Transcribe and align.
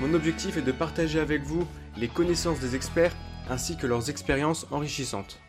Mon 0.00 0.14
objectif 0.14 0.56
est 0.56 0.62
de 0.62 0.72
partager 0.72 1.20
avec 1.20 1.42
vous 1.42 1.68
les 1.98 2.08
connaissances 2.08 2.58
des 2.58 2.74
experts 2.74 3.14
ainsi 3.50 3.76
que 3.76 3.86
leurs 3.86 4.08
expériences 4.08 4.66
enrichissantes. 4.70 5.42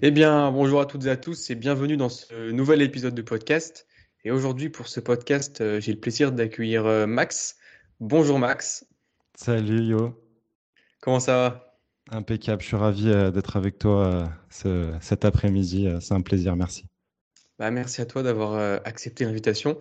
Eh 0.00 0.12
bien, 0.12 0.52
bonjour 0.52 0.80
à 0.80 0.86
toutes 0.86 1.06
et 1.06 1.10
à 1.10 1.16
tous 1.16 1.50
et 1.50 1.56
bienvenue 1.56 1.96
dans 1.96 2.08
ce 2.08 2.52
nouvel 2.52 2.82
épisode 2.82 3.16
de 3.16 3.22
podcast. 3.22 3.88
Et 4.24 4.30
aujourd'hui, 4.30 4.68
pour 4.68 4.86
ce 4.86 5.00
podcast, 5.00 5.60
euh, 5.60 5.80
j'ai 5.80 5.92
le 5.92 5.98
plaisir 5.98 6.30
d'accueillir 6.30 6.86
euh, 6.86 7.08
Max. 7.08 7.56
Bonjour 7.98 8.38
Max. 8.38 8.86
Salut 9.34 9.82
Yo. 9.82 10.22
Comment 11.00 11.18
ça 11.18 11.34
va? 11.34 11.76
Impeccable, 12.12 12.62
je 12.62 12.68
suis 12.68 12.76
ravi 12.76 13.08
euh, 13.08 13.32
d'être 13.32 13.56
avec 13.56 13.80
toi 13.80 14.30
cet 14.50 15.24
après-midi. 15.24 15.88
C'est 16.00 16.14
un 16.14 16.20
plaisir, 16.20 16.54
merci. 16.54 16.84
Bah, 17.58 17.72
merci 17.72 18.00
à 18.00 18.06
toi 18.06 18.22
d'avoir 18.22 18.54
accepté 18.84 19.24
l'invitation. 19.24 19.76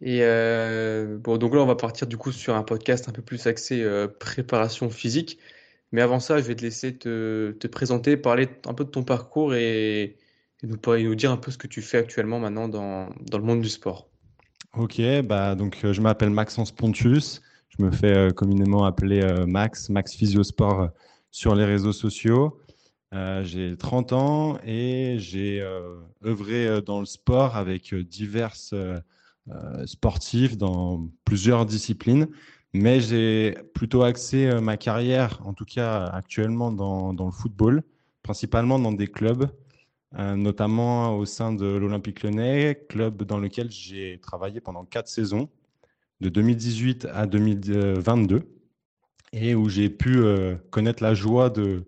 Et 0.00 0.20
euh, 0.22 1.18
bon, 1.18 1.38
donc 1.38 1.54
là, 1.54 1.60
on 1.60 1.66
va 1.66 1.74
partir 1.74 2.06
du 2.06 2.16
coup 2.16 2.30
sur 2.30 2.54
un 2.54 2.62
podcast 2.62 3.08
un 3.08 3.12
peu 3.12 3.22
plus 3.22 3.46
axé 3.46 3.82
euh, 3.82 4.06
préparation 4.06 4.90
physique. 4.90 5.38
Mais 5.90 6.02
avant 6.02 6.20
ça, 6.20 6.38
je 6.38 6.44
vais 6.44 6.54
te 6.54 6.62
laisser 6.62 6.96
te, 6.96 7.52
te 7.52 7.66
présenter, 7.66 8.16
parler 8.16 8.48
un 8.66 8.74
peu 8.74 8.84
de 8.84 8.90
ton 8.90 9.02
parcours 9.02 9.54
et, 9.54 10.16
nous, 10.62 10.76
nous 10.86 11.14
dire 11.14 11.30
un 11.30 11.36
peu 11.36 11.50
ce 11.50 11.58
que 11.58 11.66
tu 11.66 11.82
fais 11.82 11.98
actuellement 11.98 12.38
maintenant 12.38 12.68
dans, 12.68 13.08
dans 13.30 13.38
le 13.38 13.44
monde 13.44 13.60
du 13.60 13.68
sport. 13.68 14.08
Ok, 14.76 15.00
bah 15.24 15.54
donc 15.54 15.78
euh, 15.84 15.92
je 15.92 16.00
m'appelle 16.00 16.30
Maxence 16.30 16.72
Pontus. 16.72 17.40
Je 17.70 17.82
me 17.82 17.90
fais 17.90 18.32
communément 18.34 18.84
appeler 18.84 19.22
Max, 19.46 19.88
Max 19.88 20.14
Physiosport 20.14 20.88
sur 21.30 21.54
les 21.54 21.64
réseaux 21.64 21.92
sociaux. 21.92 22.60
j'ai 23.12 23.76
30 23.76 24.12
ans 24.14 24.58
et 24.64 25.14
j'ai 25.18 25.62
œuvré 26.24 26.82
dans 26.82 26.98
le 26.98 27.06
sport 27.06 27.56
avec 27.56 27.94
diverses 27.94 28.72
euh, 28.72 28.98
sportif 29.86 30.56
dans 30.56 31.08
plusieurs 31.24 31.66
disciplines, 31.66 32.28
mais 32.72 33.00
j'ai 33.00 33.56
plutôt 33.74 34.02
axé 34.02 34.46
euh, 34.46 34.60
ma 34.60 34.76
carrière, 34.76 35.40
en 35.44 35.54
tout 35.54 35.64
cas 35.64 36.04
actuellement, 36.06 36.70
dans, 36.70 37.14
dans 37.14 37.26
le 37.26 37.32
football, 37.32 37.82
principalement 38.22 38.78
dans 38.78 38.92
des 38.92 39.06
clubs, 39.06 39.48
euh, 40.18 40.36
notamment 40.36 41.16
au 41.16 41.24
sein 41.24 41.52
de 41.52 41.66
l'Olympique 41.66 42.22
Lyonnais, 42.22 42.84
club 42.88 43.22
dans 43.22 43.38
lequel 43.38 43.70
j'ai 43.70 44.18
travaillé 44.20 44.60
pendant 44.60 44.84
quatre 44.84 45.08
saisons, 45.08 45.48
de 46.20 46.28
2018 46.28 47.06
à 47.12 47.26
2022, 47.26 48.42
et 49.32 49.54
où 49.54 49.68
j'ai 49.68 49.88
pu 49.88 50.20
connaître 50.70 51.02
la 51.02 51.14
joie 51.14 51.48
de 51.50 51.84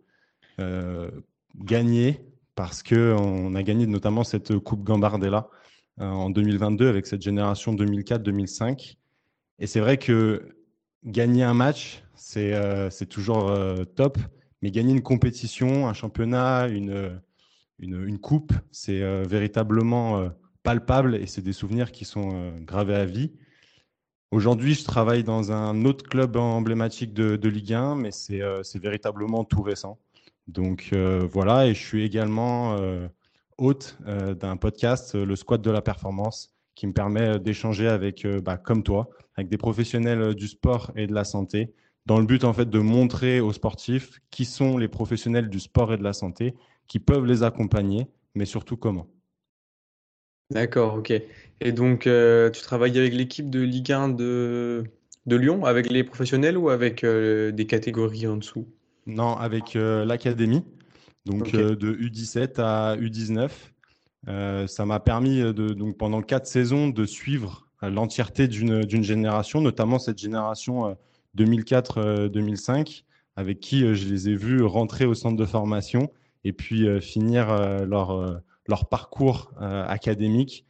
gagner 1.56 2.20
parce 2.54 2.82
qu'on 2.82 3.54
a 3.54 3.62
gagné 3.62 3.86
notamment 3.86 4.22
cette 4.22 4.58
Coupe 4.58 4.84
Gambardella 4.84 5.48
euh, 5.48 5.59
en 6.00 6.30
2022 6.30 6.88
avec 6.88 7.06
cette 7.06 7.22
génération 7.22 7.74
2004-2005. 7.74 8.96
Et 9.58 9.66
c'est 9.66 9.80
vrai 9.80 9.98
que 9.98 10.56
gagner 11.04 11.42
un 11.42 11.54
match, 11.54 12.02
c'est 12.14 12.54
euh, 12.54 12.88
toujours 13.08 13.50
euh, 13.50 13.84
top, 13.84 14.18
mais 14.62 14.70
gagner 14.70 14.92
une 14.92 15.02
compétition, 15.02 15.88
un 15.88 15.92
championnat, 15.92 16.68
une, 16.68 17.20
une, 17.78 18.18
coupe, 18.18 18.52
c'est 18.70 19.00
véritablement 19.24 20.28
palpable 20.62 21.14
et 21.16 21.26
c'est 21.26 21.40
des 21.40 21.54
souvenirs 21.54 21.92
qui 21.92 22.04
sont 22.04 22.52
gravés 22.60 22.94
à 22.94 23.06
vie. 23.06 23.32
Aujourd'hui, 24.30 24.74
je 24.74 24.84
travaille 24.84 25.24
dans 25.24 25.50
un 25.50 25.86
autre 25.86 26.06
club 26.06 26.36
emblématique 26.36 27.14
de, 27.14 27.36
de 27.36 27.48
Ligue 27.48 27.72
1, 27.72 27.94
mais 27.94 28.10
c'est 28.10 28.78
véritablement 28.78 29.44
tout 29.44 29.62
récent. 29.62 29.98
Donc 30.46 30.90
voilà, 30.92 31.68
et 31.68 31.72
je 31.72 31.82
suis 31.82 32.04
également 32.04 32.76
hôte 33.60 33.98
euh, 34.06 34.34
d'un 34.34 34.56
podcast, 34.56 35.14
euh, 35.14 35.24
le 35.24 35.36
Squat 35.36 35.60
de 35.60 35.70
la 35.70 35.82
Performance, 35.82 36.52
qui 36.74 36.86
me 36.86 36.92
permet 36.92 37.36
euh, 37.36 37.38
d'échanger 37.38 37.86
avec, 37.86 38.26
bah, 38.42 38.56
comme 38.56 38.82
toi, 38.82 39.10
avec 39.36 39.48
des 39.48 39.58
professionnels 39.58 40.34
du 40.34 40.48
sport 40.48 40.90
et 40.96 41.06
de 41.06 41.14
la 41.14 41.24
santé, 41.24 41.72
dans 42.06 42.18
le 42.18 42.24
but 42.24 42.44
en 42.44 42.52
fait 42.52 42.68
de 42.68 42.78
montrer 42.78 43.40
aux 43.40 43.52
sportifs 43.52 44.20
qui 44.30 44.44
sont 44.44 44.78
les 44.78 44.88
professionnels 44.88 45.48
du 45.48 45.60
sport 45.60 45.92
et 45.92 45.98
de 45.98 46.02
la 46.02 46.14
santé, 46.14 46.54
qui 46.88 46.98
peuvent 46.98 47.26
les 47.26 47.42
accompagner, 47.42 48.08
mais 48.34 48.46
surtout 48.46 48.76
comment. 48.76 49.06
D'accord, 50.50 50.94
ok. 50.96 51.12
Et 51.60 51.72
donc, 51.72 52.00
tu 52.00 52.62
travailles 52.62 52.98
avec 52.98 53.14
l'équipe 53.14 53.48
de 53.48 53.60
Ligue 53.60 53.92
1 53.92 54.08
de, 54.08 54.82
de 55.26 55.36
Lyon, 55.36 55.64
avec 55.64 55.88
les 55.90 56.02
professionnels 56.02 56.58
ou 56.58 56.70
avec 56.70 57.04
des 57.04 57.66
catégories 57.68 58.26
en 58.26 58.36
dessous? 58.36 58.66
Non, 59.06 59.36
avec 59.36 59.74
l'académie 59.74 60.64
donc 61.26 61.54
euh, 61.54 61.76
de 61.76 61.92
U17 61.92 62.60
à 62.60 62.96
U19. 62.96 63.50
Euh, 64.28 64.66
ça 64.66 64.84
m'a 64.84 65.00
permis 65.00 65.40
de, 65.40 65.52
donc 65.52 65.96
pendant 65.96 66.22
quatre 66.22 66.46
saisons 66.46 66.88
de 66.88 67.04
suivre 67.04 67.68
euh, 67.82 67.90
l'entièreté 67.90 68.48
d'une 68.48 69.02
génération, 69.02 69.60
notamment 69.60 69.98
cette 69.98 70.18
génération 70.18 70.96
2004-2005, 71.36 73.04
avec 73.36 73.60
qui 73.60 73.94
je 73.94 74.08
les 74.08 74.28
ai 74.28 74.36
vus 74.36 74.62
rentrer 74.62 75.06
au 75.06 75.14
centre 75.14 75.36
de 75.36 75.46
formation 75.46 76.10
et 76.44 76.52
puis 76.52 76.86
finir 77.00 77.54
leur, 77.86 78.42
leur 78.66 78.88
parcours 78.88 79.52
académique 79.58 80.66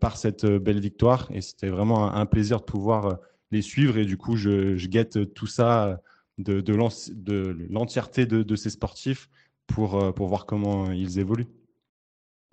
par 0.00 0.16
cette 0.16 0.46
belle 0.46 0.80
victoire. 0.80 1.28
Et 1.32 1.40
c'était 1.40 1.68
vraiment 1.68 2.12
un, 2.12 2.24
plaisir 2.24 2.60
de 2.60 2.64
pouvoir 2.64 3.18
les 3.50 3.62
suivre. 3.62 3.98
Et 3.98 4.04
du 4.04 4.16
coup, 4.16 4.36
je, 4.36 4.76
je 4.76 4.88
guette 4.88 5.34
tout 5.34 5.46
ça 5.46 6.00
de, 6.38 6.60
de 6.60 6.74
l'entièreté 7.68 8.26
de, 8.26 8.42
de, 8.42 8.56
ces 8.56 8.70
sportifs 8.70 9.28
pour, 9.68 10.02
euh, 10.02 10.10
pour 10.10 10.26
voir 10.26 10.46
comment 10.46 10.90
ils 10.90 11.20
évoluent. 11.20 11.46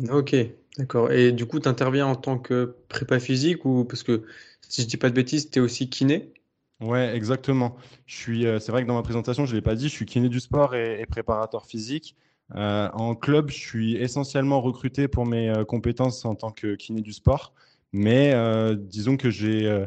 Ok, 0.10 0.36
d'accord. 0.78 1.12
Et 1.12 1.32
du 1.32 1.48
coup, 1.48 1.60
tu 1.60 1.68
interviens 1.68 2.06
en 2.06 2.16
tant 2.16 2.38
que 2.38 2.76
prépa 2.90 3.20
physique 3.20 3.66
ou 3.66 3.86
parce 3.86 4.04
que 4.04 4.24
si 4.62 4.84
je 4.84 4.88
dis 4.88 4.98
pas 4.98 5.10
de 5.10 5.16
bêtises, 5.16 5.50
tu 5.50 5.60
es 5.60 5.62
aussi 5.62 5.90
kiné? 5.90 6.34
Ouais, 6.82 7.16
exactement. 7.16 7.78
Je 8.06 8.16
suis, 8.16 8.46
euh, 8.46 8.60
c'est 8.60 8.72
vrai 8.72 8.84
que 8.84 8.88
dans 8.88 8.96
ma 8.96 9.02
présentation, 9.02 9.46
je 9.46 9.52
ne 9.52 9.56
l'ai 9.56 9.62
pas 9.62 9.76
dit, 9.76 9.88
je 9.88 9.94
suis 9.94 10.06
kiné 10.06 10.30
du 10.30 10.42
sport 10.42 10.76
et, 10.76 11.04
préparateur 11.10 11.66
physique. 11.66 12.16
Euh, 12.54 12.90
en 12.94 13.16
club, 13.16 13.50
je 13.50 13.58
suis 13.58 13.96
essentiellement 13.96 14.62
recruté 14.62 15.08
pour 15.08 15.26
mes 15.26 15.52
compétences 15.68 16.26
en 16.26 16.36
tant 16.36 16.52
que 16.52 16.76
kiné 16.76 17.02
du 17.02 17.14
sport, 17.14 17.54
mais 17.94 18.36
disons 18.76 19.16
que 19.16 19.32
j'ai 19.32 19.86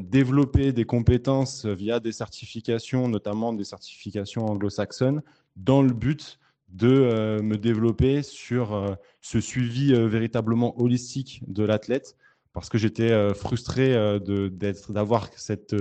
développé 0.00 0.72
des 0.72 0.86
compétences 0.86 1.66
via 1.66 2.00
des 2.00 2.12
certifications, 2.12 3.06
notamment 3.06 3.52
des 3.52 3.64
certifications 3.64 4.46
anglo-saxonnes, 4.46 5.22
dans 5.58 5.82
le 5.82 5.92
but 5.92 6.38
de 6.68 6.88
euh, 6.88 7.42
me 7.42 7.56
développer 7.56 8.22
sur 8.22 8.74
euh, 8.74 8.94
ce 9.20 9.40
suivi 9.40 9.92
euh, 9.94 10.06
véritablement 10.06 10.80
holistique 10.80 11.42
de 11.46 11.64
l'athlète. 11.64 12.16
Parce 12.52 12.68
que 12.68 12.78
j'étais 12.78 13.34
frustré 13.34 13.94
d'avoir 14.88 15.28
cette 15.36 15.76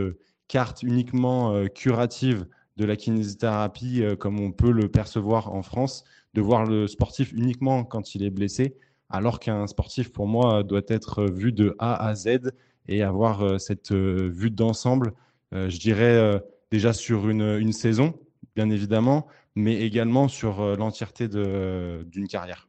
carte 0.47 0.83
uniquement 0.83 1.65
curative 1.69 2.45
de 2.75 2.85
la 2.85 2.95
kinésithérapie 2.95 4.03
comme 4.19 4.39
on 4.39 4.51
peut 4.51 4.69
le 4.69 4.87
percevoir 4.87 5.51
en 5.51 5.63
France, 5.63 6.03
de 6.35 6.41
voir 6.41 6.65
le 6.65 6.85
sportif 6.85 7.31
uniquement 7.31 7.83
quand 7.83 8.13
il 8.13 8.23
est 8.23 8.29
blessé, 8.29 8.75
alors 9.09 9.39
qu'un 9.39 9.65
sportif 9.65 10.11
pour 10.11 10.27
moi 10.27 10.61
doit 10.61 10.83
être 10.87 11.23
vu 11.25 11.51
de 11.51 11.75
A 11.79 11.95
à 12.05 12.13
Z 12.13 12.51
et 12.87 13.01
avoir 13.01 13.59
cette 13.59 13.91
vue 13.91 14.51
d'ensemble, 14.51 15.13
je 15.53 15.79
dirais 15.79 16.43
déjà 16.69 16.93
sur 16.93 17.27
une, 17.27 17.57
une 17.57 17.73
saison, 17.73 18.13
bien 18.57 18.71
évidemment, 18.71 19.27
mais 19.55 19.81
également 19.81 20.27
sur 20.27 20.61
euh, 20.61 20.75
l'entièreté 20.75 21.27
d'une 21.27 22.27
carrière. 22.27 22.67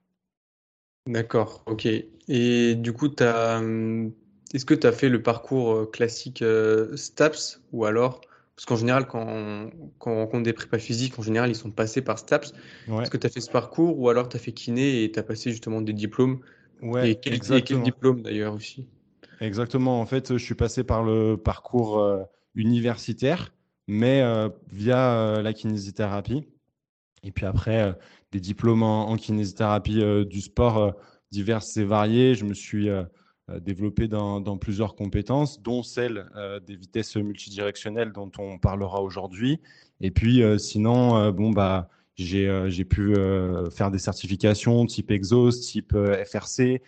D'accord, 1.07 1.63
ok. 1.67 1.89
Et 2.29 2.75
du 2.75 2.93
coup, 2.93 3.09
hum, 3.21 4.13
est-ce 4.53 4.67
que 4.67 4.75
tu 4.75 4.87
as 4.87 4.93
fait 4.93 5.09
le 5.09 5.23
parcours 5.23 5.73
euh, 5.73 5.87
classique 5.87 6.43
euh, 6.43 6.95
STAPS 6.95 7.63
ou 7.73 7.87
alors, 7.87 8.21
parce 8.55 8.67
qu'en 8.67 8.77
général, 8.77 9.07
quand 9.07 9.25
on, 9.27 9.71
quand 9.99 10.13
on, 10.13 10.17
rencontre 10.19 10.43
des 10.43 10.53
prépas 10.53 10.79
physiques, 10.79 11.19
en 11.19 11.23
général, 11.23 11.49
ils 11.49 11.57
sont 11.57 11.71
passés 11.71 12.03
par 12.03 12.19
STAPS. 12.19 12.53
Est-ce 13.01 13.11
que 13.11 13.17
tu 13.17 13.27
as 13.27 13.31
fait 13.31 13.41
ce 13.41 13.51
parcours 13.51 13.99
ou 13.99 14.11
alors 14.11 14.29
tu 14.29 14.37
as 14.37 14.41
fait 14.41 14.53
kiné 14.53 15.05
et 15.05 15.11
tu 15.11 15.19
as 15.19 15.23
passé 15.23 15.51
justement 15.51 15.81
des 15.81 15.95
diplômes? 15.95 16.41
Ouais, 16.83 17.13
et 17.13 17.15
quel, 17.15 17.35
et 17.35 17.63
diplôme 17.63 18.21
d'ailleurs 18.21 18.53
aussi? 18.53 18.87
Exactement. 19.41 20.03
En 20.03 20.07
fait, 20.07 20.37
je 20.37 20.45
suis 20.45 20.55
passé 20.55 20.85
par 20.85 21.03
le 21.03 21.37
parcours 21.37 22.05
universitaire, 22.55 23.55
mais 23.89 24.23
via 24.71 25.41
la 25.43 25.53
kinésithérapie. 25.53 26.45
Et 27.23 27.33
puis 27.33 27.47
après, 27.47 27.83
euh, 27.83 27.93
des 28.33 28.41
diplômes 28.41 28.83
en, 28.83 29.17
kinésithérapie 29.17 30.03
euh, 30.03 30.25
du 30.25 30.41
sport 30.41 30.79
euh, 30.79 30.91
divers 31.31 31.63
et 31.77 31.85
variés. 31.85 32.35
Je 32.35 32.45
me 32.45 32.55
suis 32.55 32.89
développé 33.61 34.09
dans, 34.09 34.59
plusieurs 34.59 34.95
compétences, 34.95 35.63
dont 35.63 35.83
celle 35.83 36.27
des 36.67 36.77
vitesses 36.77 37.17
multidirectionnelles 37.17 38.13
dont 38.13 38.31
on 38.39 38.59
parlera 38.59 39.03
aujourd'hui. 39.03 39.61
Et 40.01 40.11
puis, 40.11 40.43
sinon, 40.59 41.31
bon, 41.33 41.51
bah, 41.51 41.89
j'ai 42.17 42.85
pu 42.85 43.15
faire 43.71 43.91
des 43.91 43.99
certifications 43.99 44.87
type 44.87 45.11
Exos, 45.11 45.61
type 45.61 45.95
FRC, 45.95 46.83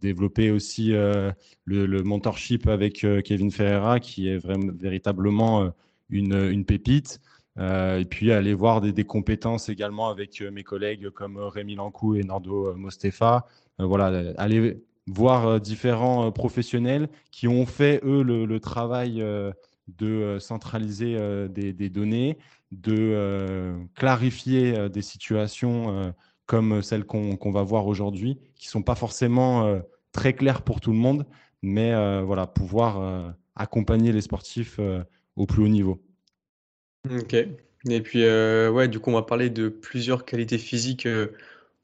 développer 0.00 0.50
aussi 0.50 0.92
le, 0.92 2.02
mentorship 2.02 2.68
avec 2.68 3.06
Kevin 3.24 3.50
Ferreira, 3.50 4.00
qui 4.00 4.28
est 4.28 4.38
vraiment, 4.38 4.72
véritablement 4.78 5.72
une, 6.10 6.34
une 6.34 6.64
pépite. 6.64 7.20
Euh, 7.58 8.00
et 8.00 8.04
puis 8.04 8.32
aller 8.32 8.52
voir 8.52 8.80
des, 8.80 9.04
compétences 9.04 9.70
également 9.70 10.10
avec 10.10 10.42
euh, 10.42 10.50
mes 10.50 10.62
collègues 10.62 11.08
comme 11.10 11.38
euh, 11.38 11.48
Rémi 11.48 11.74
Lancou 11.74 12.14
et 12.14 12.22
Nardo 12.22 12.74
Mostefa. 12.74 13.46
voilà, 13.78 14.32
aller 14.36 14.82
voir 15.06 15.60
différents 15.60 16.32
professionnels 16.32 17.08
qui 17.30 17.48
ont 17.48 17.64
fait, 17.64 18.00
eux, 18.04 18.22
le, 18.22 18.60
travail 18.60 19.22
de 19.86 20.38
centraliser 20.40 21.16
des, 21.48 21.90
données, 21.90 22.38
de 22.72 23.76
clarifier 23.94 24.88
des 24.88 25.02
situations 25.02 26.12
comme 26.46 26.82
celles 26.82 27.04
qu'on 27.04 27.52
va 27.52 27.62
voir 27.62 27.86
aujourd'hui, 27.86 28.40
qui 28.56 28.66
ne 28.66 28.70
sont 28.70 28.82
pas 28.82 28.96
forcément 28.96 29.80
très 30.10 30.32
claires 30.32 30.62
pour 30.62 30.80
tout 30.80 30.90
le 30.90 30.98
monde, 30.98 31.24
mais 31.62 31.92
voilà, 32.22 32.48
pouvoir 32.48 33.32
accompagner 33.54 34.10
les 34.10 34.22
sportifs 34.22 34.80
au 35.36 35.46
plus 35.46 35.62
haut 35.62 35.68
niveau. 35.68 36.02
OK. 37.10 37.34
Et 37.88 38.00
puis, 38.00 38.24
euh, 38.24 38.70
ouais, 38.70 38.88
du 38.88 38.98
coup, 38.98 39.10
on 39.10 39.14
va 39.14 39.22
parler 39.22 39.50
de 39.50 39.68
plusieurs 39.68 40.24
qualités 40.24 40.58
physiques 40.58 41.06
euh, 41.06 41.28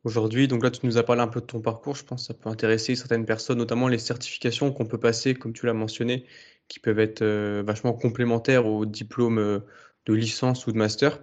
aujourd'hui. 0.05 0.49
Donc 0.49 0.65
là, 0.65 0.71
tu 0.71 0.85
nous 0.85 0.99
as 0.99 1.05
parlé 1.05 1.23
un 1.23 1.29
peu 1.29 1.41
de 1.41 1.47
ton 1.47 1.61
parcours. 1.61 1.95
Je 1.95 2.05
pense 2.05 2.23
que 2.23 2.27
ça 2.29 2.35
peut 2.35 2.49
intéresser 2.49 2.97
certaines 2.97 3.25
personnes, 3.25 3.59
notamment 3.59 3.89
les 3.89 3.99
certifications 3.99 4.73
qu'on 4.73 4.87
peut 4.87 4.99
passer, 4.99 5.35
comme 5.35 5.53
tu 5.53 5.67
l'as 5.67 5.75
mentionné, 5.75 6.27
qui 6.69 6.81
peuvent 6.81 6.99
être 6.99 7.23
euh, 7.23 7.63
vachement 7.65 7.93
complémentaires 7.93 8.67
au 8.67 8.85
diplôme 8.87 9.63
de 10.07 10.13
licence 10.13 10.67
ou 10.67 10.73
de 10.73 10.79
master. 10.79 11.21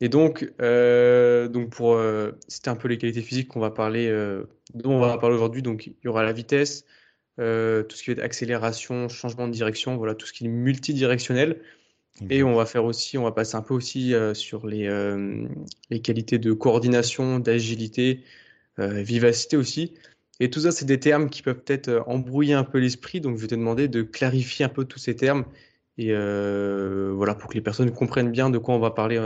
Et 0.00 0.08
donc, 0.08 0.44
donc 0.58 1.70
pour 1.70 1.98
c'était 2.48 2.68
un 2.68 2.76
peu 2.76 2.88
les 2.88 2.98
qualités 2.98 3.22
physiques 3.22 3.48
qu'on 3.48 3.60
va 3.60 3.70
parler, 3.70 4.10
dont 4.74 4.92
on 4.92 5.00
va 5.00 5.16
parler 5.18 5.36
aujourd'hui. 5.36 5.62
Donc, 5.62 5.86
il 5.86 5.96
y 6.04 6.08
aura 6.08 6.22
la 6.22 6.32
vitesse, 6.32 6.84
tout 7.36 7.96
ce 7.96 8.02
qui 8.02 8.10
va 8.10 8.12
être 8.12 8.24
accélération, 8.24 9.08
changement 9.08 9.48
de 9.48 9.52
direction, 9.52 9.96
voilà, 9.96 10.14
tout 10.14 10.26
ce 10.26 10.32
qui 10.32 10.44
est 10.44 10.48
multidirectionnel. 10.48 11.60
Et 12.30 12.42
on 12.42 12.54
va 12.54 12.64
faire 12.64 12.84
aussi, 12.84 13.18
on 13.18 13.24
va 13.24 13.32
passer 13.32 13.56
un 13.56 13.62
peu 13.62 13.74
aussi 13.74 14.14
euh, 14.14 14.34
sur 14.34 14.66
les, 14.66 14.86
euh, 14.86 15.48
les 15.90 16.00
qualités 16.00 16.38
de 16.38 16.52
coordination, 16.52 17.40
d'agilité, 17.40 18.22
euh, 18.78 19.02
vivacité 19.02 19.56
aussi. 19.56 19.94
Et 20.38 20.48
tout 20.48 20.60
ça, 20.60 20.70
c'est 20.70 20.84
des 20.84 21.00
termes 21.00 21.28
qui 21.28 21.42
peuvent 21.42 21.60
peut-être 21.60 22.04
embrouiller 22.06 22.54
un 22.54 22.64
peu 22.64 22.78
l'esprit. 22.78 23.20
Donc, 23.20 23.36
je 23.36 23.42
vais 23.42 23.48
te 23.48 23.54
demander 23.54 23.88
de 23.88 24.02
clarifier 24.02 24.64
un 24.64 24.68
peu 24.68 24.84
tous 24.84 24.98
ces 24.98 25.16
termes 25.16 25.44
et 25.96 26.12
voilà 26.12 27.36
pour 27.36 27.50
que 27.50 27.54
les 27.54 27.60
personnes 27.60 27.92
comprennent 27.92 28.32
bien 28.32 28.50
de 28.50 28.58
quoi 28.58 28.74
on 28.74 28.80
va 28.80 28.90
parler 28.90 29.16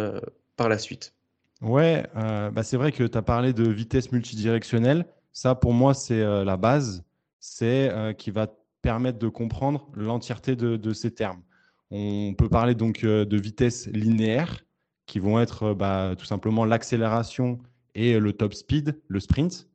par 0.56 0.68
la 0.68 0.76
suite. 0.76 1.14
Ouais, 1.62 2.04
bah 2.14 2.62
c'est 2.62 2.76
vrai 2.76 2.92
que 2.92 3.04
tu 3.04 3.16
as 3.16 3.22
parlé 3.22 3.54
de 3.54 3.66
vitesse 3.66 4.12
multidirectionnelle. 4.12 5.06
Ça, 5.32 5.54
pour 5.54 5.72
moi, 5.72 5.94
c'est 5.94 6.22
la 6.22 6.56
base. 6.58 7.04
C'est 7.40 8.14
qui 8.18 8.30
va 8.30 8.48
permettre 8.82 9.18
de 9.18 9.28
comprendre 9.28 9.88
l'entièreté 9.94 10.56
de, 10.56 10.92
ces 10.92 11.12
termes. 11.12 11.42
On 11.90 12.34
peut 12.36 12.48
parler 12.48 12.74
donc 12.74 13.04
euh, 13.04 13.24
de 13.24 13.36
vitesse 13.38 13.86
linéaire, 13.88 14.64
qui 15.06 15.20
vont 15.20 15.40
être 15.40 15.62
euh, 15.64 15.74
bah, 15.74 16.14
tout 16.18 16.26
simplement 16.26 16.64
l'accélération 16.64 17.58
et 17.94 18.18
le 18.18 18.32
top 18.32 18.54
speed, 18.54 19.00
le 19.08 19.20
sprint. 19.20 19.68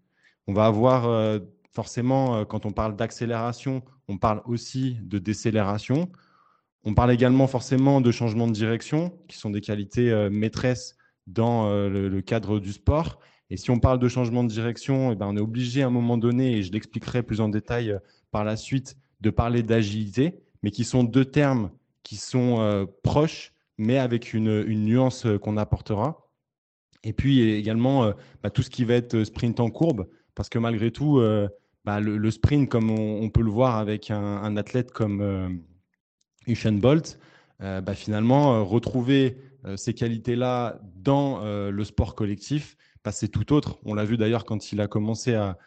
On 0.48 0.54
va 0.54 0.65
avoir 0.65 1.07
euh, 1.07 1.39
forcément, 1.71 2.45
quand 2.45 2.65
on 2.65 2.71
parle 2.71 2.95
d'accélération, 2.95 3.81
on 4.07 4.18
parle 4.18 4.42
aussi 4.45 4.98
de 5.01 5.18
décélération. 5.18 6.12
On 6.83 6.94
parle 6.94 7.12
également 7.12 7.48
forcément 7.48 8.00
de 8.00 8.12
changement 8.12 8.48
de 8.48 8.54
direction, 8.54 9.18
qui 9.27 9.38
sont 9.38 9.50
des 9.50 9.62
qualités 9.62 10.30
maîtresses 10.30 10.98
dans 11.25 11.69
le, 11.69 12.21
cadre 12.21 12.60
du 12.60 12.74
sport. 12.74 13.19
Et 13.54 13.58
si 13.58 13.70
on 13.70 13.78
parle 13.78 14.00
de 14.00 14.08
changement 14.08 14.44
de 14.44 14.50
direction, 14.50 15.12
eh 15.12 15.16
ben, 15.16 15.28
on 15.28 15.38
est 15.38 15.40
obligé 15.40 15.84
à 15.84 15.86
un 15.86 15.92
moment 15.92 16.18
donné, 16.18 16.58
et 16.58 16.64
je 16.64 16.72
l'expliquerai 16.72 17.22
plus 17.22 17.40
en 17.40 17.50
détail 17.50 18.00
par 18.32 18.44
la 18.44 18.58
suite, 18.58 18.98
de 19.22 19.30
parler 19.30 19.62
d'agilité, 19.62 20.40
mais 20.64 20.72
qui 20.72 20.84
sont 20.84 21.04
deux 21.04 21.26
termes 21.26 21.70
qui 22.02 22.16
sont 22.16 22.62
euh, 22.62 22.86
proches, 23.04 23.54
mais 23.78 24.00
avec 24.00 24.34
une, 24.34 24.64
nuance 24.64 25.28
euh, 25.28 25.38
qu'on 25.38 25.56
apportera. 25.58 26.32
Et 27.04 27.14
puis 27.14 27.42
également 27.42 28.06
euh, 28.06 28.14
bah, 28.42 28.50
tout 28.50 28.64
ce 28.64 28.72
qui 28.72 28.86
va 28.86 28.96
être 28.96 29.24
sprint 29.24 29.60
en 29.60 29.70
courbe, 29.70 30.08
parce 30.34 30.50
que 30.50 30.58
malgré 30.58 30.90
tout, 30.90 31.22
bah, 31.86 32.00
le, 32.00 32.32
sprint, 32.32 32.68
comme 32.68 32.90
on, 32.90 33.30
peut 33.30 33.44
le 33.44 33.52
voir 33.52 33.78
avec 33.78 34.10
un, 34.10 34.58
athlète 34.58 34.90
comme 34.90 35.62
Usain 36.48 36.72
Bolt, 36.72 37.20
bah, 37.60 37.94
finalement, 37.94 38.66
retrouver 38.66 39.38
ces 39.76 39.94
qualités-là 39.94 40.82
dans 40.96 41.44
le 41.44 41.84
sport 41.84 42.16
collectif, 42.16 42.78
c'est 43.12 43.28
tout 43.28 43.54
autre. 43.54 43.80
On 43.84 43.94
l'a 43.94 44.06
vu 44.06 44.18
d'ailleurs 44.18 44.46
quand 44.46 44.72
il 44.72 44.82
a 44.82 44.88
commencé 44.88 45.34
à, 45.34 45.58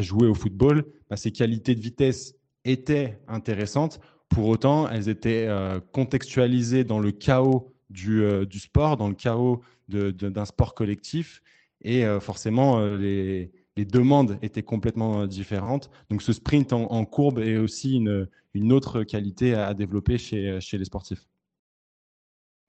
jouer 0.00 0.28
au 0.28 0.34
football, 0.34 0.84
ses 1.16 1.32
qualités 1.32 1.74
de 1.74 1.80
vitesse 1.80 2.36
étaient 2.64 3.18
intéressantes. 3.26 4.00
Pour 4.28 4.46
autant, 4.46 4.88
elles 4.88 5.08
étaient 5.08 5.46
euh, 5.48 5.80
contextualisées 5.92 6.84
dans 6.84 7.00
le 7.00 7.10
chaos 7.10 7.72
du, 7.90 8.22
euh, 8.22 8.44
sport, 8.52 8.96
dans 8.96 9.08
le 9.08 9.14
chaos 9.14 9.62
d'un 9.88 10.44
sport 10.44 10.74
collectif. 10.74 11.42
Et 11.82 12.04
euh, 12.04 12.20
forcément, 12.20 12.84
les, 12.86 13.50
demandes 13.76 14.38
étaient 14.42 14.62
complètement 14.62 15.26
différentes. 15.26 15.90
Donc 16.10 16.22
ce 16.22 16.32
sprint 16.32 16.72
en, 16.72 17.04
courbe 17.04 17.38
est 17.38 17.56
aussi 17.56 17.96
une, 17.96 18.72
autre 18.72 19.02
qualité 19.02 19.54
à, 19.54 19.74
développer 19.74 20.18
chez, 20.18 20.60
les 20.72 20.84
sportifs. 20.84 21.26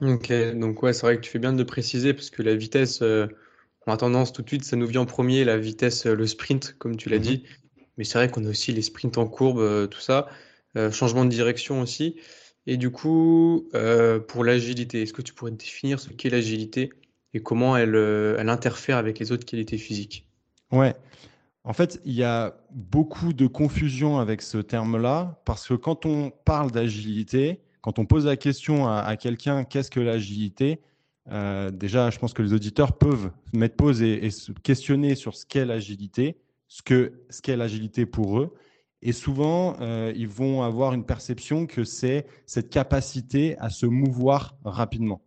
Ok, 0.02 0.32
donc 0.56 0.84
ouais, 0.84 0.94
c'est 0.94 1.06
vrai 1.06 1.16
que 1.16 1.22
tu 1.22 1.32
fais 1.32 1.40
bien 1.40 1.54
de 1.54 1.64
préciser 1.64 2.14
parce 2.14 2.30
que 2.30 2.44
la 2.44 2.56
vitesse, 2.56 3.02
on 3.88 3.94
a 3.94 3.98
tendance 3.98 4.34
tout 4.34 4.42
de 4.42 4.48
suite, 4.48 4.64
ça 4.64 4.76
nous 4.76 4.88
vient 4.88 5.02
en 5.02 5.06
premier, 5.06 5.44
la 5.44 5.58
vitesse, 5.58 6.06
le 6.06 6.28
sprint, 6.28 6.76
comme 6.78 6.98
tu 6.98 7.10
l'as 7.10 7.18
mm-hmm. 7.18 7.22
dit. 7.22 7.44
Mais 7.98 8.04
c'est 8.04 8.20
vrai 8.20 8.30
qu'on 8.30 8.46
a 8.46 8.50
aussi 8.50 8.72
les 8.72 8.84
sprints 8.84 9.18
en 9.18 9.28
courbe, 9.28 9.90
tout 9.90 10.00
ça. 10.00 10.28
Euh, 10.78 10.92
changement 10.92 11.26
de 11.26 11.30
direction 11.30 11.82
aussi. 11.82 12.18
Et 12.68 12.78
du 12.78 12.92
coup, 12.92 13.68
euh, 13.74 14.20
pour 14.20 14.44
l'agilité, 14.44 15.02
est-ce 15.02 15.14
que 15.14 15.22
tu 15.22 15.34
pourrais 15.34 15.52
définir 15.52 16.00
ce 16.00 16.10
qu'est 16.10 16.30
l'agilité 16.30 16.92
et 17.34 17.40
comment 17.40 17.76
elle, 17.76 17.96
euh, 17.96 18.36
elle 18.38 18.50
interfère 18.50 18.98
avec 18.98 19.18
les 19.18 19.32
autres 19.32 19.46
qualités 19.46 19.78
physiques? 19.78 20.28
Ouais. 20.72 20.94
En 21.64 21.74
fait, 21.74 22.00
il 22.06 22.14
y 22.14 22.24
a 22.24 22.58
beaucoup 22.72 23.34
de 23.34 23.48
confusion 23.48 24.20
avec 24.20 24.42
ce 24.42 24.58
terme-là 24.58 25.42
parce 25.46 25.68
que 25.68 25.74
quand 25.74 26.06
on 26.06 26.32
parle 26.46 26.72
d'agilité, 26.72 27.62
quand 27.82 27.98
on 27.98 28.06
pose 28.06 28.26
la 28.26 28.38
question 28.38 28.88
à, 28.88 29.16
quelqu'un 29.18 29.64
qu'est-ce 29.64 29.90
que 29.90 30.00
l'agilité, 30.00 30.80
déjà, 31.28 32.10
je 32.10 32.20
pense 32.20 32.34
que 32.34 32.42
les 32.42 32.54
auditeurs 32.54 32.98
peuvent 32.98 33.32
mettre 33.54 33.76
pause 33.76 34.02
et, 34.02 34.30
se 34.30 34.52
questionner 34.52 35.16
sur 35.16 35.36
ce 35.36 35.46
qu'est 35.46 35.66
l'agilité, 35.66 36.38
ce 36.68 36.82
qu'est 36.82 37.58
l'agilité 37.58 38.06
pour 38.06 38.40
eux. 38.40 38.54
Et 39.02 39.12
souvent, 39.12 39.78
euh, 39.80 40.12
ils 40.16 40.28
vont 40.28 40.64
avoir 40.64 40.94
une 40.94 41.06
perception 41.06 41.68
que 41.68 41.84
c'est 41.84 42.26
cette 42.46 42.70
capacité 42.70 43.58
à 43.60 43.70
se 43.70 43.86
mouvoir 43.86 44.58
rapidement. 44.66 45.22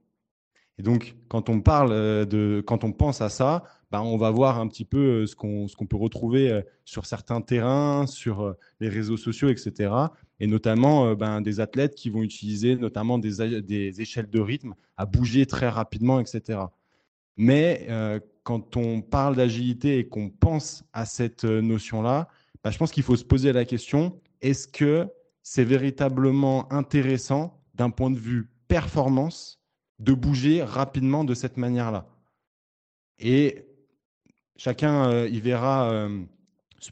Et 0.79 0.83
donc, 0.83 1.17
quand 1.29 1.49
on 1.49 1.61
parle 1.61 1.93
euh, 1.93 2.25
de, 2.25 2.63
quand 2.67 2.85
on 2.85 2.93
pense 2.93 3.21
à 3.21 3.29
ça, 3.29 3.65
bah, 3.91 4.03
on 4.03 4.17
va 4.17 4.31
voir 4.31 4.59
un 4.59 4.67
petit 4.67 4.85
peu 4.85 5.23
euh, 5.23 5.27
ce 5.27 5.37
qu'on 5.37 5.87
peut 5.87 5.97
retrouver 5.97 6.63
sur 6.85 7.07
certains 7.07 7.41
terrains, 7.41 8.07
sur 8.07 8.55
les 8.81 8.89
réseaux 8.89 9.17
sociaux, 9.17 9.49
etc. 9.49 9.93
Et 10.41 10.47
notamment 10.47 11.15
ben, 11.15 11.43
des 11.43 11.61
athlètes 11.61 11.95
qui 11.95 12.09
vont 12.09 12.23
utiliser 12.23 12.75
notamment 12.75 13.19
des, 13.19 13.61
des 13.61 14.01
échelles 14.01 14.31
de 14.31 14.41
rythme 14.41 14.75
à 14.97 15.05
bouger 15.05 15.45
très 15.45 15.69
rapidement, 15.69 16.19
etc. 16.19 16.61
Mais 17.37 17.87
quand 18.43 18.77
on 18.77 19.03
parle 19.03 19.37
d'agilité 19.37 19.99
et 19.99 20.09
qu'on 20.09 20.31
pense 20.31 20.83
à 20.95 21.05
cette 21.05 21.45
notion-là, 21.45 22.29
bah, 22.63 22.71
je 22.71 22.79
pense 22.79 22.91
qu'il 22.91 23.03
faut 23.03 23.17
se 23.17 23.25
poser 23.25 23.53
la 23.53 23.65
question, 23.65 24.19
est-ce 24.41 24.69
que 24.69 25.09
c'est 25.43 25.65
véritablement 25.65 26.71
intéressant 26.73 27.59
d'un 27.75 27.91
point 27.91 28.11
de 28.11 28.19
vue 28.19 28.49
performance 28.69 29.61
de 29.99 30.13
bouger 30.13 30.63
rapidement 30.63 31.25
de 31.25 31.35
cette 31.35 31.57
manière-là? 31.57 32.07
Et 33.19 33.67
chacun 34.57 35.11
euh, 35.11 35.29
verra, 35.43 35.91
euh, 35.91 36.23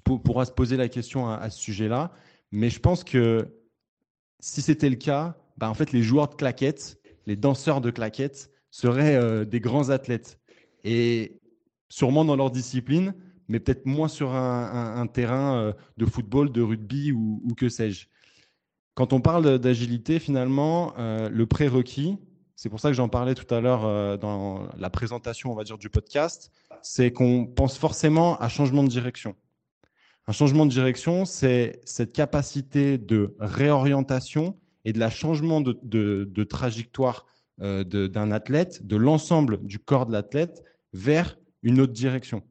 pourra 0.05 0.45
se 0.45 0.53
poser 0.53 0.77
la 0.77 0.89
question 0.89 1.29
à, 1.29 1.51
ce 1.51 1.59
sujet-là. 1.59 2.13
Mais 2.51 2.71
je 2.71 2.81
pense 2.81 3.05
que 3.05 3.49
si 4.41 4.63
c'était 4.63 4.91
le 4.91 4.97
cas, 4.97 5.37
bah, 5.57 5.69
en 5.69 5.75
fait, 5.75 5.93
les 5.93 6.03
joueurs 6.03 6.29
de 6.29 6.35
claquettes, 6.35 6.99
les 7.27 7.37
danseurs 7.37 7.81
de 7.81 7.91
claquettes 7.91 8.51
seraient 8.71 9.17
euh, 9.17 9.45
des 9.45 9.61
grands 9.61 9.91
athlètes. 9.91 10.39
Et 10.85 11.41
sûrement 11.89 12.25
dans 12.25 12.37
leur 12.37 12.51
discipline, 12.51 13.15
mais 13.49 13.61
peut-être 13.61 13.87
moins 13.87 14.09
sur 14.09 14.35
un, 14.35 15.07
terrain 15.07 15.57
euh, 15.57 15.73
de 15.97 16.07
football, 16.07 16.53
de 16.53 16.63
rugby 16.63 17.13
ou, 17.13 17.55
que 17.57 17.69
sais-je. 17.69 18.07
Quand 18.95 19.13
on 19.13 19.21
parle 19.21 19.59
d'agilité, 19.59 20.19
finalement, 20.19 20.95
euh, 20.99 21.29
le 21.29 21.47
prérequis, 21.47 22.19
c'est 22.57 22.69
pour 22.69 22.81
ça 22.81 22.89
que 22.89 22.95
j'en 22.95 23.09
parlais 23.09 23.35
tout 23.35 23.53
à 23.55 23.61
l'heure 23.61 24.19
dans 24.19 24.69
la 24.77 24.91
présentation, 24.91 25.53
on 25.53 25.55
va 25.55 25.63
du 25.63 25.89
podcast, 25.89 26.51
c'est 26.83 27.13
qu'on 27.13 27.47
pense 27.47 27.79
forcément 27.79 28.37
à 28.39 28.49
changement 28.49 28.83
de 28.83 28.89
direction. 28.89 29.37
Un 30.29 30.33
changement 30.33 30.67
de 30.67 30.71
direction, 30.71 31.25
c'est 31.25 31.81
cette 31.87 32.13
capacité 32.13 32.99
de 32.99 33.35
réorientation 33.41 34.59
et 34.85 34.93
de 34.93 34.99
la 34.99 35.09
changement 35.09 35.63
de, 35.63 36.45
trajectoire 36.45 37.25
euh, 37.63 37.83
d'un 37.83 38.31
athlète, 38.31 38.87
de 38.87 38.97
l'ensemble 38.97 39.65
du 39.65 39.79
corps 39.79 40.05
de 40.05 40.13
l'athlète 40.13 40.63
vers 40.93 41.39
une 41.63 41.81
autre 41.81 41.95
direction. 41.95 42.43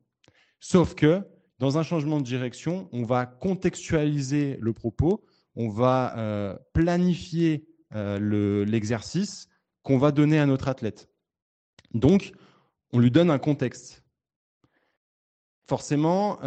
Sauf 0.60 0.96
que 0.96 1.22
dans 1.60 1.78
un 1.78 1.84
changement 1.84 2.18
de 2.18 2.26
direction, 2.26 2.90
on 2.94 3.04
va 3.04 3.28
contextualiser 3.28 4.58
le 4.60 4.74
propos, 4.74 5.24
on 5.56 5.70
va 5.70 6.18
euh, 6.18 6.58
planifier 6.74 7.68
euh, 7.94 8.66
l'exercice 8.66 9.50
qu'on 9.84 10.00
va 10.00 10.12
donner 10.12 10.40
à 10.40 10.48
notre 10.48 10.68
athlète. 10.68 11.10
Donc, 11.94 12.32
on 12.92 12.98
lui 12.98 13.12
donne 13.12 13.30
un 13.30 13.38
contexte. 13.38 14.04
Forcément, 15.68 16.40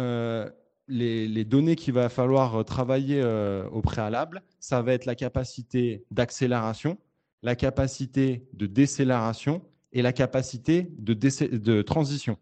les, 0.91 1.45
données 1.45 1.75
qu'il 1.75 1.93
va 1.93 2.09
falloir 2.09 2.63
travailler 2.65 3.23
au 3.71 3.81
préalable, 3.81 4.41
ça 4.59 4.81
va 4.81 4.93
être 4.93 5.05
la 5.05 5.15
capacité 5.15 6.03
d'accélération, 6.11 6.97
la 7.43 7.55
capacité 7.55 8.45
de 8.53 8.65
décélération 8.65 9.61
et 9.93 10.01
la 10.01 10.13
capacité 10.13 10.87
de, 10.99 11.13
de 11.13 11.81
transition. 11.81 12.37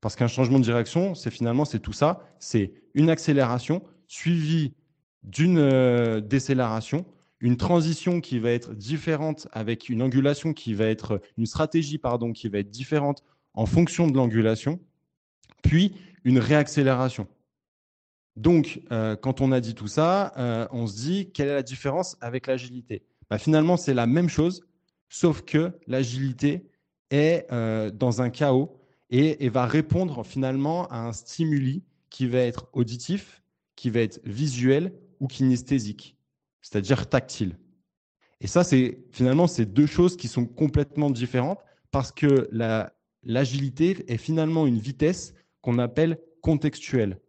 Parce 0.00 0.16
qu'un 0.16 0.28
changement 0.28 0.58
de 0.58 0.64
direction, 0.64 1.14
c'est 1.14 1.30
finalement 1.30 1.64
c'est 1.64 1.78
tout 1.78 1.94
ça, 1.94 2.20
c'est 2.38 2.74
une 2.94 3.08
accélération 3.08 3.82
suivie 4.06 4.74
d'une 5.22 5.58
euh, 5.58 6.20
décélération, 6.20 7.06
une 7.40 7.56
transition 7.56 8.20
qui 8.20 8.38
va 8.38 8.50
être 8.50 8.74
différente 8.74 9.48
avec 9.52 9.88
une 9.88 10.02
angulation 10.02 10.52
qui 10.52 10.74
va 10.74 10.84
être 10.86 11.20
une 11.38 11.46
stratégie 11.46 11.98
pardon 11.98 12.32
qui 12.32 12.48
va 12.48 12.58
être 12.58 12.70
différente 12.70 13.22
en 13.54 13.66
fonction 13.66 14.06
de 14.06 14.16
l'angulation, 14.16 14.78
puis 15.62 15.94
une 16.24 16.38
réaccélération. 16.38 17.26
Donc, 18.36 18.80
euh, 18.90 19.16
quand 19.16 19.40
on 19.40 19.52
a 19.52 19.60
dit 19.60 19.74
tout 19.74 19.86
ça, 19.86 20.32
euh, 20.36 20.66
on 20.72 20.86
se 20.86 20.96
dit 20.96 21.30
quelle 21.32 21.48
est 21.48 21.54
la 21.54 21.62
différence 21.62 22.16
avec 22.20 22.46
l'agilité? 22.46 23.02
Bah, 23.30 23.38
Finalement, 23.38 23.76
c'est 23.76 23.94
la 23.94 24.06
même 24.06 24.28
chose, 24.28 24.62
sauf 25.08 25.42
que 25.42 25.72
l'agilité 25.86 26.66
est 27.10 27.46
dans 27.92 28.22
un 28.22 28.30
chaos 28.30 28.80
et, 29.10 29.48
va 29.48 29.66
répondre 29.66 30.24
finalement 30.24 30.88
à 30.88 30.98
un 30.98 31.12
stimuli 31.12 31.84
qui 32.10 32.26
va 32.26 32.40
être 32.40 32.68
auditif, 32.72 33.42
qui 33.76 33.90
va 33.90 34.00
être 34.00 34.20
visuel 34.24 34.92
ou 35.20 35.28
kinesthésique, 35.28 36.16
c'est-à-dire 36.60 37.08
tactile. 37.08 37.56
Et 38.40 38.46
ça, 38.46 38.64
c'est 38.64 38.98
finalement 39.12 39.46
ces 39.46 39.66
deux 39.66 39.86
choses 39.86 40.16
qui 40.16 40.28
sont 40.28 40.46
complètement 40.46 41.10
différentes 41.10 41.60
parce 41.90 42.10
que 42.10 42.48
l'agilité 43.22 44.04
est 44.12 44.18
finalement 44.18 44.66
une 44.66 44.78
vitesse 44.78 45.34
qu'on 45.60 45.78
appelle 45.78 46.18
contextuelle. 46.42 47.20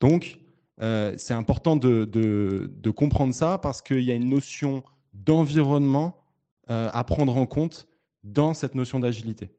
Donc, 0.00 0.39
euh, 0.82 1.14
c'est 1.18 1.34
important 1.34 1.76
de, 1.76 2.90
comprendre 2.96 3.34
ça 3.34 3.58
parce 3.58 3.82
qu'il 3.82 4.02
y 4.02 4.10
a 4.10 4.14
une 4.14 4.28
notion 4.28 4.82
d'environnement 5.12 6.24
euh, 6.70 6.88
à 6.92 7.04
prendre 7.04 7.36
en 7.36 7.46
compte 7.46 7.86
dans 8.24 8.54
cette 8.54 8.74
notion 8.74 9.00
d'agilité. 9.00 9.50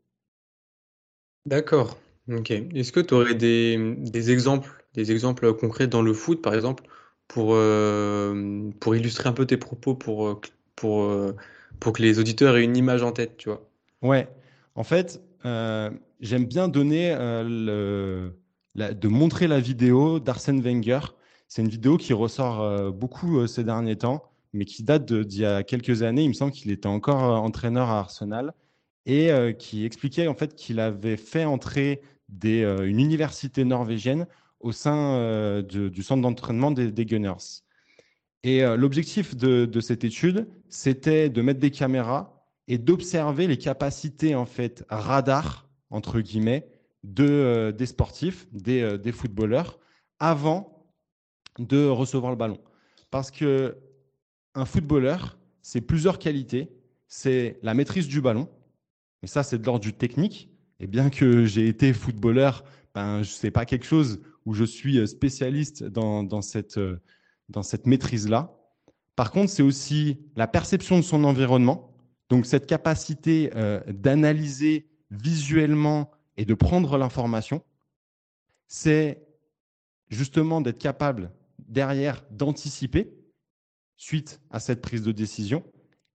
D'accord. 1.46 1.98
OK. 2.32 2.51
Est-ce 2.51 2.92
que 2.92 3.00
tu 3.00 3.13
aurais 3.13 3.36
des, 3.36 3.96
des 3.98 4.32
exemples, 4.32 4.86
des 4.94 5.12
exemples 5.12 5.54
concrets 5.54 5.88
dans 5.88 6.01
le 6.01 6.13
foot, 6.13 6.42
par 6.42 6.54
exemple, 6.54 6.84
pour, 7.28 7.54
euh, 7.54 8.70
pour 8.80 8.96
illustrer 8.96 9.30
un 9.30 9.34
peu 9.34 9.46
tes 9.46 9.58
propos, 9.58 9.96
pour, 9.96 10.42
pour, 10.75 11.12
pour 11.80 11.94
que 11.94 12.01
les 12.01 12.20
auditeurs 12.20 12.58
aient 12.58 12.63
une 12.63 12.78
image 12.78 13.04
en 13.04 13.12
tête, 13.12 13.38
tu 13.38 13.50
vois? 13.50 13.68
Ouais. 14.01 14.28
En 14.75 14.84
fait, 14.84 15.22
j'aime 15.44 16.46
bien 16.46 16.68
donner 16.68 17.16
le, 17.18 18.34
de 18.75 19.08
montrer 19.08 19.48
la 19.48 19.60
vidéo 19.60 20.20
d'Arsène 20.20 20.62
Wenger. 20.62 21.00
C'est 21.48 21.62
une 21.62 21.70
vidéo 21.70 21.98
qui 21.98 22.13
ressort 22.13 22.92
beaucoup 22.94 23.46
ces 23.48 23.63
derniers 23.63 23.98
temps, 23.98 24.24
mais 24.54 24.66
qui 24.66 24.84
date 24.84 25.12
d'il 25.12 25.42
y 25.42 25.46
a 25.46 25.63
quelques 25.63 26.04
années. 26.04 26.24
Il 26.24 26.30
me 26.30 26.34
semble 26.34 26.54
qu'il 26.54 26.72
était 26.72 26.88
encore 26.88 27.44
entraîneur 27.44 27.90
à 27.90 28.00
Arsenal 28.00 28.54
et 29.06 29.32
euh, 29.32 29.51
qui 29.51 29.86
expliquait 29.86 30.28
en 30.28 30.36
fait 30.36 30.56
qu'il 30.56 30.80
avait 30.80 31.18
fait 31.18 31.46
entrer 31.46 32.01
euh, 32.46 32.86
une 32.86 33.00
université 33.00 33.66
norvégienne 33.66 34.28
au 34.60 34.72
sein 34.72 35.16
euh, 35.16 35.62
du 35.62 36.04
centre 36.04 36.22
d'entraînement 36.22 36.72
des, 36.72 37.06
Gunners. 37.06 37.63
Et 38.44 38.62
l'objectif 38.75 39.36
de, 39.36 39.66
de, 39.66 39.80
cette 39.82 40.04
étude, 40.04 40.48
c'était 40.68 41.30
de 41.30 41.42
mettre 41.44 41.60
des 41.60 41.70
caméras 41.70 42.44
et 42.68 42.80
d'observer 42.80 43.46
les 43.46 43.58
capacités 43.58 44.34
en 44.34 44.48
fait 44.48 44.84
radar 44.90 45.70
entre 45.92 46.22
guillemets 46.22 46.68
de, 47.03 47.74
des 47.77 47.86
sportifs, 47.86 48.48
des, 48.51 48.98
des 48.98 49.12
footballeurs, 49.12 49.79
avant 50.20 50.86
de 51.60 51.88
recevoir 51.88 52.31
le 52.31 52.38
ballon. 52.38 52.60
Parce 53.10 53.31
que 53.31 53.77
un 54.53 54.65
footballeur, 54.65 55.38
c'est 55.62 55.81
plusieurs 55.81 56.20
qualités. 56.20 56.70
C'est 57.08 57.60
la 57.62 57.74
maîtrise 57.74 58.08
du 58.08 58.22
ballon, 58.22 58.48
mais 59.22 59.27
ça, 59.27 59.43
c'est 59.43 59.58
de 59.58 59.65
l'ordre 59.65 59.81
du 59.81 59.93
technique. 59.93 60.50
Et 60.79 60.88
bien 60.88 61.10
que 61.10 61.46
j'ai 61.46 61.67
été 61.67 61.93
footballeur, 61.93 62.63
ben, 62.96 63.24
ce 63.24 63.46
n'est 63.46 63.51
pas 63.51 63.65
quelque 63.65 63.86
chose 63.86 64.22
où 64.46 64.53
je 64.53 64.63
suis 64.63 64.98
euh, 64.98 65.05
spécialiste 65.05 65.84
dans, 65.84 66.24
dans 66.24 66.41
cette, 66.41 66.77
euh, 66.77 67.00
dans 67.50 67.63
cette 67.63 67.86
maîtrise-là. 67.86 68.58
Par 69.15 69.31
contre, 69.31 69.51
c'est 69.51 69.62
aussi 69.62 70.17
la 70.36 70.48
perception 70.48 70.98
de 70.98 71.03
son 71.03 71.24
environnement, 71.24 71.93
donc 72.29 72.46
cette 72.46 72.65
capacité 72.65 73.51
euh, 73.55 73.81
d'analyser 73.88 74.89
visuellement 75.12 76.10
et 76.38 76.46
de 76.46 76.54
prendre 76.54 76.98
l'information. 76.98 77.64
C'est 78.68 79.26
justement 80.10 80.62
d'être 80.62 80.80
capable 80.80 81.32
derrière 81.60 82.24
d'anticiper 82.32 83.14
suite 83.98 84.42
à 84.50 84.60
cette 84.60 84.82
prise 84.82 85.04
de 85.04 85.12
décision 85.12 85.64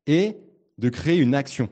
et 0.06 0.36
de 0.78 0.88
créer 0.88 1.18
une 1.18 1.34
action. 1.34 1.68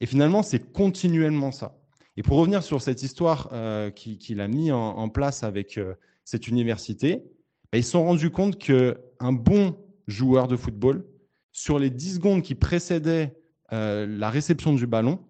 Et 0.00 0.06
finalement, 0.06 0.42
c'est 0.42 0.72
continuellement 0.72 1.52
ça. 1.52 1.78
Et 2.16 2.22
pour 2.22 2.38
revenir 2.38 2.62
sur 2.62 2.82
cette 2.82 3.02
histoire 3.02 3.48
euh, 3.52 3.90
qu'il 3.90 4.40
a 4.40 4.48
mis 4.48 4.72
en, 4.72 5.08
place 5.08 5.42
avec 5.42 5.78
euh, 5.78 5.94
cette 6.24 6.48
université, 6.48 7.22
bah, 7.70 7.78
ils 7.78 7.84
se 7.84 7.92
sont 7.92 8.04
rendus 8.04 8.30
compte 8.30 8.58
qu'un 8.58 9.32
bon 9.32 9.76
joueur 10.06 10.48
de 10.48 10.56
football, 10.56 11.04
sur 11.52 11.78
les 11.78 11.90
10 11.90 12.14
secondes 12.14 12.42
qui 12.42 12.54
précédaient 12.54 13.36
euh, 13.72 14.06
la 14.06 14.30
réception 14.30 14.72
du 14.72 14.86
ballon, 14.86 15.20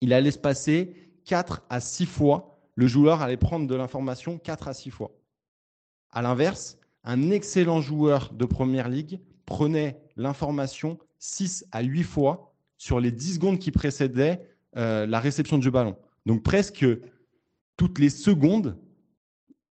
il 0.00 0.12
allait 0.12 0.30
se 0.32 0.38
passer 0.38 0.94
4 1.24 1.62
à 1.70 1.80
6 1.80 2.06
fois, 2.06 2.58
le 2.74 2.86
joueur 2.86 3.22
allait 3.22 3.36
prendre 3.36 3.66
de 3.66 3.74
l'information 3.74 4.38
4 4.38 4.68
à 4.68 4.74
6 4.74 4.90
fois. 4.90 5.12
À 6.10 6.22
l'inverse, 6.22 6.78
un 7.04 7.30
excellent 7.30 7.80
joueur 7.80 8.32
de 8.32 8.44
première 8.44 8.88
ligue 8.88 9.20
prenait 9.46 10.00
l'information 10.16 10.98
6 11.18 11.66
à 11.72 11.82
8 11.82 12.02
fois 12.02 12.54
sur 12.76 13.00
les 13.00 13.10
10 13.10 13.34
secondes 13.34 13.58
qui 13.58 13.70
précédaient 13.70 14.46
euh, 14.76 15.06
la 15.06 15.20
réception 15.20 15.58
du 15.58 15.70
ballon. 15.70 15.96
Donc 16.26 16.42
presque 16.42 16.86
toutes 17.76 17.98
les 17.98 18.10
secondes, 18.10 18.76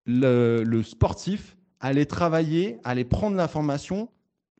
le, 0.06 0.82
sportif 0.82 1.56
allait 1.78 2.06
travailler, 2.06 2.78
allait 2.84 3.04
prendre 3.04 3.36
l'information, 3.36 4.10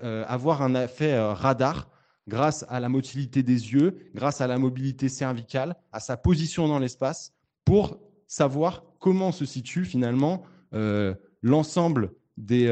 euh, 0.03 0.25
avoir 0.29 0.63
un 0.63 0.75
effet 0.75 1.13
euh, 1.13 1.33
radar 1.33 1.91
grâce 2.29 2.65
à 2.69 2.81
la 2.81 2.89
motilité 2.89 3.43
des 3.43 3.73
yeux, 3.73 4.11
grâce 4.15 4.41
à 4.41 4.47
la 4.47 4.59
mobilité 4.59 5.09
cervicale, 5.09 5.77
à 5.93 6.01
sa 6.01 6.17
position 6.17 6.69
dans 6.69 6.79
l'espace, 6.79 7.33
pour 7.65 7.99
savoir 8.27 8.85
comment 8.99 9.33
se 9.33 9.45
situe 9.45 9.85
finalement 9.85 10.45
l'ensemble 11.43 12.13
des, 12.37 12.67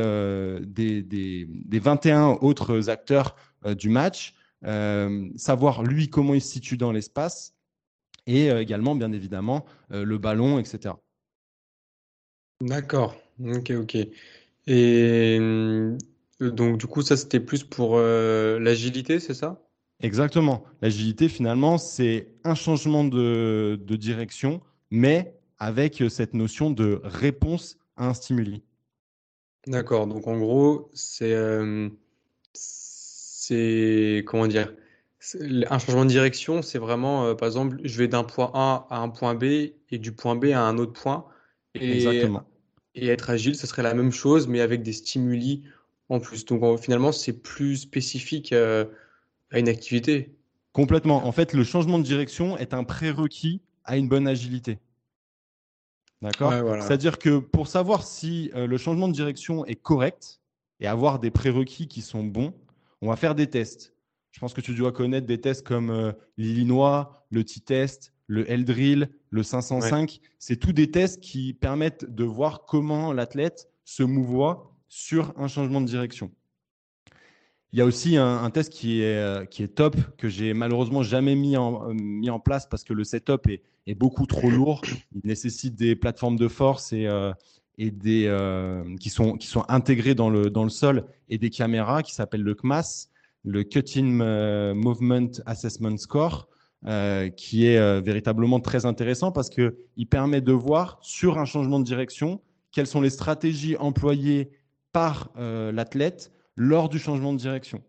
des, 0.67 1.03
des, 1.03 1.47
des, 1.47 1.79
21 1.79 2.39
autres 2.41 2.89
acteurs 2.89 3.35
du 3.77 3.89
match 3.89 4.35
euh, 4.65 5.29
savoir 5.37 5.85
lui 5.85 6.11
comment 6.11 6.35
il 6.35 6.41
se 6.41 6.51
situe 6.51 6.77
dans 6.77 6.91
l'espace 6.91 7.55
et 8.27 8.51
euh, 8.51 8.61
également, 8.61 8.97
bien 8.97 9.13
évidemment, 9.13 9.65
euh, 9.93 10.05
le 10.05 10.19
ballon, 10.19 10.59
etc. 10.59 10.95
D'accord, 12.61 13.15
ok, 13.41 13.71
ok. 13.71 13.97
Et 14.67 15.39
donc, 16.41 16.79
du 16.79 16.87
coup, 16.87 17.03
ça, 17.03 17.17
c'était 17.17 17.41
plus 17.41 17.65
pour 17.65 17.99
l'agilité, 17.99 19.21
c'est 19.21 19.35
ça? 19.35 19.63
Exactement. 20.01 20.65
L'agilité, 20.81 21.29
finalement, 21.29 21.79
c'est 21.79 22.29
un 22.45 22.55
changement 22.55 23.05
de, 23.05 23.81
de, 23.83 23.97
direction, 23.97 24.61
mais 24.91 25.35
avec 25.59 26.03
cette 26.09 26.35
notion 26.35 26.71
de 26.71 27.01
réponse 27.03 27.79
à 27.97 28.07
un 28.07 28.15
stimuli. 28.15 28.63
D'accord. 29.67 30.07
Donc, 30.07 30.29
en 30.29 30.39
gros, 30.39 30.91
c'est 30.95 31.35
c'est 33.49 34.25
comment 34.27 34.47
dire? 34.47 34.75
Un 35.69 35.79
changement 35.79 36.05
de 36.05 36.11
direction, 36.11 36.63
c'est 36.63 36.79
vraiment, 36.79 37.27
euh, 37.27 37.35
par 37.35 37.49
exemple, 37.49 37.79
je 37.83 37.99
vais 37.99 38.09
d'un 38.09 38.25
point 38.25 38.51
A 38.55 38.87
à 38.89 38.99
un 38.99 39.09
point 39.09 39.35
B 39.35 39.45
et 39.91 39.99
du 39.99 40.13
point 40.13 40.37
B 40.37 40.47
à 40.47 40.61
un 40.61 40.79
autre 40.79 40.93
point. 40.93 41.27
Et, 41.75 41.97
Exactement. 41.97 42.45
Et 42.95 43.09
être 43.09 43.31
agile, 43.31 43.57
ce 43.57 43.67
serait 43.67 43.83
la 43.83 43.95
même 43.95 44.13
chose, 44.13 44.49
mais 44.49 44.61
avec 44.61 44.83
des 44.83 44.93
stimuli 44.93 45.65
en 46.09 46.21
plus. 46.21 46.45
Donc 46.45 46.81
finalement, 46.81 47.13
c'est 47.13 47.33
plus 47.33 47.77
spécifique 47.77 48.53
euh, 48.53 48.85
à 49.51 49.59
une 49.59 49.69
activité. 49.69 50.35
Complètement. 50.73 51.27
En 51.27 51.33
fait, 51.33 51.53
le 51.53 51.65
changement 51.65 51.99
de 51.99 52.05
direction 52.05 52.57
est 52.59 52.75
un 52.75 52.85
prérequis 52.85 53.61
à 53.85 53.97
une 53.97 54.09
bonne 54.09 54.29
agilité. 54.29 54.79
D'accord? 56.21 56.53
C'est-à-dire 56.83 57.19
que 57.19 57.39
pour 57.39 57.69
savoir 57.69 58.05
si 58.05 58.51
le 58.55 58.77
changement 58.77 59.09
de 59.09 59.13
direction 59.13 59.65
est 59.67 59.77
correct 59.77 60.41
et 60.81 60.87
avoir 60.87 61.21
des 61.21 61.31
prérequis 61.31 61.89
qui 61.89 62.03
sont 62.03 62.25
bons, 62.25 62.53
on 63.01 63.09
va 63.09 63.17
faire 63.17 63.35
des 63.35 63.47
tests. 63.47 63.95
Je 64.33 64.41
pense 64.41 64.53
que 64.53 64.61
tu 64.61 64.75
dois 64.75 64.93
connaître 64.93 65.27
des 65.27 65.41
tests 65.41 65.67
comme 65.67 66.13
l'Illinois, 66.37 67.25
le 67.31 67.45
T-test, 67.45 68.13
le 68.29 68.49
L-drill, 68.49 69.11
le 69.31 69.43
505. 69.43 70.21
C'est 70.39 70.57
tous 70.57 70.73
des 70.73 70.91
tests 70.91 71.21
qui 71.21 71.55
permettent 71.55 72.05
de 72.05 72.25
voir 72.25 72.65
comment 72.67 73.13
l'athlète 73.13 73.69
se 73.85 74.03
mouvoie 74.03 74.78
sur 74.89 75.33
un 75.37 75.49
changement 75.49 75.81
de 75.81 75.87
direction. 75.87 76.31
Il 77.73 77.79
y 77.79 77.83
a 77.83 77.85
aussi 77.85 78.17
un, 78.17 78.49
test 78.49 78.73
qui 78.73 79.03
est, 79.03 79.17
euh, 79.17 79.45
qui 79.45 79.63
est 79.63 79.69
top, 79.69 79.95
que 80.17 80.29
j'ai 80.29 80.55
malheureusement 80.55 81.03
jamais 81.03 81.35
mis 81.35 81.59
en, 81.59 81.91
euh, 81.91 82.29
en 82.31 82.41
place 82.41 82.67
parce 82.67 82.83
que 82.83 82.95
le 82.95 83.05
setup 83.05 83.47
est, 83.47 83.63
est, 83.87 83.95
beaucoup 83.95 84.25
trop 84.25 84.49
lourd. 84.49 84.81
Il 85.15 85.21
nécessite 85.25 85.75
des 85.75 85.95
plateformes 85.95 86.37
de 86.37 86.49
force 86.49 86.95
et, 86.95 87.07
euh, 87.07 87.31
et 87.77 87.91
des, 87.91 88.27
qui, 88.99 89.11
sont, 89.11 89.37
qui 89.37 89.47
sont 89.47 89.65
intégrées 89.69 90.15
dans 90.15 90.31
le, 90.31 90.49
dans 90.49 90.65
le 90.65 90.71
sol 90.71 91.05
et 91.29 91.37
des 91.37 91.51
caméras 91.51 92.03
qui 92.03 92.15
s'appellent 92.15 92.43
le 92.43 92.55
CMAS, 92.55 93.11
le 93.45 93.63
Cutting 93.65 94.17
Movement 94.75 95.31
Assessment 95.45 95.97
Score, 95.99 96.49
qui 97.37 97.67
est 97.67 98.01
véritablement 98.01 98.59
très 98.59 98.85
intéressant 98.85 99.31
parce 99.31 99.49
qu'il 99.49 100.09
permet 100.11 100.41
de 100.41 100.53
voir 100.53 100.99
sur 101.03 101.39
un 101.39 101.45
changement 101.45 101.79
de 101.79 101.85
direction 101.85 102.41
quelles 102.73 102.89
sont 102.89 103.01
les 103.01 103.11
stratégies 103.11 103.77
employées 103.77 104.51
par 104.93 105.31
l'athlète 105.37 106.33
lors 106.57 106.89
du 106.89 106.99
changement 106.99 107.33
de 107.33 107.39
direction. 107.39 107.83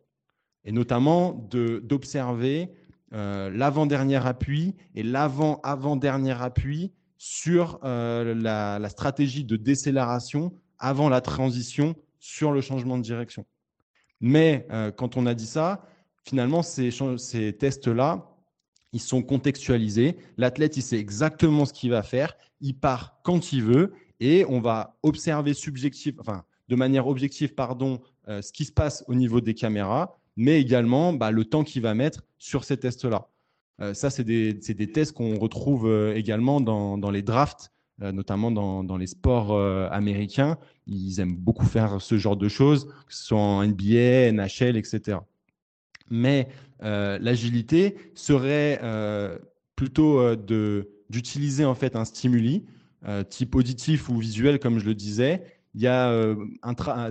Et 0.64 0.72
notamment 0.72 1.34
d'observer 1.52 2.72
euh, 3.14 3.50
l'avant-dernier 3.50 4.24
appui 4.24 4.76
et 4.94 5.02
l'avant-avant-dernier 5.02 6.40
appui 6.40 6.94
sur 7.18 7.80
euh, 7.84 8.36
la, 8.36 8.88
stratégie 8.90 9.44
de 9.44 9.56
décélération 9.56 10.54
avant 10.78 11.10
la 11.10 11.20
transition 11.20 11.96
sur 12.20 12.52
le 12.52 12.62
changement 12.62 12.98
de 12.98 13.04
direction. 13.04 13.46
Mais 14.22 14.68
euh, 14.72 14.92
quand 14.92 15.18
on 15.18 15.26
a 15.26 15.34
dit 15.34 15.48
ça, 15.48 15.84
finalement, 16.24 16.62
ces, 16.62 16.92
ces 17.18 17.54
tests-là, 17.54 18.30
ils 18.94 19.02
sont 19.02 19.24
contextualisés. 19.24 20.18
L'athlète, 20.38 20.78
il 20.78 20.84
sait 20.84 21.00
exactement 21.00 21.66
ce 21.66 21.74
qu'il 21.74 21.90
va 21.90 22.04
faire. 22.04 22.36
Il 22.62 22.76
part 22.76 23.20
quand 23.24 23.52
il 23.52 23.64
veut 23.64 23.94
et 24.20 24.46
on 24.48 24.62
va 24.62 25.00
observer 25.02 25.56
subjectif, 25.56 26.16
de 26.70 26.76
manière 26.76 27.08
objective 27.08 27.56
pardon, 27.56 28.00
euh, 28.30 28.42
ce 28.42 28.54
qui 28.54 28.64
se 28.64 28.72
passe 28.72 29.04
au 29.08 29.16
niveau 29.16 29.42
des 29.42 29.56
caméras, 29.56 30.18
mais 30.38 30.62
également 30.62 31.12
bah, 31.12 31.32
le 31.32 31.44
temps 31.44 31.64
qu'il 31.64 31.82
va 31.82 31.96
mettre 31.96 32.24
sur 32.38 32.64
ces 32.64 32.78
tests-là. 32.78 33.28
Euh, 33.82 33.94
ça, 33.94 34.10
c'est 34.10 34.24
des, 34.24 34.54
des, 34.54 34.92
tests 34.92 35.14
qu'on 35.14 35.38
retrouve 35.40 35.88
euh, 35.88 36.16
également 36.16 36.62
dans, 36.62 36.98
dans, 36.98 37.12
les 37.12 37.24
drafts, 37.24 37.72
notamment 38.00 38.52
dans, 38.52 38.84
dans, 38.84 38.98
les 38.98 39.08
sports 39.08 39.60
américains. 39.92 40.58
Ils 40.88 41.20
aiment 41.20 41.36
beaucoup 41.36 41.66
faire 41.66 42.02
ce 42.02 42.18
genre 42.18 42.38
de 42.38 42.48
choses, 42.48 42.86
que 43.08 43.14
ce 43.14 43.26
soit 43.26 43.40
en 43.40 43.66
NBA, 43.66 44.32
NHL, 44.32 44.78
etc. 44.78 45.18
Mais 46.10 46.48
l'agilité 46.80 47.98
serait 48.16 48.80
plutôt 49.76 50.34
d'utiliser 51.10 51.66
en 51.66 51.76
fait 51.76 51.98
un 51.98 52.06
stimuli 52.06 52.64
type 53.30 53.56
auditif 53.56 54.08
ou 54.08 54.18
visuel, 54.18 54.60
comme 54.60 54.80
je 54.80 54.86
le 54.86 54.96
disais, 54.96 55.44
il 55.76 55.82
y 55.82 55.88
a 55.88 56.10
euh, 56.10 56.36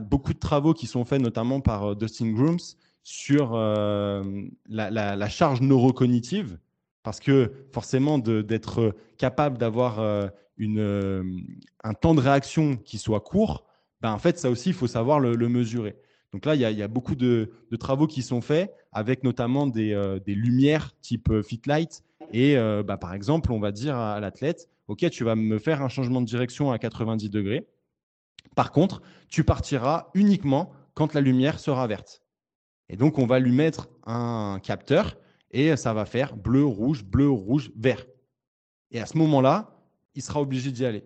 beaucoup 0.00 0.34
de 0.34 0.38
travaux 0.38 0.74
qui 0.74 0.86
sont 0.86 1.04
faits, 1.04 1.20
notamment 1.20 1.60
par 1.60 1.90
euh, 1.90 1.94
Dustin 1.94 2.32
Grooms, 2.32 2.58
sur 3.04 3.52
euh, 3.54 4.22
la, 4.68 5.28
charge 5.28 5.60
neurocognitive, 5.60 6.58
parce 7.02 7.20
que 7.20 7.52
forcément, 7.72 8.18
d'être 8.18 8.94
capable 9.16 9.56
d'avoir 9.56 10.00
un 10.00 11.94
temps 12.00 12.14
de 12.14 12.20
réaction 12.20 12.76
qui 12.76 12.98
soit 12.98 13.20
court, 13.20 13.64
ben, 14.02 14.12
en 14.12 14.18
fait, 14.18 14.38
ça 14.38 14.50
aussi, 14.50 14.70
il 14.70 14.74
faut 14.74 14.86
savoir 14.86 15.20
le, 15.20 15.48
mesurer. 15.48 15.96
Donc 16.34 16.44
là, 16.44 16.54
il 16.54 16.60
y, 16.60 16.82
a, 16.82 16.88
beaucoup 16.88 17.14
de, 17.14 17.50
travaux 17.80 18.06
qui 18.06 18.20
sont 18.20 18.42
faits 18.42 18.74
avec 18.92 19.24
notamment 19.24 19.66
des, 19.66 20.20
lumières 20.26 20.94
type 21.00 21.32
fit 21.40 21.62
light. 21.64 22.02
Et 22.34 22.56
bah, 22.56 22.98
par 22.98 23.14
exemple, 23.14 23.52
on 23.52 23.60
va 23.60 23.72
dire 23.72 23.96
à 23.96 24.20
l'athlète, 24.20 24.68
OK, 24.88 25.08
tu 25.08 25.24
vas 25.24 25.34
me 25.34 25.58
faire 25.58 25.80
un 25.80 25.88
changement 25.88 26.20
de 26.20 26.26
direction 26.26 26.72
à 26.72 26.78
90 26.78 27.30
degrés. 27.30 27.66
Par 28.58 28.72
contre, 28.72 29.02
tu 29.28 29.44
partiras 29.44 30.08
uniquement 30.14 30.72
quand 30.94 31.14
la 31.14 31.20
lumière 31.20 31.60
sera 31.60 31.86
verte. 31.86 32.24
Et 32.88 32.96
donc, 32.96 33.16
on 33.20 33.24
va 33.24 33.38
lui 33.38 33.52
mettre 33.52 33.88
un 34.04 34.58
capteur 34.60 35.16
et 35.52 35.76
ça 35.76 35.94
va 35.94 36.04
faire 36.04 36.34
bleu, 36.36 36.64
rouge, 36.64 37.04
bleu, 37.04 37.30
rouge, 37.30 37.70
vert. 37.76 38.04
Et 38.90 38.98
à 38.98 39.06
ce 39.06 39.16
moment-là, 39.18 39.78
il 40.16 40.22
sera 40.22 40.40
obligé 40.40 40.72
d'y 40.72 40.84
aller. 40.84 41.04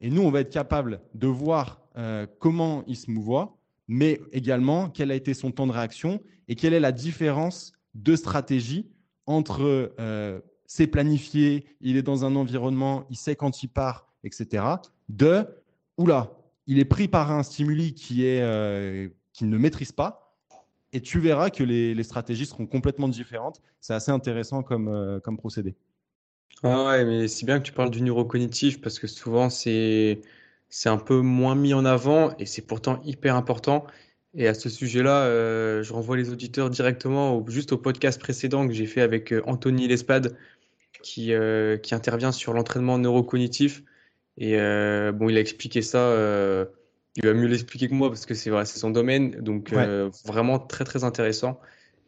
Et 0.00 0.08
nous, 0.08 0.22
on 0.22 0.30
va 0.30 0.40
être 0.40 0.48
capable 0.48 1.02
de 1.12 1.26
voir 1.26 1.82
euh, 1.98 2.26
comment 2.38 2.82
il 2.86 2.96
se 2.96 3.10
mouvoit, 3.10 3.58
mais 3.88 4.18
également 4.32 4.88
quel 4.88 5.10
a 5.10 5.16
été 5.16 5.34
son 5.34 5.50
temps 5.50 5.66
de 5.66 5.72
réaction 5.72 6.22
et 6.48 6.54
quelle 6.54 6.72
est 6.72 6.80
la 6.80 6.92
différence 6.92 7.74
de 7.92 8.16
stratégie 8.16 8.90
entre 9.26 9.92
euh, 10.00 10.40
c'est 10.64 10.86
planifié, 10.86 11.66
il 11.82 11.98
est 11.98 12.02
dans 12.02 12.24
un 12.24 12.34
environnement, 12.36 13.04
il 13.10 13.18
sait 13.18 13.36
quand 13.36 13.62
il 13.62 13.68
part, 13.68 14.08
etc., 14.24 14.64
de 15.10 15.46
oula, 15.98 16.32
il 16.66 16.78
est 16.78 16.84
pris 16.84 17.08
par 17.08 17.32
un 17.32 17.42
stimuli 17.42 17.94
qui 17.94 18.26
est 18.26 18.42
euh, 18.42 19.08
qu'il 19.32 19.48
ne 19.48 19.58
maîtrise 19.58 19.92
pas, 19.92 20.36
et 20.92 21.00
tu 21.00 21.20
verras 21.20 21.50
que 21.50 21.62
les, 21.62 22.02
stratégies 22.02 22.46
seront 22.46 22.66
complètement 22.66 23.08
différentes. 23.08 23.60
C'est 23.80 23.94
assez 23.94 24.10
intéressant 24.10 24.62
comme, 24.62 24.88
euh, 24.88 25.20
comme 25.20 25.36
procédé. 25.36 25.74
Ah 26.62 26.86
ouais, 26.86 27.04
mais 27.04 27.28
c'est 27.28 27.44
bien 27.44 27.58
que 27.58 27.64
tu 27.64 27.72
parles 27.72 27.90
du 27.90 28.00
neurocognitif 28.00 28.80
parce 28.80 28.98
que 28.98 29.06
souvent 29.06 29.50
c'est 29.50 30.22
c'est 30.68 30.88
un 30.88 30.96
peu 30.98 31.20
moins 31.20 31.54
mis 31.54 31.74
en 31.74 31.84
avant 31.84 32.34
et 32.38 32.46
c'est 32.46 32.62
pourtant 32.62 33.00
hyper 33.04 33.36
important. 33.36 33.86
Et 34.34 34.48
à 34.48 34.54
ce 34.54 34.68
sujet-là, 34.68 35.22
euh, 35.22 35.82
je 35.82 35.92
renvoie 35.92 36.16
les 36.16 36.30
auditeurs 36.30 36.70
directement 36.70 37.44
juste 37.48 37.72
au 37.72 37.78
podcast 37.78 38.20
précédent 38.20 38.66
que 38.66 38.74
j'ai 38.74 38.86
fait 38.86 39.00
avec 39.00 39.34
Anthony 39.46 39.86
Lespade 39.86 40.36
qui, 41.02 41.32
qui 41.82 41.94
intervient 41.94 42.32
sur 42.32 42.52
l'entraînement 42.52 42.98
neurocognitif. 42.98 43.82
Et 44.38 44.58
euh, 44.58 45.12
bon, 45.12 45.28
il 45.28 45.36
a 45.36 45.40
expliqué 45.40 45.82
ça. 45.82 45.98
Euh, 45.98 46.66
il 47.16 47.24
va 47.24 47.32
mieux 47.32 47.46
l'expliquer 47.46 47.88
que 47.88 47.94
moi 47.94 48.08
parce 48.08 48.26
que 48.26 48.34
c'est 48.34 48.50
vrai, 48.50 48.66
c'est 48.66 48.78
son 48.78 48.90
domaine. 48.90 49.30
Donc 49.40 49.72
euh, 49.72 50.10
vraiment 50.24 50.58
très 50.58 50.84
très 50.84 51.04
intéressant 51.04 51.58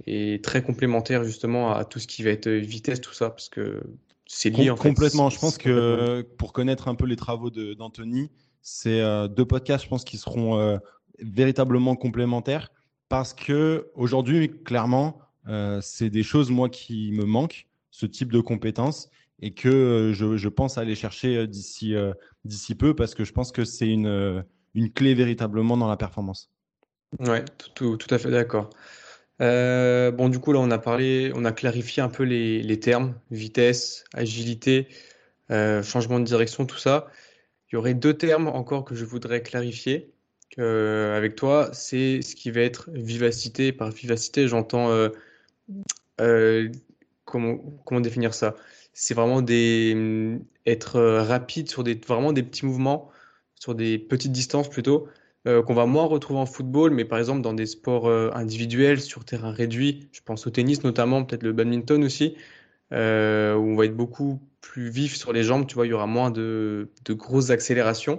et 0.07 0.41
très 0.43 0.63
complémentaire 0.63 1.25
justement 1.25 1.75
à 1.75 1.85
tout 1.85 1.99
ce 1.99 2.07
qui 2.07 2.23
va 2.23 2.31
être 2.31 2.49
vitesse, 2.49 3.01
tout 3.01 3.15
ça, 3.15 3.31
parce 3.31 3.49
que 3.49 3.81
c'est 4.27 4.51
lié 4.51 4.71
en 4.71 4.77
fait. 4.77 4.89
Complètement. 4.89 5.31
Je 5.31 5.39
pense 5.39 5.57
que 5.57 6.23
pour 6.37 6.53
connaître 6.53 6.89
un 6.89 6.95
peu 6.95 7.07
les 7.07 7.17
travaux 7.17 7.51
d'Anthony, 7.51 8.31
c'est 8.61 9.01
deux 9.31 9.47
podcasts, 9.47 9.85
je 9.85 9.89
pense, 9.89 10.05
qui 10.05 10.19
seront 10.19 10.79
véritablement 11.21 11.97
complémentaires 11.97 12.71
parce 13.09 13.33
que 13.33 13.89
aujourd'hui, 13.95 14.51
clairement, 14.63 15.19
c'est 15.81 16.11
des 16.11 16.23
choses 16.23 16.51
moi 16.51 16.69
qui 16.69 17.11
me 17.13 17.25
manquent, 17.25 17.67
ce 17.91 18.05
type 18.05 18.31
de 18.31 18.41
compétences 18.41 19.09
et 19.41 19.53
que 19.53 19.69
euh, 19.69 20.13
je, 20.13 20.49
pense 20.49 20.79
aller 20.79 20.95
chercher 20.95 21.37
euh, 21.37 21.47
d'ici 21.47 21.95
euh, 21.95 22.13
d'ici 22.45 22.75
peu 22.75 22.95
parce 22.95 23.15
que 23.15 23.25
je 23.25 23.33
pense 23.33 23.53
que 23.53 23.65
c'est 23.65 23.89
une, 23.89 24.45
une 24.75 24.93
clé 24.93 25.15
véritablement 25.15 25.77
dans 25.77 25.89
la 25.89 25.97
performance. 25.97 26.51
Ouais, 27.21 27.45
tout, 27.75 27.99
à 28.11 28.19
fait 28.19 28.31
d'accord. 28.31 28.71
Bon, 29.39 30.29
du 30.29 30.39
coup, 30.41 30.53
là, 30.53 30.59
on 30.59 30.71
a 30.71 30.79
parlé, 30.79 31.33
on 31.35 31.45
a 31.45 31.53
clarifié 31.53 32.03
un 32.03 32.09
peu 32.09 32.25
les, 32.25 32.63
les 32.63 32.81
termes, 32.81 33.15
vitesse, 33.31 34.05
agilité, 34.13 34.89
changement 35.49 36.21
de 36.21 36.25
direction, 36.25 36.67
tout 36.67 36.79
ça. 36.79 37.07
Il 37.71 37.77
y 37.77 37.79
aurait 37.79 37.95
deux 37.95 38.15
termes 38.15 38.49
encore 38.49 38.85
que 38.85 38.95
je 38.95 39.05
voudrais 39.05 39.43
clarifier 39.43 40.13
avec 40.59 41.35
toi. 41.37 41.71
C'est 41.73 42.21
ce 42.21 42.37
qui 42.37 42.51
va 42.51 42.61
être 42.61 42.91
vivacité. 42.93 43.73
Par 43.73 43.91
vivacité, 43.91 44.49
j'entends 44.49 44.91
comment, 47.25 47.57
comment 47.85 48.01
définir 48.01 48.35
ça? 48.35 48.55
C'est 49.01 49.15
vraiment 49.15 49.43
des, 49.43 49.95
mm, 49.95 50.41
être 50.67 50.97
euh, 50.97 51.23
rapide 51.23 51.71
sur 51.71 51.85
des, 51.85 51.95
vraiment 51.95 52.33
des 52.33 52.43
petits 52.43 52.67
mouvements, 52.67 53.11
sur 53.55 53.77
des 53.77 53.97
petites 53.97 54.33
distances 54.33 54.69
plutôt, 54.69 55.07
euh, 55.47 55.63
qu'on 55.63 55.75
va 55.75 55.87
moins 55.87 56.05
retrouver 56.05 56.41
en 56.41 56.47
football, 56.47 56.91
mais 56.91 57.05
par 57.05 57.21
exemple 57.21 57.41
dans 57.43 57.53
des 57.53 57.67
sports 57.67 58.09
euh, 58.09 58.31
individuels, 58.35 59.01
sur 59.01 59.25
terrain 59.25 59.53
réduit, 59.53 60.09
je 60.11 60.21
pense 60.25 60.49
au 60.49 60.51
tennis 60.51 60.83
notamment, 60.83 61.25
peut-être 61.25 61.45
le 61.45 61.53
badminton 61.53 62.03
aussi, 62.03 62.35
où 62.91 62.95
on 62.97 63.77
va 63.77 63.85
être 63.85 63.97
beaucoup 63.97 64.41
plus 64.61 64.91
vif 64.91 65.15
sur 65.15 65.33
les 65.33 65.45
jambes, 65.45 65.69
tu 65.69 65.77
vois, 65.77 65.87
il 65.87 65.91
y 65.91 65.93
aura 65.93 66.09
moins 66.09 66.33
de, 66.33 66.89
de 67.05 67.13
grosses 67.13 67.51
accélérations. 67.51 68.19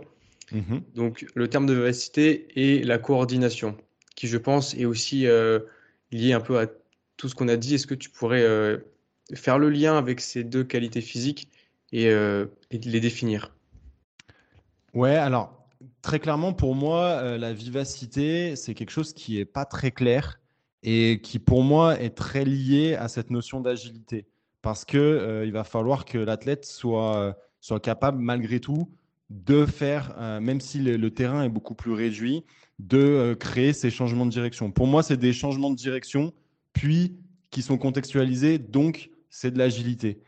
Mmh 0.54 0.78
Donc 0.96 1.26
le 1.36 1.48
terme 1.50 1.66
de 1.66 1.74
vivacité 1.74 2.48
et 2.56 2.84
la 2.84 3.00
coordination, 3.00 3.76
qui 4.16 4.28
je 4.28 4.38
pense 4.38 4.76
est 4.76 4.86
aussi 4.86 5.28
lié 6.12 6.34
un 6.34 6.40
peu 6.40 6.58
à 6.58 6.68
tout 7.18 7.28
ce 7.28 7.36
qu'on 7.36 7.50
a 7.50 7.58
dit. 7.58 7.76
Est-ce 7.76 7.88
que 7.88 7.96
tu 7.96 8.10
pourrais 8.10 8.46
faire 9.36 9.60
le 9.60 9.70
lien 9.70 9.98
avec 9.98 10.22
ces 10.22 10.44
deux 10.44 10.64
qualités 10.64 11.02
physiques 11.02 11.50
et, 11.92 12.08
euh, 12.08 12.46
les 12.72 13.00
définir. 13.00 13.56
Ouais, 14.94 15.16
alors 15.16 15.68
très 16.02 16.20
clairement 16.20 16.54
pour 16.54 16.76
moi, 16.76 17.04
euh, 17.04 17.38
la 17.38 17.54
vivacité, 17.54 18.56
c'est 18.56 18.74
quelque 18.74 18.92
chose 18.92 19.14
qui 19.14 19.38
n'est 19.38 19.46
pas 19.46 19.66
très 19.66 19.92
clair 19.92 20.40
et 20.84 21.20
qui 21.22 21.40
pour 21.40 21.64
moi 21.64 22.00
est 22.00 22.12
très 22.12 22.46
lié 22.46 22.96
à 22.96 23.08
cette 23.08 23.30
notion 23.30 23.62
d'agilité. 23.62 24.26
Parce 24.62 24.86
que 24.86 24.98
euh, 24.98 25.46
il 25.46 25.52
va 25.52 25.64
falloir 25.64 26.06
que 26.06 26.18
l'athlète 26.18 26.66
soit, 26.66 27.38
soit 27.62 27.80
capable 27.80 28.20
malgré 28.20 28.60
tout 28.60 28.90
de 29.30 29.66
faire, 29.68 30.18
même 30.42 30.60
si 30.60 30.80
le, 30.80 31.12
terrain 31.12 31.44
est 31.44 31.50
beaucoup 31.50 31.76
plus 31.76 31.94
réduit, 31.94 32.44
de 32.80 33.36
créer 33.40 33.74
ces 33.74 33.92
changements 33.92 34.26
de 34.26 34.32
direction. 34.32 34.72
Pour 34.72 34.88
moi, 34.88 35.04
c'est 35.04 35.18
des 35.18 35.34
changements 35.34 35.70
de 35.70 35.76
direction, 35.76 36.34
puis 36.74 37.16
qui 37.52 37.62
sont 37.62 37.78
contextualisés, 37.78 38.58
donc 38.58 39.12
c'est 39.30 39.52
de 39.52 39.58
l'agilité. 39.58 40.22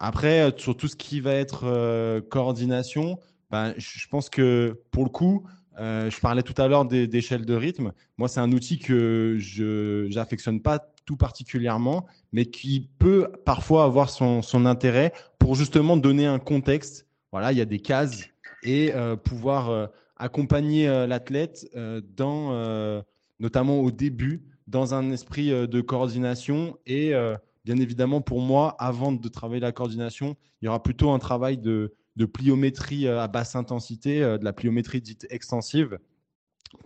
Après, 0.00 0.52
sur 0.56 0.76
tout 0.76 0.88
ce 0.88 0.96
qui 0.96 1.20
va 1.20 1.34
être 1.34 2.20
coordination, 2.28 3.18
ben, 3.50 3.74
je 3.76 4.06
pense 4.08 4.30
que 4.30 4.80
pour 4.90 5.04
le 5.04 5.10
coup, 5.10 5.46
euh, 5.80 6.10
je 6.10 6.20
parlais 6.20 6.42
tout 6.42 6.60
à 6.60 6.68
l'heure 6.68 6.84
d'échelle 6.84 7.44
de 7.44 7.54
rythme. 7.54 7.92
Moi, 8.16 8.28
c'est 8.28 8.40
un 8.40 8.50
outil 8.52 8.78
que 8.78 9.36
je 9.38 10.12
n'affectionne 10.14 10.60
pas 10.60 10.80
tout 11.04 11.16
particulièrement, 11.16 12.06
mais 12.32 12.46
qui 12.46 12.90
peut 12.98 13.28
parfois 13.44 13.84
avoir 13.84 14.10
son, 14.10 14.42
intérêt 14.66 15.12
pour 15.38 15.54
justement 15.54 15.96
donner 15.96 16.26
un 16.26 16.38
contexte. 16.38 17.06
Voilà, 17.32 17.52
il 17.52 17.58
y 17.58 17.60
a 17.60 17.66
des 17.66 17.80
cases 17.80 18.24
et 18.62 18.92
euh, 18.94 19.16
pouvoir 19.16 19.70
euh, 19.70 19.86
accompagner 20.16 20.88
l'athlète 21.06 21.70
dans, 22.16 23.02
notamment 23.38 23.78
au 23.78 23.92
début, 23.92 24.42
dans 24.66 24.94
un 24.94 25.12
esprit 25.12 25.50
de 25.50 25.80
coordination 25.80 26.76
et 26.86 27.14
bien 27.68 27.76
évidemment 27.76 28.22
pour 28.22 28.40
moi, 28.40 28.74
avant 28.78 29.12
de 29.12 29.28
travailler 29.28 29.60
la 29.60 29.72
coordination, 29.72 30.36
il 30.62 30.64
y 30.64 30.68
aura 30.68 30.82
plutôt 30.82 31.10
un 31.10 31.18
travail 31.18 31.58
de 31.58 31.92
pliométrie 32.32 33.06
euh, 33.06 33.20
à 33.20 33.28
basse 33.28 33.56
intensité, 33.56 34.22
euh, 34.22 34.38
de 34.38 34.44
la 34.44 34.54
pliométrie 34.54 35.02
dite 35.02 35.26
extensive, 35.28 35.98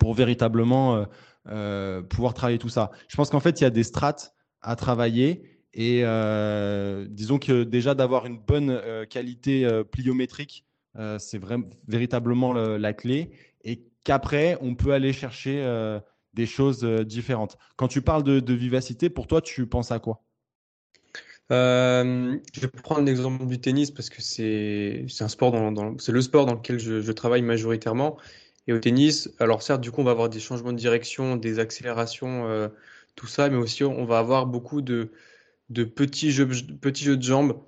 pour 0.01 0.12
véritablement 0.12 1.07
euh, 1.47 2.03
pouvoir 2.03 2.35
travailler 2.35 2.59
tout 2.59 2.68
ça. 2.68 2.90
Je 3.07 3.14
pense 3.14 3.31
qu'en 3.31 3.38
fait, 3.38 3.61
il 3.61 3.62
y 3.62 3.66
a 3.66 3.71
des 3.71 3.85
strates 3.85 4.35
à 4.61 4.75
travailler. 4.75 5.61
Et 5.73 6.03
disons 7.09 7.38
que 7.38 7.62
déjà 7.62 7.95
d'avoir 7.95 8.27
une 8.27 8.38
bonne 8.38 8.79
qualité 9.09 9.66
pliométrique, 9.90 10.66
c'est 11.18 11.40
véritablement 11.88 12.53
la 12.53 12.92
clé. 12.92 13.31
Et 13.64 13.83
qu'après, 14.05 14.59
on 14.61 14.75
peut 14.75 14.92
aller 14.92 15.14
chercher 15.14 15.64
des 16.35 16.47
choses 16.47 16.85
différentes. 16.85 17.57
Quand 17.77 17.88
tu 17.88 18.03
parles 18.03 18.23
de, 18.23 18.53
vivacité, 18.53 19.09
pour 19.09 19.27
toi, 19.27 19.40
tu 19.40 19.66
penses 19.66 19.90
à 19.90 19.99
quoi? 19.99 20.23
Euh, 21.53 22.38
je 22.55 22.61
vais 22.61 22.69
prendre 22.69 23.03
l'exemple 23.03 23.45
du 23.47 23.61
tennis 23.61 23.91
parce 23.91 24.09
que 24.09 24.23
c'est 24.23 25.05
c'est 25.09 25.25
le 25.25 25.29
sport 25.29 26.47
dans 26.47 26.55
lequel 26.55 26.79
je, 26.79 27.12
travaille 27.12 27.43
majoritairement. 27.43 28.17
Et 28.69 28.73
au 28.73 28.79
tennis, 28.79 29.31
alors 29.38 29.62
certes, 29.62 29.81
du 29.81 29.91
coup, 29.91 30.01
on 30.01 30.05
va 30.05 30.12
avoir 30.12 30.29
des 30.29 30.41
changements 30.41 30.73
de 30.73 30.79
direction, 30.79 31.37
des 31.37 31.59
accélérations, 31.59 32.49
euh, 32.49 32.69
tout 33.17 33.27
ça, 33.27 33.51
mais 33.51 33.57
aussi 33.57 33.85
on 33.85 34.05
va 34.05 34.19
avoir 34.19 34.47
beaucoup 34.47 34.81
de, 34.81 35.11
de 35.71 35.85
petits, 35.85 36.31
jeux, 36.31 36.49
petits 36.81 37.05
jeux 37.05 37.17
de 37.17 37.23
jambes 37.23 37.61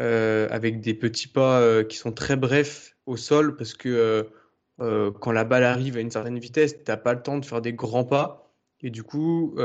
euh, 0.00 0.46
avec 0.50 0.80
des 0.80 0.94
petits 0.94 1.28
pas 1.28 1.84
qui 1.84 1.96
sont 1.96 2.12
très 2.12 2.36
brefs 2.36 2.96
au 3.06 3.16
sol 3.16 3.56
parce 3.56 3.74
que 3.74 4.28
quand 4.78 5.32
la 5.32 5.44
balle 5.44 5.64
arrive 5.64 5.96
à 5.96 6.00
une 6.00 6.10
certaine 6.10 6.38
vitesse, 6.38 6.74
tu 6.76 6.82
n'as 6.88 6.96
pas 6.96 7.14
le 7.14 7.22
temps 7.22 7.38
de 7.38 7.44
faire 7.44 7.62
des 7.62 7.72
grands 7.72 8.04
pas. 8.04 8.52
Et 8.82 8.90
du 8.90 9.02
coup, 9.02 9.56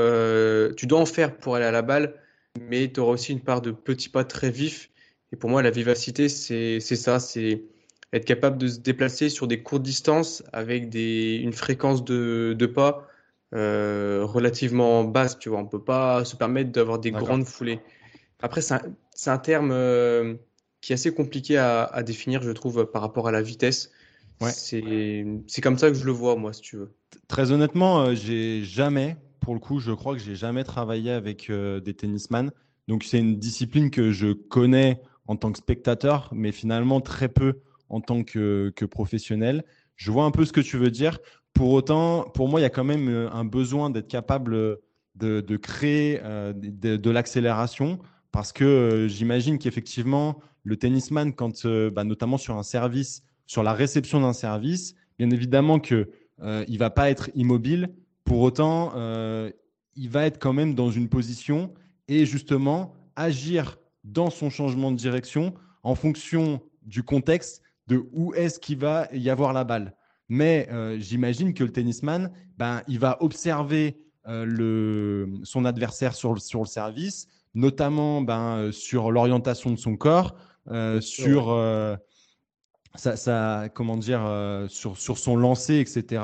tu 0.77 0.87
dois 0.87 0.99
en 0.99 1.05
faire 1.05 1.37
pour 1.37 1.55
aller 1.55 1.65
à 1.65 1.71
la 1.71 1.81
balle 1.81 2.15
mais 2.69 2.91
tu 2.91 2.99
auras 2.99 3.13
aussi 3.13 3.31
une 3.31 3.41
part 3.41 3.61
de 3.61 3.71
petits 3.71 4.09
pas 4.09 4.23
très 4.23 4.49
vifs. 4.49 4.89
Et 5.31 5.35
pour 5.35 5.49
moi, 5.49 5.61
la 5.61 5.71
vivacité, 5.71 6.29
c'est 6.29 6.79
ça, 6.79 7.19
c'est 7.19 7.63
être 8.13 8.25
capable 8.25 8.57
de 8.57 8.67
se 8.67 8.79
déplacer 8.79 9.29
sur 9.29 9.47
des 9.47 9.61
courtes 9.61 9.83
distances 9.83 10.43
avec 10.53 10.89
des, 10.89 11.35
une 11.43 11.53
fréquence 11.53 12.05
de, 12.05 12.55
de 12.57 12.65
pas 12.65 13.07
euh, 13.53 14.21
relativement 14.23 15.03
basse. 15.03 15.37
Tu 15.39 15.49
vois, 15.49 15.59
on 15.59 15.65
peut 15.65 15.83
pas 15.83 16.23
se 16.23 16.35
permettre 16.35 16.71
d'avoir 16.71 16.99
des 16.99 17.11
grandes 17.11 17.45
foulées. 17.45 17.79
Après, 18.41 18.61
c'est 18.61 18.75
un, 18.75 18.81
un, 19.25 19.37
terme 19.37 19.71
euh, 19.71 20.35
qui 20.81 20.93
est 20.93 20.95
assez 20.95 21.13
compliqué 21.13 21.57
à, 21.57 21.83
à, 21.83 22.03
définir, 22.03 22.41
je 22.41 22.51
trouve, 22.51 22.85
par 22.85 23.01
rapport 23.01 23.27
à 23.27 23.31
la 23.31 23.41
vitesse. 23.41 23.91
Ouais. 24.39 24.51
C'est 24.51 25.61
comme 25.61 25.77
ça 25.77 25.89
que 25.89 25.95
je 25.95 26.05
le 26.05 26.11
vois, 26.11 26.35
moi, 26.35 26.53
si 26.53 26.61
tu 26.61 26.77
veux. 26.77 26.93
Très 27.27 27.51
honnêtement, 27.51 28.01
euh, 28.01 28.15
j'ai 28.15 28.63
jamais 28.63 29.17
pour 29.39 29.53
le 29.53 29.59
coup, 29.59 29.79
je 29.79 29.91
crois 29.91 30.13
que 30.13 30.21
j'ai 30.21 30.35
jamais 30.35 30.63
travaillé 30.63 31.11
avec 31.11 31.49
euh, 31.49 31.79
des 31.79 31.93
tennisman. 31.93 32.51
Donc, 32.87 33.03
c'est 33.03 33.19
une 33.19 33.37
discipline 33.37 33.89
que 33.89 34.11
je 34.11 34.33
connais 34.33 35.01
en 35.27 35.35
tant 35.35 35.51
que 35.51 35.57
spectateur, 35.57 36.29
mais 36.33 36.51
finalement 36.51 37.01
très 37.01 37.27
peu 37.27 37.59
en 37.89 38.01
tant 38.01 38.23
que, 38.23 38.71
professionnel. 38.89 39.63
Je 39.95 40.11
vois 40.11 40.25
un 40.25 40.31
peu 40.31 40.45
ce 40.45 40.53
que 40.53 40.61
tu 40.61 40.77
veux 40.77 40.91
dire. 40.91 41.19
Pour 41.53 41.71
autant, 41.71 42.23
pour 42.33 42.47
moi, 42.47 42.59
il 42.59 42.63
y 42.63 42.65
a 42.65 42.69
quand 42.69 42.83
même 42.83 43.09
euh, 43.09 43.29
un 43.31 43.45
besoin 43.45 43.89
d'être 43.89 44.07
capable 44.07 44.77
de, 45.15 45.57
créer 45.57 46.19
euh, 46.23 46.53
de, 46.53 47.09
l'accélération 47.09 47.99
parce 48.31 48.53
que 48.53 49.07
j'imagine 49.09 49.57
qu'effectivement, 49.57 50.39
le 50.63 50.77
tennisman, 50.77 51.33
quand, 51.33 51.65
bah, 51.65 52.03
notamment 52.03 52.37
sur 52.37 52.57
un 52.57 52.63
service, 52.63 53.23
sur 53.47 53.63
la 53.63 53.73
réception 53.73 54.21
d'un 54.21 54.33
service, 54.33 54.95
bien 55.17 55.29
évidemment 55.31 55.79
qu'il 55.79 56.07
ne 56.43 56.77
va 56.77 56.89
pas 56.89 57.09
être 57.09 57.29
immobile, 57.33 57.89
pour 58.27 58.41
autant, 58.41 58.91
euh, 58.95 59.49
il 59.95 60.09
va 60.09 60.25
être 60.25 60.37
quand 60.37 60.51
même 60.51 60.75
dans 60.75 60.91
une 60.91 61.07
position 61.07 61.73
et 62.09 62.25
justement 62.25 62.93
agir 63.15 63.77
dans 64.03 64.29
son 64.29 64.49
changement 64.49 64.91
de 64.91 64.97
direction 64.97 65.53
en 65.81 65.95
fonction 65.95 66.61
du 66.81 67.03
contexte 67.03 67.61
de 67.87 68.05
où 68.11 68.33
est-ce 68.33 68.59
qu'il 68.59 68.79
va 68.79 69.07
y 69.13 69.29
avoir 69.29 69.53
la 69.53 69.63
balle. 69.63 69.95
Mais 70.27 70.67
euh, 70.71 70.99
j'imagine 70.99 71.53
que 71.53 71.63
le 71.63 71.71
tennisman, 71.71 72.29
ben, 72.57 72.81
il 72.89 72.99
va 72.99 73.17
observer 73.23 73.97
euh, 74.27 74.43
le, 74.43 75.29
son 75.43 75.63
adversaire 75.63 76.13
sur, 76.13 76.37
sur 76.41 76.59
le 76.59 76.65
service, 76.65 77.27
notamment 77.53 78.21
ben, 78.21 78.73
sur 78.73 79.09
l'orientation 79.09 79.71
de 79.71 79.77
son 79.77 79.95
corps, 79.95 80.35
sur, 80.99 81.47
ça, 82.95 83.69
comment 83.73 83.97
dire, 83.97 84.23
euh, 84.25 84.67
sur, 84.67 84.97
sur, 84.97 85.17
son 85.17 85.35
lancer, 85.35 85.79
etc. 85.79 86.23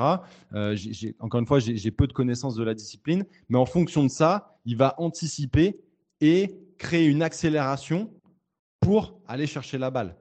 Euh, 0.54 0.76
encore 1.20 1.40
une 1.40 1.46
fois, 1.46 1.58
j'ai 1.58 1.90
peu 1.90 2.06
de 2.06 2.12
connaissances 2.12 2.54
de 2.56 2.64
la 2.64 2.74
discipline, 2.74 3.24
mais 3.48 3.58
en 3.58 3.66
fonction 3.66 4.02
de 4.02 4.08
ça, 4.08 4.58
il 4.64 4.76
va 4.76 4.94
anticiper 4.98 5.78
et 6.20 6.56
créer 6.78 7.06
une 7.06 7.22
accélération 7.22 8.10
pour 8.80 9.20
aller 9.26 9.46
chercher 9.46 9.78
la 9.78 9.90
balle. 9.90 10.16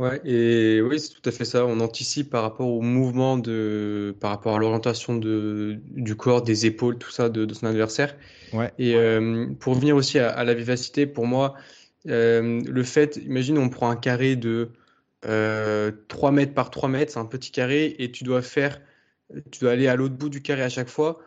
Ouais, 0.00 0.20
et 0.24 0.80
oui, 0.82 0.98
c'est 0.98 1.10
tout 1.14 1.28
à 1.28 1.30
fait 1.30 1.44
ça. 1.44 1.64
On 1.66 1.78
anticipe 1.78 2.30
par 2.30 2.42
rapport 2.42 2.66
au 2.66 2.80
mouvement, 2.80 3.38
de, 3.38 4.16
par 4.18 4.30
rapport 4.30 4.56
à 4.56 4.58
l'orientation 4.58 5.16
du 5.16 6.16
corps, 6.16 6.42
des 6.42 6.66
épaules, 6.66 6.98
tout 6.98 7.12
ça 7.12 7.28
de, 7.28 7.52
son 7.54 7.66
adversaire. 7.66 8.16
Ouais. 8.52 8.72
Et 8.78 8.96
euh, 8.96 9.46
pour 9.60 9.74
revenir 9.74 9.94
aussi 9.94 10.18
à, 10.18 10.42
la 10.42 10.54
vivacité, 10.54 11.06
pour 11.06 11.26
moi, 11.26 11.54
euh, 12.08 12.62
le 12.64 12.82
fait, 12.82 13.16
imagine, 13.16 13.58
on 13.58 13.68
prend 13.68 13.90
un 13.90 13.96
carré 13.96 14.36
de 14.36 14.70
3 15.22 15.30
euh, 15.30 15.92
mètres 16.32 16.54
par 16.54 16.70
3 16.70 16.88
mètres, 16.88 17.12
c'est 17.12 17.18
un 17.18 17.24
petit 17.24 17.50
carré, 17.50 17.96
et 17.98 18.10
tu 18.10 18.24
dois 18.24 18.42
faire, 18.42 18.80
tu 19.50 19.60
dois 19.60 19.72
aller 19.72 19.88
à 19.88 19.96
l'autre 19.96 20.14
bout 20.14 20.28
du 20.28 20.42
carré 20.42 20.62
à 20.62 20.68
chaque 20.68 20.88
fois. 20.88 21.18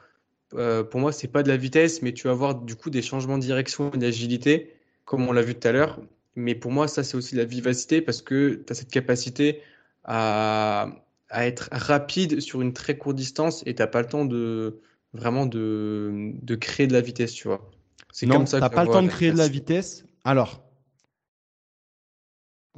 Euh, 0.54 0.84
pour 0.84 1.00
moi, 1.00 1.12
c'est 1.12 1.28
pas 1.28 1.44
de 1.44 1.50
la 1.50 1.58
vitesse, 1.58 2.02
mais 2.02 2.14
tu 2.14 2.28
vas 2.28 2.34
avoir 2.34 2.56
du 2.56 2.76
coup 2.76 2.90
des 2.90 3.02
changements 3.02 3.38
de 3.38 3.44
direction 3.44 3.92
et 3.94 3.98
d'agilité, 3.98 4.76
comme 5.06 5.28
on 5.28 5.32
l'a 5.32 5.42
vu 5.42 5.56
tout 5.56 5.68
à 5.68 5.72
l'heure. 5.72 6.00
Mais 6.36 6.54
pour 6.56 6.72
moi, 6.72 6.88
ça, 6.88 7.04
c'est 7.04 7.18
aussi 7.18 7.36
de 7.36 7.40
la 7.40 7.46
vivacité 7.46 8.02
parce 8.02 8.22
que 8.22 8.64
tu 8.66 8.72
as 8.72 8.76
cette 8.76 8.92
capacité 8.92 9.62
à, 10.04 10.90
à, 11.30 11.48
être 11.48 11.68
rapide 11.72 12.40
sur 12.40 12.62
une 12.62 12.74
très 12.74 12.98
courte 12.98 13.16
distance 13.16 13.64
et 13.66 13.74
tu 13.74 13.82
n'as 13.82 13.88
pas 13.88 14.02
le 14.02 14.08
temps 14.08 14.26
de 14.26 14.80
vraiment 15.14 15.48
de, 15.48 16.32
de, 16.42 16.56
créer 16.56 16.86
de 16.86 16.94
la 16.94 17.02
vitesse, 17.02 17.34
tu 17.34 17.48
vois. 17.48 17.72
C'est 18.12 18.28
comme 18.28 18.46
ça. 18.46 18.58
Tu 18.58 18.62
n'as 18.62 18.70
pas 18.70 18.84
le 18.84 18.92
temps 18.92 19.02
de 19.02 19.08
créer 19.08 19.32
de 19.32 19.38
la 19.38 19.48
vitesse. 19.48 20.06
Alors, 20.24 20.67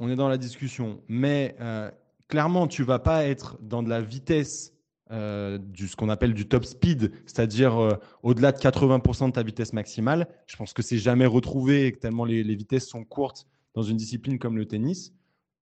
on 0.00 0.10
est 0.10 0.16
dans 0.16 0.28
la 0.28 0.38
discussion, 0.38 1.00
mais 1.08 1.54
euh, 1.60 1.90
clairement, 2.26 2.66
tu 2.66 2.82
vas 2.82 2.98
pas 2.98 3.24
être 3.26 3.58
dans 3.60 3.82
de 3.82 3.90
la 3.90 4.00
vitesse 4.00 4.72
euh, 5.12 5.58
du 5.58 5.88
ce 5.88 5.94
qu'on 5.94 6.08
appelle 6.08 6.32
du 6.32 6.48
top 6.48 6.64
speed, 6.64 7.12
c'est-à-dire 7.26 7.78
euh, 7.78 7.92
au-delà 8.22 8.50
de 8.52 8.58
80% 8.58 9.26
de 9.26 9.32
ta 9.32 9.42
vitesse 9.42 9.74
maximale. 9.74 10.26
Je 10.46 10.56
pense 10.56 10.72
que 10.72 10.82
c'est 10.82 10.96
jamais 10.96 11.26
retrouvé 11.26 11.92
tellement 12.00 12.24
les, 12.24 12.42
vitesses 12.54 12.88
sont 12.88 13.04
courtes 13.04 13.46
dans 13.74 13.82
une 13.82 13.98
discipline 13.98 14.38
comme 14.38 14.56
le 14.56 14.66
tennis. 14.66 15.12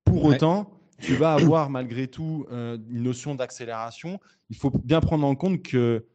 Pour 0.04 0.24
autant, 0.24 0.70
tu 1.00 1.16
vas 1.16 1.34
avoir 1.34 1.68
malgré 1.68 2.06
tout 2.06 2.46
une 2.50 3.02
notion 3.02 3.34
d'accélération. 3.34 4.20
Il 4.48 4.56
faut 4.56 4.70
bien 4.70 5.00
prendre 5.00 5.26
en 5.26 5.34
compte 5.34 5.62
que 5.62 6.06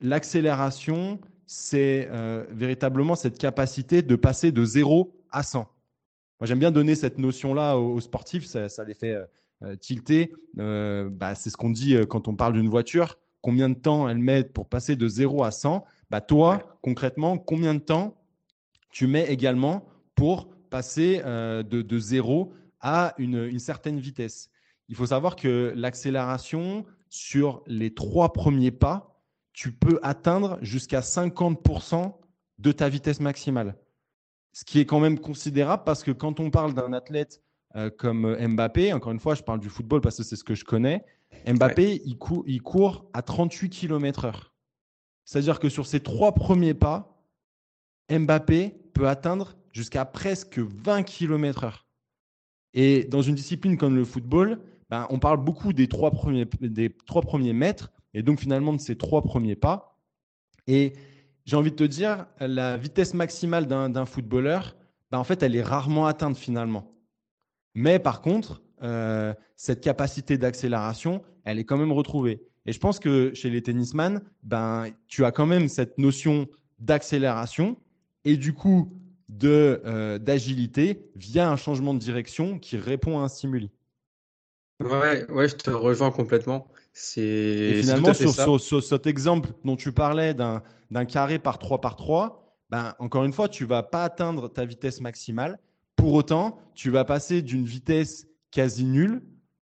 l'accélération, 0.00 1.20
c'est 1.46 2.08
véritablement 2.50 3.14
cette 3.14 3.36
capacité 3.36 4.00
de 4.00 4.16
passer 4.16 4.52
de 4.52 4.64
0 4.64 5.14
à 5.30 5.42
100. 5.42 5.68
Moi, 6.40 6.46
j'aime 6.46 6.58
bien 6.58 6.70
donner 6.70 6.94
cette 6.94 7.18
notion-là 7.18 7.78
aux, 7.78 8.00
sportifs, 8.00 8.44
ça, 8.44 8.84
les 8.84 8.94
fait 8.94 9.12
euh, 9.12 9.24
euh, 9.62 9.76
tilter. 9.76 10.32
Euh, 10.58 11.08
bah, 11.10 11.34
c'est 11.34 11.48
ce 11.48 11.56
qu'on 11.56 11.70
dit 11.70 11.96
quand 12.08 12.28
on 12.28 12.36
parle 12.36 12.52
d'une 12.52 12.68
voiture. 12.68 13.18
Combien 13.40 13.68
de 13.70 13.74
temps 13.74 14.08
elle 14.08 14.18
met 14.18 14.44
pour 14.44 14.68
passer 14.68 14.96
de 14.96 15.08
0 15.08 15.44
à 15.44 15.50
100 15.50 15.84
bah, 16.10 16.20
Toi, 16.20 16.78
concrètement, 16.82 17.38
combien 17.38 17.74
de 17.74 17.80
temps 17.80 18.22
tu 18.90 19.06
mets 19.06 19.32
également 19.32 19.86
pour 20.14 20.50
passer 20.68 21.22
de, 21.22 21.62
de 21.62 21.98
0 21.98 22.52
à 22.80 23.14
une, 23.18 23.44
une 23.44 23.58
certaine 23.58 23.98
vitesse? 23.98 24.50
Il 24.88 24.94
faut 24.94 25.06
savoir 25.06 25.36
que 25.36 25.72
l'accélération 25.74 26.84
sur 27.08 27.62
les 27.66 27.94
trois 27.94 28.32
premiers 28.32 28.70
pas, 28.70 29.22
tu 29.52 29.72
peux 29.72 29.98
atteindre 30.02 30.58
jusqu'à 30.60 31.00
50% 31.00 32.14
de 32.58 32.72
ta 32.72 32.88
vitesse 32.88 33.20
maximale 33.20 33.76
ce 34.56 34.64
qui 34.64 34.80
est 34.80 34.86
quand 34.86 35.00
même 35.00 35.18
considérable 35.18 35.82
parce 35.84 36.02
que 36.02 36.10
quand 36.10 36.40
on 36.40 36.50
parle 36.50 36.72
d'un 36.72 36.94
athlète 36.94 37.42
comme 37.98 38.34
Mbappé, 38.40 38.94
encore 38.94 39.12
une 39.12 39.20
fois, 39.20 39.34
je 39.34 39.42
parle 39.42 39.60
du 39.60 39.68
football 39.68 40.00
parce 40.00 40.16
que 40.16 40.22
c'est 40.22 40.34
ce 40.34 40.44
que 40.44 40.54
je 40.54 40.64
connais. 40.64 41.04
Mbappé, 41.46 42.00
il, 42.06 42.16
il, 42.46 42.62
court 42.62 43.04
à 43.12 43.20
38 43.20 43.68
km/h. 43.68 44.32
C'est-à-dire 45.26 45.60
que 45.60 45.68
sur 45.68 45.84
ses 45.84 46.00
trois 46.00 46.32
premiers 46.32 46.72
pas, 46.72 47.22
Mbappé 48.10 48.70
peut 48.94 49.06
atteindre 49.06 49.58
jusqu'à 49.72 50.06
presque 50.06 50.58
20 50.58 51.02
km/h. 51.02 51.82
Et 52.72 53.04
dans 53.04 53.20
une 53.20 53.34
discipline 53.34 53.76
comme 53.76 53.94
le 53.94 54.06
football, 54.06 54.62
ben, 54.88 55.06
on 55.10 55.18
parle 55.18 55.44
beaucoup 55.44 55.74
des 55.74 55.86
trois, 55.86 56.12
premiers, 56.12 56.46
des 56.62 56.88
trois 57.04 57.20
premiers 57.20 57.52
mètres 57.52 57.92
et 58.14 58.22
donc 58.22 58.40
finalement 58.40 58.72
de 58.72 58.80
ces 58.80 58.96
trois 58.96 59.20
premiers 59.20 59.56
pas. 59.56 59.98
Et 60.66 60.94
j'ai 61.46 61.56
envie 61.56 61.70
de 61.70 61.76
te 61.76 61.84
dire, 61.84 62.26
la 62.40 62.76
vitesse 62.76 63.14
maximale 63.14 63.66
d'un 63.66 64.06
footballeur, 64.06 64.76
ben, 65.10 65.18
en 65.18 65.24
fait, 65.24 65.42
elle 65.42 65.54
est 65.54 65.62
rarement 65.62 66.06
atteinte 66.06 66.36
finalement. 66.36 66.92
Mais 67.74 67.98
par 67.98 68.20
contre, 68.20 68.62
euh, 68.82 69.32
cette 69.54 69.80
capacité 69.80 70.38
d'accélération, 70.38 71.22
elle 71.44 71.58
est 71.58 71.64
quand 71.64 71.78
même 71.78 71.92
retrouvée. 71.92 72.42
Et 72.66 72.72
je 72.72 72.80
pense 72.80 72.98
que 72.98 73.32
chez 73.32 73.48
les 73.48 73.62
tennisman, 73.62 74.22
ben, 74.42 74.88
tu 75.06 75.24
as 75.24 75.30
quand 75.30 75.46
même 75.46 75.68
cette 75.68 75.98
notion 75.98 76.48
d'accélération 76.80 77.78
et 78.24 78.36
du 78.36 78.52
coup 78.52 78.92
euh, 79.44 80.18
d'agilité 80.18 81.10
via 81.14 81.48
un 81.48 81.56
changement 81.56 81.94
de 81.94 81.98
direction 81.98 82.58
qui 82.58 82.76
répond 82.76 83.20
à 83.20 83.22
un 83.22 83.28
stimuli. 83.28 83.70
Ouais, 84.80 85.30
ouais, 85.30 85.48
je 85.48 85.54
te 85.54 85.70
rejoins 85.70 86.10
complètement. 86.10 86.68
C'est 86.98 87.82
finalement 87.82 88.14
sur, 88.14 88.58
sur, 88.58 88.82
cet 88.82 89.06
exemple 89.06 89.50
dont 89.66 89.76
tu 89.76 89.92
parlais 89.92 90.32
d'un 90.32 91.04
carré 91.04 91.38
par 91.38 91.58
3 91.58 91.82
par 91.82 91.94
3, 91.94 92.56
ben, 92.70 92.94
encore 92.98 93.24
une 93.24 93.34
fois, 93.34 93.50
tu 93.50 93.66
vas 93.66 93.82
pas 93.82 94.02
atteindre 94.02 94.48
ta 94.48 94.64
vitesse 94.64 95.02
maximale. 95.02 95.58
Pour 95.94 96.14
autant, 96.14 96.58
tu 96.74 96.88
vas 96.88 97.04
passer 97.04 97.42
d'une 97.42 97.66
vitesse 97.66 98.26
quasi 98.50 98.84
nulle 98.84 99.22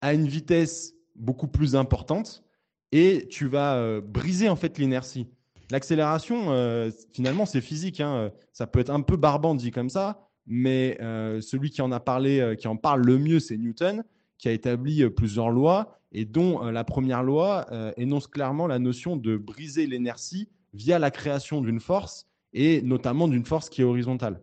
à 0.02 0.14
une 0.14 0.28
vitesse 0.28 0.94
beaucoup 1.16 1.48
plus 1.48 1.74
importante 1.74 2.44
et 2.92 3.26
tu 3.28 3.48
vas 3.48 3.74
euh, 3.74 4.00
briser 4.00 4.48
en 4.48 4.54
fait 4.54 4.78
l'inertie. 4.78 5.26
L'accélération, 5.72 6.52
euh, 6.52 6.92
finalement, 7.12 7.44
c'est 7.44 7.60
physique. 7.60 8.00
Hein. 8.00 8.30
Ça 8.52 8.68
peut 8.68 8.78
être 8.78 8.90
un 8.90 9.00
peu 9.00 9.16
barbant 9.16 9.56
dit 9.56 9.72
comme 9.72 9.90
ça, 9.90 10.28
mais 10.46 10.96
euh, 11.00 11.40
celui 11.40 11.70
qui 11.70 11.82
en 11.82 11.90
a 11.90 11.98
parlé, 11.98 12.54
qui 12.56 12.68
en 12.68 12.76
parle 12.76 13.04
le 13.04 13.18
mieux, 13.18 13.40
c'est 13.40 13.56
Newton, 13.56 14.04
qui 14.38 14.46
a 14.46 14.52
établi 14.52 15.10
plusieurs 15.10 15.50
lois 15.50 15.98
et 16.16 16.24
dont 16.24 16.64
la 16.64 16.82
première 16.82 17.22
loi 17.22 17.66
énonce 17.96 18.26
clairement 18.26 18.66
la 18.66 18.80
notion 18.80 19.16
de 19.16 19.36
briser 19.36 19.86
l'inertie 19.86 20.48
via 20.74 20.98
la 20.98 21.12
création 21.12 21.60
d'une 21.60 21.78
force 21.78 22.26
et 22.52 22.82
notamment 22.82 23.28
d'une 23.28 23.44
force 23.44 23.68
qui 23.68 23.82
est 23.82 23.84
horizontale. 23.84 24.40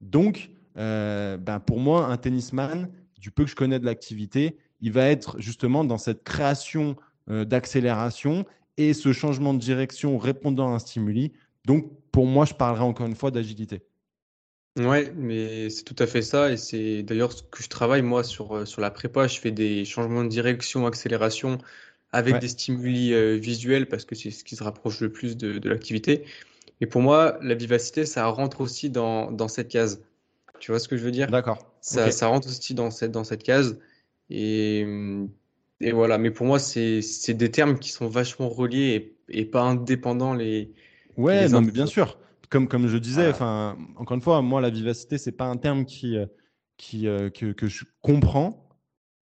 Donc, 0.00 0.50
ben 0.76 1.60
pour 1.66 1.80
moi, 1.80 2.06
un 2.06 2.16
tennisman, 2.18 2.88
du 3.18 3.30
peu 3.30 3.44
que 3.44 3.50
je 3.50 3.56
connais 3.56 3.78
de 3.78 3.84
l'activité, 3.84 4.56
il 4.80 4.92
va 4.92 5.06
être 5.08 5.40
justement 5.40 5.84
dans 5.84 5.98
cette 5.98 6.24
création 6.24 6.96
euh, 7.30 7.44
d'accélération 7.44 8.46
et 8.76 8.94
ce 8.94 9.12
changement 9.12 9.54
de 9.54 9.58
direction 9.58 10.18
répondant 10.18 10.72
à 10.72 10.76
un 10.76 10.78
stimuli. 10.78 11.32
Donc, 11.64 11.90
pour 12.12 12.26
moi, 12.26 12.44
je 12.44 12.54
parlerai 12.54 12.84
encore 12.84 13.06
une 13.06 13.16
fois 13.16 13.30
d'agilité. 13.30 13.82
Ouais, 14.78 15.12
mais 15.16 15.70
c'est 15.70 15.82
tout 15.82 15.96
à 15.98 16.06
fait 16.06 16.22
ça. 16.22 16.50
Et 16.52 16.56
c'est 16.56 17.02
d'ailleurs 17.02 17.32
ce 17.32 17.42
que 17.42 17.62
je 17.62 17.68
travaille, 17.68 18.02
moi, 18.02 18.22
sur, 18.22 18.56
euh, 18.56 18.64
sur 18.64 18.80
la 18.80 18.90
prépa. 18.90 19.26
Je 19.26 19.38
fais 19.40 19.50
des 19.50 19.84
changements 19.84 20.22
de 20.22 20.28
direction, 20.28 20.86
accélération 20.86 21.58
avec 22.12 22.38
des 22.38 22.48
stimuli 22.48 23.12
euh, 23.12 23.36
visuels 23.36 23.86
parce 23.88 24.04
que 24.04 24.14
c'est 24.14 24.30
ce 24.30 24.44
qui 24.44 24.56
se 24.56 24.62
rapproche 24.62 25.00
le 25.00 25.12
plus 25.12 25.36
de, 25.36 25.58
de 25.58 25.68
l'activité. 25.68 26.24
Et 26.80 26.86
pour 26.86 27.02
moi, 27.02 27.38
la 27.42 27.54
vivacité, 27.54 28.06
ça 28.06 28.26
rentre 28.26 28.60
aussi 28.60 28.88
dans, 28.88 29.32
dans 29.32 29.48
cette 29.48 29.68
case. 29.68 30.04
Tu 30.60 30.70
vois 30.70 30.78
ce 30.78 30.88
que 30.88 30.96
je 30.96 31.04
veux 31.04 31.10
dire? 31.10 31.28
D'accord. 31.28 31.58
Ça, 31.80 32.10
ça 32.10 32.28
rentre 32.28 32.48
aussi 32.48 32.74
dans 32.74 32.90
cette, 32.90 33.10
dans 33.10 33.24
cette 33.24 33.42
case. 33.42 33.78
Et, 34.30 34.86
et 35.80 35.92
voilà, 35.92 36.18
mais 36.18 36.30
pour 36.30 36.46
moi, 36.46 36.58
c'est 36.58 37.34
des 37.34 37.50
termes 37.50 37.78
qui 37.78 37.90
sont 37.90 38.06
vachement 38.06 38.48
reliés 38.48 39.16
et, 39.28 39.40
et 39.40 39.44
pas 39.44 39.62
indépendants 39.62 40.34
les. 40.34 40.72
Ouais, 41.16 41.48
non, 41.48 41.62
mais 41.62 41.72
bien 41.72 41.86
sûr. 41.86 42.16
Comme, 42.50 42.68
comme 42.68 42.88
je 42.88 42.96
disais, 42.96 43.28
enfin, 43.28 43.76
encore 43.96 44.14
une 44.14 44.22
fois, 44.22 44.40
moi, 44.42 44.60
la 44.60 44.70
vivacité, 44.70 45.18
c'est 45.18 45.32
pas 45.32 45.46
un 45.46 45.56
terme 45.56 45.84
qui, 45.84 46.16
euh, 46.16 46.26
qui, 46.76 47.06
euh, 47.06 47.30
que, 47.30 47.52
que, 47.52 47.68
je 47.68 47.84
comprends. 48.00 48.64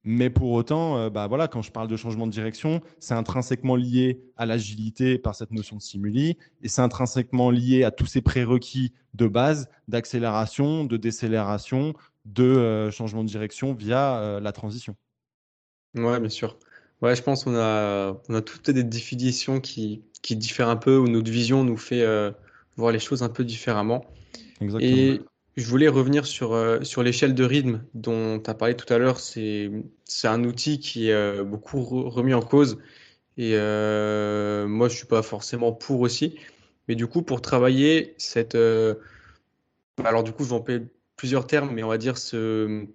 Mais 0.05 0.31
pour 0.31 0.53
autant, 0.53 0.99
euh, 0.99 1.11
bah 1.11 1.27
voilà, 1.27 1.49
quand 1.49 1.63
je 1.63 1.73
parle 1.73 1.89
de 1.89 1.97
changement 1.97 2.29
de 2.29 2.33
direction, 2.33 2.81
c'est 3.01 3.15
intrinsèquement 3.15 3.75
lié 3.75 4.23
à 4.37 4.47
l'agilité 4.47 5.19
par 5.19 5.35
cette 5.35 5.51
notion 5.51 5.75
de 5.77 5.83
stimuli, 5.83 6.39
et 6.63 6.69
c'est 6.69 6.83
intrinsèquement 6.83 7.51
lié 7.51 7.83
à 7.83 7.91
tous 7.91 8.07
ces 8.07 8.21
prérequis 8.21 8.93
de 9.15 9.27
base 9.27 9.69
d'accélération, 9.89 10.85
de 10.85 10.97
décélération, 10.97 11.95
de 12.25 12.89
changement 12.91 13.25
de 13.25 13.29
direction 13.29 13.75
via 13.75 14.39
la 14.41 14.53
transition. 14.53 14.95
Ouais, 15.97 16.21
bien 16.21 16.29
sûr. 16.29 16.57
Ouais, 17.03 17.15
je 17.15 17.23
pense 17.23 17.45
qu'on 17.45 17.57
a, 17.57 18.17
on 18.29 18.35
a 18.35 18.41
toutes 18.41 18.71
des 18.71 18.85
définitions 18.85 19.61
qui, 19.61 20.03
qui 20.23 20.37
diffèrent 20.37 20.69
un 20.69 20.77
peu, 20.77 20.97
où 20.97 21.09
notre 21.09 21.31
vision 21.31 21.63
nous 21.63 21.77
fait 21.77 22.03
euh, 22.03 22.31
voir 22.77 22.93
les 22.93 22.99
choses 22.99 23.23
un 23.23 23.29
peu 23.29 23.45
différemment. 23.45 24.05
Exactement. 24.61 24.93
Et 24.93 25.21
je 25.57 25.67
voulais 25.67 25.89
revenir 25.89 26.27
sur, 26.27 26.53
euh, 26.53 26.83
sur 26.83 27.03
l'échelle 27.03 27.35
de 27.35 27.45
rythme 27.45 27.83
dont 27.95 28.39
tu 28.39 28.51
as 28.51 28.55
parlé 28.55 28.75
tout 28.75 28.93
à 28.93 28.99
l'heure. 28.99 29.21
C'est, 29.21 29.71
c'est 30.05 30.29
un 30.29 30.45
outil 30.45 30.79
qui 30.79 31.09
est 31.09 31.15
euh, 31.15 31.45
beaucoup 31.45 31.83
remis 31.83 32.35
en 32.35 32.43
cause. 32.43 32.79
Et 33.39 33.53
moi, 33.53 34.89
je 34.89 34.97
suis 34.97 35.07
pas 35.07 35.23
forcément 35.23 35.73
pour 35.73 36.01
aussi. 36.01 36.37
Mais 36.89 36.95
du 36.95 37.07
coup, 37.07 37.23
pour 37.23 37.43
travailler 37.43 38.15
cette... 38.17 38.57
alors 40.05 40.23
du 40.23 40.33
coup, 40.33 40.45
je 40.45 40.49
vais 40.49 40.55
employer 40.55 40.83
plusieurs 41.17 41.47
termes, 41.47 41.71
mais 41.75 41.83
on 41.83 41.89
va 41.89 41.99
dire 41.99 42.17
ce 42.17 42.87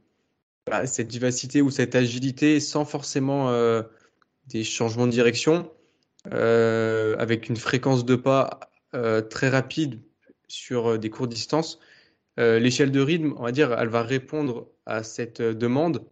bah, 0.67 0.85
cette 0.85 1.11
vivacité 1.11 1.61
ou 1.61 1.71
cette 1.71 1.95
agilité 1.95 2.59
sans 2.59 2.85
forcément 2.85 3.49
euh, 3.49 3.81
des 4.47 4.63
changements 4.63 5.07
de 5.07 5.11
direction, 5.11 5.71
euh, 6.31 7.15
avec 7.17 7.49
une 7.49 7.57
fréquence 7.57 8.05
de 8.05 8.15
pas 8.15 8.59
euh, 8.61 8.65
très 9.29 9.49
rapide 9.49 9.99
sur 10.47 10.99
des 10.99 11.09
courtes 11.09 11.31
distances. 11.31 11.79
L'échelle 12.37 12.91
de 12.91 13.01
rythme, 13.01 13.33
on 13.37 13.43
va 13.43 13.51
dire, 13.51 13.73
elle 13.77 13.89
va 13.89 14.03
répondre 14.03 14.67
à 14.85 15.03
cette 15.03 15.41
demande, 15.41 16.05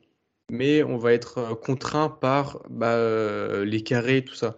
mais 0.52 0.84
on 0.84 0.98
va 0.98 1.14
être 1.14 1.54
contraint 1.56 2.10
par 2.10 2.62
bah, 2.70 3.64
les 3.64 3.82
carrés, 3.82 4.24
tout 4.24 4.36
ça. 4.36 4.58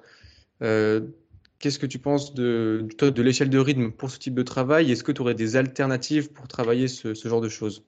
Qu'est-ce 0.60 1.79
que 1.79 1.86
tu 1.86 1.99
penses 1.99 2.34
de, 2.34 2.88
de 2.99 3.21
l'échelle 3.21 3.49
de 3.49 3.60
rythme 3.60 3.91
pour 3.91 4.10
ce 4.10 4.17
type 4.17 4.34
de 4.34 4.43
travail? 4.43 4.91
Est-ce 4.91 5.03
que 5.03 5.12
tu 5.12 5.21
aurais 5.21 5.36
des 5.36 5.55
alternatives 5.55 6.31
pour 6.31 6.47
travailler 6.47 6.88
ce 6.88 7.13
genre 7.13 7.41
de 7.41 7.49
choses? 7.49 7.84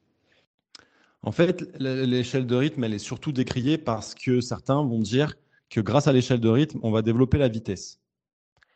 En 1.23 1.31
fait, 1.31 1.65
l'échelle 1.79 2.45
de 2.45 2.55
rythme, 2.55 2.83
elle 2.83 2.93
est 2.93 2.99
surtout 2.99 3.31
décriée 3.31 3.77
parce 3.77 4.13
que 4.13 4.41
certains 4.41 4.83
vont 4.83 4.99
dire 4.99 5.35
que 5.69 5.79
grâce 5.79 6.07
à 6.07 6.13
l'échelle 6.13 6.41
de 6.41 6.49
rythme, 6.49 6.79
on 6.83 6.91
va 6.91 7.01
développer 7.01 7.37
la 7.37 7.47
vitesse. 7.47 8.01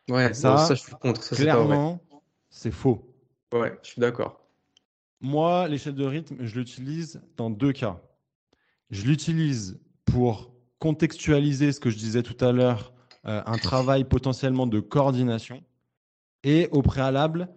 Ouais, 0.08 0.32
ça, 0.34 0.66
je 0.70 0.74
suis 0.74 0.92
contre. 0.92 1.34
clairement, 1.34 2.00
c'est 2.50 2.70
faux. 2.70 3.04
Ouais, 3.52 3.78
je 3.82 3.90
suis 3.90 4.00
d'accord. 4.00 4.40
Moi, 5.20 5.68
l'échelle 5.68 5.94
de 5.94 6.04
rythme, 6.04 6.36
je 6.40 6.58
l'utilise 6.58 7.20
dans 7.36 7.50
deux 7.50 7.72
cas. 7.72 8.00
Je 8.90 9.04
l'utilise 9.04 9.80
pour 10.04 10.52
contextualiser 10.78 11.72
ce 11.72 11.80
que 11.80 11.90
je 11.90 11.96
disais 11.96 12.22
tout 12.22 12.42
à 12.44 12.52
l'heure, 12.52 12.92
euh, 13.26 13.42
un 13.44 13.58
travail 13.58 14.04
potentiellement 14.04 14.66
de 14.66 14.80
coordination. 14.80 15.62
Et 16.44 16.68
au 16.70 16.82
préalable, 16.82 17.48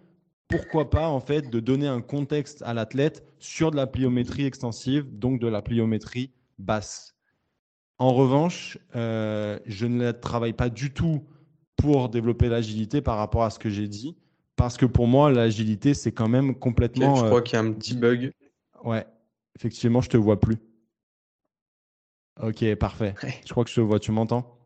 pourquoi 0.48 0.90
pas 0.90 1.08
en 1.08 1.20
fait 1.20 1.48
de 1.48 1.60
donner 1.60 1.86
un 1.86 2.02
contexte 2.02 2.62
à 2.62 2.74
l'athlète 2.74 3.24
sur 3.38 3.70
de 3.70 3.76
la 3.76 3.86
pliométrie 3.86 4.44
extensive, 4.44 5.06
donc 5.18 5.40
de 5.40 5.46
la 5.46 5.62
pliométrie 5.62 6.32
basse. 6.58 7.14
En 7.98 8.12
revanche, 8.12 8.76
euh, 8.96 9.58
je 9.66 9.86
ne 9.86 10.10
travaille 10.10 10.52
pas 10.52 10.68
du 10.68 10.92
tout 10.92 11.24
pour 11.82 12.08
développer 12.08 12.48
l'agilité 12.48 13.00
par 13.02 13.18
rapport 13.18 13.42
à 13.42 13.50
ce 13.50 13.58
que 13.58 13.68
j'ai 13.68 13.88
dit, 13.88 14.16
parce 14.54 14.76
que 14.76 14.86
pour 14.86 15.08
moi, 15.08 15.32
l'agilité, 15.32 15.94
c'est 15.94 16.12
quand 16.12 16.28
même 16.28 16.54
complètement. 16.54 17.16
je 17.16 17.24
crois 17.24 17.40
euh, 17.40 17.42
qu'il 17.42 17.54
y 17.54 17.56
a 17.56 17.64
un 17.64 17.72
petit 17.72 17.96
bug? 17.96 18.32
Ouais, 18.84 19.04
effectivement, 19.58 20.00
je 20.00 20.08
te 20.08 20.16
vois 20.16 20.38
plus. 20.38 20.58
Ok, 22.40 22.72
parfait. 22.76 23.14
Je 23.44 23.50
crois 23.50 23.64
que 23.64 23.70
je 23.70 23.74
te 23.74 23.80
vois. 23.80 23.98
Tu 23.98 24.12
m'entends? 24.12 24.56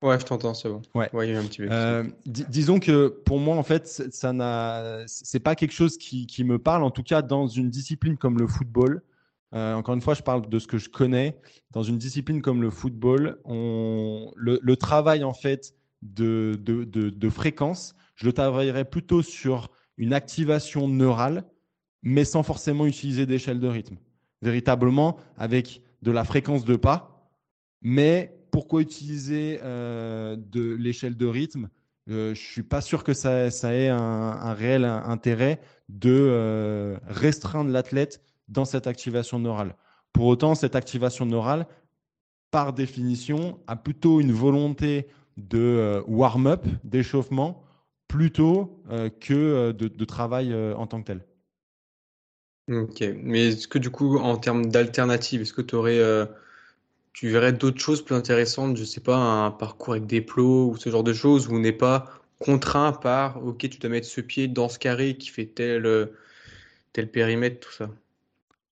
Ouais, 0.00 0.18
je 0.18 0.24
t'entends, 0.24 0.54
c'est 0.54 0.70
bon. 0.70 0.80
Ouais. 0.94 1.10
il 1.12 1.32
y 1.32 1.36
a 1.36 1.38
un 1.38 1.44
petit 1.44 1.62
euh, 1.62 2.04
disons 2.24 2.80
que 2.80 3.08
pour 3.08 3.38
moi, 3.38 3.56
en 3.56 3.62
fait, 3.62 3.86
ça 3.86 4.32
n'a, 4.32 5.02
c'est 5.06 5.40
pas 5.40 5.54
quelque 5.54 5.72
chose 5.72 5.98
qui, 5.98 6.26
qui, 6.26 6.44
me 6.44 6.58
parle. 6.58 6.82
En 6.82 6.90
tout 6.90 7.02
cas, 7.02 7.20
dans 7.20 7.46
une 7.46 7.68
discipline 7.68 8.16
comme 8.16 8.38
le 8.38 8.46
football. 8.46 9.02
Euh, 9.54 9.74
encore 9.74 9.94
une 9.94 10.00
fois, 10.00 10.14
je 10.14 10.22
parle 10.22 10.48
de 10.48 10.58
ce 10.58 10.66
que 10.66 10.78
je 10.78 10.88
connais. 10.88 11.38
Dans 11.70 11.82
une 11.82 11.98
discipline 11.98 12.42
comme 12.42 12.62
le 12.62 12.70
football, 12.70 13.40
on, 13.44 14.30
le, 14.36 14.76
travail 14.76 15.24
en 15.24 15.32
fait 15.32 15.74
de, 16.02 16.58
de, 16.60 16.84
de, 16.84 17.30
fréquence, 17.30 17.94
je 18.14 18.26
le 18.26 18.32
travaillerais 18.32 18.84
plutôt 18.84 19.22
sur 19.22 19.70
une 19.96 20.12
activation 20.12 20.86
neurale, 20.88 21.44
mais 22.02 22.24
sans 22.24 22.42
forcément 22.42 22.86
utiliser 22.86 23.26
d'échelle 23.26 23.60
de 23.60 23.68
rythme. 23.68 23.96
Véritablement 24.42 25.16
avec 25.36 25.82
de 26.02 26.10
la 26.10 26.24
fréquence 26.24 26.64
de 26.64 26.76
pas, 26.76 27.32
mais 27.82 28.34
pourquoi 28.50 28.82
utiliser 28.82 29.60
euh, 29.62 30.36
de 30.36 30.74
l'échelle 30.74 31.16
de 31.16 31.26
rythme? 31.26 31.68
Euh, 32.08 32.34
Je 32.34 32.40
suis 32.40 32.62
pas 32.62 32.80
sûr 32.80 33.02
que 33.02 33.14
ça, 33.14 33.48
ait 33.48 33.88
un, 33.88 34.52
réel 34.52 34.84
intérêt 34.84 35.60
de 35.88 36.96
restreindre 37.08 37.70
l'athlète 37.70 38.22
dans 38.48 38.64
cette 38.64 38.86
activation 38.86 39.38
neurale. 39.38 39.74
Pour 40.12 40.26
autant, 40.26 40.54
cette 40.54 40.74
activation 40.74 41.26
neurale, 41.26 41.66
par 42.50 42.72
définition, 42.72 43.60
a 43.66 43.76
plutôt 43.76 44.20
une 44.20 44.32
volonté 44.32 45.06
de 45.36 45.58
euh, 45.58 46.02
warm-up, 46.06 46.66
d'échauffement, 46.82 47.62
plutôt 48.08 48.82
euh, 48.90 49.10
que 49.10 49.34
euh, 49.34 49.72
de, 49.72 50.04
travail 50.04 50.54
en 50.54 50.86
tant 50.86 51.00
que 51.02 51.06
tel. 51.06 51.24
Ok, 52.70 53.02
mais 53.22 53.48
est-ce 53.48 53.68
que 53.68 53.78
du 53.78 53.90
coup, 53.90 54.18
en 54.18 54.36
termes 54.36 54.66
d'alternatives, 54.66 55.40
est-ce 55.40 55.54
que 55.54 55.62
tu 55.62 55.74
aurais, 55.74 56.00
tu 57.14 57.28
verrais 57.28 57.54
d'autres 57.54 57.80
choses 57.80 58.04
plus 58.04 58.14
intéressantes, 58.14 58.76
je 58.76 58.82
ne 58.82 58.86
sais 58.86 59.00
pas, 59.00 59.16
un 59.16 59.50
parcours 59.50 59.94
avec 59.94 60.06
des 60.06 60.20
plots 60.20 60.70
ou 60.70 60.76
ce 60.76 60.90
genre 60.90 61.04
de 61.04 61.14
choses, 61.14 61.48
où 61.48 61.54
on 61.54 61.60
n'est 61.60 61.72
pas 61.72 62.06
contraint 62.38 62.92
par, 62.92 63.42
ok, 63.42 63.58
tu 63.70 63.78
dois 63.78 63.88
mettre 63.88 64.06
ce 64.06 64.20
pied 64.20 64.48
dans 64.48 64.68
ce 64.68 64.78
carré 64.78 65.16
qui 65.16 65.28
fait 65.28 65.46
tel, 65.46 66.10
tel 66.92 67.10
périmètre, 67.10 67.60
tout 67.66 67.72
ça? 67.72 67.88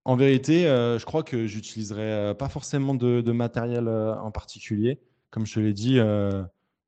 En 0.06 0.14
vérité, 0.14 0.68
euh, 0.68 1.00
je 1.00 1.04
crois 1.04 1.24
que 1.24 1.48
j'utiliserai 1.48 2.12
euh, 2.12 2.32
pas 2.32 2.48
forcément 2.48 2.94
de, 2.94 3.32
matériel 3.32 3.88
euh, 3.88 4.14
en 4.14 4.30
particulier. 4.30 5.00
Comme 5.30 5.46
je 5.46 5.54
te 5.54 5.60
l'ai 5.60 5.72
dit, 5.72 5.98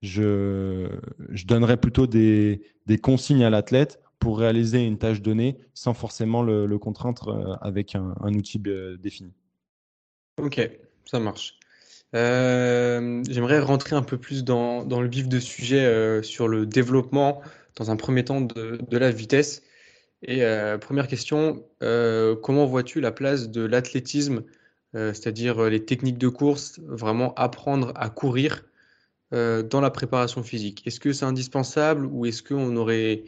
je, 0.02 0.88
donnerai 1.44 1.76
plutôt 1.76 2.06
des, 2.06 2.62
consignes 3.02 3.44
à 3.44 3.50
l'athlète 3.50 4.00
pour 4.20 4.38
réaliser 4.38 4.84
une 4.84 4.98
tâche 4.98 5.20
donnée 5.20 5.58
sans 5.74 5.94
forcément 5.94 6.42
le, 6.42 6.78
contraindre 6.78 7.58
avec 7.60 7.96
un, 7.96 8.14
outil 8.34 8.62
défini. 9.00 9.32
Ok, 10.40 10.60
ça 11.04 11.18
marche. 11.18 11.58
J'aimerais 12.14 13.58
rentrer 13.58 13.96
un 13.96 14.02
peu 14.02 14.16
plus 14.16 14.44
dans, 14.44 14.84
le 14.84 15.08
vif 15.08 15.28
de 15.28 15.40
sujet 15.40 16.22
sur 16.22 16.46
le 16.46 16.64
développement, 16.64 17.42
dans 17.74 17.90
un 17.90 17.96
premier 17.96 18.24
temps, 18.24 18.40
de 18.40 18.96
la 18.96 19.10
vitesse. 19.10 19.62
Et 20.22 20.42
euh, 20.42 20.78
première 20.78 21.06
question, 21.06 21.64
euh, 21.82 22.34
comment 22.34 22.66
vois-tu 22.66 23.00
la 23.00 23.12
place 23.12 23.50
de 23.50 23.62
l'athlétisme, 23.62 24.42
euh, 24.94 25.12
c'est-à-dire 25.12 25.62
les 25.64 25.84
techniques 25.84 26.18
de 26.18 26.28
course, 26.28 26.80
vraiment 26.86 27.34
apprendre 27.34 27.92
à 27.94 28.10
courir 28.10 28.64
dans 29.30 29.82
la 29.82 29.90
préparation 29.90 30.42
physique? 30.42 30.86
Est-ce 30.86 31.00
que 31.00 31.12
c'est 31.12 31.26
indispensable 31.26 32.06
ou 32.06 32.24
est-ce 32.24 32.42
qu'on 32.42 32.74
aurait 32.76 33.24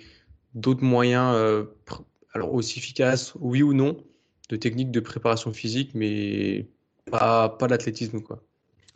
d'autres 0.55 0.83
moyens, 0.83 1.37
alors 2.33 2.55
aussi 2.55 2.79
efficaces, 2.79 3.35
oui 3.39 3.63
ou 3.63 3.75
non, 3.75 3.99
de 4.49 4.57
techniques 4.57 4.93
de 4.93 5.01
préparation 5.01 5.53
physique, 5.53 5.91
mais 5.95 6.69
pas, 7.11 7.51
pas 7.51 7.69
l'athlétisme 7.69 8.23
quoi? 8.23 8.43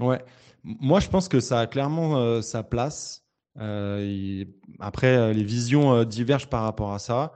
Ouais, 0.01 0.25
moi 0.63 0.99
je 0.99 1.11
pense 1.11 1.29
que 1.29 1.41
ça 1.41 1.61
a 1.61 1.67
clairement 1.67 2.41
sa 2.41 2.63
place. 2.63 3.23
après, 3.59 5.35
les 5.35 5.45
visions 5.45 6.05
divergent 6.05 6.49
par 6.49 6.63
rapport 6.63 6.95
à 6.95 6.99
ça. 6.99 7.35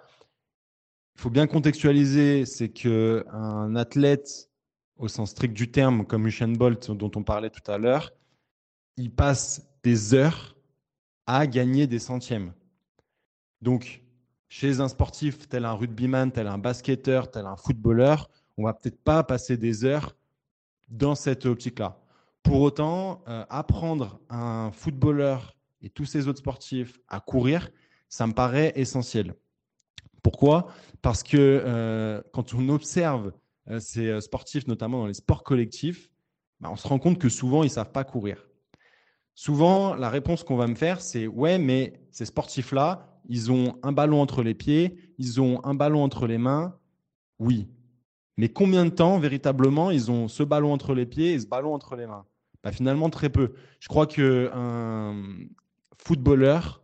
Il 1.19 1.23
faut 1.23 1.31
bien 1.31 1.49
contextualiser, 1.49 2.47
c'est 2.47 2.69
que 2.69 3.27
un 3.33 3.75
athlète, 3.75 4.53
au 4.99 5.09
sens 5.09 5.31
strict 5.31 5.53
du 5.53 5.69
terme, 5.69 6.07
comme 6.07 6.29
Usain 6.29 6.53
Bolt 6.53 6.93
dont 6.93 7.11
on 7.17 7.25
parlait 7.25 7.51
tout 7.51 7.69
à 7.69 7.77
l'heure, 7.77 8.13
il 8.97 9.11
passe 9.11 9.69
des 9.83 10.15
heures 10.15 10.57
à 11.27 11.49
gagner 11.49 11.89
des 11.89 11.99
centièmes. 11.99 12.53
Donc, 13.63 14.05
chez 14.49 14.79
un 14.79 14.87
sportif 14.87 15.49
tel 15.49 15.65
un 15.65 15.73
rugbyman, 15.73 16.31
tel 16.31 16.47
un 16.47 16.57
basketteur, 16.57 17.33
tel 17.33 17.47
un 17.47 17.57
footballeur, 17.57 18.31
on 18.57 18.63
va 18.63 18.73
peut-être 18.73 19.03
pas 19.03 19.25
passer 19.25 19.57
des 19.57 19.85
heures 19.85 20.15
dans 20.89 21.17
cette 21.17 21.47
optique-là. 21.47 22.01
Pour 22.45 22.61
autant, 22.61 23.25
euh, 23.27 23.45
apprendre 23.51 24.21
un 24.31 24.71
footballeur 24.71 25.57
et 25.83 25.91
tous 25.91 26.05
ces 26.05 26.29
autres 26.29 26.39
sportifs 26.39 27.01
à 27.09 27.19
courir, 27.19 27.71
ça 28.09 28.25
me 28.29 28.35
paraît 28.35 28.73
essentiel. 28.77 29.35
Pourquoi? 30.31 30.67
Parce 31.01 31.23
que 31.23 31.39
euh, 31.39 32.21
quand 32.35 32.53
on 32.53 32.69
observe 32.69 33.33
euh, 33.71 33.81
ces 33.81 34.09
euh, 34.09 34.21
sportifs, 34.21 34.67
notamment 34.67 34.99
dans 34.99 35.07
les 35.07 35.15
sports 35.15 35.43
collectifs, 35.43 36.11
bah, 36.61 36.69
on 36.71 36.77
se 36.77 36.87
rend 36.87 36.99
compte 36.99 37.19
que 37.19 37.31
souvent, 37.31 37.63
ils 37.63 37.69
ne 37.69 37.73
savent 37.73 37.93
pas 37.93 38.05
courir. 38.05 38.47
Souvent, 39.35 39.95
la 39.95 40.11
réponse 40.11 40.45
qu'on 40.45 40.57
va 40.57 40.67
me 40.67 40.75
faire, 40.75 41.01
c'est 41.01 41.27
ouais, 41.27 41.57
mais 41.57 42.03
ces 42.11 42.27
sportifs-là, 42.27 43.23
ils 43.31 43.51
ont 43.51 43.79
un 43.83 43.93
ballon 43.93 44.21
entre 44.21 44.43
les 44.43 44.53
pieds, 44.53 44.99
ils 45.17 45.41
ont 45.41 45.65
un 45.65 45.73
ballon 45.73 46.05
entre 46.05 46.27
les 46.27 46.37
mains. 46.37 46.77
Oui. 47.39 47.67
Mais 48.37 48.51
combien 48.51 48.85
de 48.85 48.91
temps, 48.91 49.19
véritablement, 49.19 49.91
ils 49.91 50.11
ont 50.11 50.29
ce 50.29 50.43
ballon 50.43 50.75
entre 50.75 50.93
les 50.93 51.07
pieds 51.07 51.33
et 51.33 51.41
ce 51.41 51.47
ballon 51.47 51.73
entre 51.73 51.97
les 51.97 52.07
mains? 52.07 52.27
Bah, 52.63 52.71
Finalement, 52.71 53.09
très 53.09 53.31
peu. 53.31 53.55
Je 53.81 53.89
crois 53.89 54.07
qu'un 54.07 55.15
footballeur 55.97 56.83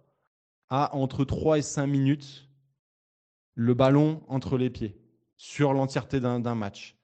a 0.71 0.97
entre 0.97 1.27
3 1.27 1.59
et 1.59 1.63
5 1.63 1.87
minutes 1.87 2.44
le 3.55 3.75
ballon 3.75 4.23
entre 4.29 4.59
les 4.59 4.71
pieds 4.71 4.97
sur 5.37 5.73
l'entièreté 5.73 6.21
d'un 6.21 6.55
match. 6.55 6.97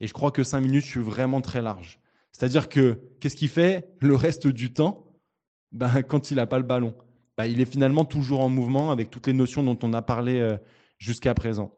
Et 0.00 0.06
je 0.06 0.12
crois 0.12 0.30
que 0.30 0.44
cinq 0.44 0.60
minutes, 0.60 0.84
je 0.84 0.90
suis 0.90 1.00
vraiment 1.00 1.40
très 1.40 1.62
large. 1.62 2.00
C'est-à-dire 2.32 2.68
que 2.68 3.00
qu'est-ce 3.20 3.36
qu'il 3.36 3.48
fait 3.48 3.88
le 4.00 4.14
reste 4.14 4.46
du 4.46 4.72
temps? 4.72 5.12
Ben, 5.72 6.02
quand 6.02 6.30
il 6.30 6.36
n'a 6.36 6.46
pas 6.46 6.58
le 6.58 6.64
ballon 6.64 6.94
ben, 7.36 7.46
Il 7.46 7.60
est 7.60 7.70
finalement 7.70 8.04
toujours 8.04 8.40
en 8.40 8.48
mouvement 8.48 8.90
avec 8.90 9.10
toutes 9.10 9.26
les 9.26 9.32
notions 9.32 9.62
dont 9.62 9.78
on 9.82 9.92
a 9.92 10.02
parlé 10.02 10.40
euh, 10.40 10.56
jusqu'à 10.98 11.34
présent. 11.34 11.74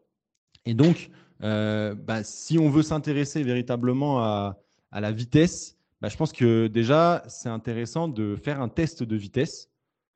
Et 0.67 0.75
donc, 0.75 1.11
euh, 1.43 1.95
ben, 1.95 2.23
si 2.23 2.59
on 2.59 2.69
veut 2.69 2.83
s'intéresser 2.83 3.43
véritablement 3.43 4.23
à, 4.23 4.59
la 4.93 5.13
vitesse, 5.13 5.79
ben, 6.01 6.09
je 6.09 6.17
pense 6.17 6.33
que 6.33 6.67
déjà, 6.67 7.23
c'est 7.29 7.49
intéressant 7.49 8.09
de 8.09 8.37
faire 8.37 8.61
un 8.61 8.69
test 8.69 9.03
de 9.03 9.17
vitesse 9.17 9.70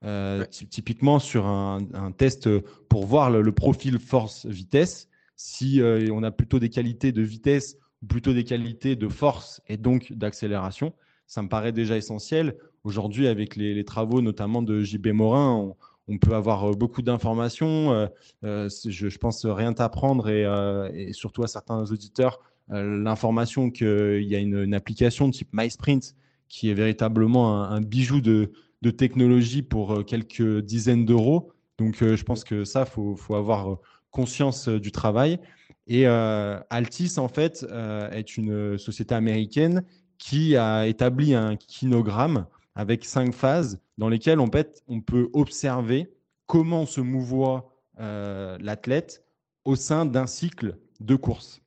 euh, 0.04 0.44
typiquement 0.50 1.18
sur 1.18 1.46
un, 1.46 2.12
test 2.16 2.48
pour 2.88 3.06
voir 3.06 3.30
le, 3.30 3.52
profil 3.52 3.98
force-vitesse, 3.98 5.08
si 5.34 5.80
euh, 5.80 6.08
on 6.12 6.22
a 6.22 6.30
plutôt 6.30 6.58
des 6.58 6.68
qualités 6.68 7.10
de 7.10 7.22
vitesse 7.22 7.78
ou 8.02 8.06
plutôt 8.06 8.34
des 8.34 8.44
qualités 8.44 8.96
de 8.96 9.08
force 9.08 9.62
et 9.66 9.78
donc 9.78 10.12
d'accélération, 10.12 10.92
ça 11.26 11.42
me 11.42 11.48
paraît 11.48 11.72
déjà 11.72 11.96
essentiel. 11.96 12.56
Aujourd'hui, 12.82 13.28
avec 13.28 13.56
les, 13.56 13.82
travaux 13.84 14.20
notamment 14.20 14.60
de 14.60 14.82
JB 14.82 15.08
Morin, 15.08 15.74
on, 16.06 16.18
peut 16.18 16.34
avoir 16.34 16.70
euh, 16.70 16.74
beaucoup 16.74 17.00
d'informations. 17.00 18.08
je, 18.42 19.18
pense 19.18 19.46
rien 19.46 19.72
t'apprendre 19.72 20.28
et, 20.28 21.12
surtout 21.14 21.44
à 21.44 21.46
certains 21.46 21.90
auditeurs, 21.90 22.40
l'information 22.68 23.70
qu'il 23.70 24.24
y 24.24 24.36
a 24.36 24.38
une, 24.38 24.74
application 24.74 25.30
type 25.30 25.48
MySprint 25.54 26.14
qui 26.48 26.68
est 26.68 26.74
véritablement 26.74 27.64
un 27.64 27.80
bijou 27.80 28.20
de, 28.20 28.52
de 28.84 28.90
technologie 28.90 29.62
pour 29.62 29.92
euh, 29.92 30.02
quelques 30.02 30.60
dizaines 30.60 31.06
d'euros. 31.06 31.50
Donc, 31.78 32.02
euh, 32.02 32.16
je 32.16 32.22
pense 32.22 32.44
que 32.44 32.64
ça, 32.64 32.84
il 32.86 33.16
faut, 33.16 33.34
avoir 33.34 33.72
euh, 33.72 33.76
conscience 34.10 34.68
du 34.68 34.92
travail. 34.92 35.40
Et 35.86 36.06
Altis, 36.06 37.18
en 37.18 37.28
fait, 37.28 37.66
est 38.12 38.38
une 38.38 38.78
société 38.78 39.14
américaine 39.14 39.84
qui 40.16 40.56
a 40.56 40.86
établi 40.86 41.34
un 41.34 41.56
kinogramme 41.56 42.46
avec 42.74 43.04
cinq 43.04 43.34
phases 43.34 43.78
dans 43.98 44.08
lesquelles 44.08 44.40
on 44.40 44.48
peut, 44.48 44.64
on 44.88 45.02
peut 45.02 45.28
observer 45.34 46.10
comment 46.46 46.86
se 46.86 47.02
mouvoit 47.02 47.68
l'athlète 47.98 49.24
au 49.66 49.76
sein 49.76 50.06
d'un 50.06 50.26
cycle 50.26 50.78
de 51.00 51.16
course. 51.16 51.60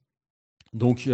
Donc, 0.73 1.07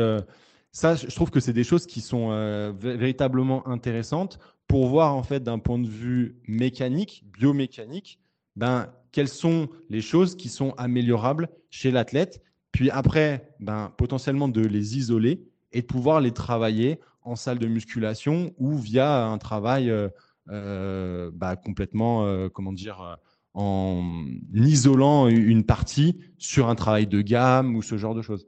ça, 0.71 0.95
je 0.95 1.13
trouve 1.13 1.29
que 1.29 1.41
c'est 1.41 1.51
des 1.51 1.65
choses 1.65 1.85
qui 1.85 1.99
sont 1.99 2.73
véritablement 2.79 3.67
intéressantes 3.67 4.39
pour 4.67 4.87
voir 4.87 5.15
en 5.15 5.23
fait 5.23 5.43
d'un 5.43 5.59
point 5.59 5.79
de 5.79 5.87
vue 5.87 6.37
mécanique, 6.47 7.25
biomécanique, 7.37 8.19
ben, 8.55 8.91
quelles 9.11 9.29
sont 9.29 9.69
les 9.89 10.01
choses 10.01 10.35
qui 10.35 10.49
sont 10.49 10.71
améliorables 10.77 11.49
chez 11.69 11.91
l'athlète, 11.91 12.41
puis 12.71 12.89
après, 12.89 13.53
ben, 13.59 13.93
potentiellement 13.97 14.47
de 14.47 14.61
les 14.61 14.97
isoler 14.97 15.43
et 15.71 15.81
de 15.81 15.85
pouvoir 15.85 16.21
les 16.21 16.31
travailler 16.31 16.99
en 17.21 17.35
salle 17.35 17.59
de 17.59 17.67
musculation 17.67 18.53
ou 18.57 18.77
via 18.77 19.25
un 19.25 19.37
travail 19.37 19.89
euh, 19.89 20.09
euh, 20.49 21.31
bah, 21.33 21.55
complètement, 21.55 22.25
euh, 22.25 22.49
comment 22.49 22.73
dire, 22.73 23.17
en 23.53 24.25
isolant 24.53 25.27
une 25.27 25.63
partie 25.63 26.19
sur 26.37 26.67
un 26.67 26.75
travail 26.75 27.07
de 27.07 27.21
gamme 27.21 27.75
ou 27.75 27.81
ce 27.81 27.97
genre 27.97 28.15
de 28.15 28.21
choses. 28.21 28.47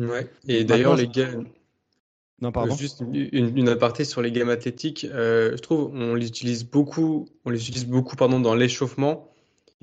Ouais. 0.00 0.28
Et 0.48 0.64
d'ailleurs, 0.64 0.96
les 0.96 1.06
gars, 1.06 1.30
non, 2.44 2.52
pardon. 2.52 2.76
Juste 2.76 3.02
une, 3.10 3.68
aparté 3.70 4.04
sur 4.04 4.20
les 4.20 4.30
gammes 4.30 4.50
athlétiques. 4.50 5.06
Euh, 5.10 5.52
je 5.56 5.62
trouve 5.62 5.90
on 5.94 6.14
les 6.14 6.28
utilise 6.28 6.64
beaucoup, 6.64 7.26
on 7.46 7.50
les 7.50 7.58
utilise 7.58 7.86
beaucoup 7.86 8.16
pardon, 8.16 8.38
dans 8.38 8.54
l'échauffement. 8.54 9.30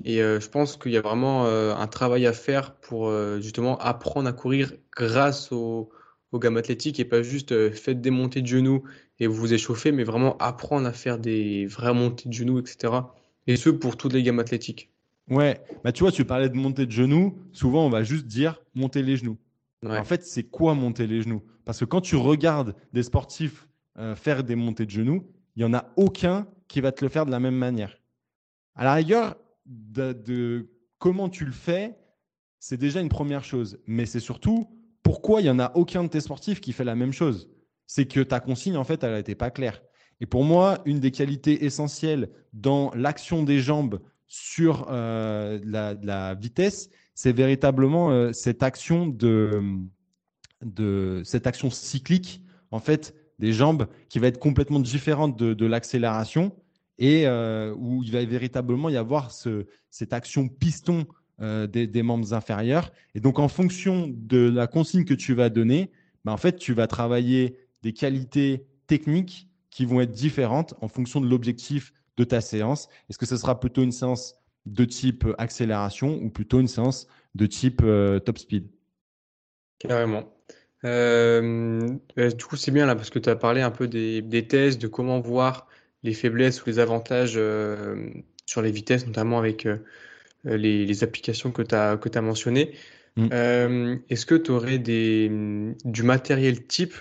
Et 0.04 0.22
euh, 0.22 0.38
je 0.38 0.48
pense 0.48 0.76
qu'il 0.76 0.92
y 0.92 0.96
a 0.96 1.00
vraiment 1.00 1.46
euh, 1.46 1.74
un 1.74 1.86
travail 1.88 2.24
à 2.24 2.32
faire 2.32 2.76
pour 2.76 3.12
justement 3.40 3.78
apprendre 3.78 4.28
à 4.28 4.32
courir 4.32 4.72
grâce 4.96 5.50
aux, 5.50 5.90
aux 6.30 6.38
gammes 6.38 6.56
athlétiques 6.56 7.00
et 7.00 7.04
pas 7.04 7.22
juste 7.22 7.70
faites 7.72 8.00
des 8.00 8.10
montées 8.10 8.42
de 8.42 8.46
genoux 8.46 8.84
et 9.18 9.26
vous 9.26 9.34
vous 9.34 9.54
échauffez, 9.54 9.90
mais 9.90 10.04
vraiment 10.04 10.36
apprendre 10.38 10.86
à 10.86 10.92
faire 10.92 11.18
des 11.18 11.66
vraies 11.66 11.94
montées 11.94 12.28
de 12.28 12.34
genoux, 12.34 12.60
etc. 12.60 12.94
Et 13.48 13.56
ce 13.56 13.70
pour 13.70 13.96
toutes 13.96 14.12
les 14.12 14.22
gammes 14.22 14.38
athlétiques. 14.38 14.88
Ouais, 15.28 15.60
bah 15.82 15.90
tu 15.90 16.04
vois, 16.04 16.12
tu 16.12 16.24
parlais 16.24 16.48
de 16.48 16.54
montée 16.54 16.86
de 16.86 16.92
genoux. 16.92 17.36
Souvent, 17.52 17.84
on 17.84 17.90
va 17.90 18.04
juste 18.04 18.26
dire 18.26 18.62
monter 18.76 19.02
les 19.02 19.16
genoux. 19.16 19.36
En 19.84 20.04
fait, 20.04 20.24
c'est 20.24 20.44
quoi 20.44 20.74
monter 20.74 21.06
les 21.06 21.22
genoux? 21.22 21.42
Parce 21.64 21.80
que 21.80 21.84
quand 21.84 22.00
tu 22.00 22.16
regardes 22.16 22.74
des 22.92 23.02
sportifs 23.02 23.68
euh, 23.98 24.14
faire 24.14 24.44
des 24.44 24.54
montées 24.54 24.86
de 24.86 24.90
genoux, 24.90 25.26
il 25.56 25.60
n'y 25.60 25.64
en 25.64 25.74
a 25.74 25.92
aucun 25.96 26.46
qui 26.68 26.80
va 26.80 26.92
te 26.92 27.04
le 27.04 27.08
faire 27.08 27.26
de 27.26 27.30
la 27.30 27.40
même 27.40 27.56
manière. 27.56 27.98
À 28.74 28.84
la 28.84 28.94
rigueur, 28.94 29.36
de, 29.66 30.70
comment 30.98 31.28
tu 31.28 31.44
le 31.44 31.52
fais, 31.52 31.96
c'est 32.58 32.78
déjà 32.78 33.00
une 33.00 33.08
première 33.08 33.44
chose. 33.44 33.78
Mais 33.86 34.06
c'est 34.06 34.20
surtout 34.20 34.70
pourquoi 35.02 35.40
il 35.40 35.44
n'y 35.44 35.50
en 35.50 35.58
a 35.58 35.72
aucun 35.74 36.04
de 36.04 36.08
tes 36.08 36.20
sportifs 36.20 36.60
qui 36.60 36.72
fait 36.72 36.84
la 36.84 36.94
même 36.94 37.12
chose? 37.12 37.50
C'est 37.86 38.06
que 38.06 38.20
ta 38.20 38.40
consigne, 38.40 38.76
en 38.76 38.84
fait, 38.84 39.02
elle 39.04 39.14
n'était 39.14 39.34
pas 39.34 39.50
claire. 39.50 39.82
Et 40.20 40.26
pour 40.26 40.44
moi, 40.44 40.80
une 40.84 41.00
des 41.00 41.10
qualités 41.10 41.64
essentielles 41.64 42.30
dans 42.52 42.92
l'action 42.94 43.42
des 43.42 43.58
jambes 43.58 44.00
sur 44.26 44.86
euh, 44.88 45.58
la, 45.64 46.34
vitesse, 46.34 46.88
c'est 47.14 47.32
véritablement 47.32 48.10
euh, 48.10 48.32
cette 48.32 48.62
action 48.62 49.06
de, 49.06 49.82
cette 51.24 51.46
action 51.46 51.70
cyclique 51.70 52.42
en 52.70 52.78
fait 52.78 53.14
des 53.38 53.52
jambes 53.52 53.88
qui 54.08 54.18
va 54.18 54.28
être 54.28 54.38
complètement 54.38 54.80
différente 54.80 55.36
de, 55.36 55.66
l'accélération 55.66 56.54
et 56.98 57.26
euh, 57.26 57.74
où 57.76 58.02
il 58.02 58.12
va 58.12 58.24
véritablement 58.24 58.88
y 58.88 58.96
avoir 58.96 59.32
ce, 59.32 59.66
cette 59.90 60.12
action 60.12 60.48
piston 60.48 61.06
des, 61.40 62.02
membres 62.04 62.34
inférieurs. 62.34 62.92
Et 63.16 63.20
donc 63.20 63.40
en 63.40 63.48
fonction 63.48 64.08
de 64.08 64.48
la 64.48 64.68
consigne 64.68 65.04
que 65.04 65.14
tu 65.14 65.34
vas 65.34 65.48
donner, 65.48 65.90
bah, 66.24 66.32
en 66.32 66.36
fait 66.36 66.56
tu 66.56 66.72
vas 66.72 66.86
travailler 66.86 67.56
des 67.82 67.92
qualités 67.92 68.64
techniques 68.86 69.48
qui 69.70 69.86
vont 69.86 70.00
être 70.00 70.12
différentes 70.12 70.74
en 70.80 70.86
fonction 70.86 71.20
de 71.20 71.26
l'objectif 71.26 71.92
de 72.16 72.24
ta 72.24 72.40
séance. 72.40 72.88
Est-ce 73.08 73.18
que 73.18 73.26
ce 73.26 73.36
sera 73.36 73.58
plutôt 73.58 73.82
une 73.82 73.90
séance 73.90 74.34
de 74.66 74.84
type 74.84 75.26
accélération 75.38 76.20
ou 76.22 76.30
plutôt 76.30 76.60
une 76.60 76.68
séance 76.68 77.08
de 77.34 77.46
type 77.46 77.80
euh, 77.82 78.18
top 78.18 78.38
speed 78.38 78.68
Carrément. 79.78 80.32
Euh, 80.84 81.88
euh, 82.18 82.30
du 82.30 82.44
coup, 82.44 82.56
c'est 82.56 82.70
bien 82.70 82.86
là 82.86 82.94
parce 82.94 83.10
que 83.10 83.18
tu 83.18 83.28
as 83.28 83.36
parlé 83.36 83.60
un 83.62 83.70
peu 83.70 83.88
des, 83.88 84.46
tests, 84.48 84.80
de 84.80 84.86
comment 84.86 85.20
voir 85.20 85.68
les 86.02 86.14
faiblesses 86.14 86.62
ou 86.62 86.66
les 86.68 86.78
avantages 86.78 87.40
sur 88.46 88.62
les 88.62 88.70
vitesses, 88.70 89.06
notamment 89.06 89.38
avec 89.38 89.66
les, 90.44 91.04
applications 91.04 91.50
que 91.50 91.62
tu 91.62 91.74
as, 91.74 91.96
que 91.96 92.08
as 92.16 92.20
mentionnées. 92.20 92.72
Mm. 93.16 93.98
Est-ce 94.08 94.26
que 94.26 94.34
tu 94.34 94.50
aurais 94.50 94.78
des, 94.78 95.30
du 95.84 96.02
matériel 96.02 96.66
type 96.66 96.94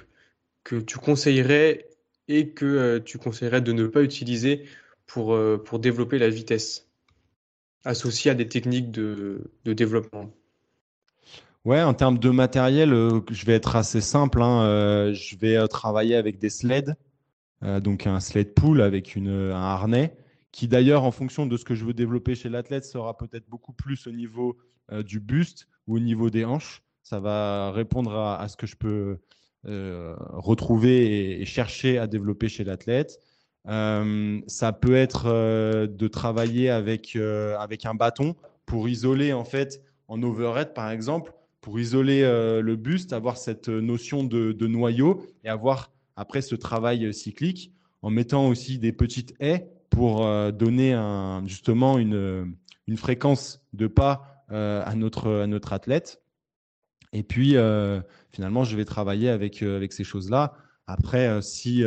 que 0.63 0.75
tu 0.77 0.97
conseillerais 0.97 1.89
et 2.27 2.49
que 2.49 2.65
euh, 2.65 2.99
tu 2.99 3.17
conseillerais 3.17 3.61
de 3.61 3.71
ne 3.71 3.87
pas 3.87 4.01
utiliser 4.01 4.65
pour, 5.05 5.33
euh, 5.33 5.57
pour 5.57 5.79
développer 5.79 6.17
la 6.17 6.29
vitesse? 6.29 6.87
Associée 7.83 8.31
à 8.31 8.33
des 8.33 8.47
techniques 8.47 8.91
de, 8.91 9.51
développement 9.65 10.29
Ouais, 11.63 11.81
en 11.81 11.93
termes 11.93 12.17
de 12.17 12.29
matériel, 12.31 12.91
euh, 12.91 13.21
je 13.29 13.45
vais 13.45 13.53
être 13.53 13.75
assez 13.75 14.01
simple. 14.01 14.41
Hein, 14.41 15.13
je 15.13 15.35
vais 15.35 15.67
travailler 15.67 16.15
avec 16.15 16.39
des 16.39 16.49
sleds, 16.49 16.95
donc 17.61 18.07
un 18.07 18.19
sled 18.19 18.55
pull 18.55 18.81
avec 18.81 19.15
une, 19.15 19.29
un 19.29 19.61
harnais, 19.61 20.15
qui 20.51 20.67
d'ailleurs, 20.67 21.03
en 21.03 21.11
fonction 21.11 21.45
de 21.45 21.55
ce 21.57 21.63
que 21.63 21.75
je 21.75 21.85
veux 21.85 21.93
développer 21.93 22.33
chez 22.33 22.49
l'athlète, 22.49 22.85
sera 22.85 23.15
peut-être 23.15 23.47
beaucoup 23.47 23.73
plus 23.73 24.07
au 24.07 24.11
niveau 24.11 24.57
du 25.05 25.19
buste 25.19 25.67
ou 25.85 25.97
au 25.97 25.99
niveau 25.99 26.31
des 26.31 26.45
hanches. 26.45 26.81
Ça 27.03 27.19
va 27.19 27.71
répondre 27.71 28.15
à, 28.15 28.41
à 28.41 28.47
ce 28.47 28.57
que 28.57 28.65
je 28.65 28.75
peux 28.75 29.19
euh, 29.67 30.15
retrouver 30.17 31.39
et, 31.39 31.45
chercher 31.45 31.99
à 31.99 32.07
développer 32.07 32.49
chez 32.49 32.63
l'athlète. 32.63 33.19
Euh, 33.67 34.41
ça 34.47 34.73
peut 34.73 34.95
être 34.95 35.27
euh, 35.27 35.85
de 35.87 36.07
travailler 36.07 36.69
avec, 36.69 37.15
avec 37.15 37.85
un 37.85 37.93
bâton 37.93 38.35
pour 38.65 38.89
isoler 38.89 39.33
en 39.33 39.43
fait 39.43 39.81
en 40.07 40.21
overhead 40.23 40.73
par 40.73 40.89
exemple, 40.89 41.33
pour 41.61 41.79
isoler 41.79 42.21
le 42.21 42.75
buste, 42.75 43.13
avoir 43.13 43.37
cette 43.37 43.69
notion 43.69 44.23
de, 44.23 44.67
noyau 44.67 45.25
et 45.43 45.49
avoir 45.49 45.91
après 46.15 46.41
ce 46.41 46.55
travail 46.55 47.13
cyclique 47.13 47.71
en 48.01 48.09
mettant 48.09 48.47
aussi 48.47 48.79
des 48.79 48.91
petites 48.91 49.35
haies 49.39 49.69
pour 49.89 50.25
donner 50.51 50.99
justement 51.45 51.97
une, 51.99 52.55
une 52.87 52.97
fréquence 52.97 53.61
de 53.73 53.87
pas 53.87 54.43
à, 54.49 54.95
notre, 54.95 55.31
à 55.31 55.47
notre 55.47 55.71
athlète. 55.71 56.21
Et 57.13 57.23
puis, 57.23 57.57
euh, 57.57 58.01
finalement, 58.31 58.63
je 58.63 58.75
vais 58.77 58.85
travailler 58.85 59.29
avec, 59.29 59.61
euh, 59.63 59.75
avec 59.75 59.93
ces 59.93 60.03
choses-là. 60.03 60.53
Après, 60.87 61.27
euh, 61.27 61.41
si 61.41 61.83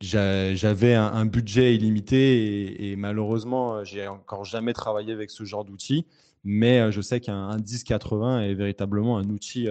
j'avais 0.00 0.94
un, 0.94 1.26
budget 1.26 1.74
illimité 1.74 2.90
et, 2.90 2.96
malheureusement, 2.96 3.84
j'ai 3.84 4.06
encore 4.08 4.44
jamais 4.44 4.72
travaillé 4.72 5.12
avec 5.12 5.30
ce 5.30 5.44
genre 5.44 5.64
d'outil, 5.64 6.06
mais 6.44 6.90
je 6.92 7.00
sais 7.00 7.20
qu'un 7.20 7.56
1080 7.56 8.42
est 8.42 8.54
véritablement 8.54 9.18
un 9.18 9.28
outil 9.28 9.68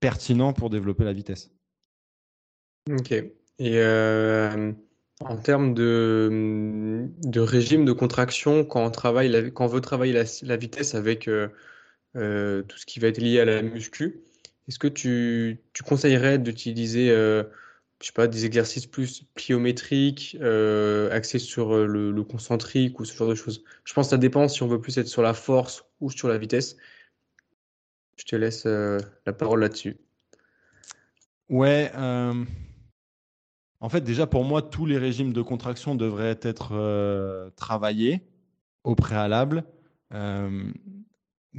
pertinent 0.00 0.52
pour 0.52 0.70
développer 0.70 1.04
la 1.04 1.12
vitesse. 1.12 1.50
Ok. 2.90 3.12
Et 3.58 3.82
en 5.20 5.36
termes 5.36 5.74
de, 5.74 7.08
régime 7.36 7.84
de 7.84 7.92
contraction, 7.92 8.64
quand 8.64 8.84
on, 8.84 8.90
travaille 8.90 9.52
quand 9.52 9.64
on 9.64 9.68
veut 9.68 9.80
travailler 9.80 10.12
la, 10.42 10.56
vitesse 10.56 10.94
avec 10.94 11.28
euh, 11.28 12.62
tout 12.62 12.78
ce 12.78 12.86
qui 12.86 13.00
va 13.00 13.08
être 13.08 13.18
lié 13.18 13.40
à 13.40 13.44
la 13.44 13.62
muscu. 13.62 14.20
Est-ce 14.68 14.78
que 14.78 14.88
tu, 14.88 15.60
conseillerais 15.84 16.38
d'utiliser 16.38 17.10
euh, 17.10 17.42
je 18.00 18.06
sais 18.06 18.12
pas, 18.12 18.28
des 18.28 18.44
exercices 18.44 18.86
plus 18.86 19.24
pliométriques, 19.34 20.36
euh, 20.40 21.10
axés 21.10 21.38
sur 21.38 21.76
le, 21.86 22.22
concentrique 22.22 23.00
ou 23.00 23.04
ce 23.04 23.16
genre 23.16 23.28
de 23.28 23.34
choses 23.34 23.64
Je 23.84 23.92
pense 23.94 24.06
que 24.06 24.10
ça 24.10 24.18
dépend 24.18 24.48
si 24.48 24.62
on 24.62 24.68
veut 24.68 24.80
plus 24.80 24.98
être 24.98 25.08
sur 25.08 25.22
la 25.22 25.34
force 25.34 25.84
ou 26.00 26.10
sur 26.10 26.28
la 26.28 26.38
vitesse. 26.38 26.76
Je 28.16 28.24
te 28.24 28.36
laisse 28.36 28.64
la 28.64 29.32
parole 29.32 29.60
là-dessus. 29.60 29.96
Ouais. 31.48 31.90
En 33.80 33.88
fait, 33.88 34.00
déjà, 34.00 34.26
pour 34.26 34.44
moi, 34.44 34.62
tous 34.62 34.86
les 34.86 34.98
régimes 34.98 35.32
de 35.32 35.42
contraction 35.42 35.94
devraient 35.94 36.38
être 36.42 37.50
travaillés 37.56 38.22
au 38.84 38.94
préalable. 38.94 39.64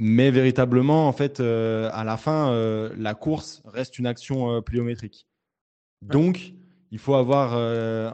Mais 0.02 0.30
véritablement, 0.30 1.08
en 1.08 1.12
fait, 1.12 1.40
euh, 1.40 1.90
à 1.92 2.04
la 2.04 2.16
fin, 2.16 2.52
euh, 2.52 2.90
la 2.96 3.14
course 3.14 3.62
reste 3.66 3.98
une 3.98 4.06
action 4.06 4.50
euh, 4.50 4.60
pliométrique. 4.60 5.26
Donc, 6.02 6.54
il 6.90 6.98
faut 6.98 7.14
avoir, 7.14 7.54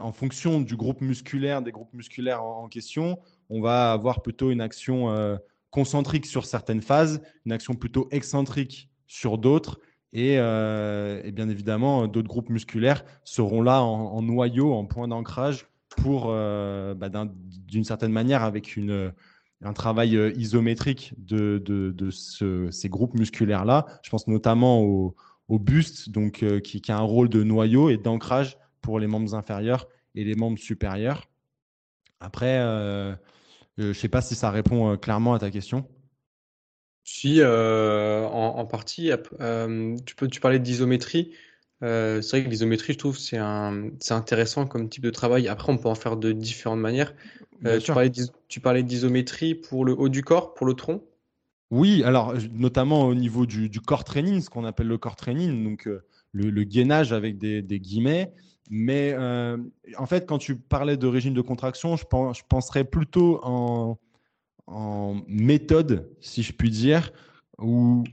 en 0.03 0.11
fonction 0.11 0.61
du 0.61 0.75
groupe 0.75 1.01
musculaire, 1.01 1.61
des 1.61 1.71
groupes 1.71 1.93
musculaires 1.93 2.43
en, 2.43 2.67
question, 2.67 3.19
on 3.49 3.61
va 3.61 3.91
avoir 3.91 4.21
plutôt 4.21 4.51
une 4.51 4.61
action 4.61 5.39
concentrique 5.71 6.25
sur 6.25 6.45
certaines 6.45 6.81
phases, 6.81 7.21
une 7.45 7.51
action 7.51 7.75
plutôt 7.75 8.07
excentrique 8.11 8.89
sur 9.07 9.37
d'autres. 9.37 9.79
Et, 10.13 10.35
bien 11.31 11.49
évidemment, 11.49 12.07
d'autres 12.07 12.27
groupes 12.27 12.49
musculaires 12.49 13.03
seront 13.23 13.61
là 13.61 13.81
en, 13.81 14.21
noyau, 14.21 14.73
en 14.73 14.85
point 14.85 15.07
d'ancrage, 15.07 15.67
pour, 15.89 16.27
bah, 16.27 17.09
d'une 17.67 17.83
certaine 17.83 18.11
manière, 18.11 18.43
avec 18.43 18.67
un 19.63 19.73
travail 19.73 20.15
euh, 20.15 20.31
isométrique 20.35 21.13
de, 21.17 22.09
ces 22.71 22.89
groupes 22.89 23.15
musculaires-là. 23.15 23.85
Je 24.03 24.09
pense 24.09 24.27
notamment 24.27 25.13
au, 25.47 25.59
buste, 25.59 26.09
donc, 26.09 26.43
euh, 26.43 26.59
qui, 26.59 26.81
a 26.89 26.97
un 26.97 27.01
rôle 27.01 27.29
de 27.29 27.43
noyau 27.43 27.89
et 27.89 27.97
d'ancrage 27.97 28.57
pour 28.81 28.99
les 28.99 29.07
membres 29.07 29.35
inférieurs 29.35 29.87
et 30.15 30.23
les 30.23 30.35
membres 30.35 30.59
supérieurs. 30.59 31.29
Après, 32.19 32.59
euh, 32.59 33.13
je 33.77 33.87
ne 33.87 33.93
sais 33.93 34.09
pas 34.09 34.21
si 34.21 34.35
ça 34.35 34.49
répond 34.49 34.97
clairement 34.97 35.33
à 35.33 35.39
ta 35.39 35.51
question. 35.51 35.87
Si, 37.03 37.41
en, 37.43 38.65
partie. 38.65 39.11
tu, 40.05 40.15
peux, 40.15 40.27
tu 40.27 40.39
parlais 40.41 40.59
d'isométrie. 40.59 41.31
c'est 41.81 42.27
vrai 42.29 42.43
que 42.43 42.49
l'isométrie, 42.49 42.93
je 42.93 42.97
trouve, 42.97 43.17
c'est 43.17 43.37
intéressant 44.09 44.65
comme 44.65 44.89
type 44.89 45.03
de 45.03 45.11
travail. 45.11 45.47
Après, 45.47 45.71
on 45.71 45.77
peut 45.77 45.89
en 45.89 45.95
faire 45.95 46.17
de 46.17 46.31
différentes 46.31 46.79
manières. 46.79 47.13
Euh, 47.65 47.79
tu, 48.47 48.59
parlais 48.59 48.83
d'isométrie 48.83 49.55
pour 49.55 49.85
le 49.85 49.93
haut 49.93 50.09
du 50.09 50.23
corps, 50.23 50.53
pour 50.53 50.67
le 50.67 50.73
tronc 50.73 51.03
Oui, 51.69 52.03
alors 52.03 52.33
notamment 52.53 53.03
au 53.03 53.15
niveau 53.15 53.45
du, 53.45 53.69
corps 53.81 54.03
training, 54.03 54.41
ce 54.41 54.49
qu'on 54.49 54.65
appelle 54.65 54.87
le 54.87 54.97
corps 54.97 55.15
training, 55.15 55.63
donc 55.63 55.87
euh, 55.87 56.03
le, 56.31 56.63
gainage 56.63 57.11
avec 57.11 57.37
des, 57.37 57.61
guillemets. 57.79 58.33
Mais 58.69 59.13
euh, 59.13 59.57
en 59.97 60.05
fait, 60.05 60.25
quand 60.25 60.37
tu 60.37 60.55
parlais 60.55 60.97
de 60.97 61.07
régime 61.07 61.33
de 61.33 61.41
contraction, 61.41 61.97
je, 61.97 62.05
pense, 62.05 62.37
je 62.37 62.43
penserais 62.47 62.83
plutôt 62.83 63.39
en, 63.43 63.97
méthode, 65.27 66.09
si 66.19 66.43
je 66.43 66.51
puis 66.51 66.69
dire, 66.69 67.11
ou 67.57 68.03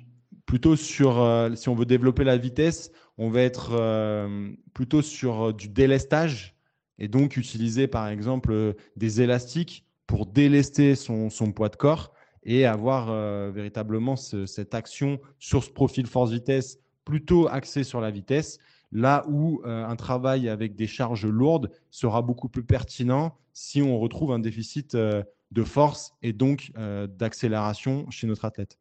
plutôt 0.46 0.76
sur, 0.76 1.50
si 1.56 1.68
on 1.68 1.74
veut 1.74 1.84
développer 1.84 2.22
la 2.22 2.36
vitesse, 2.36 2.92
on 3.18 3.28
va 3.28 3.40
être 3.42 4.28
plutôt 4.72 5.02
sur 5.02 5.52
du 5.52 5.68
délestage 5.68 6.54
et 6.98 7.08
donc 7.08 7.36
utiliser 7.36 7.86
par 7.86 8.08
exemple 8.08 8.52
euh, 8.52 8.72
des 8.96 9.20
élastiques 9.20 9.84
pour 10.06 10.26
délester 10.26 10.94
son, 10.94 11.30
poids 11.54 11.68
de 11.68 11.76
corps 11.76 12.12
et 12.44 12.66
avoir 12.66 13.10
euh, 13.10 13.50
véritablement 13.52 14.16
cette 14.16 14.74
action 14.74 15.20
sur 15.38 15.64
ce 15.64 15.70
profil 15.70 16.06
force-vitesse 16.06 16.78
plutôt 17.04 17.48
axé 17.48 17.84
sur 17.84 18.00
la 18.00 18.10
vitesse, 18.10 18.58
là 18.92 19.24
où 19.28 19.62
euh, 19.64 19.84
un 19.84 19.96
travail 19.96 20.48
avec 20.48 20.74
des 20.76 20.86
charges 20.86 21.26
lourdes 21.26 21.70
sera 21.90 22.22
beaucoup 22.22 22.48
plus 22.48 22.64
pertinent 22.64 23.36
si 23.52 23.82
on 23.82 23.98
retrouve 23.98 24.32
un 24.32 24.38
déficit 24.38 24.96
de 24.96 25.64
force 25.64 26.12
et 26.22 26.32
donc 26.32 26.72
d'accélération 27.16 28.10
chez 28.10 28.26
notre 28.26 28.44
athlète. 28.44 28.78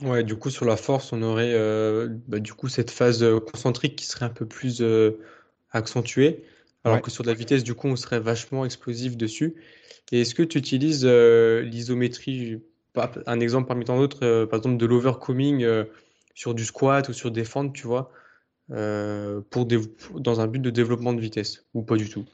Ouais, 0.00 0.24
du 0.24 0.36
coup, 0.36 0.48
sur 0.48 0.64
la 0.64 0.78
force, 0.78 1.12
on 1.12 1.20
aurait 1.22 1.54
bah, 2.26 2.38
du 2.38 2.54
coup 2.54 2.68
cette 2.68 2.90
phase 2.90 3.22
concentrique 3.52 3.96
qui 3.96 4.06
serait 4.06 4.24
un 4.24 4.30
peu 4.30 4.46
plus 4.46 4.82
accentuée. 5.72 6.42
Alors 6.86 7.02
que 7.02 7.10
sur 7.10 7.24
la 7.24 7.34
vitesse, 7.34 7.64
du 7.64 7.74
coup, 7.74 7.88
on 7.88 7.96
serait 7.96 8.20
vachement 8.20 8.64
explosif 8.64 9.16
dessus. 9.16 9.56
Et 10.12 10.20
est-ce 10.20 10.34
que 10.34 10.42
tu 10.42 10.58
utilises 10.58 11.04
euh, 11.04 11.62
l'isométrie 11.62 12.62
un 13.26 13.40
exemple 13.40 13.68
parmi 13.68 13.84
tant 13.84 13.98
d'autres, 13.98 14.46
par 14.46 14.56
exemple 14.56 14.78
de 14.78 14.86
l'overcoming 14.86 15.66
sur 16.34 16.54
du 16.54 16.64
squat 16.64 17.06
ou 17.10 17.12
sur 17.12 17.30
des 17.30 17.44
fentes, 17.44 17.74
tu 17.74 17.86
vois, 17.86 18.10
pour 19.50 19.66
dans 20.14 20.40
un 20.40 20.46
but 20.46 20.60
de 20.60 20.70
développement 20.70 21.12
de 21.12 21.20
vitesse, 21.20 21.66
ou 21.74 21.82
pas 21.82 21.96
du 21.96 22.08
tout? 22.08 22.24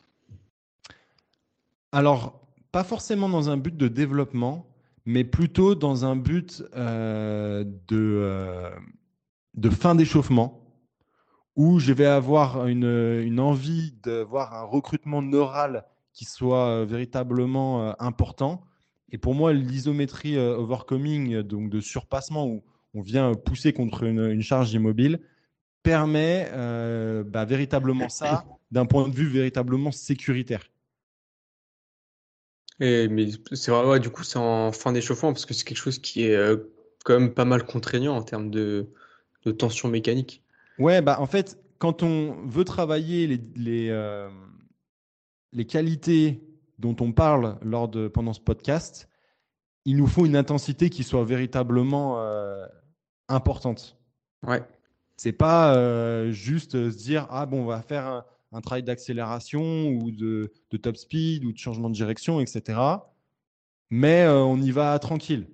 Alors, 1.91 2.47
pas 2.71 2.85
forcément 2.85 3.29
dans 3.29 3.51
un 3.51 3.57
but 3.57 3.77
de 3.77 3.89
développement, 3.89 4.69
mais 5.05 5.25
plutôt 5.25 5.75
dans 5.75 6.05
un 6.05 6.15
but 6.15 6.63
de, 6.77 8.71
de 9.55 9.71
fin 9.71 9.97
d'échauffement 9.97 10.62
où 11.57 11.79
je 11.79 11.93
vais 11.93 12.07
avoir 12.07 12.67
une, 12.67 13.21
une 13.23 13.41
envie 13.41 13.93
d'avoir 14.03 14.55
un 14.55 14.65
recrutement 14.65 15.23
neural 15.23 15.85
qui 16.13 16.25
soit 16.25 16.69
euh, 16.69 16.85
véritablement 16.85 17.89
euh, 17.89 17.93
important. 17.99 18.63
Et 19.11 19.19
pour 19.19 19.35
moi, 19.35 19.53
l'isométrie 19.53 20.37
euh, 20.37 20.57
overcoming, 20.57 21.43
donc 21.43 21.71
de 21.71 21.81
surpassement, 21.81 22.47
où 22.47 22.63
on 22.95 23.03
vient 23.03 23.35
pousser 23.35 23.73
contre 23.73 24.05
une, 24.05 24.41
charge 24.43 24.73
immobile, 24.73 25.21
permet 25.83 26.49
bah, 27.25 27.45
véritablement 27.45 28.09
ça 28.09 28.45
d'un 28.71 28.87
point 28.87 29.09
de 29.09 29.15
vue 29.15 29.29
véritablement 29.29 29.91
sécuritaire. 29.91 30.71
Et, 32.81 33.09
mais 33.09 33.29
c'est 33.53 33.71
vrai, 33.71 33.99
du 33.99 34.11
coup, 34.11 34.23
c'est 34.23 34.39
en 34.39 34.73
fin 34.73 34.93
d'échauffement 34.93 35.33
parce 35.33 35.47
que 35.47 35.55
c'est 35.55 35.65
quelque 35.65 35.79
chose 35.79 35.99
qui 35.99 36.25
est 36.25 36.39
quand 37.05 37.19
même 37.19 37.33
pas 37.33 37.47
mal 37.47 37.65
contraignant 37.65 38.15
en 38.15 38.23
termes 38.23 38.51
de 38.51 38.87
tension 39.59 39.89
mécanique. 39.89 40.42
Ouais, 40.79 41.03
bah 41.03 41.21
en 41.21 41.27
fait, 41.27 41.59
quand 41.79 42.03
on 42.03 42.47
veut 42.47 42.65
travailler 42.65 43.27
les, 43.27 43.41
les, 43.57 43.89
euh, 43.91 44.31
les 45.53 45.67
qualités 45.67 46.47
dont 46.79 46.97
on 47.01 47.13
parle 47.13 47.59
lors 47.63 47.89
de, 47.89 48.09
pendant 48.09 48.33
ce 48.33 48.41
podcast, 48.41 49.09
il 49.85 49.97
nous 49.97 50.07
faut 50.07 50.25
une 50.25 50.37
intensité 50.37 50.91
qui 50.91 51.03
soit 51.03 51.25
véritablement 51.25 52.21
euh, 52.21 52.65
importante. 53.29 53.99
Ouais. 54.47 54.63
C'est 55.17 55.33
pas 55.33 55.77
euh, 55.77 56.31
juste 56.31 56.73
se 56.91 56.97
dire 56.97 57.27
ah 57.31 57.47
bon 57.47 57.63
on 57.63 57.67
va 57.67 57.83
faire 57.83 58.07
un, 58.07 58.25
un 58.53 58.61
travail 58.61 58.85
d'accélération 58.85 59.89
ou 59.89 60.11
de, 60.11 60.53
de, 60.71 60.77
top 60.77 60.97
speed 60.97 61.45
ou 61.45 61.53
de 61.53 61.59
changement 61.59 61.91
de 61.91 61.95
direction 61.95 62.41
etc. 62.41 62.79
Mais 63.91 64.27
on 64.29 64.57
y 64.59 64.71
va 64.71 64.99
tranquille. 65.01 65.49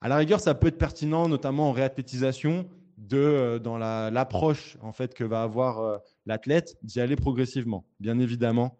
À 0.00 0.08
la 0.08 0.16
rigueur, 0.16 0.40
ça 0.40 0.54
peut 0.54 0.68
être 0.68 0.78
pertinent, 0.78 1.28
notamment 1.28 1.70
en 1.70 1.72
réathlétisation, 1.72 2.68
de 2.98 3.18
euh, 3.18 3.58
dans 3.58 3.78
l'approche 3.78 4.76
en 4.82 4.92
fait 4.92 5.14
que 5.14 5.24
va 5.24 5.42
avoir 5.42 5.80
euh, 5.80 5.98
l'athlète 6.26 6.76
d'y 6.82 7.00
aller 7.00 7.16
progressivement, 7.16 7.84
bien 8.00 8.18
évidemment. 8.18 8.76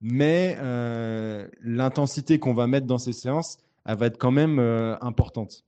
Mais 0.00 0.56
euh, 0.60 1.48
l'intensité 1.60 2.38
qu'on 2.38 2.54
va 2.54 2.66
mettre 2.66 2.86
dans 2.86 2.98
ces 2.98 3.12
séances, 3.12 3.58
elle 3.86 3.96
va 3.96 4.06
être 4.06 4.18
quand 4.18 4.30
même 4.30 4.58
importante. 5.00 5.64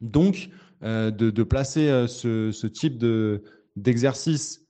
Donc, 0.00 0.48
de, 0.80 1.42
placer 1.42 2.06
ce, 2.08 2.66
type 2.66 2.98
de 2.98 3.42
d'exercice 3.74 4.64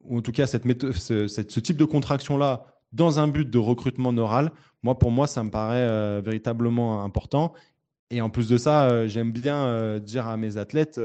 ou 0.00 0.18
en 0.18 0.22
tout 0.22 0.32
cas 0.32 0.46
cette 0.46 0.64
méthode, 0.64 0.92
ce, 0.94 1.26
ce, 1.26 1.60
type 1.60 1.76
de 1.76 1.84
contraction 1.84 2.36
là 2.36 2.66
dans 2.92 3.18
un 3.18 3.28
but 3.28 3.48
de 3.48 3.58
recrutement 3.58 4.12
neural, 4.12 4.50
moi 4.82 4.98
pour 4.98 5.10
moi 5.10 5.26
ça 5.26 5.42
me 5.42 5.50
paraît 5.50 6.20
véritablement 6.22 7.04
important. 7.04 7.52
Et 8.10 8.20
en 8.22 8.30
plus 8.30 8.48
de 8.48 8.56
ça, 8.56 9.06
j'aime 9.08 9.32
bien 9.32 9.98
dire 10.00 10.26
à 10.26 10.38
mes 10.38 10.56
athlètes 10.56 11.00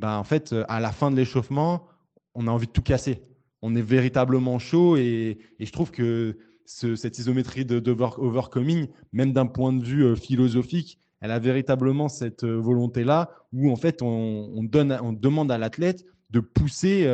bah, 0.00 0.18
en 0.18 0.24
fait, 0.24 0.54
euh, 0.54 0.64
à 0.68 0.80
la 0.80 0.92
fin 0.92 1.10
de 1.10 1.16
l'échauffement, 1.16 1.86
on 2.34 2.46
a 2.46 2.50
envie 2.50 2.66
de 2.66 2.72
tout 2.72 2.80
casser. 2.80 3.22
On 3.60 3.76
est 3.76 3.82
véritablement 3.82 4.58
chaud 4.58 4.96
et, 4.96 5.38
je 5.60 5.70
trouve 5.70 5.90
que 5.90 6.38
cette 6.64 7.18
isométrie 7.18 7.66
de, 7.66 7.90
overcoming, 7.90 8.88
même 9.12 9.34
d'un 9.34 9.44
point 9.44 9.74
de 9.74 9.84
vue 9.84 10.04
euh, 10.04 10.16
philosophique, 10.16 10.98
elle 11.20 11.32
a 11.32 11.38
véritablement 11.38 12.08
cette 12.08 12.44
euh, 12.44 12.56
volonté-là 12.56 13.30
où 13.52 13.70
en 13.70 13.76
fait 13.76 14.00
on, 14.00 14.62
donne, 14.62 14.98
on 15.02 15.12
demande 15.12 15.52
à 15.52 15.58
l'athlète 15.58 16.06
de 16.30 16.40
pousser 16.40 17.04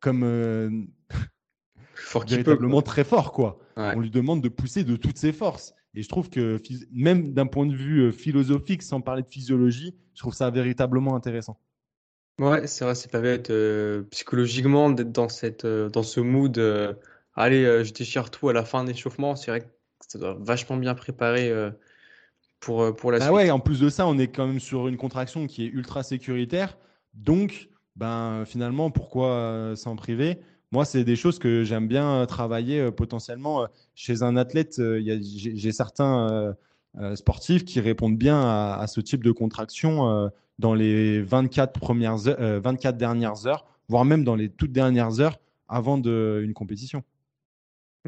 comme 0.00 0.86
fort 1.94 2.26
véritablement 2.26 2.82
très 2.82 3.02
fort 3.02 3.32
quoi. 3.32 3.58
On 3.76 3.98
lui 3.98 4.10
demande 4.10 4.42
de 4.42 4.50
pousser 4.50 4.84
de 4.84 4.94
toutes 4.96 5.16
ses 5.16 5.32
forces. 5.32 5.74
Et 5.94 6.02
je 6.02 6.08
trouve 6.08 6.28
que 6.28 6.60
même 6.92 7.32
d'un 7.32 7.46
point 7.46 7.66
de 7.66 7.74
vue 7.74 8.12
philosophique, 8.12 8.82
sans 8.82 9.00
parler 9.00 9.22
de 9.22 9.28
physiologie, 9.28 9.96
je 10.14 10.20
trouve 10.20 10.34
ça 10.34 10.50
véritablement 10.50 11.16
intéressant. 11.16 11.58
Ouais, 12.38 12.66
c'est 12.66 12.84
vrai, 12.84 12.94
c'est 12.94 13.10
pas 13.10 13.20
bête. 13.20 13.50
Euh, 13.50 14.02
psychologiquement, 14.10 14.90
d'être 14.90 15.12
dans 15.12 15.28
cette, 15.28 15.64
euh, 15.64 15.88
dans 15.88 16.02
ce 16.02 16.20
mood, 16.20 16.56
euh, 16.58 16.94
allez, 17.34 17.84
je 17.84 17.92
déchire 17.92 18.30
tout 18.30 18.48
à 18.48 18.52
la 18.52 18.64
fin 18.64 18.84
d'échauffement, 18.84 19.36
c'est 19.36 19.50
vrai 19.50 19.60
que 19.60 19.66
ça 20.08 20.18
doit 20.18 20.36
vachement 20.40 20.76
bien 20.76 20.94
préparer 20.94 21.52
pour, 22.60 22.94
pour 22.96 23.12
la 23.12 23.18
bah 23.18 23.26
suite. 23.26 23.36
ouais, 23.36 23.50
en 23.50 23.60
plus 23.60 23.80
de 23.80 23.88
ça, 23.88 24.06
on 24.06 24.18
est 24.18 24.28
quand 24.28 24.46
même 24.46 24.60
sur 24.60 24.88
une 24.88 24.96
contraction 24.96 25.46
qui 25.46 25.64
est 25.64 25.68
ultra 25.68 26.02
sécuritaire. 26.02 26.76
Donc, 27.14 27.68
ben, 27.96 28.44
finalement, 28.46 28.90
pourquoi 28.90 29.72
s'en 29.76 29.96
priver? 29.96 30.38
Moi, 30.72 30.84
c'est 30.84 31.04
des 31.04 31.16
choses 31.16 31.38
que 31.38 31.64
j'aime 31.64 31.86
bien 31.86 32.26
travailler 32.26 32.90
potentiellement 32.90 33.66
chez 33.94 34.22
un 34.22 34.36
athlète. 34.36 34.80
j'ai 35.00 35.72
certains 35.72 36.56
sportifs 37.14 37.64
qui 37.64 37.80
répondent 37.80 38.18
bien 38.18 38.40
à, 38.40 38.78
à 38.80 38.86
ce 38.86 39.00
type 39.00 39.22
de 39.22 39.32
contraction 39.32 40.30
dans 40.62 40.74
les 40.74 41.20
24, 41.20 41.78
premières 41.78 42.16
24 42.16 42.40
euh, 42.40 42.92
dernières 42.92 43.46
heures, 43.46 43.66
voire 43.88 44.04
même 44.06 44.24
dans 44.24 44.36
les 44.36 44.48
toutes 44.48 44.72
dernières 44.72 45.20
heures 45.20 45.38
avant 45.68 45.98
de, 45.98 46.40
une 46.42 46.54
compétition. 46.54 47.02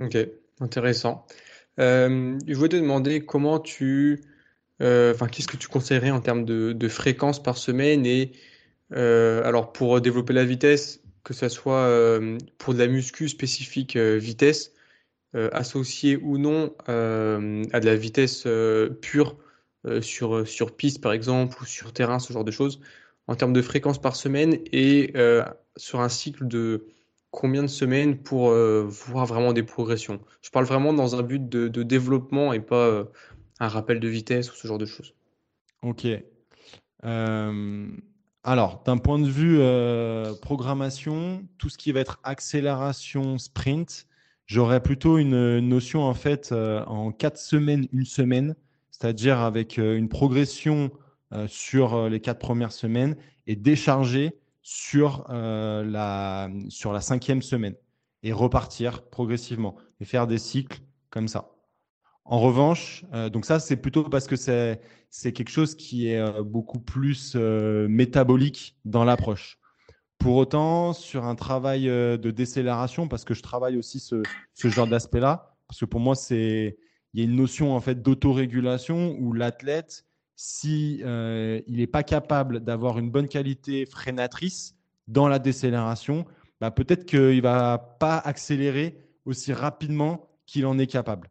Ok, 0.00 0.16
intéressant. 0.60 1.26
Euh, 1.80 2.38
je 2.46 2.54
voulais 2.54 2.68
te 2.68 2.76
demander 2.76 3.24
comment 3.26 3.58
tu, 3.58 4.22
euh, 4.80 5.12
enfin, 5.12 5.26
qu'est-ce 5.26 5.48
que 5.48 5.56
tu 5.56 5.66
conseillerais 5.66 6.12
en 6.12 6.20
termes 6.20 6.44
de, 6.44 6.88
fréquence 6.88 7.42
par 7.42 7.58
semaine 7.58 8.06
et 8.06 8.32
alors 8.90 9.72
pour 9.72 10.00
développer 10.00 10.32
la 10.32 10.44
vitesse, 10.44 11.02
que 11.24 11.34
ce 11.34 11.48
soit 11.48 12.20
pour 12.58 12.74
de 12.74 12.78
la 12.78 12.86
muscu 12.86 13.28
spécifique 13.28 13.96
vitesse, 13.96 14.72
associée 15.34 16.16
ou 16.16 16.38
non 16.38 16.72
à 16.86 17.80
de 17.80 17.86
la 17.86 17.96
vitesse 17.96 18.46
pure 19.00 19.36
euh, 19.86 20.00
sur, 20.00 20.34
euh, 20.34 20.44
sur 20.46 20.74
piste 20.74 21.02
par 21.02 21.12
exemple 21.12 21.62
ou 21.62 21.66
sur 21.66 21.92
terrain, 21.92 22.18
ce 22.18 22.32
genre 22.32 22.44
de 22.44 22.50
choses, 22.50 22.80
en 23.26 23.34
termes 23.34 23.52
de 23.52 23.60
fréquence 23.60 24.00
par 24.00 24.16
semaine 24.16 24.58
et 24.72 25.12
euh, 25.14 25.44
sur 25.76 26.00
un 26.00 26.08
cycle 26.08 26.48
de 26.48 26.86
combien 27.30 27.62
de 27.62 27.68
semaines 27.68 28.16
pour 28.16 28.50
voir 28.52 29.26
vraiment 29.26 29.52
des 29.52 29.64
progressions. 29.64 30.20
Je 30.40 30.50
parle 30.50 30.66
vraiment 30.66 30.92
dans 30.92 31.16
un 31.16 31.22
but 31.22 31.48
de, 31.48 31.82
développement 31.82 32.52
et 32.52 32.60
pas 32.60 33.08
un 33.58 33.66
rappel 33.66 33.98
de 33.98 34.06
vitesse 34.06 34.52
ou 34.52 34.54
ce 34.54 34.68
genre 34.68 34.78
de 34.78 34.86
choses. 34.86 35.14
Ok. 35.82 36.06
alors, 37.02 38.82
d'un 38.86 38.98
point 38.98 39.18
de 39.18 39.28
vue 39.28 39.58
programmation, 40.42 41.44
tout 41.58 41.68
ce 41.70 41.76
qui 41.76 41.90
va 41.90 41.98
être 41.98 42.20
accélération, 42.22 43.36
sprint, 43.38 44.06
j'aurais 44.46 44.80
plutôt 44.80 45.18
une 45.18 45.58
notion 45.58 46.04
en 46.04 46.14
fait 46.14 46.52
en 46.52 47.10
quatre 47.10 47.38
semaines, 47.38 47.88
une 47.92 48.04
semaine 48.04 48.54
c'est-à-dire 48.94 49.40
avec 49.40 49.78
euh, 49.80 49.96
une 49.96 50.08
progression 50.08 50.92
euh, 51.32 51.48
sur 51.48 51.94
euh, 51.94 52.08
les 52.08 52.20
quatre 52.20 52.38
premières 52.38 52.70
semaines 52.70 53.16
et 53.48 53.56
décharger 53.56 54.38
sur, 54.62 55.26
la, 55.28 56.48
sur 56.70 56.94
la 56.94 57.02
cinquième 57.02 57.42
semaine 57.42 57.74
et 58.22 58.32
repartir 58.32 59.02
progressivement 59.10 59.76
et 60.00 60.06
faire 60.06 60.26
des 60.26 60.38
cycles 60.38 60.78
comme 61.10 61.28
ça. 61.28 61.50
En 62.24 62.40
revanche, 62.40 63.04
donc 63.30 63.44
ça, 63.44 63.60
c'est 63.60 63.76
plutôt 63.76 64.04
parce 64.04 64.26
que 64.26 64.36
c'est, 64.36 64.80
c'est 65.10 65.32
quelque 65.32 65.50
chose 65.50 65.74
qui 65.74 66.08
est 66.08 66.40
beaucoup 66.40 66.80
plus 66.80 67.34
métabolique 67.34 68.78
dans 68.86 69.04
l'approche. 69.04 69.58
Pour 70.16 70.36
autant, 70.36 70.94
sur 70.94 71.26
un 71.26 71.34
travail 71.34 71.84
de 71.84 72.30
décélération, 72.30 73.06
parce 73.06 73.26
que 73.26 73.34
je 73.34 73.42
travaille 73.42 73.76
aussi 73.76 74.00
ce, 74.00 74.22
ce 74.54 74.68
genre 74.68 74.86
d'aspect-là, 74.86 75.54
parce 75.68 75.80
que 75.80 75.84
pour 75.84 76.00
moi, 76.00 76.14
c'est, 76.14 76.78
il 77.14 77.20
y 77.20 77.22
a 77.22 77.30
une 77.30 77.36
notion 77.36 77.74
en 77.74 77.80
fait 77.80 78.02
d'autorégulation 78.02 79.16
où 79.20 79.32
l'athlète, 79.32 80.04
si 80.34 81.00
euh, 81.04 81.60
il 81.68 81.76
n'est 81.76 81.86
pas 81.86 82.02
capable 82.02 82.60
d'avoir 82.60 82.98
une 82.98 83.08
bonne 83.08 83.28
qualité 83.28 83.86
freinatrice 83.86 84.74
dans 85.06 85.28
la 85.28 85.38
décélération, 85.38 86.26
bah, 86.60 86.72
peut-être 86.72 87.06
qu'il 87.06 87.36
ne 87.36 87.40
va 87.40 87.78
pas 87.78 88.18
accélérer 88.18 88.98
aussi 89.26 89.52
rapidement 89.52 90.28
qu'il 90.44 90.66
en 90.66 90.76
est 90.76 90.88
capable. 90.88 91.30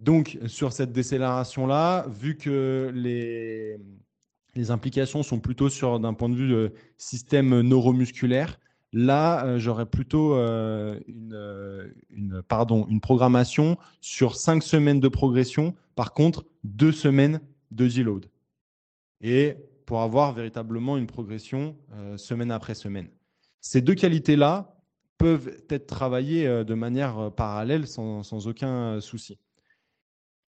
Donc, 0.00 0.36
sur 0.46 0.72
cette 0.72 0.92
décélération-là, 0.92 2.06
vu 2.08 2.36
que 2.36 2.90
les, 2.92 3.78
les 4.56 4.70
implications 4.72 5.22
sont 5.22 5.38
plutôt 5.38 5.68
sur 5.68 6.00
d'un 6.00 6.12
point 6.12 6.28
de 6.28 6.34
vue 6.34 6.48
de 6.48 6.72
système 6.98 7.60
neuromusculaire, 7.60 8.58
Là, 8.98 9.44
euh, 9.44 9.58
j'aurais 9.58 9.84
plutôt 9.84 10.36
euh, 10.36 10.98
euh, 11.30 11.86
une, 12.08 13.00
programmation 13.02 13.76
sur 14.00 14.36
cinq 14.36 14.62
semaines 14.62 15.00
de 15.00 15.08
progression, 15.08 15.74
par 15.96 16.14
contre, 16.14 16.46
deux 16.64 16.92
semaines 16.92 17.42
de 17.72 17.88
deload. 17.88 18.24
Et 19.20 19.56
pour 19.84 20.00
avoir 20.00 20.32
véritablement 20.32 20.96
une 20.96 21.06
progression 21.06 21.76
semaine 22.16 22.50
après 22.50 22.74
semaine. 22.74 23.10
Ces 23.60 23.82
deux 23.82 23.94
qualités-là 23.94 24.74
peuvent 25.18 25.50
être 25.68 25.86
travaillées 25.86 26.64
de 26.64 26.74
manière 26.74 27.30
parallèle 27.32 27.86
sans, 27.86 28.22
sans 28.22 28.48
aucun 28.48 29.00
souci. 29.02 29.38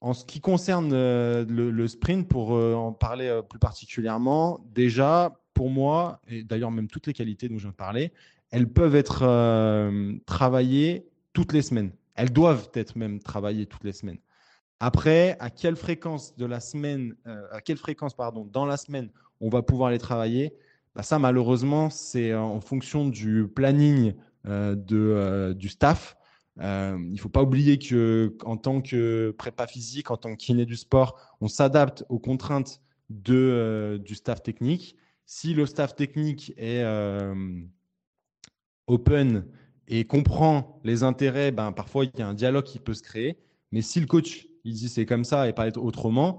En 0.00 0.14
ce 0.14 0.24
qui 0.24 0.40
concerne 0.40 0.90
le, 0.90 1.86
sprint, 1.86 2.26
pour 2.26 2.50
en 2.52 2.92
parler 2.92 3.40
plus 3.48 3.58
particulièrement, 3.58 4.58
déjà, 4.74 5.38
pour 5.54 5.70
moi, 5.70 6.20
et 6.28 6.42
d'ailleurs 6.42 6.70
même 6.70 6.88
toutes 6.88 7.06
les 7.06 7.12
qualités 7.12 7.48
dont 7.48 7.58
je 7.58 7.62
viens 7.62 7.70
de 7.70 7.76
parler, 7.76 8.12
elles 8.50 8.68
peuvent 8.68 8.96
être 8.96 9.20
travaillées 10.26 11.08
toutes 11.32 11.52
les 11.52 11.62
semaines. 11.62 11.92
Elles 12.14 12.32
doivent 12.32 12.70
être 12.74 12.96
même 12.96 13.20
travaillées 13.20 13.66
toutes 13.66 13.84
les 13.84 13.92
semaines. 13.92 14.18
Après, 14.80 15.36
à 15.40 15.50
quelle 15.50 15.76
fréquence 15.76 16.36
de 16.36 16.46
la 16.46 16.60
semaine, 16.60 17.14
à 17.52 17.60
quelle 17.60 17.76
fréquence 17.76 18.14
pardon, 18.14 18.44
dans 18.44 18.66
la 18.66 18.76
semaine 18.76 19.10
on 19.40 19.48
va 19.48 19.62
pouvoir 19.62 19.90
les 19.90 19.98
travailler? 19.98 20.54
Bah, 20.94 21.02
Ça, 21.02 21.18
malheureusement, 21.18 21.90
c'est 21.90 22.34
en 22.34 22.60
fonction 22.60 23.06
du 23.06 23.46
planning 23.46 24.14
de, 24.44 25.52
du 25.52 25.68
staff 25.68 26.16
euh, 26.60 26.96
il 27.00 27.12
ne 27.12 27.18
faut 27.18 27.28
pas 27.28 27.42
oublier 27.42 27.78
qu'en 27.78 28.56
tant 28.56 28.80
que 28.80 29.34
prépa 29.38 29.66
physique, 29.66 30.10
en 30.10 30.16
tant 30.16 30.32
que 30.32 30.36
kiné 30.36 30.66
du 30.66 30.76
sport, 30.76 31.36
on 31.40 31.48
s'adapte 31.48 32.04
aux 32.08 32.18
contraintes 32.18 32.80
de, 33.10 33.34
euh, 33.34 33.98
du 33.98 34.14
staff 34.14 34.42
technique. 34.42 34.96
Si 35.24 35.54
le 35.54 35.66
staff 35.66 35.94
technique 35.94 36.52
est 36.56 36.82
euh, 36.82 37.34
open 38.88 39.44
et 39.86 40.04
comprend 40.04 40.80
les 40.84 41.02
intérêts, 41.02 41.52
ben, 41.52 41.72
parfois 41.72 42.04
il 42.04 42.12
y 42.18 42.22
a 42.22 42.28
un 42.28 42.34
dialogue 42.34 42.64
qui 42.64 42.78
peut 42.78 42.94
se 42.94 43.02
créer. 43.02 43.38
Mais 43.72 43.82
si 43.82 44.00
le 44.00 44.06
coach 44.06 44.48
il 44.64 44.74
dit 44.74 44.88
c'est 44.88 45.06
comme 45.06 45.24
ça 45.24 45.48
et 45.48 45.52
pas 45.52 45.68
autrement, 45.78 46.38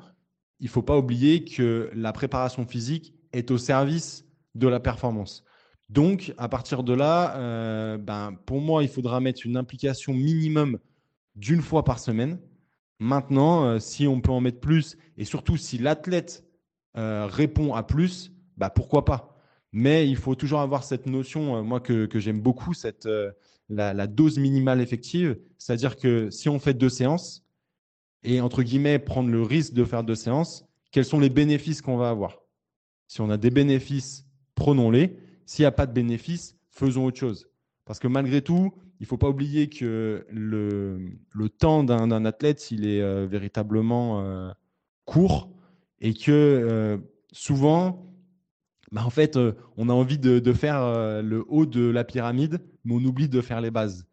il 0.59 0.67
faut 0.67 0.81
pas 0.81 0.97
oublier 0.97 1.43
que 1.43 1.89
la 1.93 2.11
préparation 2.11 2.65
physique 2.65 3.13
est 3.33 3.51
au 3.51 3.57
service 3.57 4.25
de 4.55 4.67
la 4.67 4.79
performance. 4.79 5.43
Donc, 5.89 6.33
à 6.37 6.47
partir 6.47 6.83
de 6.83 6.93
là, 6.93 7.35
euh, 7.37 7.97
ben, 7.97 8.33
pour 8.45 8.61
moi, 8.61 8.83
il 8.83 8.89
faudra 8.89 9.19
mettre 9.19 9.45
une 9.45 9.57
implication 9.57 10.13
minimum 10.13 10.77
d'une 11.35 11.61
fois 11.61 11.83
par 11.83 11.99
semaine. 11.99 12.39
Maintenant, 12.99 13.63
euh, 13.63 13.79
si 13.79 14.07
on 14.07 14.21
peut 14.21 14.31
en 14.31 14.41
mettre 14.41 14.59
plus, 14.59 14.97
et 15.17 15.25
surtout 15.25 15.57
si 15.57 15.77
l'athlète 15.77 16.45
euh, 16.97 17.25
répond 17.25 17.73
à 17.73 17.81
plus, 17.81 18.31
bah, 18.57 18.69
pourquoi 18.69 19.05
pas? 19.05 19.28
Mais 19.71 20.07
il 20.09 20.15
faut 20.15 20.35
toujours 20.35 20.61
avoir 20.61 20.83
cette 20.83 21.05
notion, 21.05 21.63
moi 21.63 21.79
que, 21.79 22.07
j'aime 22.15 22.41
beaucoup, 22.41 22.73
cette, 22.73 23.07
la, 23.69 23.93
la, 23.93 24.07
dose 24.07 24.39
minimale 24.39 24.81
effective. 24.81 25.37
C'est-à-dire 25.57 25.95
que 25.95 26.29
si 26.31 26.49
on 26.49 26.59
fait 26.59 26.73
deux 26.73 26.89
séances, 26.89 27.45
et 28.23 28.41
entre 28.41 28.63
guillemets 28.63 28.99
prendre 28.99 29.29
le 29.29 29.41
risque 29.41 29.73
de 29.73 29.85
faire 29.85 30.03
deux 30.03 30.15
séances, 30.15 30.65
quels 30.91 31.05
sont 31.05 31.19
les 31.19 31.29
bénéfices 31.29 31.81
qu'on 31.81 31.97
va 31.97 32.09
avoir? 32.09 32.39
Si 33.07 33.21
on 33.21 33.29
a 33.29 33.37
des 33.37 33.51
bénéfices, 33.51 34.25
prenons-les. 34.55 35.17
S'il 35.45 35.63
n'y 35.63 35.67
a 35.67 35.71
pas 35.71 35.85
de 35.85 35.93
bénéfice, 35.93 36.55
faisons 36.69 37.05
autre 37.05 37.17
chose. 37.17 37.47
Parce 37.85 37.99
que 37.99 38.07
malgré 38.07 38.41
tout, 38.41 38.71
il 38.99 39.03
ne 39.03 39.07
faut 39.07 39.17
pas 39.17 39.29
oublier 39.29 39.69
que 39.69 40.25
le, 40.29 40.99
le 41.31 41.49
temps 41.49 41.83
d'un 41.83 42.25
athlète, 42.25 42.69
il 42.71 42.85
est 42.85 43.01
euh, 43.01 43.25
véritablement 43.25 44.21
euh, 44.21 44.51
court 45.05 45.49
et 46.01 46.13
que 46.13 46.31
euh, 46.31 46.97
souvent, 47.31 48.08
bah, 48.91 49.03
en 49.05 49.09
fait, 49.09 49.37
on 49.77 49.89
a 49.89 49.93
envie 49.93 50.17
de, 50.17 50.53
faire 50.53 51.21
le 51.21 51.43
haut 51.47 51.65
de 51.65 51.89
la 51.89 52.03
pyramide, 52.03 52.59
mais 52.85 52.93
on 52.95 53.05
oublie 53.05 53.29
de 53.29 53.41
faire 53.41 53.61
les 53.61 53.71
bases. 53.71 54.05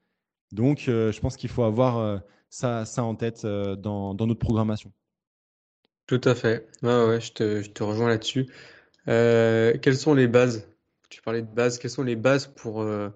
Donc, 0.53 0.83
je 0.87 1.20
pense 1.20 1.37
qu'il 1.37 1.51
faut 1.51 1.64
avoir 1.64 2.22
ça, 2.51 2.85
en 2.99 3.14
tête 3.14 3.45
dans, 3.45 4.14
notre 4.14 4.39
programmation. 4.39 4.93
Tout 6.07 6.20
à 6.24 6.35
fait. 6.35 6.68
Ouais, 6.83 7.07
ouais, 7.07 7.20
je, 7.20 7.33
te, 7.33 7.83
rejoins 7.83 8.09
là-dessus. 8.09 8.47
quelles 9.07 9.97
sont 9.97 10.14
les 10.14 10.29
bases? 10.29 10.68
Tu 11.09 11.22
parlais 11.22 11.43
de 11.43 11.47
base. 11.53 11.79
Quelles 11.79 11.91
sont 11.91 12.03
les 12.03 12.16
bases 12.16 12.47
pour, 12.47 12.83
euh, 12.83 13.11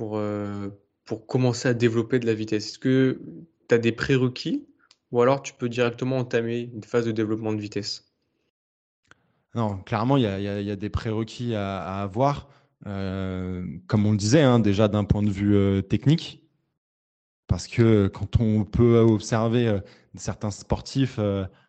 euh, 0.00 0.70
pour 1.04 1.26
commencer 1.26 1.68
à 1.68 1.74
développer 1.74 2.18
de 2.18 2.26
la 2.26 2.34
vitesse? 2.34 2.68
Est-ce 2.68 2.78
que 2.78 3.20
tu 3.68 3.74
as 3.74 3.78
des 3.78 3.92
prérequis? 3.92 4.66
Ou 5.12 5.20
alors 5.22 5.42
tu 5.42 5.52
peux 5.52 5.68
directement 5.68 6.18
entamer 6.18 6.70
une 6.74 6.82
phase 6.82 7.06
de 7.06 7.12
développement 7.12 7.52
de 7.52 7.60
vitesse? 7.60 8.13
Non, 9.54 9.78
clairement, 9.78 10.16
il 10.16 10.22
y 10.22 10.26
a, 10.26 10.76
des 10.76 10.90
prérequis 10.90 11.54
à, 11.54 12.02
avoir. 12.02 12.48
Euh, 12.86 13.64
comme 13.86 14.04
on 14.04 14.12
le 14.12 14.16
disait, 14.16 14.42
hein, 14.42 14.58
déjà 14.58 14.88
d'un 14.88 15.04
point 15.04 15.22
de 15.22 15.30
vue 15.30 15.82
technique, 15.84 16.42
parce 17.46 17.68
que 17.68 18.08
quand 18.08 18.40
on 18.40 18.64
peut 18.64 18.98
observer 18.98 19.80
certains 20.16 20.50
sportifs 20.50 21.20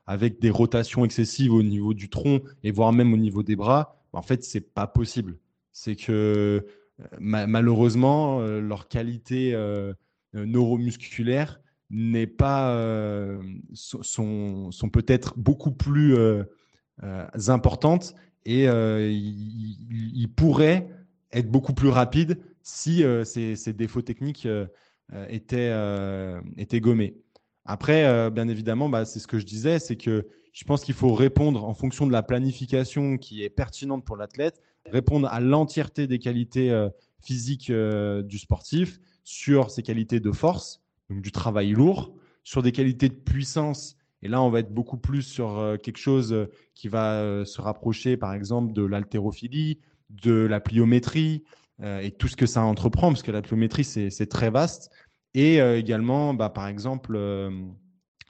avec 0.07 0.39
des 0.39 0.49
rotations 0.49 1.05
excessives 1.05 1.53
au 1.53 1.63
niveau 1.63 1.93
du 1.93 2.09
tronc 2.09 2.41
et 2.63 2.71
voire 2.71 2.91
même 2.91 3.13
au 3.13 3.17
niveau 3.17 3.43
des 3.43 3.55
bras, 3.55 4.01
en 4.13 4.21
fait, 4.21 4.43
c'est 4.43 4.73
pas 4.73 4.87
possible. 4.87 5.37
C'est 5.71 5.95
que 5.95 6.65
euh, 6.99 7.05
malheureusement, 7.19 8.39
euh, 8.39 8.61
leur 8.61 8.87
qualité 8.87 9.53
euh, 9.53 9.93
neuromusculaire 10.33 11.61
n'est 11.89 12.27
pas 12.27 12.75
sont 13.73 14.89
peut-être 14.91 15.37
beaucoup 15.37 15.71
plus 15.71 16.15
importantes 17.47 18.15
et 18.45 18.65
ils 18.65 20.29
pourraient 20.35 20.87
être 21.31 21.49
beaucoup 21.49 21.73
plus 21.73 21.89
rapides 21.89 22.39
si 22.61 23.03
ces, 23.23 23.73
défauts 23.73 24.01
techniques 24.01 24.47
étaient, 25.29 25.73
étaient 26.57 26.79
gommés. 26.79 27.17
Après, 27.65 28.31
bien 28.31 28.47
évidemment, 28.47 28.89
bah, 28.89 29.05
c'est 29.05 29.19
ce 29.19 29.27
que 29.27 29.39
je 29.39 29.45
disais, 29.45 29.79
c'est 29.79 29.97
que 29.97 30.27
je 30.55 30.63
pense 30.63 30.85
qu'il 30.85 30.93
faut 30.93 31.13
répondre 31.13 31.65
en 31.65 31.73
fonction 31.73 32.07
de 32.07 32.13
la 32.13 32.23
planification 32.23 33.17
qui 33.17 33.43
est 33.43 33.49
pertinente 33.49 34.05
pour 34.05 34.15
l'athlète, 34.15 34.61
répondre 34.85 35.27
à 35.27 35.41
l'entièreté 35.41 36.07
des 36.07 36.17
qualités 36.17 36.71
euh, 36.71 36.87
physiques 37.19 37.69
euh, 37.69 38.23
du 38.23 38.39
sportif, 38.39 39.01
sur 39.25 39.69
ses 39.69 39.83
qualités 39.83 40.21
de 40.21 40.31
force, 40.31 40.81
donc 41.09 41.21
du 41.21 41.33
travail 41.33 41.71
lourd, 41.71 42.15
sur 42.45 42.63
des 42.63 42.71
qualités 42.71 43.09
de 43.09 43.15
puissance. 43.15 43.97
Et 44.25 44.27
là, 44.27 44.41
on 44.41 44.49
va 44.49 44.59
être 44.59 44.73
beaucoup 44.73 44.97
plus 44.97 45.21
sur 45.21 45.57
euh, 45.57 45.77
quelque 45.77 45.99
chose 45.99 46.47
qui 46.73 46.87
va 46.87 47.45
se 47.45 47.61
rapprocher, 47.61 48.17
par 48.17 48.33
exemple, 48.33 48.73
de 48.73 48.83
l'haltérophilie, 48.83 49.79
de 50.09 50.33
la 50.33 50.59
pliométrie 50.59 51.43
et 51.83 52.11
tout 52.11 52.29
ce 52.29 52.37
que 52.37 52.45
ça 52.45 52.61
entreprend, 52.61 53.09
parce 53.09 53.21
que 53.21 53.31
la 53.31 53.41
pliométrie, 53.41 53.83
c'est 53.83 54.27
très 54.27 54.49
vaste. 54.49 54.91
Et 55.33 55.57
également, 55.57 56.33
bah, 56.33 56.49
par 56.49 56.67
exemple, 56.67 57.17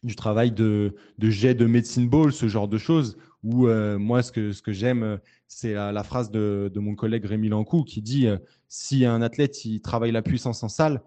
du 0.06 0.16
travail 0.16 0.52
de, 0.52 0.96
de 1.18 1.30
jet 1.30 1.56
de 1.56 1.66
médecine 1.66 2.08
ball, 2.08 2.32
ce 2.32 2.48
genre 2.48 2.68
de 2.68 2.78
choses. 2.78 3.18
Où 3.46 3.68
euh, 3.68 4.00
moi, 4.00 4.24
ce 4.24 4.32
que, 4.32 4.72
j'aime, 4.72 5.04
euh, 5.04 5.18
c'est 5.48 5.74
la, 5.74 6.04
phrase 6.04 6.32
de, 6.32 6.72
mon 6.76 6.96
collègue 6.96 7.26
Rémi 7.26 7.50
Lancou 7.50 7.84
qui 7.84 8.02
dit 8.02 8.28
euh, 8.28 8.38
si 8.68 9.06
un 9.06 9.22
athlète 9.22 9.66
il 9.66 9.82
travaille 9.82 10.12
la 10.12 10.24
puissance 10.24 10.64
en 10.64 10.70
salle, 10.70 11.02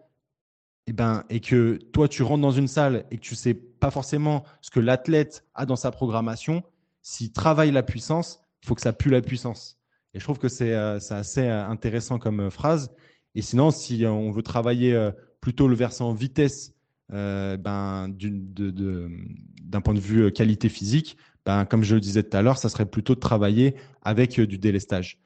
et, 0.89 0.91
eh 0.91 0.93
ben, 0.95 1.25
et 1.29 1.41
que 1.41 1.79
toi, 1.93 2.09
tu 2.09 2.23
rentres 2.23 2.41
dans 2.41 2.51
une 2.51 2.67
salle 2.67 3.05
et 3.11 3.19
que 3.19 3.23
tu 3.23 3.35
sais 3.35 3.53
pas 3.53 3.91
forcément 3.91 4.45
ce 4.63 4.71
que 4.71 4.81
l'athlète 4.81 5.45
a 5.55 5.67
dans 5.67 5.77
sa 5.77 5.91
programmation, 5.91 6.63
s'il 7.03 7.31
travaille 7.31 7.71
la 7.71 7.83
puissance, 7.83 8.41
il 8.63 8.69
faut 8.69 8.75
que 8.75 8.81
ça 8.81 8.95
pue 8.95 9.11
la 9.11 9.21
puissance. 9.21 9.79
Et 10.15 10.19
je 10.19 10.25
trouve 10.25 10.39
que 10.39 10.49
c'est 10.49 10.73
assez 10.75 11.47
intéressant 11.47 12.19
comme 12.19 12.51
phrase. 12.51 12.91
Et 13.35 13.43
sinon, 13.43 13.71
si 13.71 14.07
on 14.07 14.31
veut 14.31 14.43
travailler 14.43 15.11
plutôt 15.43 15.69
le 15.69 15.77
versant 15.77 16.13
vitesse 16.15 16.73
euh, 17.13 17.57
ben, 17.57 18.09
d'un 18.09 19.81
point 19.81 19.95
de 19.95 20.01
vue 20.01 20.25
euh, 20.25 20.31
qualité 20.31 20.69
physique, 20.69 21.17
ben, 21.47 21.65
comme 21.65 21.83
je 21.83 21.95
le 21.95 22.01
disais 22.01 22.23
tout 22.23 22.37
à 22.37 22.43
l'heure, 22.43 22.59
ça 22.59 22.69
serait 22.69 22.85
plutôt 22.85 23.15
de 23.15 23.21
travailler 23.21 23.75
avec 24.03 24.39
euh, 24.39 24.47
du 24.47 24.59
délestage. 24.59 25.19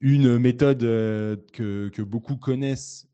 Une 0.00 0.38
méthode 0.38 0.80
que, 0.80 1.88
que, 1.88 2.02
beaucoup 2.02 2.36
connaissent, 2.36 3.08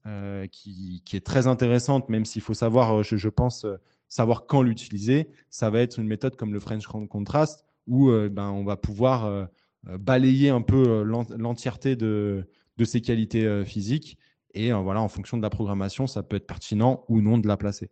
qui, 0.51 1.03
qui, 1.05 1.17
est 1.17 1.25
très 1.25 1.47
intéressante, 1.47 2.09
même 2.09 2.25
s'il 2.25 2.43
faut 2.43 2.55
savoir, 2.55 3.03
je, 3.03 3.29
pense, 3.29 3.67
savoir 4.09 4.47
quand 4.47 4.63
l'utiliser, 4.63 5.29
ça 5.49 5.71
va 5.71 5.81
être 5.81 6.01
une 6.01 6.09
méthode 6.09 6.35
comme 6.37 6.53
le 6.53 6.59
French 6.61 6.87
Contrast, 6.87 7.65
où 7.87 8.11
ben, 8.11 8.51
on 8.51 8.65
va 8.65 8.77
pouvoir 8.77 9.49
balayer 9.85 10.51
un 10.51 10.61
peu 10.61 11.03
l'entièreté 11.05 11.95
de, 11.95 12.49
de 12.79 12.85
ses 12.85 13.01
qualités 13.01 13.65
physiques. 13.65 14.19
Et 14.55 14.73
voilà, 14.73 15.01
en 15.01 15.09
fonction 15.09 15.37
de 15.37 15.43
la 15.43 15.51
programmation, 15.51 16.09
ça 16.09 16.25
peut 16.25 16.37
être 16.37 16.49
pertinent 16.49 17.05
ou 17.09 17.21
non 17.21 17.39
de 17.39 17.47
la 17.47 17.57
placer. 17.57 17.91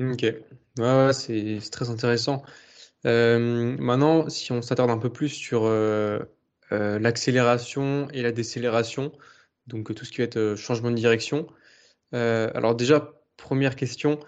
Ok, 0.00 0.22
ouais, 0.22 0.42
ouais, 0.78 1.12
c'est 1.12 1.60
très 1.70 1.88
intéressant. 1.88 2.42
Euh, 3.06 3.76
maintenant, 3.78 4.28
si 4.28 4.50
on 4.50 4.60
s'attarde 4.60 4.90
un 4.90 4.98
peu 4.98 5.10
plus 5.10 5.28
sur 5.28 5.64
euh, 5.64 6.18
euh, 6.74 6.98
l'accélération 6.98 8.08
et 8.12 8.22
la 8.22 8.32
décélération, 8.32 9.12
donc 9.66 9.94
tout 9.94 10.04
ce 10.04 10.12
qui 10.12 10.18
va 10.18 10.24
être 10.24 10.54
changement 10.56 10.90
de 10.90 10.96
direction. 10.96 11.46
alors 12.12 12.74
déjà, 12.74 13.12
première 13.36 13.76
question, 13.76 14.20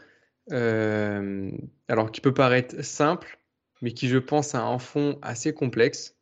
alors 0.50 2.10
qui 2.12 2.20
peut 2.20 2.34
paraître 2.34 2.82
simple, 2.82 3.38
mais 3.82 3.92
qui 3.92 4.08
je 4.08 4.18
pense 4.18 4.54
a 4.54 4.62
un 4.62 4.78
fond 4.78 5.18
assez 5.22 5.52
complexe. 5.52 6.16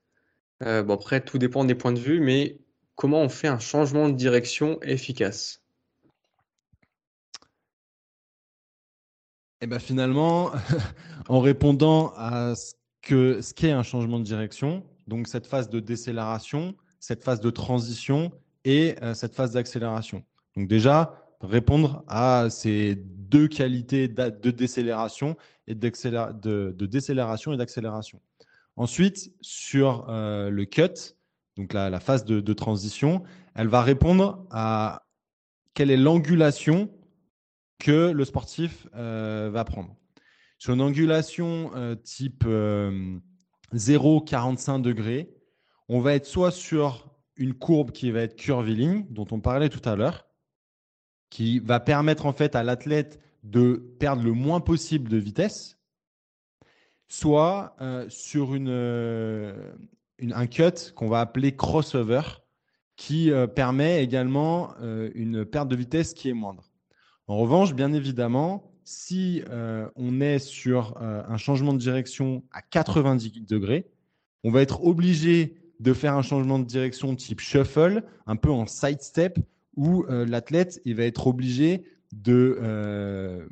bon 0.61 0.95
après, 0.95 1.21
tout 1.21 1.39
dépend 1.39 1.65
des 1.65 1.75
points 1.75 1.93
de 1.93 2.01
vue, 2.01 2.21
mais 2.21 2.59
comment 2.97 3.21
on 3.23 3.29
fait 3.29 3.49
un 3.49 3.59
changement 3.59 4.09
de 4.09 4.15
direction 4.15 4.81
efficace? 4.83 5.63
Eh 9.61 9.67
ben 9.67 9.79
finalement, 9.79 10.53
en 11.29 11.41
répondant 11.41 12.13
à 12.17 12.55
ce 12.55 12.75
ce 13.09 13.55
qu'est 13.55 13.71
un 13.71 13.83
changement 13.83 14.19
de 14.19 14.25
direction, 14.25 14.85
donc 15.07 15.29
cette 15.29 15.47
phase 15.47 15.69
de 15.69 15.81
décélération, 15.81 16.75
cette 17.01 17.23
phase 17.23 17.41
de 17.41 17.51
transition 17.51 18.33
et 18.65 18.97
euh, 19.03 19.15
cette 19.15 19.35
phase 19.35 19.53
d'accélération. 19.53 20.25
Donc 20.57 20.69
déjà, 20.69 21.21
répondre 21.41 22.03
à 22.09 22.49
ces 22.49 22.95
deux 22.95 23.49
qualités 23.49 24.09
de 24.09 24.51
décélération 24.51 25.37
et 25.67 25.75
de, 25.75 26.87
décélération 26.87 27.53
et 27.53 27.57
d'accélération. 27.57 28.21
Ensuite, 28.77 29.33
sur 29.41 30.07
euh, 30.09 30.49
le 30.49 30.65
cut, 30.65 31.15
donc 31.57 31.73
la, 31.73 32.01
phase 32.01 32.25
de, 32.25 32.53
transition, 32.53 33.23
elle 33.55 33.69
va 33.69 33.83
répondre 33.83 34.47
à 34.51 35.07
quelle 35.75 35.91
est 35.91 35.97
l'angulation 35.97 36.91
que 37.79 38.11
le 38.11 38.25
sportif 38.25 38.87
euh, 38.95 39.51
va 39.53 39.65
prendre. 39.65 39.95
Sur 40.59 40.73
une 40.73 40.81
angulation 40.81 41.71
type 42.03 42.45
0,45 43.75 44.81
degrés, 44.83 45.35
on 45.89 46.01
va 46.01 46.15
être 46.15 46.27
soit 46.27 46.51
sur 46.51 47.11
une 47.37 47.55
courbe 47.55 47.91
qui 47.91 48.11
va 48.11 48.21
être 48.21 48.37
curviligne, 48.37 49.07
dont 49.11 49.27
on 49.31 49.41
parlait 49.41 49.69
tout 49.69 49.87
à 49.89 49.97
l'heure, 49.97 50.27
qui 51.31 51.59
va 51.59 51.81
permettre 51.81 52.27
en 52.27 52.33
fait 52.33 52.55
à 52.55 52.63
l'athlète 52.63 53.21
de 53.43 53.95
perdre 53.99 54.23
le 54.23 54.33
moins 54.33 54.61
possible 54.61 55.11
de 55.11 55.17
vitesse, 55.17 55.79
soit 57.09 57.77
euh, 57.81 58.07
sur 58.09 58.51
euh, 58.55 59.73
un 60.21 60.47
cut 60.47 60.93
qu'on 60.95 61.09
va 61.09 61.21
appeler 61.21 61.55
crossover, 61.55 62.23
qui 62.97 63.31
euh, 63.31 63.47
permet 63.47 64.03
également 64.03 64.75
une 65.15 65.45
perte 65.45 65.69
de 65.69 65.77
vitesse 65.77 66.15
qui 66.15 66.29
est 66.29 66.35
moindre. 66.35 66.71
En 67.27 67.37
revanche, 67.39 67.75
bien 67.75 67.93
évidemment, 67.93 68.74
si 68.85 69.43
on 69.97 70.21
est 70.21 70.39
sur 70.39 70.97
un 71.01 71.37
changement 71.37 71.73
de 71.73 71.79
direction 71.79 72.43
à 72.53 72.63
90 72.63 73.43
degrés, 73.43 73.87
on 74.45 74.51
va 74.51 74.61
être 74.61 74.85
obligé 74.85 75.57
de 75.81 75.93
faire 75.93 76.15
un 76.15 76.23
changement 76.23 76.59
de 76.59 76.65
direction 76.65 77.15
type 77.17 77.41
shuffle, 77.41 78.05
un 78.27 78.37
peu 78.37 78.51
en 78.51 78.67
sidestep, 78.67 79.39
où 79.77 80.05
euh, 80.05 80.25
l'athlète 80.25 80.81
va 80.87 81.05
être 81.05 81.27
obligé 81.27 81.85
de 82.13 82.59
euh, 82.63 83.45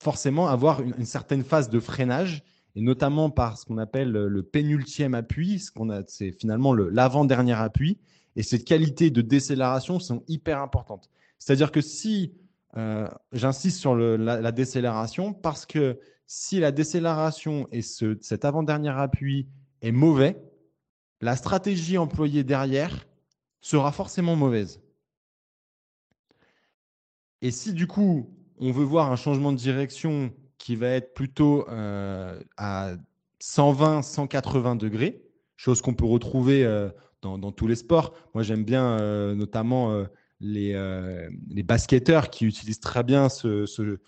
forcément 0.00 0.48
avoir 0.48 0.82
une, 0.82 1.04
certaine 1.04 1.44
phase 1.44 1.70
de 1.70 1.78
freinage, 1.78 2.42
et 2.74 2.80
notamment 2.80 3.30
par 3.30 3.58
ce 3.58 3.64
qu'on 3.64 3.78
appelle 3.78 4.10
le 4.10 4.42
pénultième 4.42 5.14
appui, 5.14 5.58
ce 5.58 5.70
c'est 6.06 6.32
finalement 6.32 6.74
l'avant-dernier 6.74 7.54
appui, 7.54 7.98
et 8.36 8.42
cette 8.42 8.64
qualité 8.64 9.10
de 9.10 9.20
décélération 9.20 9.98
sont 9.98 10.22
hyper 10.28 10.60
importantes. 10.60 11.10
C'est-à-dire 11.38 11.72
que 11.72 11.80
si 11.80 12.32
euh, 12.76 13.08
j'insiste 13.32 13.78
sur 13.78 13.96
la, 13.96 14.52
décélération, 14.52 15.32
parce 15.32 15.64
que 15.64 15.98
si 16.26 16.60
la 16.60 16.70
décélération 16.70 17.66
et 17.72 17.82
ce, 17.82 18.18
cet 18.20 18.44
avant-dernier 18.44 18.90
appui 18.90 19.48
est 19.80 19.92
mauvais, 19.92 20.42
la 21.20 21.34
stratégie 21.34 21.98
employée 21.98 22.44
derrière 22.44 23.06
sera 23.60 23.90
forcément 23.90 24.36
mauvaise. 24.36 24.80
Et 27.40 27.50
si 27.50 27.72
du 27.72 27.86
coup, 27.86 28.30
on 28.58 28.70
veut 28.70 28.84
voir 28.84 29.10
un 29.10 29.16
changement 29.16 29.52
de 29.52 29.56
direction 29.56 30.32
qui 30.58 30.76
va 30.76 30.88
être 30.88 31.14
plutôt 31.14 31.66
euh, 31.68 32.38
à 32.56 32.92
120, 33.40 34.02
180 34.02 34.76
degrés, 34.76 35.22
chose 35.56 35.80
qu'on 35.80 35.94
peut 35.94 36.04
retrouver 36.04 36.64
euh, 36.64 36.90
dans, 37.22 37.50
tous 37.52 37.66
les 37.66 37.76
sports. 37.76 38.14
Moi, 38.34 38.42
j'aime 38.42 38.64
bien 38.64 38.96
notamment 39.34 40.06
les, 40.40 41.28
les, 41.50 41.62
basketteurs 41.62 42.30
qui 42.30 42.46
utilisent 42.46 42.80
très 42.80 43.02
bien 43.02 43.28
ce, 43.28 43.98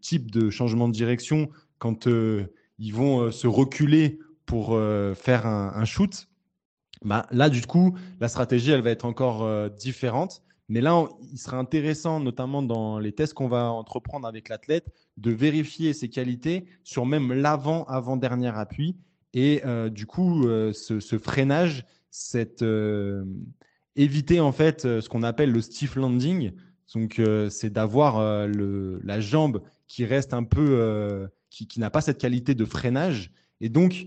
type 0.00 0.30
de 0.30 0.50
changement 0.50 0.88
de 0.88 0.92
direction 0.92 1.48
quand 1.78 2.06
ils 2.06 2.94
vont 2.94 3.30
se 3.30 3.46
reculer 3.46 4.18
pour 4.44 4.78
faire 5.16 5.46
un, 5.46 5.84
shoot. 5.84 6.28
Bah, 7.02 7.26
là, 7.30 7.48
du 7.48 7.62
coup, 7.62 7.96
la 8.20 8.28
stratégie, 8.28 8.70
elle 8.70 8.82
va 8.82 8.90
être 8.90 9.06
encore 9.06 9.70
différente. 9.70 10.42
Mais 10.70 10.80
là, 10.80 11.08
il 11.32 11.36
sera 11.36 11.56
intéressant, 11.56 12.20
notamment 12.20 12.62
dans 12.62 13.00
les 13.00 13.10
tests 13.10 13.34
qu'on 13.34 13.48
va 13.48 13.72
entreprendre 13.72 14.28
avec 14.28 14.48
l'athlète, 14.48 14.86
de 15.16 15.32
vérifier 15.32 15.92
ses 15.92 16.08
qualités 16.08 16.64
sur 16.84 17.06
même 17.06 17.32
l'avant-avant-dernier 17.32 18.52
appui. 18.54 18.96
Et 19.34 19.62
euh, 19.64 19.90
du 19.90 20.06
coup, 20.06 20.46
euh, 20.46 20.72
ce, 20.72 21.18
freinage, 21.18 21.84
cette, 22.12 22.62
euh, 22.62 23.24
éviter 23.96 24.40
en 24.40 24.52
fait 24.52 24.82
ce 24.82 25.08
qu'on 25.08 25.22
appelle 25.22 25.52
le 25.52 25.60
stiff 25.60 25.96
landing. 25.96 26.52
Donc, 26.94 27.20
c'est 27.50 27.70
d'avoir 27.70 28.46
la 28.48 29.20
jambe 29.20 29.62
qui 29.86 30.04
reste 30.04 30.34
un 30.34 30.42
peu, 30.42 31.28
qui, 31.50 31.78
n'a 31.78 31.90
pas 31.90 32.00
cette 32.00 32.18
qualité 32.18 32.54
de 32.54 32.64
freinage. 32.64 33.30
Et 33.60 33.68
donc, 33.68 34.06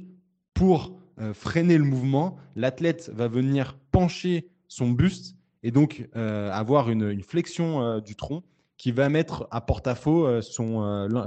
pour 0.53 0.99
freiner 1.33 1.77
le 1.77 1.85
mouvement, 1.85 2.37
l'athlète 2.55 3.09
va 3.13 3.27
venir 3.27 3.77
pencher 3.91 4.49
son 4.67 4.89
buste 4.89 5.35
et 5.63 5.71
donc 5.71 6.07
euh, 6.15 6.51
avoir 6.51 6.89
une, 6.89 7.23
flexion 7.23 7.81
euh, 7.81 7.99
du 8.01 8.15
tronc 8.15 8.43
qui 8.77 8.91
va 8.91 9.09
mettre 9.09 9.47
à 9.49 9.61
porte-à-faux 9.61 10.27
euh, 10.27 10.41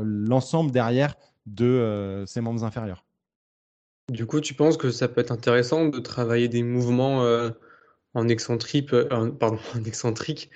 l'ensemble 0.03 0.71
derrière 0.71 1.15
de 1.47 2.25
ses 2.27 2.41
membres 2.41 2.65
inférieurs. 2.65 3.05
Du 4.13 4.27
coup, 4.27 4.41
tu 4.41 4.55
penses 4.55 4.77
que 4.77 4.91
ça 4.91 5.09
peut 5.09 5.21
être 5.21 5.33
intéressant 5.33 5.87
de 5.87 5.99
travailler 6.01 6.49
des 6.49 6.63
mouvements 6.63 7.25
en 8.17 8.29
excentrique, 8.29 8.91
pardon, 9.39 9.59
en 9.75 9.85
excentrique 9.85 10.51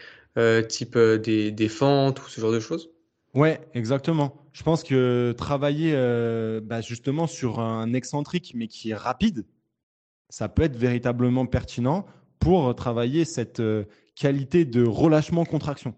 type 0.68 0.96
des, 0.96 1.50
des, 1.50 1.68
fentes 1.68 2.20
ou 2.20 2.28
ce 2.28 2.40
genre 2.40 2.52
de 2.52 2.60
choses? 2.60 2.90
Ouais, 3.34 3.60
exactement. 3.74 4.46
Je 4.52 4.62
pense 4.62 4.82
que 4.82 5.32
travailler 5.36 5.92
bah, 6.62 6.80
justement 6.80 7.26
sur 7.26 7.60
un 7.60 7.92
excentrique 7.92 8.52
mais 8.54 8.68
qui 8.68 8.90
est 8.90 8.94
rapide, 8.94 9.44
ça 10.30 10.48
peut 10.48 10.62
être 10.62 10.76
véritablement 10.76 11.46
pertinent 11.46 12.06
pour 12.38 12.74
travailler 12.74 13.24
cette 13.24 13.60
euh, 13.60 13.84
qualité 14.16 14.64
de 14.64 14.84
relâchement-contraction. 14.84 15.94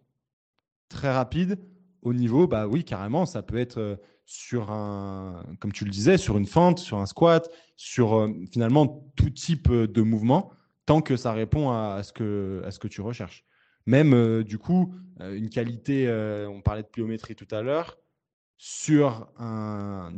Très 0.88 1.10
rapide, 1.10 1.58
au 2.02 2.12
niveau, 2.12 2.48
bah 2.48 2.66
oui, 2.66 2.84
carrément, 2.84 3.24
ça 3.24 3.42
peut 3.42 3.58
être 3.58 3.78
euh, 3.78 3.96
sur 4.26 4.70
un, 4.70 5.44
comme 5.60 5.72
tu 5.72 5.84
le 5.84 5.90
disais, 5.90 6.18
sur 6.18 6.36
une 6.36 6.46
fente, 6.46 6.80
sur 6.80 6.98
un 6.98 7.06
squat, 7.06 7.48
sur 7.76 8.18
euh, 8.18 8.32
finalement 8.50 9.06
tout 9.16 9.30
type 9.30 9.70
de 9.70 10.02
mouvement, 10.02 10.50
que 11.00 11.16
ça 11.16 11.32
répond 11.32 11.70
à, 11.70 12.02
ce, 12.02 12.12
que, 12.12 12.62
à 12.64 12.70
ce 12.70 12.78
que 12.78 12.88
tu 12.88 13.00
recherches. 13.00 13.44
Même 13.86 14.42
du 14.44 14.58
coup, 14.58 14.94
une 15.20 15.48
qualité, 15.48 16.08
on 16.48 16.60
parlait 16.60 16.82
de 16.82 16.88
pliométrie 16.88 17.34
tout 17.34 17.48
à 17.50 17.62
l'heure, 17.62 17.98
sur 18.58 19.28
un, 19.38 20.12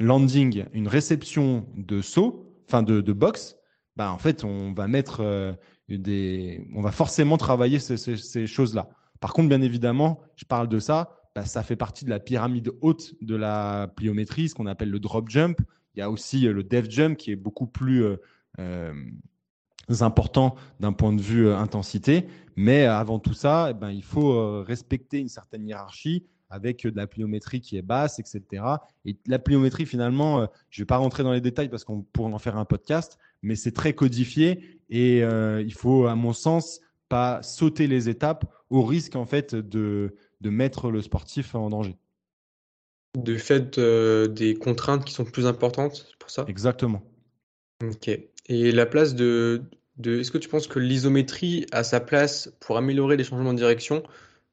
landing, 0.00 0.64
une 0.72 0.88
réception 0.88 1.66
de 1.76 2.00
saut, 2.00 2.54
enfin 2.66 2.82
de, 2.82 3.00
de 3.00 3.12
boxe, 3.12 3.56
bah, 3.96 4.10
en 4.10 4.18
fait, 4.18 4.44
on 4.44 4.72
va 4.72 4.88
mettre 4.88 5.20
euh, 5.20 5.52
des, 5.88 6.66
on 6.74 6.82
va 6.82 6.90
forcément 6.90 7.36
travailler 7.36 7.78
ces, 7.78 8.46
choses-là. 8.46 8.88
Par 9.20 9.32
contre, 9.32 9.48
bien 9.48 9.62
évidemment, 9.62 10.20
je 10.36 10.44
parle 10.44 10.68
de 10.68 10.78
ça, 10.78 11.16
bah, 11.34 11.44
ça 11.44 11.62
fait 11.62 11.76
partie 11.76 12.04
de 12.04 12.10
la 12.10 12.18
pyramide 12.18 12.72
haute 12.80 13.14
de 13.20 13.36
la 13.36 13.92
pliométrie, 13.96 14.48
ce 14.48 14.54
qu'on 14.54 14.66
appelle 14.66 14.90
le 14.90 14.98
drop 14.98 15.28
jump. 15.28 15.60
Il 15.94 16.00
y 16.00 16.02
a 16.02 16.10
aussi 16.10 16.46
euh, 16.46 16.52
le 16.52 16.64
dev 16.64 16.86
jump 16.88 17.16
qui 17.16 17.30
est 17.30 17.36
beaucoup 17.36 17.66
plus 17.66 18.04
euh, 18.58 18.94
important 20.00 20.54
d'un 20.80 20.92
point 20.92 21.12
de 21.12 21.20
vue 21.20 21.50
intensité. 21.50 22.26
Mais 22.56 22.84
avant 22.84 23.18
tout 23.18 23.34
ça, 23.34 23.68
eh 23.70 23.74
ben, 23.74 23.90
il 23.90 24.04
faut 24.04 24.62
respecter 24.62 25.18
une 25.18 25.28
certaine 25.28 25.66
hiérarchie 25.66 26.24
avec 26.50 26.86
de 26.86 26.96
la 26.96 27.06
pliométrie 27.08 27.60
qui 27.60 27.76
est 27.76 27.82
basse, 27.82 28.20
etc. 28.20 28.62
Et 29.04 29.16
la 29.26 29.40
pliométrie, 29.40 29.86
finalement, 29.86 30.46
je 30.70 30.80
ne 30.80 30.84
vais 30.84 30.86
pas 30.86 30.98
rentrer 30.98 31.24
dans 31.24 31.32
les 31.32 31.40
détails 31.40 31.68
parce 31.68 31.82
qu'on 31.82 32.02
pourrait 32.02 32.32
en 32.32 32.38
faire 32.38 32.56
un 32.56 32.64
podcast, 32.64 33.18
mais 33.42 33.56
c'est 33.56 33.72
très 33.72 33.92
codifié 33.92 34.80
et 34.88 35.22
euh, 35.22 35.62
il 35.62 35.74
faut, 35.74 36.06
à 36.06 36.14
mon 36.14 36.32
sens, 36.32 36.80
pas 37.08 37.42
sauter 37.42 37.86
les 37.86 38.08
étapes 38.08 38.44
au 38.70 38.82
risque 38.82 39.16
en 39.16 39.26
fait 39.26 39.54
de, 39.54 40.14
de 40.40 40.50
mettre 40.50 40.90
le 40.90 41.02
sportif 41.02 41.54
en 41.54 41.70
danger. 41.70 41.96
De 43.18 43.36
fait 43.36 43.78
euh, 43.78 44.26
des 44.26 44.54
contraintes 44.54 45.04
qui 45.04 45.12
sont 45.12 45.24
plus 45.24 45.46
importantes, 45.46 46.06
pour 46.18 46.30
ça? 46.30 46.44
Exactement. 46.48 47.02
Ok. 47.82 48.10
Et 48.46 48.72
la 48.72 48.86
place 48.86 49.14
de, 49.14 49.62
de 49.96 50.20
est-ce 50.20 50.30
que 50.30 50.38
tu 50.38 50.48
penses 50.48 50.66
que 50.66 50.78
l'isométrie 50.78 51.66
a 51.72 51.82
sa 51.84 52.00
place 52.00 52.52
pour 52.60 52.76
améliorer 52.76 53.16
les 53.16 53.24
changements 53.24 53.52
de 53.52 53.58
direction, 53.58 54.02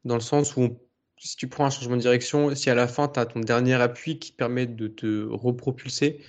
dans 0.05 0.15
le 0.15 0.21
sens 0.21 0.55
où 0.55 0.77
si 1.17 1.35
tu 1.35 1.47
prends 1.47 1.65
un 1.65 1.69
changement 1.69 1.97
de 1.97 2.01
direction, 2.01 2.53
si 2.55 2.69
à 2.69 2.75
la 2.75 2.87
fin 2.87 3.07
tu 3.07 3.19
as 3.19 3.27
ton 3.27 3.41
dernier 3.41 3.75
appui 3.75 4.17
qui 4.17 4.31
te 4.31 4.37
permet 4.37 4.65
de 4.65 4.87
te 4.87 5.27
repropulser, 5.29 6.19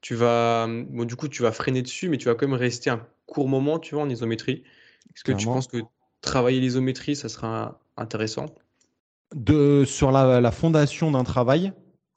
tu 0.00 0.14
vas, 0.14 0.66
bon, 0.66 1.04
du 1.04 1.14
coup, 1.14 1.28
tu 1.28 1.42
vas 1.42 1.52
freiner 1.52 1.82
dessus, 1.82 2.08
mais 2.08 2.18
tu 2.18 2.26
vas 2.26 2.34
quand 2.34 2.48
même 2.48 2.58
rester 2.58 2.90
un 2.90 3.06
court 3.26 3.48
moment, 3.48 3.78
tu 3.78 3.94
vois, 3.94 4.04
en 4.04 4.08
isométrie. 4.08 4.64
Est-ce 5.14 5.24
que 5.24 5.32
tu 5.32 5.46
penses 5.46 5.68
que 5.68 5.78
travailler 6.20 6.60
l'isométrie, 6.60 7.14
ça 7.14 7.28
sera 7.28 7.80
intéressant? 7.96 8.46
De, 9.34 9.84
Sur 9.86 10.10
la, 10.10 10.50
fondation 10.50 11.10
d'un 11.12 11.24
travail, 11.24 11.72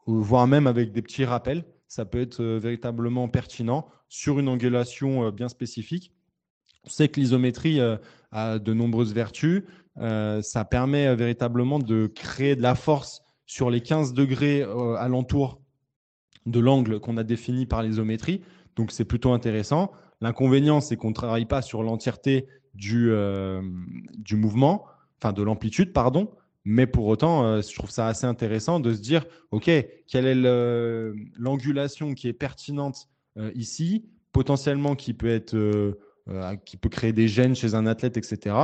voire 0.07 0.47
même 0.47 0.65
avec 0.65 0.91
des 0.91 1.01
petits 1.01 1.25
rappels, 1.25 1.63
ça 1.93 2.05
peut 2.05 2.21
être 2.21 2.39
euh, 2.39 2.57
véritablement 2.57 3.27
pertinent 3.27 3.85
sur 4.09 4.39
une 4.39 4.49
angulation 4.49 5.27
euh, 5.27 5.31
bien 5.31 5.47
spécifique. 5.47 6.11
On 6.87 6.89
sait 6.89 7.07
que 7.07 7.19
l'isométrie 7.19 7.79
euh, 7.79 7.97
a 8.31 8.57
de 8.57 8.73
nombreuses 8.73 9.13
vertus. 9.13 9.61
ça 9.95 10.65
permet 10.65 11.15
véritablement 11.15 11.77
de 11.77 12.07
créer 12.07 12.55
de 12.55 12.63
la 12.63 12.73
force 12.73 13.21
sur 13.45 13.69
les 13.69 13.79
15 13.79 14.13
degrés 14.15 14.63
alentour 14.97 15.61
de 16.47 16.59
l'angle 16.59 16.99
qu'on 16.99 17.17
a 17.17 17.23
défini 17.23 17.67
par 17.67 17.83
l'isométrie. 17.83 18.41
Donc 18.75 18.91
c'est 18.91 19.05
plutôt 19.05 19.33
intéressant. 19.33 19.91
L'inconvénient, 20.19 20.81
c'est 20.81 20.95
qu'on 20.97 21.09
ne 21.09 21.13
travaille 21.13 21.45
pas 21.45 21.61
sur 21.61 21.83
l'entièreté 21.83 22.47
du, 22.73 23.13
du 24.17 24.35
mouvement. 24.35 24.85
enfin 25.19 25.31
de 25.31 25.43
l'amplitude, 25.43 25.93
pardon. 25.93 26.31
Mais 26.65 26.87
pour 26.87 27.07
autant, 27.07 27.61
je 27.61 27.75
trouve 27.75 27.89
ça 27.89 28.07
assez 28.07 28.25
intéressant 28.25 28.79
de 28.79 28.93
se 28.93 29.01
dire, 29.01 29.25
OK, 29.51 29.69
quelle 30.07 30.25
est 30.25 30.35
l'angulation 31.35 32.13
qui 32.13 32.27
est 32.27 32.33
pertinente 32.33 33.09
ici, 33.53 34.05
potentiellement 34.31 34.95
qui 34.95 35.13
peut, 35.13 35.27
être, 35.27 35.97
qui 36.65 36.77
peut 36.77 36.87
créer 36.87 37.11
des 37.11 37.27
gènes 37.27 37.53
chez 37.53 37.75
un 37.75 37.85
athlète, 37.85 38.15
etc. 38.15 38.55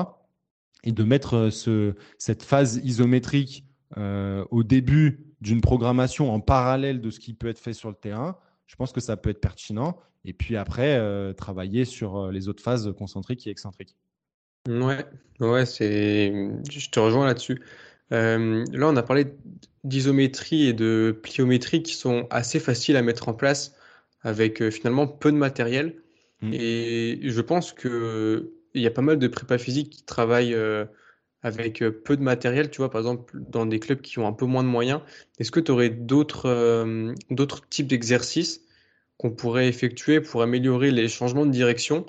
Et 0.85 0.93
de 0.93 1.03
mettre 1.03 1.49
ce, 1.49 1.93
cette 2.17 2.43
phase 2.43 2.79
isométrique 2.85 3.65
au 3.97 4.63
début 4.63 5.29
d'une 5.41 5.61
programmation 5.61 6.33
en 6.33 6.39
parallèle 6.39 7.01
de 7.01 7.09
ce 7.09 7.19
qui 7.19 7.33
peut 7.33 7.47
être 7.47 7.59
fait 7.59 7.73
sur 7.73 7.89
le 7.89 7.95
terrain, 7.95 8.37
je 8.67 8.75
pense 8.75 8.91
que 8.91 9.01
ça 9.01 9.17
peut 9.17 9.29
être 9.29 9.41
pertinent. 9.41 9.97
Et 10.25 10.33
puis 10.33 10.57
après, 10.57 10.97
euh, 10.97 11.33
travailler 11.33 11.85
sur 11.85 12.17
euh, 12.17 12.31
les 12.31 12.49
autres 12.49 12.61
phases 12.61 12.93
concentriques 12.97 13.47
et 13.47 13.49
excentriques. 13.49 13.95
Ouais, 14.67 15.05
ouais, 15.39 15.65
c'est. 15.65 16.31
Je 16.69 16.89
te 16.89 16.99
rejoins 16.99 17.25
là-dessus. 17.25 17.61
Euh, 18.11 18.65
là, 18.71 18.87
on 18.87 18.95
a 18.95 19.03
parlé 19.03 19.27
d'isométrie 19.83 20.67
et 20.67 20.73
de 20.73 21.17
pliométrie 21.23 21.83
qui 21.83 21.95
sont 21.95 22.27
assez 22.29 22.59
faciles 22.59 22.97
à 22.97 23.01
mettre 23.01 23.29
en 23.29 23.33
place 23.33 23.75
avec 24.21 24.67
finalement 24.69 25.07
peu 25.07 25.31
de 25.31 25.37
matériel. 25.37 26.01
Mm. 26.41 26.53
Et 26.53 27.19
je 27.23 27.41
pense 27.41 27.73
qu'il 27.73 28.49
y 28.75 28.87
a 28.87 28.91
pas 28.91 29.01
mal 29.01 29.19
de 29.19 29.27
prépa 29.27 29.57
physique 29.57 29.89
qui 29.91 30.03
travaillent 30.03 30.57
avec 31.41 31.83
peu 32.03 32.17
de 32.17 32.21
matériel, 32.21 32.69
tu 32.69 32.77
vois, 32.77 32.89
par 32.89 32.99
exemple, 32.99 33.37
dans 33.39 33.65
des 33.65 33.79
clubs 33.79 34.01
qui 34.01 34.19
ont 34.19 34.27
un 34.27 34.33
peu 34.33 34.45
moins 34.45 34.63
de 34.63 34.67
moyens, 34.67 35.01
est-ce 35.39 35.51
que 35.51 35.61
tu 35.61 35.71
aurais 35.71 35.89
d'autres 35.89 36.83
d'autres 37.29 37.67
types 37.69 37.87
d'exercices 37.87 38.61
qu'on 39.17 39.31
pourrait 39.31 39.67
effectuer 39.67 40.21
pour 40.21 40.41
améliorer 40.41 40.91
les 40.91 41.07
changements 41.07 41.45
de 41.45 41.51
direction 41.51 42.05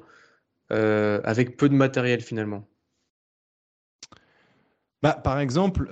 avec 0.70 1.56
peu 1.56 1.68
de 1.68 1.74
matériel 1.74 2.20
finalement? 2.20 2.69
Bah, 5.02 5.12
Par 5.12 5.38
exemple, 5.40 5.88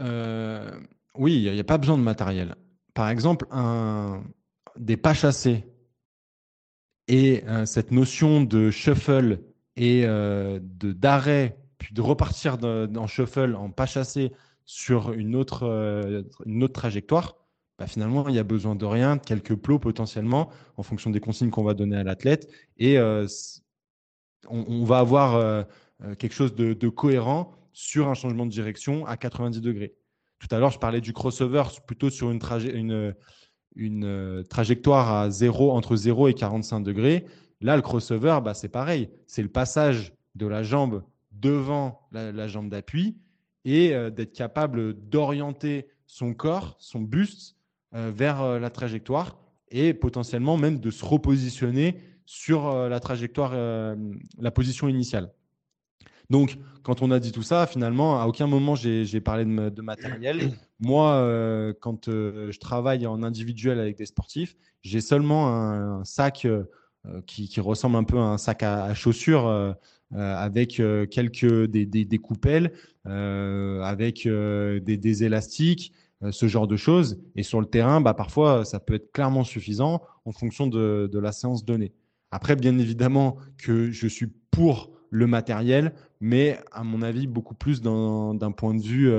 oui, 1.14 1.42
il 1.42 1.52
n'y 1.52 1.60
a, 1.60 1.64
pas 1.64 1.78
besoin 1.78 1.98
de 1.98 2.02
matériel. 2.02 2.54
Par 2.94 3.08
exemple, 3.08 3.46
un, 3.50 4.22
des 4.76 4.96
pas 4.96 5.14
chassés 5.14 5.64
et 7.06 7.42
cette 7.64 7.90
notion 7.90 8.42
de 8.42 8.70
shuffle 8.70 9.40
et 9.76 10.02
de 10.02 10.60
d'arrêt 10.92 11.56
puis 11.78 11.94
de 11.94 12.00
repartir 12.02 12.58
en 12.62 13.06
shuffle, 13.06 13.54
en 13.54 13.70
pas 13.70 13.86
chassé 13.86 14.32
sur 14.64 15.12
une 15.12 15.34
autre, 15.34 15.62
euh, 15.62 16.22
une 16.44 16.62
autre 16.62 16.74
trajectoire, 16.74 17.36
bah 17.78 17.86
finalement, 17.86 18.28
il 18.28 18.34
y 18.34 18.38
a 18.38 18.44
besoin 18.44 18.74
de 18.74 18.84
rien, 18.84 19.16
de 19.16 19.22
quelques 19.22 19.54
plots 19.54 19.78
potentiellement, 19.78 20.50
en 20.76 20.82
fonction 20.82 21.10
des 21.10 21.20
consignes 21.20 21.50
qu'on 21.50 21.62
va 21.62 21.74
donner 21.74 21.96
à 21.96 22.02
l'athlète. 22.02 22.50
Et 22.76 22.98
euh, 22.98 23.26
on, 24.48 24.84
va 24.84 24.98
avoir 24.98 25.36
euh, 25.36 25.62
quelque 26.18 26.34
chose 26.34 26.54
de, 26.56 26.88
cohérent 26.88 27.52
sur 27.78 28.08
un 28.08 28.14
changement 28.14 28.44
de 28.44 28.50
direction 28.50 29.06
à 29.06 29.16
90 29.16 29.60
degrés. 29.60 29.94
Tout 30.40 30.48
à 30.50 30.58
l'heure, 30.58 30.72
je 30.72 30.80
parlais 30.80 31.00
du 31.00 31.12
crossover 31.12 31.62
plutôt 31.86 32.10
sur 32.10 32.28
une, 32.28 33.14
une 33.76 34.44
trajectoire 34.50 35.12
à 35.12 35.30
0, 35.30 35.70
entre 35.70 35.94
0 35.94 36.26
et 36.26 36.34
45 36.34 36.80
degrés. 36.80 37.24
Là, 37.60 37.76
le 37.76 37.82
crossover, 37.82 38.40
bah, 38.42 38.52
c'est 38.52 38.68
pareil. 38.68 39.10
C'est 39.28 39.42
le 39.42 39.48
passage 39.48 40.12
de 40.34 40.48
la 40.48 40.64
jambe 40.64 41.04
devant 41.30 42.08
la, 42.10 42.48
jambe 42.48 42.68
d'appui 42.68 43.16
et 43.64 43.94
euh, 43.94 44.10
d'être 44.10 44.32
capable 44.32 44.94
d'orienter 45.08 45.86
son 46.04 46.34
corps, 46.34 46.74
son 46.80 47.00
buste 47.00 47.54
euh, 47.94 48.10
vers 48.12 48.42
euh, 48.42 48.58
la 48.58 48.70
trajectoire 48.70 49.38
et 49.68 49.94
potentiellement 49.94 50.56
même 50.56 50.80
de 50.80 50.90
se 50.90 51.04
repositionner 51.04 51.96
sur 52.26 52.88
la 52.88 53.00
trajectoire, 53.00 53.54
la 54.38 54.50
position 54.50 54.86
initiale. 54.86 55.32
Donc, 56.30 56.58
quand 56.82 57.02
on 57.02 57.10
a 57.10 57.20
dit 57.20 57.32
tout 57.32 57.42
ça, 57.42 57.66
finalement, 57.66 58.20
à 58.20 58.26
aucun 58.26 58.46
moment 58.46 58.74
j'ai 58.74 59.20
parlé 59.20 59.44
de, 59.44 59.82
matériel. 59.82 60.52
Moi, 60.80 61.74
quand 61.80 62.06
je 62.08 62.58
travaille 62.58 63.06
en 63.06 63.22
individuel 63.22 63.80
avec 63.80 63.96
des 63.96 64.06
sportifs, 64.06 64.56
j'ai 64.82 65.00
seulement 65.00 65.48
un, 65.48 66.04
sac 66.04 66.46
qui, 67.26 67.60
ressemble 67.60 67.96
un 67.96 68.04
peu 68.04 68.18
à 68.18 68.22
un 68.22 68.38
sac 68.38 68.62
à 68.62 68.94
chaussures 68.94 69.74
euh, 70.14 70.34
avec 70.34 70.80
euh, 70.80 71.04
quelques 71.04 71.66
des, 71.66 71.84
des, 71.84 72.18
coupelles, 72.18 72.72
euh, 73.06 73.82
avec 73.82 74.26
des, 74.26 75.24
élastiques, 75.24 75.92
ce 76.30 76.48
genre 76.48 76.66
de 76.66 76.76
choses. 76.76 77.20
Et 77.36 77.42
sur 77.42 77.60
le 77.60 77.66
terrain, 77.66 78.00
bah, 78.00 78.14
parfois, 78.14 78.64
ça 78.64 78.80
peut 78.80 78.94
être 78.94 79.12
clairement 79.12 79.44
suffisant 79.44 80.02
en 80.24 80.32
fonction 80.32 80.66
de, 80.66 81.08
de 81.12 81.18
la 81.18 81.32
séance 81.32 81.64
donnée. 81.64 81.92
Après, 82.30 82.56
bien 82.56 82.78
évidemment 82.78 83.36
que 83.58 83.90
je 83.90 84.06
suis 84.06 84.28
pour 84.50 84.90
le 85.10 85.26
matériel, 85.26 85.92
mais 86.20 86.58
à 86.72 86.84
mon 86.84 87.02
avis, 87.02 87.26
beaucoup 87.26 87.54
plus 87.54 87.80
d'un 87.82 88.52
point 88.56 88.74
de 88.74 88.82
vue 88.82 89.12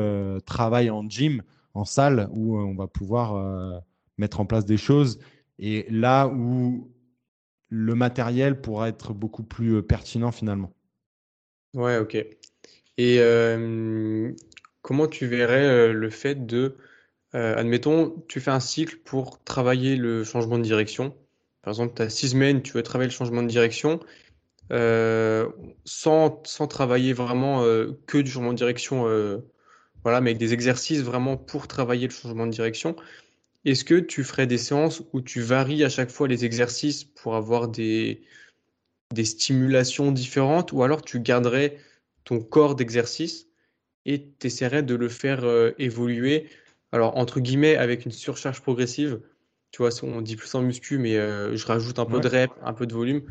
travail 0.46 0.90
en 0.90 1.08
gym, 1.10 1.42
en 1.74 1.86
salle, 1.86 2.30
où 2.32 2.58
on 2.58 2.76
va 2.76 2.88
pouvoir 2.88 3.82
mettre 4.18 4.40
en 4.40 4.46
place 4.46 4.66
des 4.66 4.78
choses. 4.78 5.20
Et 5.58 5.86
là 5.90 6.28
où 6.28 6.92
le 7.70 7.96
matériel 7.96 8.62
pourra 8.62 8.90
être 8.90 9.14
beaucoup 9.14 9.44
plus 9.44 9.84
pertinent 9.84 10.32
finalement. 10.32 10.74
Ouais, 11.74 11.98
OK. 11.98 12.18
Et 12.98 13.20
comment 14.82 15.08
tu 15.08 15.28
verrais 15.28 15.94
le 15.94 16.10
fait 16.10 16.46
de, 16.46 16.78
admettons, 17.34 18.24
tu 18.28 18.40
fais 18.40 18.52
un 18.52 18.60
cycle 18.60 18.98
pour 18.98 19.44
travailler 19.44 19.96
le 19.96 20.24
changement 20.24 20.58
de 20.58 20.64
direction. 20.64 21.16
Par 21.62 21.72
exemple, 21.72 21.94
tu 21.96 22.02
as 22.02 22.10
six 22.10 22.30
semaines, 22.30 22.62
tu 22.62 22.74
veux 22.74 22.84
travailler 22.84 23.10
le 23.10 23.14
changement 23.14 23.44
de 23.44 23.48
direction, 23.48 24.00
sans, 24.70 26.42
sans 26.46 26.68
travailler 26.68 27.14
vraiment 27.14 27.64
que 28.06 28.18
du 28.18 28.30
changement 28.32 28.54
de 28.54 28.58
direction, 28.58 29.04
voilà, 30.04 30.22
mais 30.22 30.32
avec 30.32 30.38
des 30.38 30.54
exercices 30.54 31.02
vraiment 31.02 31.38
pour 31.38 31.68
travailler 31.68 32.08
le 32.08 32.14
changement 32.14 32.46
de 32.46 32.52
direction. 32.52 32.96
Est-ce 33.66 33.84
que 33.84 34.00
tu 34.00 34.24
ferais 34.24 34.48
des 34.48 34.58
séances 34.58 35.04
où 35.12 35.22
tu 35.22 35.42
varies 35.42 35.84
à 35.84 35.90
chaque 35.90 36.10
fois 36.10 36.28
les 36.28 36.46
exercices 36.46 37.04
pour 37.04 37.36
avoir 37.36 37.68
des, 37.68 38.22
des 39.14 39.26
stimulations 39.26 40.12
différentes? 40.12 40.72
Ou 40.72 40.84
alors 40.84 41.02
tu 41.02 41.20
garderais 41.20 41.78
ton 42.24 42.40
corps 42.40 42.76
d'exercice 42.76 43.48
et 44.06 44.32
tu 44.40 44.48
essaierais 44.48 44.84
de 44.84 44.96
le 44.96 45.10
faire 45.10 45.44
euh, 45.44 45.72
évoluer, 45.78 46.48
alors 46.92 47.18
entre 47.18 47.40
guillemets 47.42 47.76
avec 47.76 48.06
une 48.06 48.12
surcharge 48.12 48.62
progressive. 48.62 49.20
Tu 49.72 49.84
vois, 49.84 49.92
on 50.04 50.22
dit 50.22 50.36
plus 50.36 50.56
en 50.56 50.62
muscu, 50.62 50.98
mais 50.98 51.18
euh, 51.18 51.56
je 51.56 51.66
rajoute 51.66 52.00
un 52.00 52.06
peu 52.06 52.20
de 52.20 52.28
rep, 52.28 52.52
un 52.64 52.74
peu 52.74 52.88
de 52.88 52.94
volume. 52.94 53.24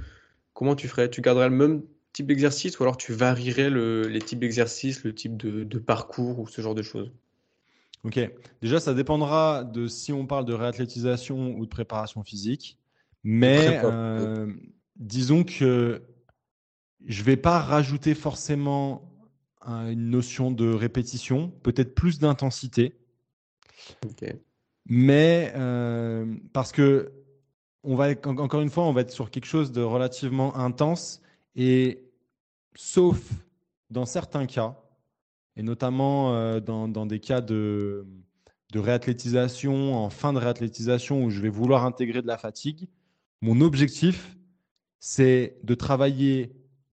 Comment 0.58 0.74
tu 0.74 0.88
ferais? 0.88 1.08
Tu 1.08 1.20
garderais 1.20 1.48
le 1.48 1.54
même 1.54 1.84
type 2.12 2.26
d'exercice 2.26 2.80
ou 2.80 2.82
alors 2.82 2.96
tu 2.96 3.12
varierais 3.12 3.70
les 3.70 4.18
types 4.18 4.40
d'exercices, 4.40 5.04
le 5.04 5.14
type 5.14 5.36
de, 5.36 5.78
parcours 5.78 6.40
ou 6.40 6.48
ce 6.48 6.60
genre 6.60 6.74
de 6.74 6.82
choses? 6.82 7.12
Ok. 8.02 8.18
Déjà, 8.60 8.80
ça 8.80 8.92
dépendra 8.92 9.62
de 9.62 9.86
si 9.86 10.12
on 10.12 10.26
parle 10.26 10.46
de 10.46 10.54
réathlétisation 10.54 11.54
ou 11.56 11.64
de 11.64 11.70
préparation 11.70 12.24
physique. 12.24 12.76
Mais 13.22 13.80
disons 14.96 15.44
que 15.44 16.02
je 17.06 17.20
ne 17.20 17.24
vais 17.24 17.36
pas 17.36 17.60
rajouter 17.60 18.16
forcément 18.16 19.12
une 19.64 20.10
notion 20.10 20.50
de 20.50 20.74
répétition, 20.74 21.52
peut-être 21.62 21.94
plus 21.94 22.18
d'intensité. 22.18 22.98
Mais 24.86 25.52
euh, 25.54 26.34
parce 26.52 26.72
que 26.72 27.12
on 27.88 27.96
va 27.96 28.10
encore 28.26 28.60
une 28.60 28.68
fois, 28.68 28.84
on 28.84 28.92
va 28.92 29.00
être 29.00 29.10
sur 29.10 29.30
quelque 29.30 29.46
chose 29.46 29.72
de 29.72 29.80
relativement 29.80 30.54
intense 30.56 31.22
et 31.56 32.04
sauf 32.74 33.18
dans 33.88 34.04
certains 34.04 34.44
cas, 34.44 34.78
et 35.56 35.62
notamment 35.62 36.34
euh, 36.34 36.60
dans, 36.60 37.06
des 37.06 37.18
cas 37.18 37.40
de, 37.40 38.06
de 38.72 38.78
réathlétisation, 38.78 39.96
en 39.96 40.10
fin 40.10 40.34
de 40.34 40.38
réathlétisation 40.38 41.24
où 41.24 41.30
je 41.30 41.40
vais 41.40 41.48
vouloir 41.48 41.86
intégrer 41.86 42.20
de 42.20 42.26
la 42.26 42.36
fatigue, 42.36 42.88
mon 43.40 43.62
objectif, 43.62 44.36
c'est 45.00 45.56
de 45.62 45.74
travailler 45.74 46.52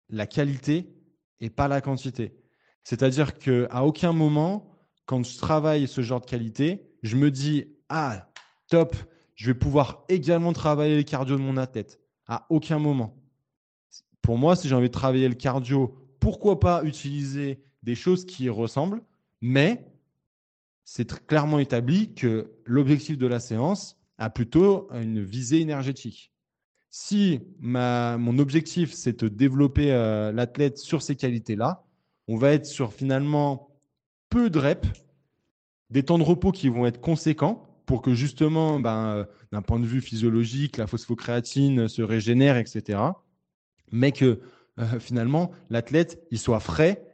la 0.10 0.28
qualité 0.28 0.96
et 1.42 1.50
pas 1.50 1.68
la 1.68 1.82
quantité. 1.82 2.38
C'est-à-dire 2.86 3.38
qu'à 3.38 3.84
aucun 3.84 4.14
moment, 4.14 4.72
quand 5.06 5.26
je 5.26 5.38
travaille 5.38 5.90
ce 5.90 6.00
genre 6.00 6.22
de 6.22 6.26
qualité, 6.26 6.88
je 7.04 7.18
me 7.18 7.32
dis 7.32 7.66
Ah, 7.90 8.32
top, 8.70 8.96
je 9.36 9.48
vais 9.48 9.54
pouvoir 9.54 10.04
également 10.10 10.54
travailler 10.54 10.98
le 10.98 11.04
cardio 11.04 11.38
de 11.38 11.42
mon 11.42 11.58
athlète. 11.58 12.00
À 12.28 12.46
aucun 12.50 12.80
moment. 12.80 13.16
Pour 14.22 14.38
moi, 14.38 14.56
si 14.56 14.68
j'ai 14.68 14.76
envie 14.76 14.88
de 14.88 14.94
travailler 14.94 15.30
le 15.30 15.36
cardio, 15.36 15.96
pourquoi 16.20 16.60
pas 16.60 16.84
utiliser 16.84 17.62
des 17.84 17.96
choses 17.96 18.26
qui 18.26 18.46
y 18.46 18.50
ressemblent, 18.50 19.04
mais 19.42 19.86
c'est 20.84 21.26
clairement 21.28 21.60
établi 21.60 22.14
que 22.14 22.52
l'objectif 22.66 23.18
de 23.18 23.28
la 23.28 23.40
séance 23.40 23.98
a 24.18 24.30
plutôt 24.30 24.88
une 24.94 25.22
visée 25.22 25.62
énergétique. 25.62 26.32
Si 26.90 27.42
mon 27.60 28.40
objectif, 28.40 28.94
c'est 28.94 29.24
de 29.24 29.28
développer 29.28 29.92
euh, 29.92 30.32
l'athlète 30.32 30.78
sur 30.78 31.02
ces 31.02 31.16
qualités-là, 31.16 31.84
on 32.28 32.38
va 32.38 32.52
être 32.52 32.66
sur 32.66 32.94
finalement 32.94 33.70
peu 34.30 34.50
de 34.50 34.60
reps, 34.60 34.88
des 35.90 36.04
temps 36.04 36.18
de 36.18 36.24
repos 36.24 36.52
qui 36.52 36.70
vont 36.70 36.86
être 36.86 37.02
conséquents 37.02 37.68
pour 37.86 38.02
que 38.02 38.14
justement, 38.14 38.80
ben, 38.80 39.08
euh, 39.08 39.26
d'un 39.52 39.62
point 39.62 39.80
de 39.80 39.86
vue 39.86 40.02
physiologique, 40.02 40.78
la 40.78 40.88
phosphocréatine 40.88 41.88
se 41.88 42.02
régénère, 42.02 42.58
etc. 42.58 43.00
Mais 43.92 44.12
que 44.12 44.42
euh, 44.80 45.00
finalement, 45.00 45.52
l'athlète, 45.70 46.22
il 46.32 46.40
soit 46.40 46.60
frais 46.60 47.06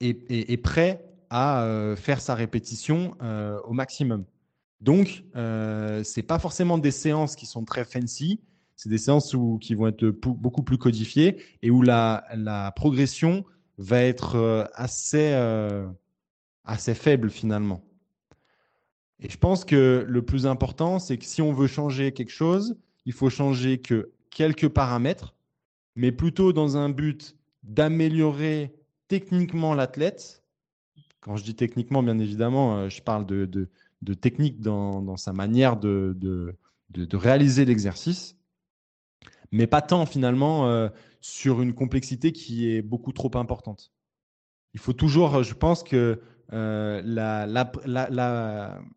et, 0.00 0.56
prêt 0.58 1.04
à 1.30 1.94
faire 1.96 2.20
sa 2.20 2.34
répétition 2.34 3.16
au 3.64 3.72
maximum. 3.72 4.26
Donc, 4.82 5.24
ce 5.34 6.16
n'est 6.16 6.22
pas 6.22 6.38
forcément 6.38 6.76
des 6.76 6.90
séances 6.90 7.34
qui 7.34 7.46
sont 7.46 7.64
très 7.64 7.84
fancy, 7.84 8.40
c'est 8.76 8.90
des 8.90 8.98
séances 8.98 9.34
qui 9.62 9.74
vont 9.74 9.86
être 9.86 10.06
beaucoup 10.06 10.62
plus 10.62 10.76
codifiées 10.76 11.42
et 11.62 11.70
où 11.70 11.80
la, 11.80 12.72
progression 12.76 13.46
va 13.78 14.02
être 14.02 14.68
assez, 14.74 15.32
assez 16.64 16.94
faible 16.94 17.30
finalement. 17.30 17.82
Et 19.20 19.30
je 19.30 19.38
pense 19.38 19.64
que 19.64 20.04
le 20.06 20.22
plus 20.22 20.46
important, 20.46 20.98
c'est 20.98 21.16
que 21.16 21.24
si 21.24 21.40
on 21.42 21.52
veut 21.52 21.66
changer 21.66 22.12
quelque 22.12 22.32
chose, 22.32 22.76
il 23.06 23.12
faut 23.12 23.30
changer 23.30 23.78
que 23.78 24.12
quelques 24.30 24.68
paramètres, 24.68 25.34
mais 25.94 26.12
plutôt 26.12 26.52
dans 26.52 26.76
un 26.76 26.90
but 26.90 27.36
d'améliorer 27.62 28.74
techniquement 29.08 29.74
l'athlète. 29.74 30.44
Quand 31.20 31.36
je 31.36 31.44
dis 31.44 31.54
techniquement, 31.54 32.02
bien 32.02 32.18
évidemment, 32.18 32.76
euh, 32.76 32.88
je 32.88 33.02
parle 33.02 33.26
de, 33.26 33.46
de, 34.02 34.14
technique 34.14 34.60
dans, 34.60 35.16
sa 35.16 35.32
manière 35.32 35.76
de, 35.76 36.16
de 36.20 37.16
réaliser 37.16 37.64
l'exercice, 37.64 38.36
mais 39.50 39.66
pas 39.66 39.82
tant 39.82 40.06
finalement 40.06 40.68
euh, 40.68 40.88
sur 41.20 41.62
une 41.62 41.74
complexité 41.74 42.32
qui 42.32 42.70
est 42.70 42.82
beaucoup 42.82 43.12
trop 43.12 43.30
importante. 43.34 43.92
Il 44.74 44.80
faut 44.80 44.92
toujours, 44.92 45.42
je 45.42 45.54
pense 45.54 45.82
que 45.82 46.20
euh, 46.52 47.02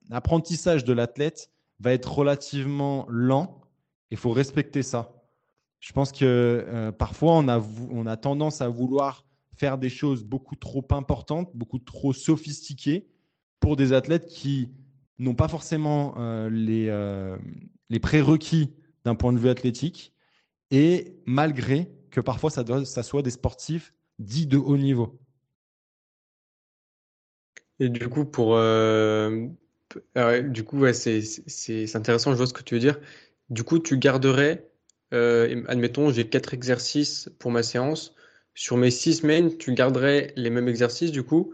l'apprentissage 0.10 0.84
de 0.84 0.93
l'athlète 0.93 1.50
va 1.80 1.93
être 1.93 2.12
relativement 2.14 3.06
lent. 3.10 3.62
Il 4.12 4.18
faut 4.18 4.32
respecter 4.32 4.84
ça. 4.84 5.14
Je 5.80 5.93
pense 5.93 6.12
que 6.12 6.26
euh, 6.26 6.91
parfois, 6.91 7.34
on 7.34 7.47
a, 8.06 8.18
tendance 8.18 8.62
à 8.62 8.68
vouloir 8.68 9.26
faire 9.56 9.78
des 9.78 9.89
choses 9.89 10.24
beaucoup 10.24 10.56
trop 10.56 10.86
importantes, 10.91 11.50
beaucoup 11.54 11.80
trop 11.80 12.14
sophistiquées 12.14 13.08
pour 13.60 13.76
des 13.76 13.93
athlètes 13.93 14.28
qui 14.28 14.70
n'ont 15.20 15.36
pas 15.36 15.47
forcément 15.47 16.16
euh, 16.18 16.50
les, 17.89 18.00
prérequis 18.00 18.74
d'un 19.06 19.16
point 19.16 19.34
de 19.34 19.38
vue 19.38 19.50
athlétique 19.50 20.14
et 20.72 21.18
malgré 21.26 21.91
que 22.12 22.22
parfois 22.22 22.50
ça 22.50 23.04
soit 23.04 23.22
des 23.22 23.32
sportifs 23.32 23.93
dits 24.18 24.47
de 24.47 24.58
haut 24.58 24.78
niveau. 24.78 25.20
Et 27.80 27.90
du 27.90 28.10
coup, 28.10 28.26
pour, 28.26 28.56
euh, 28.56 29.48
ah 30.16 30.42
du 30.42 30.64
coup, 30.64 30.80
ouais, 30.80 30.94
c'est, 30.94 31.96
intéressant, 31.96 32.32
je 32.32 32.38
vois 32.38 32.48
ce 32.48 32.54
que 32.54 32.64
tu 32.64 32.76
veux 32.76 32.80
dire. 32.80 33.00
Du 33.50 33.64
coup, 33.64 33.80
tu 33.80 33.98
garderais, 33.98 34.70
euh, 35.14 35.64
admettons, 35.68 36.12
j'ai 36.12 36.28
quatre 36.28 36.54
exercices 36.54 37.30
pour 37.40 37.52
ma 37.52 37.64
séance. 37.64 38.16
Sur 38.54 38.78
mes 38.78 38.92
six 38.92 39.16
semaines, 39.16 39.58
tu 39.58 39.74
garderais 39.74 40.34
les 40.36 40.50
mêmes 40.50 40.68
exercices, 40.68 41.12
du 41.12 41.24
coup, 41.24 41.54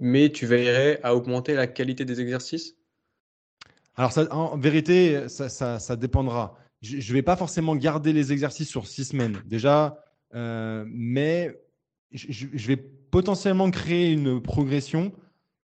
mais 0.00 0.30
tu 0.30 0.46
veillerais 0.46 1.00
à 1.02 1.14
augmenter 1.14 1.54
la 1.54 1.66
qualité 1.66 2.04
des 2.04 2.20
exercices? 2.20 2.76
Alors, 3.96 4.12
en 4.32 4.58
vérité, 4.58 5.28
ça, 5.28 5.48
ça, 5.48 5.78
ça 5.78 5.96
dépendra. 5.96 6.58
Je 6.82 6.96
ne 6.96 7.14
vais 7.14 7.22
pas 7.22 7.36
forcément 7.36 7.76
garder 7.76 8.12
les 8.12 8.32
exercices 8.32 8.68
sur 8.68 8.86
six 8.86 9.04
semaines, 9.04 9.40
déjà, 9.46 10.04
euh, 10.34 10.84
mais 10.88 11.58
je 12.12 12.66
vais 12.68 12.76
potentiellement 12.76 13.70
créer 13.70 14.12
une 14.12 14.42
progression 14.42 15.12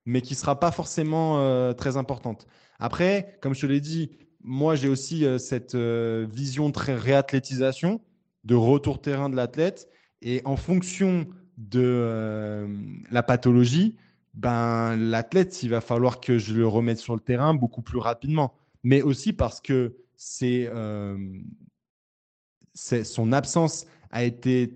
mais 0.07 0.21
qui 0.21 0.35
ne 0.35 0.39
sera 0.39 0.59
pas 0.61 0.71
forcément 0.71 1.39
euh, 1.39 1.73
très 1.73 1.97
importante. 1.97 2.47
Après, 2.79 3.39
comme 3.41 3.55
je 3.55 3.63
te 3.63 3.67
l'ai 3.67 3.81
dit, 3.81 4.11
moi, 4.43 4.75
j'ai 4.75 4.89
aussi 4.89 5.25
euh, 5.25 5.39
cette 5.39 5.75
euh, 5.75 6.27
vision 6.31 6.71
très 6.71 6.95
réathlétisation, 6.95 8.01
de 8.45 8.55
retour 8.55 9.01
terrain 9.01 9.31
de 9.31 9.37
l'athlète. 9.37 9.89
Et 10.21 10.43
en 10.45 10.57
fonction 10.57 11.27
de 11.57 12.67
la 13.11 13.23
pathologie, 13.23 13.97
ben, 14.35 14.97
l'athlète, 14.97 15.63
il 15.63 15.71
va 15.71 15.81
falloir 15.81 16.21
que 16.21 16.39
je 16.39 16.55
le 16.55 16.67
remette 16.67 16.99
sur 16.99 17.15
le 17.15 17.21
terrain 17.21 17.55
beaucoup 17.55 17.83
plus 17.83 17.99
rapidement. 17.99 18.55
Mais 18.83 19.03
aussi 19.03 19.33
parce 19.33 19.61
que 19.61 19.97
c'est, 20.17 20.71
son 22.75 23.33
absence 23.33 23.87
a 24.11 24.25
été 24.25 24.75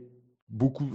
beaucoup, 0.49 0.91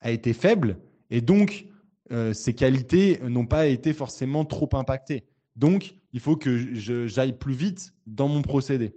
a 0.00 0.10
été 0.10 0.32
faible. 0.32 0.78
Et 1.10 1.20
donc, 1.20 1.66
euh, 2.12 2.32
ses 2.32 2.54
qualités 2.54 3.20
n'ont 3.22 3.46
pas 3.46 3.66
été 3.66 3.92
forcément 3.92 4.44
trop 4.44 4.68
impactées. 4.72 5.24
Donc, 5.54 5.94
il 6.12 6.20
faut 6.20 6.36
que 6.36 6.74
j'aille 6.74 7.38
plus 7.38 7.54
vite 7.54 7.92
dans 8.06 8.26
mon 8.26 8.42
procédé. 8.42 8.96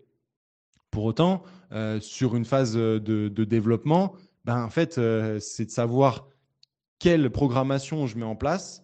Pour 0.89 1.05
autant, 1.05 1.43
euh, 1.71 1.99
sur 1.99 2.35
une 2.35 2.45
phase 2.45 2.73
de, 2.73 3.27
développement, 3.43 4.13
ben, 4.45 4.63
en 4.63 4.69
fait, 4.69 4.97
euh, 4.97 5.39
c'est 5.39 5.65
de 5.65 5.71
savoir 5.71 6.27
quelle 6.97 7.29
programmation 7.29 8.07
je 8.07 8.17
mets 8.17 8.25
en 8.25 8.35
place, 8.35 8.83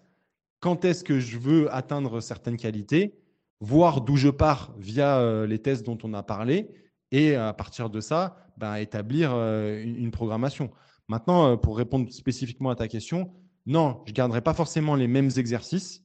quand 0.60 0.86
est-ce 0.86 1.04
que 1.04 1.20
je 1.20 1.40
veux 1.40 1.74
atteindre 1.74 2.20
certaines 2.20 2.58
qualités, 2.58 3.16
voir 3.62 4.02
d'où 4.02 4.16
je 4.16 4.30
pars 4.30 4.74
via 4.78 5.46
les 5.46 5.60
tests 5.60 5.86
dont 5.86 5.98
on 6.04 6.14
a 6.14 6.22
parlé, 6.22 6.70
et 7.12 7.36
à 7.36 7.54
partir 7.54 7.90
de 7.90 8.02
ça, 8.02 8.36
ben, 8.58 8.76
établir 8.76 9.32
une 9.32 10.12
programmation. 10.12 10.70
Maintenant, 11.08 11.58
pour 11.58 11.78
répondre 11.78 12.12
spécifiquement 12.12 12.70
à 12.70 12.76
ta 12.76 12.90
question, 12.90 13.32
non, 13.66 14.02
je 14.06 14.12
ne 14.12 14.16
garderai 14.16 14.42
pas 14.42 14.54
forcément 14.54 14.96
les 14.96 15.08
mêmes 15.08 15.30
exercices, 15.38 16.04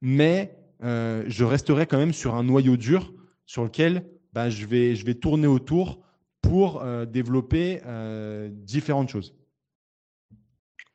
mais 0.00 0.58
euh, 0.82 1.24
je 1.26 1.44
resterai 1.44 1.86
quand 1.86 1.98
même 1.98 2.12
sur 2.12 2.34
un 2.34 2.42
noyau 2.42 2.76
dur 2.76 3.12
sur 3.46 3.64
lequel 3.64 4.04
bah, 4.32 4.50
je, 4.50 4.66
vais, 4.66 4.94
je 4.94 5.06
vais 5.06 5.14
tourner 5.14 5.46
autour 5.46 6.00
pour 6.42 6.82
euh, 6.82 7.06
développer 7.06 7.80
euh, 7.86 8.48
différentes 8.52 9.08
choses. 9.08 9.34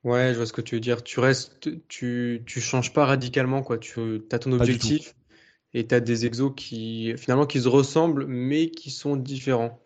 Ouais, 0.04 0.32
je 0.32 0.38
vois 0.38 0.46
ce 0.46 0.54
que 0.54 0.62
tu 0.62 0.76
veux 0.76 0.82
dire. 0.82 1.04
Tu 1.04 1.20
restes, 1.20 1.70
tu, 1.88 2.44
tu 2.46 2.62
changes 2.62 2.94
pas 2.94 3.06
radicalement, 3.06 3.62
quoi. 3.62 3.78
Tu 3.78 4.22
as 4.32 4.40
ton 4.40 4.52
objectif 4.54 5.16
et 5.74 5.86
tu 5.86 5.94
as 5.94 6.00
des 6.00 6.26
exos 6.26 6.54
qui, 6.56 7.14
finalement, 7.18 7.46
qui 7.46 7.62
se 7.62 7.68
ressemblent, 7.68 8.26
mais 8.26 8.70
qui 8.72 8.90
sont 8.90 9.16
différents. 9.16 9.80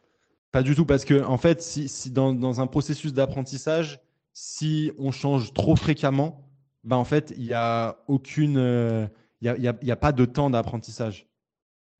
Pas 0.52 0.64
du 0.64 0.74
tout, 0.74 0.86
parce 0.86 1.04
que, 1.04 1.22
en 1.22 1.38
fait, 1.38 1.62
si, 1.62 1.90
si 1.90 2.12
dans, 2.12 2.34
dans 2.34 2.62
un 2.62 2.68
processus 2.68 3.14
d'apprentissage, 3.14 4.00
si 4.36 4.92
on 5.00 5.12
change 5.12 5.54
trop 5.54 5.78
fréquemment, 5.78 6.46
ben 6.84 6.98
en 6.98 7.06
fait, 7.06 7.34
il 7.38 7.46
n'y 7.46 7.54
a 7.54 8.04
aucune, 8.08 8.58
euh, 8.58 9.08
pas 10.00 10.12
de 10.12 10.26
temps 10.26 10.50
d'apprentissage. 10.50 11.28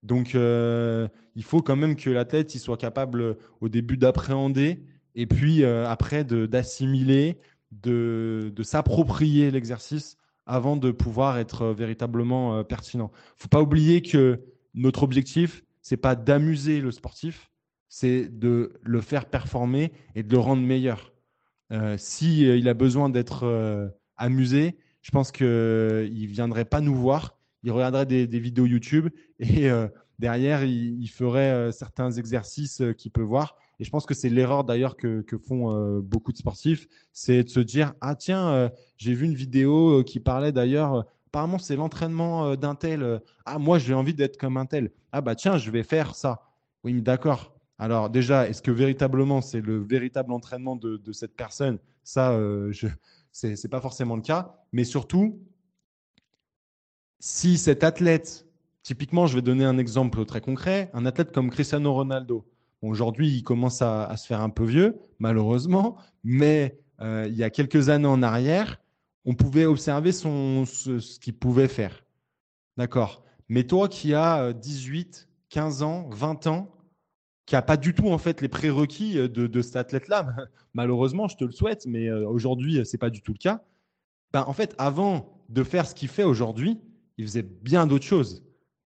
Donc, 0.04 0.36
euh, 0.36 1.08
il 1.36 1.44
faut 1.44 1.62
quand 1.62 1.78
même 1.78 1.96
que 1.96 2.10
l'athlète 2.10 2.52
soit 2.52 2.78
capable 2.78 3.38
au 3.62 3.70
début 3.70 3.98
d'appréhender 3.98 4.84
et 5.16 5.26
puis 5.26 5.64
euh, 5.64 5.88
après 5.88 6.26
d'assimiler, 6.26 7.40
de, 7.72 8.52
de, 8.54 8.64
s'approprier 8.64 9.50
l'exercice 9.50 10.18
avant 10.46 10.76
de 10.76 10.92
pouvoir 10.92 11.40
être 11.40 11.68
véritablement 11.68 12.64
pertinent. 12.66 13.12
Il 13.14 13.38
ne 13.38 13.42
faut 13.44 13.48
pas 13.48 13.62
oublier 13.62 14.02
que 14.02 14.42
notre 14.74 15.04
objectif, 15.04 15.64
c'est 15.82 15.98
pas 15.98 16.16
d'amuser 16.16 16.82
le 16.82 16.92
sportif, 16.92 17.50
c'est 17.88 18.28
de 18.28 18.74
le 18.84 19.02
faire 19.02 19.26
performer 19.26 19.94
et 20.16 20.22
de 20.22 20.34
le 20.34 20.40
rendre 20.40 20.62
meilleur. 20.62 21.15
Euh, 21.72 21.96
si 21.98 22.48
euh, 22.48 22.58
il 22.58 22.70
a 22.70 22.74
besoin 22.74 23.10
d'être 23.10 23.44
euh, 23.44 23.88
amusé, 24.18 24.78
je 25.02 25.12
pense 25.12 25.32
qu'il 25.32 25.48
ne 25.48 26.28
viendrait 26.28 26.66
pas 26.66 26.82
nous 26.82 26.96
voir. 26.96 27.38
Il 27.64 27.72
regarderait 27.72 28.06
des, 28.06 28.40
vidéos 28.40 28.66
YouTube 28.66 29.10
et 29.40 29.70
derrière, 30.20 30.64
il, 30.64 31.08
ferait 31.08 31.72
certains 31.72 32.12
exercices 32.12 32.84
qu'il 32.98 33.12
peut 33.12 33.24
voir. 33.24 33.58
Et 33.80 33.84
je 33.84 33.90
pense 33.90 34.06
que 34.06 34.14
c'est 34.14 34.30
l'erreur 34.30 34.64
d'ailleurs 34.64 34.96
que, 34.96 35.26
font 35.44 36.00
beaucoup 36.00 36.32
de 36.32 36.38
sportifs, 36.38 36.88
c'est 37.12 37.44
de 37.44 37.50
se 37.50 37.60
dire 37.60 37.94
ah 38.02 38.16
tiens, 38.16 38.72
j'ai 38.98 39.14
vu 39.16 39.26
une 39.26 39.34
vidéo 39.34 40.04
qui 40.04 40.20
parlait 40.20 40.52
d'ailleurs. 40.52 41.06
Apparemment, 41.28 41.58
c'est 41.58 41.76
l'entraînement 41.76 42.56
d'un 42.56 42.76
tel. 42.76 43.20
ah 43.46 43.58
moi, 43.58 43.80
j'ai 43.80 43.96
envie 43.96 44.14
d'être 44.14 44.38
comme 44.38 44.58
un 44.58 44.68
tel. 44.68 44.92
Ah 45.12 45.22
bah 45.22 45.34
tiens, 45.34 45.58
je 45.58 45.72
vais 45.72 45.84
faire 45.84 46.14
ça. 46.14 46.44
Oui, 46.84 47.02
d'accord. 47.02 47.55
Alors 47.78 48.10
déjà, 48.10 48.48
est-ce 48.48 48.62
que 48.62 48.72
véritablement 48.72 49.42
c'est 49.42 49.62
le 49.62 49.78
véritable 49.82 50.32
entraînement 50.32 50.76
de, 50.76 51.12
cette 51.12 51.36
personne? 51.36 51.78
Ça, 52.04 52.32
euh, 52.32 52.72
ce 53.32 53.48
n'est 53.48 53.70
pas 53.70 53.82
forcément 53.82 54.16
le 54.16 54.22
cas. 54.22 54.56
Mais 54.72 54.84
surtout, 54.84 55.40
si 57.20 57.58
cet 57.58 57.84
athlète, 57.84 58.48
typiquement, 58.84 59.28
je 59.28 59.36
vais 59.36 59.42
donner 59.42 59.66
un 59.66 59.78
exemple 59.78 60.24
très 60.26 60.42
concret, 60.42 60.90
un 60.94 61.06
athlète 61.06 61.32
comme 61.32 61.50
Cristiano 61.50 61.94
Ronaldo, 61.94 62.46
aujourd'hui 62.82 63.30
il 63.30 63.44
commence 63.44 63.82
à, 63.82 64.16
se 64.16 64.28
faire 64.28 64.42
un 64.42 64.50
peu 64.50 64.64
vieux, 64.64 64.98
malheureusement, 65.20 65.98
mais 66.24 66.80
euh, 67.02 67.26
il 67.28 67.36
y 67.36 67.44
a 67.44 67.50
quelques 67.50 67.90
années 67.90 68.08
en 68.08 68.24
arrière, 68.24 68.80
on 69.26 69.34
pouvait 69.34 69.66
observer 69.66 70.12
ce, 70.12 70.66
ce 70.66 71.20
qu'il 71.20 71.36
pouvait 71.36 71.68
faire. 71.68 72.06
D'accord? 72.78 73.24
Mais 73.50 73.64
toi 73.64 73.90
qui 73.90 74.14
as 74.14 74.54
18, 74.54 75.28
15 75.50 75.84
ans, 75.84 76.10
20 76.12 76.48
ans, 76.48 76.75
qui 77.46 77.56
n'a 77.56 77.62
pas 77.62 77.78
du 77.78 77.94
tout 77.94 78.10
en 78.10 78.18
fait 78.18 78.42
les 78.42 78.48
prérequis 78.48 79.18
euh, 79.18 79.28
de, 79.28 79.62
cet 79.62 79.76
athlète-là. 79.76 80.36
Malheureusement, 80.74 81.28
je 81.28 81.38
te 81.38 81.44
le 81.44 81.52
souhaite, 81.52 81.86
mais 81.86 82.08
euh, 82.08 82.28
aujourd'hui, 82.28 82.86
ce 82.86 82.96
n'est 82.96 83.00
pas 83.00 83.10
du 83.10 83.22
tout 83.22 83.34
le 83.34 83.38
cas. 83.38 83.64
Ben, 84.34 84.44
en 84.48 84.54
fait, 84.54 84.76
avant 84.78 85.42
de 85.50 85.64
faire 85.64 85.88
ce 85.88 85.96
qu'il 85.96 86.08
fait 86.08 86.24
aujourd'hui, 86.24 86.80
il 87.18 87.26
faisait 87.26 87.44
bien 87.44 87.88
d'autres 87.88 88.06
choses. 88.06 88.44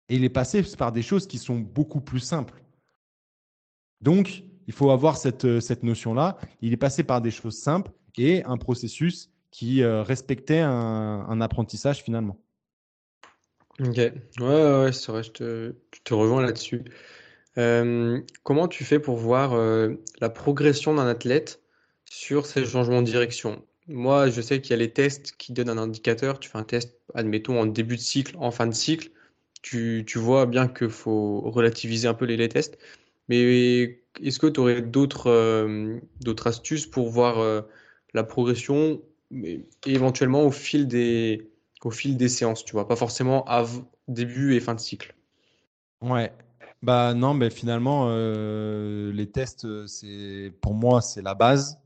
Et 0.08 0.16
il 0.16 0.24
est 0.24 0.30
passé 0.30 0.62
par 0.76 0.92
des 0.92 1.02
choses 1.02 1.26
qui 1.26 1.38
sont 1.38 1.58
beaucoup 1.58 2.00
plus 2.00 2.20
simples. 2.20 2.62
Donc, 4.00 4.44
il 4.66 4.72
faut 4.72 4.90
avoir 4.90 5.16
cette, 5.16 5.44
euh, 5.44 5.60
cette 5.60 5.82
notion-là. 5.82 6.38
Il 6.60 6.72
est 6.72 6.78
passé 6.78 7.04
par 7.04 7.20
des 7.20 7.30
choses 7.30 7.58
simples 7.58 7.92
et 8.16 8.42
un 8.44 8.56
processus 8.56 9.30
qui 9.50 9.82
respectait 9.84 10.60
un, 10.60 11.40
apprentissage 11.40 12.02
finalement. 12.02 12.38
Ok, 13.80 13.96
ouais, 13.96 14.12
ouais, 14.40 14.92
c'est 14.92 15.12
vrai, 15.12 15.22
je 15.22 15.30
te, 15.30 15.74
te 16.04 16.14
rejoins 16.14 16.42
là-dessus. 16.42 16.84
Comment 17.56 18.68
tu 18.68 18.84
fais 18.84 19.00
pour 19.00 19.16
voir 19.16 19.56
la 20.20 20.28
progression 20.28 20.94
d'un 20.94 21.06
athlète 21.06 21.62
sur 22.04 22.46
ces 22.46 22.64
changements 22.64 23.02
de 23.02 23.06
direction? 23.06 23.64
Moi, 23.88 24.30
je 24.30 24.40
sais 24.40 24.60
qu'il 24.60 24.70
y 24.70 24.74
a 24.74 24.78
les 24.78 24.92
tests 24.92 25.36
qui 25.38 25.52
donnent 25.52 25.68
un 25.68 25.78
indicateur. 25.78 26.40
Tu 26.40 26.50
fais 26.50 26.58
un 26.58 26.64
test, 26.64 26.98
admettons, 27.14 27.60
en 27.60 27.66
début 27.66 27.96
de 27.96 28.00
cycle, 28.00 28.36
en 28.38 28.50
fin 28.50 28.66
de 28.66 28.74
cycle. 28.74 29.10
Tu, 29.62 30.04
tu 30.06 30.18
vois 30.18 30.46
bien 30.46 30.68
qu'il 30.68 30.90
faut 30.90 31.40
relativiser 31.40 32.08
un 32.08 32.14
peu 32.14 32.24
les, 32.24 32.36
les 32.36 32.48
tests. 32.48 32.78
Mais 33.28 34.00
est-ce 34.22 34.38
que 34.38 34.46
tu 34.46 34.60
aurais 34.60 34.82
d'autres 34.82 35.30
euh, 35.30 36.00
astuces 36.44 36.86
pour 36.86 37.08
voir 37.08 37.38
euh, 37.38 37.62
la 38.14 38.24
progression 38.24 39.02
et 39.42 39.64
éventuellement 39.86 40.44
au 40.44 40.50
fil 40.50 40.86
des, 40.86 41.50
au 41.82 41.90
fil 41.90 42.16
des 42.16 42.28
séances, 42.28 42.64
tu 42.64 42.72
vois, 42.72 42.86
pas 42.86 42.96
forcément 42.96 43.44
à 43.48 43.64
début 44.08 44.54
et 44.54 44.60
fin 44.60 44.74
de 44.74 44.80
cycle 44.80 45.14
Ouais, 46.00 46.32
bah 46.86 47.12
non, 47.14 47.34
mais 47.34 47.50
finalement, 47.50 48.06
euh, 48.08 49.12
les 49.12 49.30
tests, 49.30 49.86
c'est 49.86 50.52
pour 50.60 50.74
moi, 50.74 51.02
c'est 51.02 51.22
la 51.22 51.34
base. 51.34 51.78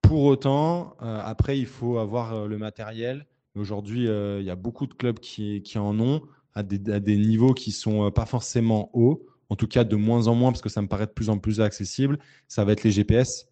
Pour 0.00 0.22
autant, 0.22 0.96
après, 1.00 1.58
il 1.58 1.66
faut 1.66 1.98
avoir 1.98 2.46
le 2.46 2.58
matériel. 2.58 3.26
Aujourd'hui, 3.56 4.04
il 4.04 4.44
y 4.44 4.50
a 4.50 4.54
beaucoup 4.54 4.86
de 4.86 4.94
clubs 4.94 5.18
qui, 5.18 5.62
qui 5.62 5.78
en 5.78 5.98
ont 5.98 6.22
à 6.54 6.62
des, 6.62 6.92
à 6.92 7.00
des 7.00 7.16
niveaux 7.16 7.52
qui 7.52 7.72
sont 7.72 8.10
pas 8.12 8.24
forcément 8.26 8.90
hauts 8.92 9.26
en 9.48 9.56
tout 9.56 9.66
cas 9.66 9.84
de 9.84 9.96
moins 9.96 10.26
en 10.26 10.34
moins, 10.34 10.52
parce 10.52 10.62
que 10.62 10.68
ça 10.68 10.82
me 10.82 10.88
paraît 10.88 11.06
de 11.06 11.12
plus 11.12 11.30
en 11.30 11.38
plus 11.38 11.60
accessible, 11.60 12.18
ça 12.48 12.64
va 12.64 12.72
être 12.72 12.82
les 12.82 12.90
GPS, 12.90 13.48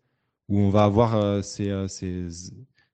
où 0.48 0.58
on 0.58 0.70
va 0.70 0.84
avoir 0.84 1.16
euh, 1.16 1.40
euh, 1.60 1.88
ces, 1.88 2.28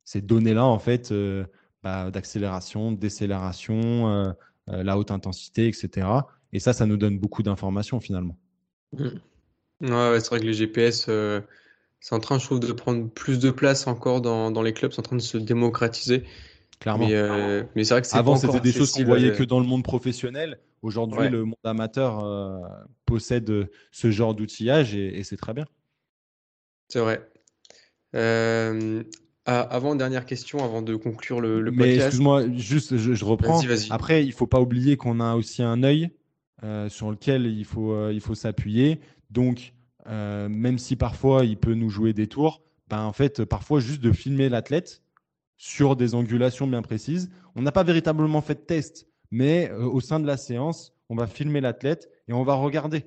ces, 0.04 0.20
données-là, 0.20 0.64
en 0.64 0.78
fait, 0.78 1.12
euh, 1.12 1.44
bah, 1.82 2.11
d'accélération, 2.11 2.92
décélération, 2.92 4.34
la 4.66 4.98
haute 4.98 5.11
intensité, 5.11 5.66
etc. 5.66 6.06
Et 6.53 6.59
ça, 6.59 6.72
ça 6.72 6.86
nous 6.86 6.96
donne 6.96 7.18
beaucoup 7.18 7.42
d'informations 7.42 8.01
finalement. 8.01 8.36
Mmh. 8.92 9.07
Ouais, 9.82 10.20
c'est 10.20 10.28
vrai 10.28 10.40
que 10.40 10.46
les 10.46 10.53
GPS, 10.53 11.09
c'est 12.01 12.14
en 12.14 12.20
train, 12.20 12.38
je 12.38 12.44
trouve, 12.44 12.61
de 12.61 12.72
prendre 12.72 13.09
plus 13.09 13.38
de 13.38 13.51
place 13.51 13.86
encore 13.86 14.20
dans, 14.20 14.51
dans 14.51 14.62
les 14.62 14.72
clubs, 14.72 14.92
c'est 14.92 15.01
en 15.01 15.05
train 15.05 15.16
de 15.16 15.22
se 15.22 15.38
démocratiser. 15.38 16.24
Clairement. 16.80 17.07
Mais, 17.07 17.84
c'est 17.84 17.94
vrai 17.94 18.03
que 18.03 18.16
Avant, 18.16 18.36
c'était 18.36 18.61
des 18.61 18.72
choses 18.72 18.92
qu'on 18.92 19.05
voyait 19.05 19.32
que 19.32 19.44
dans 19.44 19.61
le 19.61 19.66
monde 19.66 19.84
professionnel. 19.84 20.59
Aujourd'hui, 20.82 21.28
le 21.28 21.44
monde 21.44 21.57
amateur 21.62 22.24
euh, 22.24 22.59
possède 23.05 23.51
euh, 23.51 23.70
ce 23.90 24.11
genre 24.11 24.34
d'outillage 24.34 24.94
et, 24.94 25.22
c'est 25.24 25.36
très 25.36 25.53
bien. 25.53 25.66
C'est 26.88 27.01
vrai. 27.01 27.28
Euh, 28.16 29.03
avant, 29.44 29.94
dernière 29.94 30.24
question, 30.24 30.64
avant 30.64 30.80
de 30.80 30.96
conclure 30.96 31.42
le, 31.42 31.61
le 31.61 31.70
podcast. 31.70 31.86
Mais 31.86 31.96
excuse-moi, 31.96 32.44
juste, 32.57 32.96
je, 32.96 33.24
reprends. 33.24 33.61
Après, 33.90 34.24
il 34.24 34.28
ne 34.28 34.32
faut 34.32 34.46
pas 34.46 34.61
oublier 34.61 34.96
qu'on 34.96 35.20
a 35.20 35.34
aussi 35.34 35.62
un 35.62 35.82
œil 35.82 36.11
sur 36.88 37.11
lequel 37.11 37.46
il 37.46 37.64
faut, 37.64 38.11
il 38.11 38.20
faut 38.20 38.34
s'appuyer. 38.34 39.00
Donc, 39.30 39.72
même 40.06 40.78
si 40.78 40.96
parfois 40.96 41.44
il 41.44 41.56
peut 41.56 41.74
nous 41.74 41.88
jouer 41.88 42.12
des 42.12 42.26
tours, 42.26 42.62
ben, 42.88 43.02
en 43.04 43.12
fait, 43.12 43.44
parfois 43.44 43.80
juste 43.80 44.02
de 44.02 44.12
filmer 44.12 44.48
l'athlète 44.48 45.02
sur 45.56 45.96
des 45.96 46.14
angulations 46.14 46.66
bien 46.66 46.82
précises. 46.82 47.30
On 47.54 47.62
n'a 47.62 47.72
pas 47.72 47.84
véritablement 47.84 48.40
fait 48.40 48.54
de 48.54 48.61
test 48.61 49.06
mais 49.30 49.70
euh, 49.70 49.84
au 49.84 50.00
sein 50.00 50.20
de 50.20 50.26
la 50.26 50.36
séance, 50.36 50.92
on 51.08 51.16
va 51.16 51.26
filmer 51.26 51.61
l'athlète 51.61 52.08
et 52.28 52.32
on 52.32 52.42
va 52.42 52.54
regarder. 52.54 53.06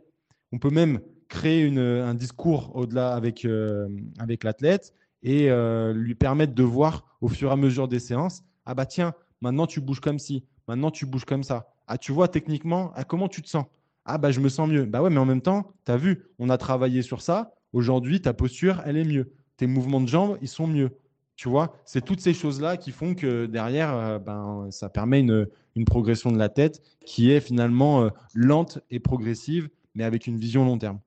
On 0.51 0.59
peut 0.59 0.69
même 0.69 1.01
créer 1.27 1.67
un 1.77 2.13
discours 2.13 2.75
au-delà 2.75 3.15
avec, 3.15 3.45
euh, 3.45 3.87
avec 4.19 4.43
l'athlète 4.43 4.93
et 5.23 5.49
euh, 5.49 5.93
lui 5.93 6.15
permettre 6.15 6.53
de 6.53 6.63
voir 6.63 7.17
au 7.21 7.27
fur 7.27 7.49
et 7.49 7.53
à 7.53 7.55
mesure 7.55 7.87
des 7.87 7.99
séances, 7.99 8.43
ah 8.65 8.75
bah 8.75 8.85
tiens, 8.85 9.13
maintenant 9.41 9.65
tu 9.65 9.81
bouges 9.81 10.01
comme 10.01 10.19
ci, 10.19 10.45
maintenant 10.67 10.91
tu 10.91 11.05
bouges 11.05 11.25
comme 11.25 11.43
ça. 11.43 11.72
Ah 11.93 11.99
tu 11.99 12.11
vois 12.11 12.27
techniquement, 12.27 12.91
ah, 12.95 13.03
comment 13.03 13.27
tu 13.27 13.43
te 13.43 13.47
sens? 13.47 13.65
Ah 14.05 14.17
bah 14.17 14.31
je 14.31 14.39
me 14.39 14.49
sens 14.49 14.67
mieux. 14.67 14.83
Bah 14.85 15.03
ouais, 15.03 15.11
mais 15.11 15.19
en 15.19 15.27
même 15.27 15.43
temps, 15.43 15.71
tu 15.85 15.91
as 15.91 15.95
vu, 15.95 16.25
on 16.39 16.49
a 16.49 16.57
travaillé 16.57 17.03
sur 17.03 17.21
ça. 17.21 17.53
Aujourd'hui, 17.71 18.19
ta 18.19 18.33
posture, 18.33 18.81
elle 18.83 18.97
est 18.97 19.03
mieux. 19.03 19.31
Tes 19.57 19.67
mouvements 19.67 20.01
de 20.01 20.07
jambes, 20.07 20.39
ils 20.41 20.47
sont 20.47 20.65
mieux. 20.65 20.89
Tu 21.35 21.49
vois, 21.49 21.77
c'est 21.85 22.03
toutes 22.03 22.19
ces 22.19 22.33
choses-là 22.33 22.77
qui 22.77 22.89
font 22.89 23.13
que 23.13 23.45
derrière, 23.45 23.93
euh, 23.93 24.17
ben, 24.17 24.69
ça 24.71 24.89
permet 24.89 25.19
une, 25.19 25.45
progression 25.85 26.31
de 26.31 26.39
la 26.39 26.49
tête 26.49 26.81
qui 27.05 27.29
est 27.29 27.41
finalement 27.41 28.05
euh, 28.05 28.09
lente 28.33 28.79
et 28.89 28.99
progressive, 28.99 29.69
mais 29.93 30.03
avec 30.03 30.25
une 30.25 30.39
vision 30.39 30.65
long 30.65 30.79
terme. 30.79 30.99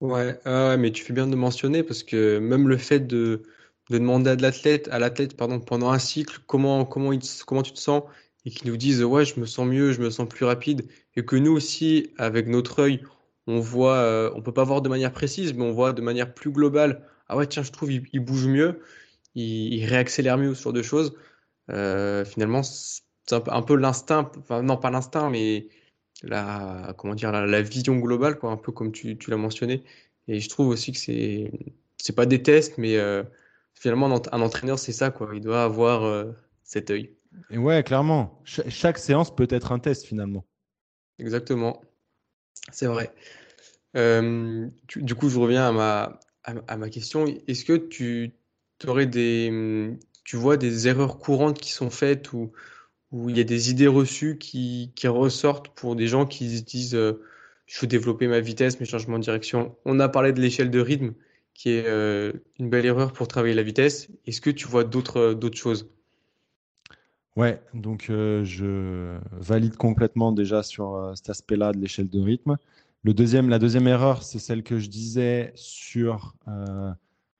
Ouais, 0.00 0.38
mais 0.78 0.90
tu 0.90 1.04
fais 1.04 1.12
bien 1.12 1.26
de 1.26 1.36
mentionner 1.36 1.82
parce 1.82 2.02
que 2.02 2.38
même 2.38 2.66
le 2.66 2.78
fait 2.78 3.00
de, 3.00 3.42
demander 3.90 4.30
à 4.30 4.36
l'athlète, 4.36 4.88
à 4.90 4.98
l'athlète 4.98 5.36
pardon, 5.36 5.60
pendant 5.60 5.90
un 5.90 5.98
cycle 5.98 6.40
comment, 6.46 6.86
comment, 6.86 7.10
comment 7.46 7.62
tu 7.62 7.72
te 7.72 7.78
sens 7.78 8.04
et 8.44 8.50
qu'ils 8.50 8.70
nous 8.70 8.76
disent 8.76 9.02
ouais 9.02 9.24
je 9.24 9.40
me 9.40 9.46
sens 9.46 9.66
mieux, 9.66 9.92
je 9.92 10.00
me 10.00 10.10
sens 10.10 10.28
plus 10.28 10.44
rapide 10.44 10.86
et 11.16 11.24
que 11.24 11.36
nous 11.36 11.52
aussi 11.52 12.10
avec 12.18 12.46
notre 12.48 12.80
œil 12.80 13.02
on 13.46 13.60
voit, 13.60 13.96
euh, 13.96 14.30
on 14.34 14.42
peut 14.42 14.52
pas 14.52 14.64
voir 14.64 14.82
de 14.82 14.88
manière 14.88 15.12
précise 15.12 15.54
mais 15.54 15.64
on 15.64 15.72
voit 15.72 15.92
de 15.92 16.02
manière 16.02 16.34
plus 16.34 16.50
globale 16.50 17.02
ah 17.28 17.36
ouais 17.36 17.46
tiens 17.46 17.62
je 17.62 17.72
trouve 17.72 17.92
il 17.92 18.20
bouge 18.20 18.46
mieux 18.46 18.80
il, 19.38 19.84
réaccélère 19.86 20.38
mieux 20.38 20.54
sur 20.54 20.72
deux 20.72 20.82
choses. 20.82 21.14
Euh, 21.70 22.24
finalement, 22.24 22.62
c'est 22.62 23.02
un, 23.32 23.62
peu 23.62 23.76
l'instinct, 23.76 24.30
enfin 24.38 24.62
non 24.62 24.76
pas 24.76 24.90
l'instinct, 24.90 25.30
mais 25.30 25.68
la, 26.22 26.94
comment 26.98 27.14
dire, 27.14 27.32
la, 27.32 27.62
vision 27.62 27.96
globale, 27.96 28.38
quoi, 28.38 28.50
un 28.50 28.56
peu 28.56 28.72
comme 28.72 28.92
tu, 28.92 29.18
l'as 29.28 29.36
mentionné. 29.36 29.84
Et 30.28 30.40
je 30.40 30.48
trouve 30.48 30.68
aussi 30.68 30.92
que 30.92 30.98
c'est 30.98 31.50
c'est 31.98 32.14
pas 32.14 32.26
des 32.26 32.42
tests, 32.42 32.78
mais 32.78 32.96
euh, 32.96 33.24
finalement 33.74 34.06
un, 34.32 34.40
entraîneur 34.40 34.78
c'est 34.78 34.92
ça, 34.92 35.10
quoi. 35.10 35.30
Il 35.34 35.40
doit 35.40 35.62
avoir 35.64 36.04
euh, 36.04 36.32
cet 36.64 36.90
œil. 36.90 37.14
Et 37.50 37.58
ouais, 37.58 37.82
clairement. 37.82 38.42
chaque 38.44 38.98
séance 38.98 39.34
peut 39.34 39.48
être 39.50 39.72
un 39.72 39.78
test 39.78 40.06
finalement. 40.06 40.44
Exactement. 41.18 41.80
C'est 42.72 42.86
vrai. 42.86 43.12
du 43.94 45.14
coup, 45.14 45.28
je 45.28 45.38
reviens 45.38 45.68
à 46.44 46.76
ma, 46.76 46.90
question. 46.90 47.26
Est-ce 47.46 47.64
que 47.64 47.76
tu, 47.76 48.34
aurais 48.86 49.06
des, 49.06 49.96
tu 50.24 50.36
vois 50.36 50.56
des 50.56 50.88
erreurs 50.88 51.18
courantes 51.18 51.60
qui 51.60 51.72
sont 51.72 51.90
faites 51.90 52.32
ou 52.32 52.52
où 53.10 53.30
il 53.30 53.38
y 53.38 53.40
a 53.40 53.44
des 53.44 53.70
idées 53.70 53.86
reçues 53.86 54.38
qui, 54.38 54.92
ressortent 55.04 55.68
pour 55.68 55.96
des 55.96 56.06
gens 56.06 56.26
qui 56.26 56.58
se 56.58 56.62
disent 56.62 56.94
euh, 56.94 57.22
je 57.66 57.80
veux 57.80 57.86
développer 57.86 58.26
ma 58.26 58.40
vitesse, 58.40 58.80
mes 58.80 58.86
changements 58.86 59.18
de 59.18 59.24
direction. 59.24 59.76
On 59.84 60.00
a 60.00 60.08
parlé 60.08 60.32
de 60.32 60.40
l'échelle 60.40 60.70
de 60.70 60.80
rythme 60.80 61.14
qui 61.54 61.70
est 61.70 61.86
euh, 61.86 62.32
une 62.58 62.70
belle 62.70 62.86
erreur 62.86 63.12
pour 63.12 63.28
travailler 63.28 63.54
la 63.54 63.62
vitesse. 63.62 64.08
Est-ce 64.26 64.40
que 64.40 64.50
tu 64.50 64.66
vois 64.66 64.84
d'autres 64.84 65.38
choses? 65.54 65.90
Ouais, 67.38 67.62
donc 67.72 68.10
euh, 68.10 68.44
je 68.44 69.16
valide 69.30 69.76
complètement 69.76 70.32
déjà 70.32 70.62
sur 70.62 71.12
cet 71.14 71.30
aspect-là 71.30 71.72
de 71.72 71.78
l'échelle 71.78 72.10
de 72.10 72.20
rythme. 72.20 72.56
Le 73.04 73.14
deuxième, 73.14 73.48
la 73.48 73.58
deuxième 73.58 73.86
erreur, 73.86 74.22
c'est 74.22 74.40
celle 74.40 74.62
que 74.62 74.78
je 74.78 74.88
disais 74.88 75.52
sur 75.54 76.34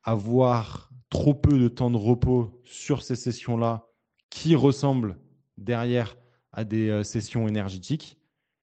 avoir 0.05 0.91
trop 1.11 1.35
peu 1.35 1.59
de 1.59 1.69
temps 1.69 1.91
de 1.91 1.97
repos 1.97 2.61
sur 2.65 3.03
ces 3.03 3.17
sessions-là 3.17 3.87
qui 4.31 4.57
ressemblent 4.57 5.19
derrière 5.57 6.17
à 6.53 6.65
des 6.65 6.89
euh, 6.89 7.03
sessions 7.03 7.49
énergétiques. 7.49 8.19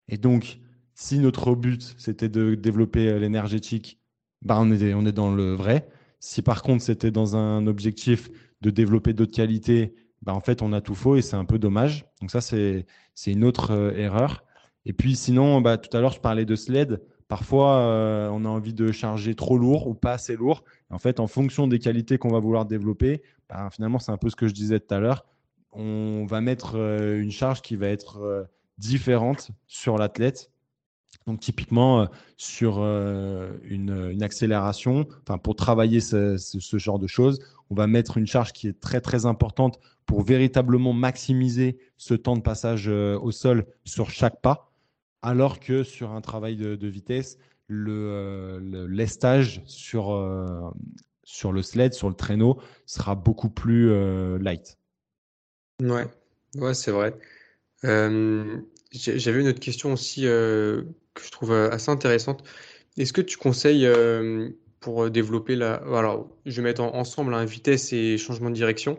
Et 0.07 0.17
donc, 0.17 0.59
si 0.93 1.19
notre 1.19 1.55
but, 1.55 1.95
c'était 1.97 2.29
de 2.29 2.55
développer 2.55 3.09
euh, 3.09 3.19
l'énergétique, 3.19 3.99
bah, 4.41 4.57
on, 4.59 4.71
est, 4.71 4.93
on 4.93 5.05
est 5.05 5.11
dans 5.11 5.33
le 5.33 5.53
vrai. 5.53 5.87
Si 6.19 6.41
par 6.41 6.63
contre, 6.63 6.83
c'était 6.83 7.11
dans 7.11 7.35
un 7.35 7.67
objectif 7.67 8.29
de 8.61 8.69
développer 8.69 9.13
d'autres 9.13 9.35
qualités, 9.35 9.93
bah, 10.23 10.33
en 10.33 10.39
fait, 10.39 10.61
on 10.61 10.71
a 10.71 10.81
tout 10.81 10.95
faux 10.95 11.17
et 11.17 11.21
c'est 11.21 11.35
un 11.35 11.45
peu 11.45 11.59
dommage. 11.59 12.05
Donc 12.21 12.31
ça, 12.31 12.39
c'est 12.41 12.85
une 13.27 13.43
autre 13.43 13.71
euh, 13.71 13.91
erreur. 13.95 14.45
Et 14.85 14.93
puis 14.93 15.15
sinon, 15.15 15.61
bah, 15.61 15.77
tout 15.77 15.95
à 15.95 16.01
l'heure, 16.01 16.13
je 16.13 16.21
parlais 16.21 16.45
de 16.45 16.55
sled. 16.55 17.01
Parfois, 17.27 17.79
euh, 17.79 18.29
on 18.31 18.45
a 18.45 18.49
envie 18.49 18.73
de 18.73 18.91
charger 18.91 19.35
trop 19.35 19.57
lourd 19.57 19.87
ou 19.87 19.93
pas 19.93 20.13
assez 20.13 20.35
lourd. 20.35 20.63
En 20.89 20.99
fait, 20.99 21.19
en 21.19 21.27
fonction 21.27 21.67
des 21.67 21.79
qualités 21.79 22.17
qu'on 22.17 22.29
va 22.29 22.39
vouloir 22.39 22.65
développer, 22.65 23.21
ben, 23.49 23.69
finalement, 23.69 23.99
c'est 23.99 24.11
un 24.11 24.17
peu 24.17 24.29
ce 24.29 24.35
que 24.35 24.47
je 24.47 24.53
disais 24.53 24.79
tout 24.79 24.93
à 24.93 24.99
l'heure. 24.99 25.25
On 25.71 26.25
va 26.25 26.39
mettre 26.39 26.77
euh, 26.77 27.21
une 27.21 27.31
charge 27.31 27.61
qui 27.61 27.75
va 27.75 27.87
être 27.87 28.47
différente 28.77 29.51
sur 29.67 29.97
l'athlète. 29.97 30.51
Donc, 31.27 31.39
typiquement, 31.39 32.07
sur 32.37 32.79
une, 32.79 34.17
accélération, 34.21 35.05
enfin, 35.21 35.37
pour 35.37 35.55
travailler 35.55 36.01
ce, 36.01 36.37
ce, 36.37 36.77
genre 36.77 36.99
de 36.99 37.07
choses, 37.07 37.39
on 37.69 37.75
va 37.75 37.87
mettre 37.87 38.17
une 38.17 38.27
charge 38.27 38.51
qui 38.51 38.67
est 38.67 38.79
très, 38.79 38.99
très 38.99 39.25
importante 39.25 39.79
pour 40.05 40.23
véritablement 40.23 40.93
maximiser 40.93 41.77
ce 41.97 42.13
temps 42.13 42.35
de 42.35 42.41
passage 42.41 42.87
au 42.87 43.31
sol 43.31 43.65
sur 43.83 44.09
chaque 44.09 44.41
pas 44.41 44.73
alors 45.23 45.59
que 45.59 45.83
sur 45.83 46.11
un 46.11 46.21
travail 46.21 46.57
de, 46.57 46.87
vitesse, 46.87 47.39
le, 47.67 48.59
lestage 48.87 49.63
sur, 49.65 50.11
euh, 50.11 50.69
sur 51.23 51.51
le 51.51 51.63
sled, 51.63 51.93
sur 51.93 52.09
le 52.09 52.15
traîneau, 52.15 52.61
sera 52.85 53.15
beaucoup 53.15 53.49
plus 53.49 53.89
euh, 53.89 54.37
light. 54.37 54.77
Ouais, 55.81 56.05
ouais 56.57 56.73
c'est 56.73 56.91
vrai. 56.91 57.17
Euh, 57.85 58.57
j'avais 58.91 59.39
une 59.39 59.47
autre 59.47 59.61
question 59.61 59.93
aussi 59.93 60.23
que 60.23 60.85
je 61.23 61.31
trouve 61.31 61.53
assez 61.53 61.89
intéressante. 61.89 62.43
Est-ce 62.97 63.13
que 63.13 63.21
tu 63.21 63.37
conseilles 63.37 63.89
pour 64.81 65.09
développer 65.09 65.55
la. 65.55 65.75
Alors, 65.75 66.29
je 66.45 66.57
vais 66.57 66.61
mettre 66.61 66.83
ensemble 66.83 67.33
un 67.33 67.45
vitesse 67.45 67.91
et 67.91 68.17
changement 68.17 68.49
de 68.49 68.55
direction. 68.55 68.97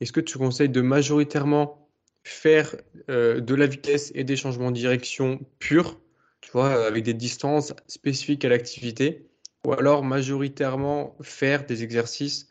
Est-ce 0.00 0.12
que 0.12 0.20
tu 0.20 0.38
conseilles 0.38 0.68
de 0.68 0.80
majoritairement 0.80 1.88
faire 2.24 2.76
de 3.08 3.54
la 3.54 3.66
vitesse 3.66 4.12
et 4.14 4.24
des 4.24 4.36
changements 4.36 4.70
de 4.70 4.76
direction 4.76 5.40
purs, 5.58 6.00
tu 6.40 6.50
vois, 6.52 6.86
avec 6.86 7.04
des 7.04 7.14
distances 7.14 7.74
spécifiques 7.86 8.44
à 8.44 8.48
l'activité, 8.48 9.26
ou 9.66 9.72
alors 9.72 10.04
majoritairement 10.04 11.16
faire 11.22 11.66
des 11.66 11.82
exercices 11.82 12.48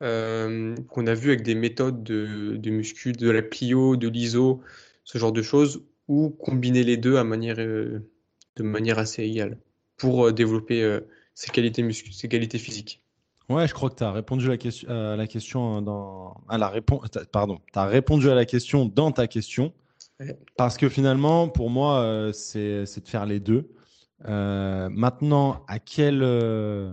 qu'on 0.00 1.06
a 1.06 1.14
vus 1.14 1.30
avec 1.30 1.42
des 1.42 1.54
méthodes 1.54 2.02
de, 2.02 2.56
de 2.56 2.70
muscu, 2.70 3.12
de 3.12 3.30
la 3.30 3.42
plio, 3.42 3.96
de 3.96 4.08
l'iso, 4.08 4.60
ce 5.04 5.18
genre 5.18 5.32
de 5.32 5.42
choses, 5.42 5.84
ou 6.08 6.30
combiner 6.30 6.82
les 6.82 6.96
deux 6.96 7.14
de 7.14 8.62
manière 8.62 8.98
assez 8.98 9.22
égale 9.22 9.58
pour 9.96 10.32
développer 10.32 10.98
ses 11.34 11.50
qualités, 11.50 11.82
muscu 11.82 12.12
ses 12.12 12.28
qualités 12.28 12.58
physiques? 12.58 13.01
Ouais, 13.48 13.66
je 13.66 13.74
crois 13.74 13.90
que 13.90 13.96
tu 13.96 14.04
as 14.04 14.12
répondu 14.12 14.46
à 14.46 14.50
la 14.50 14.56
question, 14.56 14.88
à 14.88 15.16
la 15.16 15.26
question 15.26 15.82
dans 15.82 16.40
à 16.48 16.58
la 16.58 16.68
réponse. 16.68 17.08
Pardon, 17.32 17.58
tu 17.72 17.78
as 17.78 17.86
répondu 17.86 18.30
à 18.30 18.34
la 18.34 18.44
question 18.44 18.86
dans 18.86 19.12
ta 19.12 19.26
question. 19.26 19.72
Parce 20.56 20.76
que 20.76 20.88
finalement, 20.88 21.48
pour 21.48 21.70
moi, 21.70 22.00
euh, 22.00 22.32
c'est 22.32 22.84
de 22.84 23.08
faire 23.08 23.26
les 23.26 23.40
deux. 23.40 23.70
Euh, 24.28 24.88
maintenant, 24.90 25.64
à 25.66 25.78
quelle, 25.78 26.22
euh, 26.22 26.92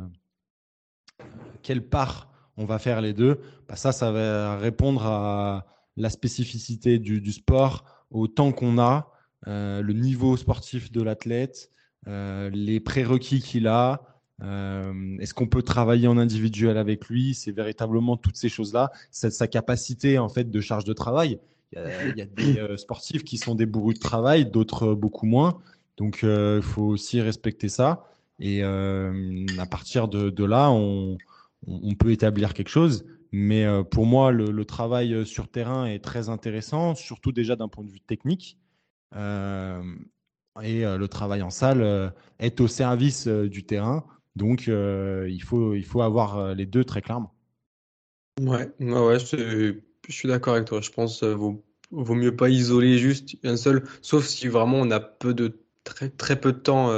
quelle 1.62 1.88
part 1.88 2.32
on 2.58 2.66
va 2.66 2.80
faire 2.80 3.02
les 3.02 3.14
deux? 3.14 3.40
Bah 3.68 3.76
Ça, 3.76 3.92
ça 3.92 4.12
va 4.12 4.58
répondre 4.58 5.06
à 5.06 5.66
la 5.96 6.10
spécificité 6.10 6.98
du, 7.00 7.22
du 7.22 7.32
sport, 7.32 7.84
au 8.10 8.28
temps 8.28 8.52
qu'on 8.52 8.80
a, 8.80 9.12
le 9.46 9.92
niveau 9.94 10.38
sportif 10.38 10.92
de 10.92 11.02
l'athlète, 11.02 11.72
les 12.06 12.80
prérequis 12.80 13.42
qu'il 13.42 13.68
a, 13.68 14.02
euh, 14.42 15.18
est-ce 15.20 15.34
qu'on 15.34 15.48
peut 15.48 15.62
travailler 15.62 16.08
en 16.08 16.18
individuel 16.18 16.78
avec 16.78 17.08
lui? 17.10 17.34
C'est 17.34 17.52
véritablement 17.52 18.18
toutes 18.18 18.38
ces 18.38 18.50
choses-là, 18.50 18.92
sa 19.12 19.48
capacité 19.48 20.18
en 20.18 20.30
fait 20.30 20.50
de 20.50 20.62
charge 20.62 20.86
de 20.86 20.94
travail. 20.94 21.40
Il 21.74 22.14
y 22.18 22.22
a, 22.22 22.26
des 22.26 22.58
euh, 22.58 22.78
sportifs 22.78 23.24
qui 23.24 23.38
sont 23.38 23.54
des 23.54 23.68
de 23.68 24.00
travail, 24.00 24.50
d'autres 24.50 24.90
euh, 24.90 24.96
beaucoup 24.96 25.26
moins. 25.26 25.60
Donc 25.98 26.22
il 26.24 26.62
faut 26.62 26.84
aussi 26.84 27.20
respecter 27.22 27.68
ça. 27.68 28.06
Et 28.40 28.64
à 28.64 29.66
partir 29.70 30.08
de, 30.08 30.46
là, 30.46 30.72
on, 30.72 31.18
peut 32.00 32.12
établir 32.12 32.54
quelque 32.54 32.70
chose. 32.70 33.04
Mais 33.34 33.68
pour 33.92 34.06
moi, 34.06 34.32
le, 34.32 34.64
travail 34.64 35.26
sur 35.26 35.50
terrain 35.50 35.88
est 35.88 36.00
très 36.00 36.30
intéressant, 36.30 36.96
surtout 36.96 37.34
déjà 37.34 37.58
d'un 37.58 37.68
point 37.68 37.84
de 37.84 37.90
vue 37.90 38.00
technique. 38.00 38.58
et 39.14 39.18
le 40.86 41.06
travail 41.08 41.42
en 41.42 41.50
salle 41.50 42.14
est 42.40 42.62
au 42.62 42.70
service 42.70 43.28
du 43.28 43.66
terrain. 43.66 44.06
Donc, 44.40 44.70
euh, 44.70 45.28
il, 45.30 45.44
faut, 45.44 45.76
il 45.76 45.84
faut 45.84 46.02
avoir 46.02 46.38
euh, 46.38 46.54
les 46.54 46.66
deux 46.66 46.86
très 46.86 47.02
clairement. 47.02 47.36
Ouais, 48.40 48.70
ouais, 48.80 49.20
je, 49.20 49.76
suis 50.08 50.28
d'accord 50.30 50.54
avec 50.54 50.66
toi. 50.66 50.80
Je 50.80 50.90
pense 50.92 51.20
qu'il 51.20 51.28
euh, 51.28 51.36
vaut, 51.36 51.62
vaut 51.92 52.16
mieux 52.16 52.34
pas 52.34 52.48
isoler 52.48 52.98
juste 52.98 53.36
un 53.44 53.58
seul, 53.58 53.84
sauf 54.02 54.26
si 54.26 54.48
vraiment 54.48 54.78
on 54.78 54.92
a 54.92 55.02
peu 55.02 55.34
de, 55.34 55.60
très, 55.84 56.10
très 56.10 56.40
peu 56.40 56.54
de 56.54 56.58
temps 56.58 56.90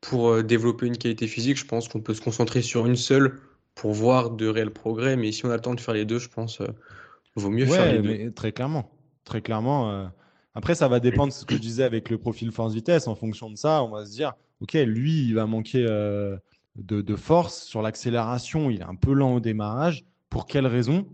pour 0.00 0.44
développer 0.44 0.86
une 0.86 0.96
qualité 0.96 1.26
physique. 1.26 1.58
Je 1.58 1.66
pense 1.66 1.88
qu'on 1.88 2.00
peut 2.00 2.14
se 2.14 2.20
concentrer 2.20 2.62
sur 2.62 2.86
une 2.86 2.96
seule 2.96 3.40
pour 3.74 3.92
voir 3.92 4.30
de 4.30 4.46
réels 4.46 4.72
progrès. 4.72 5.16
Mais 5.16 5.32
si 5.32 5.44
on 5.44 5.50
a 5.50 5.56
le 5.56 5.60
temps 5.60 5.74
de 5.74 5.80
faire 5.80 5.94
les 5.94 6.04
deux, 6.04 6.20
je 6.20 6.28
pense 6.28 6.58
qu'il 6.58 7.42
vaut 7.42 7.50
mieux 7.50 7.66
faire 7.66 7.92
les 7.92 7.98
deux. 8.00 8.08
Mais 8.08 8.30
très 8.30 8.52
clairement. 8.52 8.92
Très 9.24 9.42
clairement. 9.42 10.08
Après, 10.54 10.76
ça 10.76 10.86
va 10.86 11.00
dépendre 11.00 11.32
de 11.32 11.36
ce 11.36 11.44
que 11.44 11.56
je 11.56 11.60
disais 11.60 11.82
avec 11.82 12.10
le 12.10 12.18
profil 12.18 12.52
force-vitesse. 12.52 13.08
En 13.08 13.16
fonction 13.16 13.50
de 13.50 13.56
ça, 13.56 13.82
on 13.82 13.90
va 13.90 14.06
se 14.06 14.12
dire 14.12 14.34
ok, 14.64 14.72
lui, 14.86 15.26
il 15.26 15.34
va 15.34 15.46
manquer 15.46 15.84
euh, 15.86 16.38
de, 16.76 17.16
force 17.16 17.64
sur 17.64 17.82
l'accélération, 17.82 18.70
il 18.70 18.80
est 18.80 18.84
un 18.84 18.94
peu 18.94 19.12
lent 19.12 19.34
au 19.34 19.40
démarrage. 19.40 20.06
Pour 20.30 20.46
quelle 20.46 20.66
raison? 20.66 21.06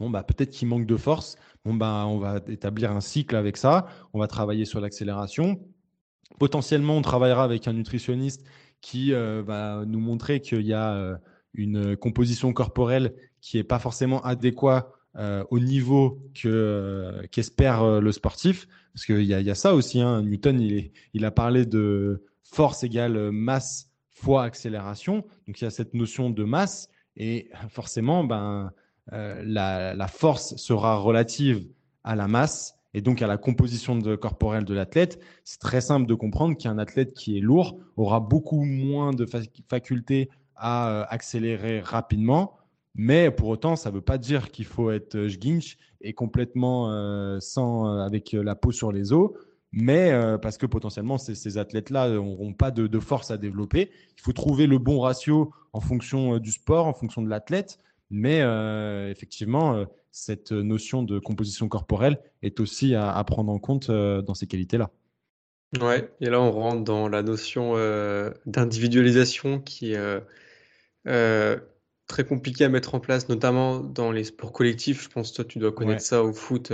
Bah, 0.00 0.24
peut-être 0.24 0.50
qu'il 0.50 0.66
manque 0.66 0.84
de 0.84 0.96
force. 0.96 1.36
Bon, 1.64 1.74
bah, 1.74 2.04
on 2.08 2.18
va 2.18 2.40
établir 2.48 2.90
un 2.90 3.00
cycle 3.00 3.36
avec 3.36 3.56
ça. 3.56 3.86
On 4.12 4.18
va 4.18 4.26
travailler 4.26 4.64
sur 4.64 4.80
l'accélération. 4.80 5.60
Potentiellement, 6.40 6.96
on 6.96 7.02
travaillera 7.02 7.44
avec 7.44 7.68
un 7.68 7.72
nutritionniste 7.72 8.44
qui 8.80 9.14
euh, 9.14 9.42
va 9.46 9.84
nous 9.86 10.00
montrer 10.00 10.40
qu'il 10.40 10.66
y 10.66 10.72
a 10.72 10.92
euh, 10.92 11.16
une 11.54 11.96
composition 11.96 12.52
corporelle 12.52 13.14
qui 13.40 13.58
n'est 13.58 13.64
pas 13.64 13.78
forcément 13.78 14.20
adéquate 14.22 14.90
au 15.50 15.58
niveau 15.58 16.20
qu'espère 16.34 18.02
le 18.02 18.12
sportif. 18.12 18.68
Parce 18.92 19.04
qu'il 19.04 19.24
y, 19.24 19.34
a 19.34 19.54
ça 19.54 19.74
aussi. 19.74 20.00
Hein. 20.00 20.22
Newton, 20.22 20.58
il, 21.12 21.24
a 21.26 21.30
parlé 21.30 21.66
de 21.66 22.24
force 22.52 22.84
égale 22.84 23.16
euh, 23.16 23.30
masse 23.32 23.90
fois 24.10 24.44
accélération. 24.44 25.24
Donc 25.46 25.60
il 25.60 25.64
y 25.64 25.66
a 25.66 25.70
cette 25.70 25.94
notion 25.94 26.30
de 26.30 26.44
masse 26.44 26.88
et 27.16 27.50
forcément, 27.68 28.24
ben, 28.24 28.72
euh, 29.12 29.42
la, 29.44 30.08
force 30.08 30.56
sera 30.56 30.96
relative 30.96 31.66
à 32.04 32.16
la 32.16 32.28
masse 32.28 32.78
et 32.94 33.02
donc 33.02 33.20
à 33.20 33.26
la 33.26 33.36
composition 33.36 33.96
de, 33.96 34.16
corporelle 34.16 34.64
de 34.64 34.74
l'athlète. 34.74 35.20
C'est 35.44 35.60
très 35.60 35.80
simple 35.80 36.06
de 36.06 36.14
comprendre 36.14 36.56
qu'un 36.56 36.78
athlète 36.78 37.12
qui 37.12 37.36
est 37.36 37.40
lourd 37.40 37.78
aura 37.96 38.20
beaucoup 38.20 38.64
moins 38.64 39.12
de 39.12 39.26
faculté 39.68 40.30
à 40.54 40.90
euh, 40.90 41.04
accélérer 41.08 41.80
rapidement. 41.80 42.56
Mais 42.94 43.30
pour 43.30 43.48
autant, 43.48 43.76
ça 43.76 43.90
ne 43.90 43.96
veut 43.96 44.00
pas 44.00 44.16
dire 44.16 44.50
qu'il 44.50 44.64
faut 44.64 44.90
être 44.90 45.28
Schginch 45.28 45.76
et 46.00 46.14
complètement 46.14 47.38
sans, 47.40 47.98
avec 47.98 48.32
la 48.32 48.54
peau 48.54 48.72
sur 48.72 48.90
les 48.90 49.12
os 49.12 49.32
mais 49.72 50.12
euh, 50.12 50.38
parce 50.38 50.58
que 50.58 50.66
potentiellement 50.66 51.18
ces, 51.18 51.58
athlètes-là 51.58 52.10
n'auront 52.10 52.52
pas 52.52 52.70
de, 52.70 52.98
force 52.98 53.30
à 53.30 53.36
développer. 53.36 53.90
Il 54.16 54.22
faut 54.22 54.32
trouver 54.32 54.66
le 54.66 54.78
bon 54.78 55.00
ratio 55.00 55.52
en 55.72 55.80
fonction 55.80 56.34
euh, 56.34 56.40
du 56.40 56.52
sport, 56.52 56.86
en 56.86 56.94
fonction 56.94 57.22
de 57.22 57.28
l'athlète, 57.28 57.78
mais 58.10 58.40
euh, 58.40 59.10
effectivement, 59.10 59.84
cette 60.10 60.52
notion 60.52 61.02
de 61.02 61.18
composition 61.18 61.68
corporelle 61.68 62.18
est 62.42 62.60
aussi 62.60 62.94
à, 62.94 63.22
prendre 63.24 63.52
en 63.52 63.58
compte 63.58 63.90
dans 63.90 64.34
ces 64.34 64.46
qualités-là. 64.46 64.90
Ouais, 65.80 66.10
et 66.20 66.30
là 66.30 66.40
on 66.40 66.52
rentre 66.52 66.84
dans 66.84 67.08
la 67.08 67.22
notion 67.22 67.74
d'individualisation 68.46 69.60
qui 69.60 69.92
est 69.92 70.22
très 72.06 72.24
compliquée 72.24 72.64
à 72.64 72.68
mettre 72.68 72.94
en 72.94 73.00
place, 73.00 73.28
notamment 73.28 73.80
dans 73.80 74.12
les 74.12 74.24
sports 74.24 74.52
collectifs. 74.52 75.02
Je 75.02 75.08
pense 75.08 75.32
que 75.32 75.36
toi 75.36 75.44
tu 75.44 75.58
dois 75.58 75.72
connaître 75.72 76.02
ça 76.02 76.22
au 76.22 76.32
foot. 76.32 76.72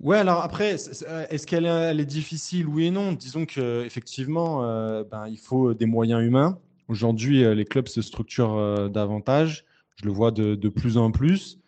Ouais, 0.00 0.16
alors 0.16 0.40
après, 0.42 0.76
euh, 1.08 1.26
est-ce 1.28 1.46
qu'elle 1.46 1.66
est, 1.66 2.04
difficile, 2.06 2.66
oui 2.66 2.86
et 2.86 2.90
non 2.90 3.12
Disons 3.12 3.44
qu'effectivement, 3.44 4.64
euh, 4.64 5.04
ben, 5.04 5.28
il 5.28 5.36
faut 5.36 5.74
des 5.74 5.84
moyens 5.84 6.24
humains. 6.24 6.58
Aujourd'hui, 6.88 7.44
euh, 7.44 7.54
les 7.54 7.66
clubs 7.66 7.86
se 7.86 8.00
structurent 8.00 8.88
davantage. 8.88 9.66
Je 9.96 10.06
le 10.06 10.12
vois 10.12 10.30
de, 10.30 10.68
plus 10.70 10.96
en 10.96 11.10
plus. 11.10 11.58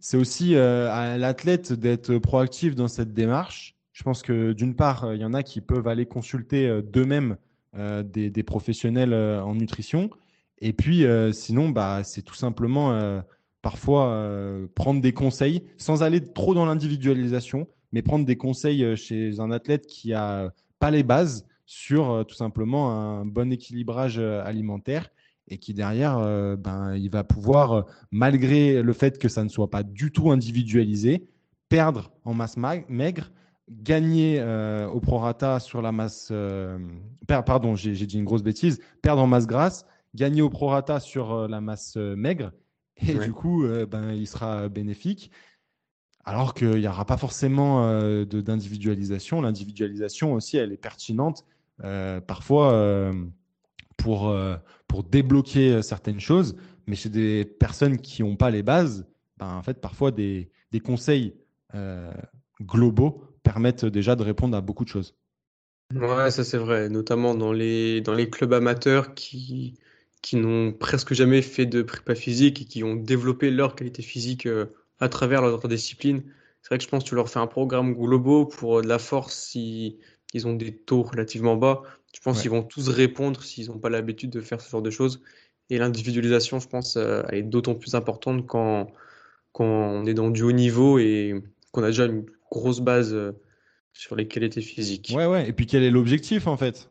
C'est 0.00 0.18
aussi 0.18 0.54
à 0.54 1.16
l'athlète 1.16 1.72
d'être 1.72 2.18
proactif 2.18 2.74
dans 2.74 2.88
cette 2.88 3.14
démarche. 3.14 3.74
Je 3.92 4.02
pense 4.02 4.20
que 4.20 4.52
d'une 4.52 4.76
part, 4.76 5.14
il 5.14 5.20
y 5.20 5.24
en 5.24 5.32
a 5.32 5.42
qui 5.42 5.62
peuvent 5.62 5.88
aller 5.88 6.04
consulter 6.04 6.82
d'eux-mêmes 6.82 7.38
des, 7.74 8.28
des, 8.28 8.42
professionnels 8.42 9.14
en 9.14 9.54
nutrition. 9.54 10.10
Et 10.58 10.74
puis, 10.74 11.06
sinon, 11.32 11.70
bah, 11.70 12.04
c'est 12.04 12.20
tout 12.20 12.34
simplement 12.34 13.22
parfois 13.64 14.08
euh, 14.08 14.66
prendre 14.74 15.00
des 15.00 15.14
conseils 15.14 15.62
sans 15.78 16.02
aller 16.02 16.20
trop 16.22 16.52
dans 16.52 16.66
l'individualisation, 16.66 17.66
mais 17.92 18.02
prendre 18.02 18.26
des 18.26 18.36
conseils 18.36 18.84
euh, 18.84 18.94
chez 18.94 19.40
un 19.40 19.50
athlète 19.50 19.86
qui 19.86 20.12
a 20.12 20.52
pas 20.78 20.90
les 20.90 21.02
bases 21.02 21.46
sur 21.64 22.10
euh, 22.10 22.24
tout 22.24 22.34
simplement 22.34 22.92
un 22.92 23.24
bon 23.24 23.50
équilibrage 23.50 24.18
alimentaire 24.18 25.08
et 25.48 25.56
qui 25.56 25.72
derrière, 25.72 26.18
ben, 26.56 26.94
il 26.94 27.10
va 27.10 27.22
pouvoir, 27.22 27.84
malgré 28.10 28.82
le 28.82 28.92
fait 28.94 29.18
que 29.18 29.28
ça 29.28 29.44
ne 29.44 29.50
soit 29.50 29.68
pas 29.68 29.82
du 29.82 30.10
tout 30.10 30.30
individualisé, 30.30 31.26
perdre 31.68 32.12
en 32.24 32.32
masse 32.32 32.56
maigre, 32.56 33.30
gagner 33.68 34.42
au 34.90 35.00
prorata 35.00 35.60
sur 35.60 35.82
la 35.82 35.92
masse, 35.92 36.32
pardon, 37.26 37.74
j'ai 37.74 37.92
dit 38.06 38.16
une 38.16 38.24
grosse 38.24 38.42
bêtise, 38.42 38.80
perdre 39.02 39.20
en 39.20 39.26
masse 39.26 39.46
grasse, 39.46 39.84
gagner 40.14 40.40
au 40.40 40.48
prorata 40.48 40.98
sur 40.98 41.46
la 41.46 41.60
masse 41.60 41.96
maigre 41.96 42.52
et 42.96 43.14
du 43.14 43.32
coup, 43.32 43.64
euh, 43.64 43.86
ben, 43.86 44.12
il 44.12 44.26
sera 44.26 44.68
bénéfique. 44.68 45.30
Alors 46.24 46.54
qu'il 46.54 46.76
n'y 46.76 46.88
aura 46.88 47.04
pas 47.04 47.16
forcément 47.18 47.86
euh, 47.86 48.24
d'individualisation. 48.24 49.42
L'individualisation 49.42 50.32
aussi, 50.32 50.56
elle 50.56 50.72
est 50.72 50.78
pertinente 50.78 51.44
euh, 51.82 52.20
parfois 52.20 53.12
pour, 53.96 54.34
pour 54.88 55.04
débloquer 55.04 55.82
certaines 55.82 56.20
choses. 56.20 56.56
Mais 56.86 56.96
chez 56.96 57.08
des 57.10 57.44
personnes 57.44 57.98
qui 57.98 58.22
n'ont 58.22 58.36
pas 58.36 58.50
les 58.50 58.62
bases, 58.62 59.06
ben, 59.36 59.54
en 59.54 59.62
fait, 59.62 59.80
parfois 59.80 60.12
des, 60.12 60.50
des 60.72 60.80
conseils 60.80 61.34
globaux 62.62 63.22
permettent 63.42 63.84
déjà 63.84 64.16
de 64.16 64.22
répondre 64.22 64.56
à 64.56 64.62
beaucoup 64.62 64.84
de 64.84 64.88
choses. 64.88 65.14
Ouais, 65.94 66.30
ça 66.30 66.44
c'est 66.44 66.56
vrai, 66.58 66.88
notamment 66.88 67.34
dans 67.34 67.52
les, 67.52 68.00
dans 68.00 68.14
les 68.14 68.30
clubs 68.30 68.52
amateurs 68.54 69.14
qui, 69.14 69.78
qui 70.24 70.36
n'ont 70.36 70.72
presque 70.72 71.12
jamais 71.12 71.42
fait 71.42 71.66
de 71.66 71.82
prépa 71.82 72.14
physique 72.14 72.62
et 72.62 72.64
qui 72.64 72.82
ont 72.82 72.96
développé 72.96 73.50
leur 73.50 73.76
qualité 73.76 74.00
physique 74.00 74.46
euh, 74.46 74.64
à 74.98 75.10
travers 75.10 75.42
leur 75.42 75.68
discipline. 75.68 76.22
C'est 76.62 76.68
vrai 76.68 76.78
que 76.78 76.84
je 76.84 76.88
pense 76.88 77.04
que 77.04 77.10
tu 77.10 77.14
leur 77.14 77.28
fais 77.28 77.40
un 77.40 77.46
programme 77.46 77.92
global 77.92 78.48
pour 78.48 78.78
euh, 78.78 78.82
de 78.82 78.88
la 78.88 78.98
force 78.98 79.36
si 79.36 79.98
ils 80.32 80.46
ont 80.46 80.54
des 80.54 80.74
taux 80.74 81.02
relativement 81.02 81.56
bas. 81.56 81.82
Je 82.14 82.20
pense 82.20 82.40
qu'ils 82.40 82.50
vont 82.50 82.62
tous 82.62 82.88
répondre 82.88 83.42
s'ils 83.42 83.68
n'ont 83.68 83.78
pas 83.78 83.90
l'habitude 83.90 84.30
de 84.30 84.40
faire 84.40 84.62
ce 84.62 84.70
genre 84.70 84.80
de 84.80 84.88
choses. 84.88 85.20
Et 85.68 85.76
l'individualisation, 85.76 86.58
je 86.58 86.68
pense, 86.68 86.96
euh, 86.96 87.22
elle 87.28 87.38
est 87.40 87.42
d'autant 87.42 87.74
plus 87.74 87.94
importante 87.94 88.46
quand, 88.46 88.86
quand 89.52 89.66
on 89.66 90.06
est 90.06 90.14
dans 90.14 90.30
du 90.30 90.42
haut 90.42 90.52
niveau 90.52 90.98
et 90.98 91.34
qu'on 91.70 91.82
a 91.82 91.88
déjà 91.88 92.06
une 92.06 92.24
grosse 92.50 92.80
base 92.80 93.14
sur 93.92 94.16
les 94.16 94.26
qualités 94.26 94.62
physiques. 94.62 95.12
Ouais, 95.14 95.26
ouais. 95.26 95.50
Et 95.50 95.52
puis 95.52 95.66
quel 95.66 95.82
est 95.82 95.90
l'objectif 95.90 96.46
en 96.46 96.56
fait? 96.56 96.88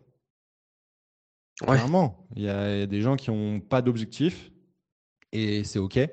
Clairement, 1.61 2.27
il 2.35 2.43
y, 2.43 2.49
a 2.49 2.85
des 2.87 3.01
gens 3.01 3.15
qui 3.15 3.29
n'ont 3.29 3.59
pas 3.59 3.81
d'objectif 3.81 4.51
et 5.31 5.63
c'est 5.63 5.79
OK. 5.79 5.97
Et 5.97 6.11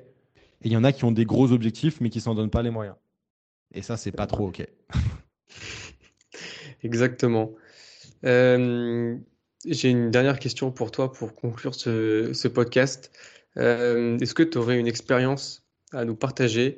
il 0.63 0.71
y 0.71 0.77
en 0.77 0.83
a 0.83 0.91
qui 0.91 1.03
ont 1.03 1.11
des 1.11 1.25
gros 1.25 1.51
objectifs 1.51 1.99
mais 1.99 2.09
qui 2.09 2.21
s'en 2.21 2.35
donnent 2.35 2.51
pas 2.51 2.61
les 2.61 2.69
moyens. 2.69 2.95
Et 3.73 3.81
ça, 3.81 3.97
c'est 3.97 4.11
pas 4.11 4.27
trop 4.27 4.47
OK. 4.47 4.65
Exactement. 6.83 7.51
Euh, 8.25 9.17
j'ai 9.65 9.89
une 9.89 10.11
dernière 10.11 10.39
question 10.39 10.71
pour 10.71 10.91
toi 10.91 11.11
pour 11.11 11.33
conclure 11.35 11.75
ce, 11.75 12.47
podcast. 12.47 13.11
Euh, 13.57 14.17
est-ce 14.19 14.33
que 14.33 14.43
tu 14.43 14.57
aurais 14.57 14.79
une 14.79 14.87
expérience 14.87 15.65
à 15.91 16.05
nous 16.05 16.15
partager 16.15 16.77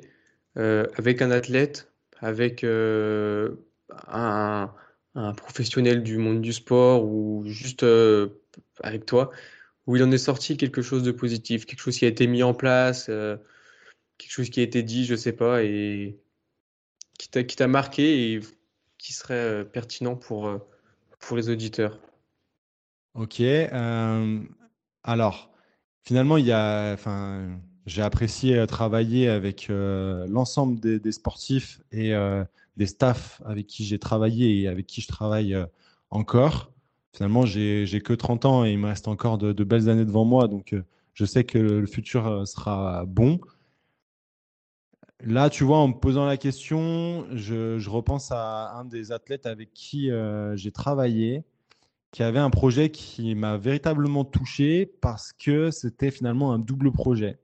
euh, 0.56 0.86
avec 0.96 1.22
un 1.22 1.30
athlète, 1.30 1.92
avec 2.20 2.64
un, 2.64 3.56
professionnel 5.36 6.02
du 6.02 6.18
monde 6.18 6.40
du 6.40 6.52
sport 6.52 7.04
ou 7.04 7.44
juste 7.46 7.84
avec 8.82 9.06
toi, 9.06 9.30
où 9.86 9.96
il 9.96 10.02
en 10.02 10.10
est 10.12 10.18
sorti 10.18 10.56
quelque 10.56 10.82
chose 10.82 11.02
de 11.02 11.12
positif, 11.12 11.66
quelque 11.66 11.80
chose 11.80 11.98
qui 11.98 12.04
a 12.04 12.08
été 12.08 12.26
mis 12.26 12.42
en 12.42 12.54
place, 12.54 13.06
quelque 13.06 14.30
chose 14.30 14.50
qui 14.50 14.60
a 14.60 14.62
été 14.62 14.82
dit, 14.82 15.04
je 15.04 15.14
sais 15.14 15.32
pas, 15.32 15.62
et 15.62 16.18
qui 17.18 17.28
t'a 17.28 17.68
marqué 17.68 18.34
et 18.34 18.40
qui 18.98 19.12
serait 19.12 19.64
pertinent 19.64 20.16
pour, 20.16 20.50
pour 21.20 21.36
les 21.36 21.48
auditeurs 21.50 21.98
Ok. 23.14 23.40
Euh, 23.40 24.40
alors, 25.04 25.50
finalement, 26.02 26.36
il 26.36 26.46
y 26.46 26.52
a, 26.52 26.92
enfin, 26.92 27.60
j'ai 27.86 28.02
apprécié 28.02 28.58
euh, 28.58 28.66
travailler 28.66 29.28
avec 29.28 29.70
euh, 29.70 30.26
l'ensemble 30.28 30.80
des, 30.80 31.12
sportifs 31.12 31.80
et 31.92 32.12
des 32.76 32.86
staffs 32.86 33.40
avec 33.44 33.66
qui 33.66 33.84
j'ai 33.84 33.98
travaillé 33.98 34.62
et 34.62 34.68
avec 34.68 34.86
qui 34.86 35.00
je 35.00 35.08
travaille 35.08 35.56
encore. 36.10 36.72
Finalement, 37.14 37.46
j'ai 37.46 38.00
que 38.02 38.12
30 38.12 38.44
ans 38.44 38.64
et 38.64 38.72
il 38.72 38.78
me 38.78 38.88
reste 38.88 39.08
encore 39.08 39.38
de, 39.38 39.64
belles 39.64 39.88
années 39.88 40.04
devant 40.04 40.24
moi, 40.24 40.48
donc 40.48 40.74
je 41.14 41.24
sais 41.24 41.44
que 41.44 41.58
le 41.58 41.86
futur 41.86 42.46
sera 42.46 43.04
bon. 43.06 43.40
Là, 45.20 45.48
tu 45.48 45.64
vois, 45.64 45.78
en 45.78 45.88
me 45.88 45.94
posant 45.94 46.26
la 46.26 46.36
question, 46.36 47.26
je, 47.32 47.88
repense 47.88 48.32
à 48.32 48.74
un 48.74 48.84
des 48.84 49.12
athlètes 49.12 49.46
avec 49.46 49.72
qui 49.72 50.10
j'ai 50.56 50.72
travaillé 50.72 51.44
qui 52.14 52.22
avait 52.22 52.38
un 52.38 52.50
projet 52.50 52.90
qui 52.90 53.34
m'a 53.34 53.56
véritablement 53.56 54.24
touché 54.24 54.86
parce 54.86 55.32
que 55.32 55.72
c'était 55.72 56.12
finalement 56.12 56.52
un 56.52 56.60
double 56.60 56.92
projet. 56.92 57.40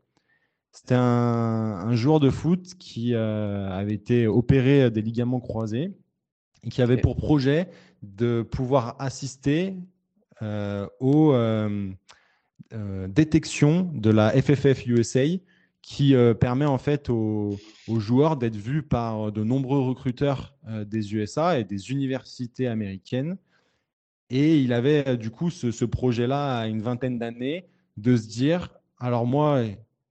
C'était 0.70 0.94
un, 0.94 1.92
joueur 1.96 2.20
de 2.20 2.30
foot 2.30 2.74
qui 2.78 3.12
euh, 3.12 3.68
avait 3.68 3.94
été 3.94 4.28
opéré 4.28 4.88
des 4.92 5.02
ligaments 5.02 5.40
croisés 5.40 5.92
qui 6.68 6.82
avait 6.82 6.96
pour 6.96 7.16
projet 7.16 7.68
de 8.02 8.42
pouvoir 8.42 8.96
assister 8.98 9.74
euh, 10.42 10.86
aux 11.00 11.32
euh, 11.32 11.88
détections 13.08 13.90
de 13.94 14.10
la 14.10 14.30
FFF 14.30 14.86
USA 14.86 15.24
qui 15.82 16.14
permet 16.38 16.66
en 16.66 16.76
fait 16.76 17.08
aux, 17.08 17.58
aux 17.88 18.00
joueurs 18.00 18.36
d'être 18.36 18.56
vus 18.56 18.82
par 18.82 19.32
de 19.32 19.42
nombreux 19.42 19.80
recruteurs 19.80 20.54
des 20.86 21.14
USA 21.14 21.58
et 21.58 21.64
des 21.64 21.90
universités 21.90 22.66
américaines. 22.66 23.38
Et 24.30 24.60
il 24.60 24.72
avait 24.72 25.06
euh, 25.08 25.16
du 25.16 25.30
coup 25.30 25.50
ce, 25.50 25.84
projet-là 25.84 26.58
à 26.58 26.66
une 26.66 26.80
vingtaine 26.80 27.18
d'années 27.18 27.66
de 27.96 28.16
se 28.16 28.28
dire, 28.28 28.70
alors 28.98 29.26
moi, 29.26 29.62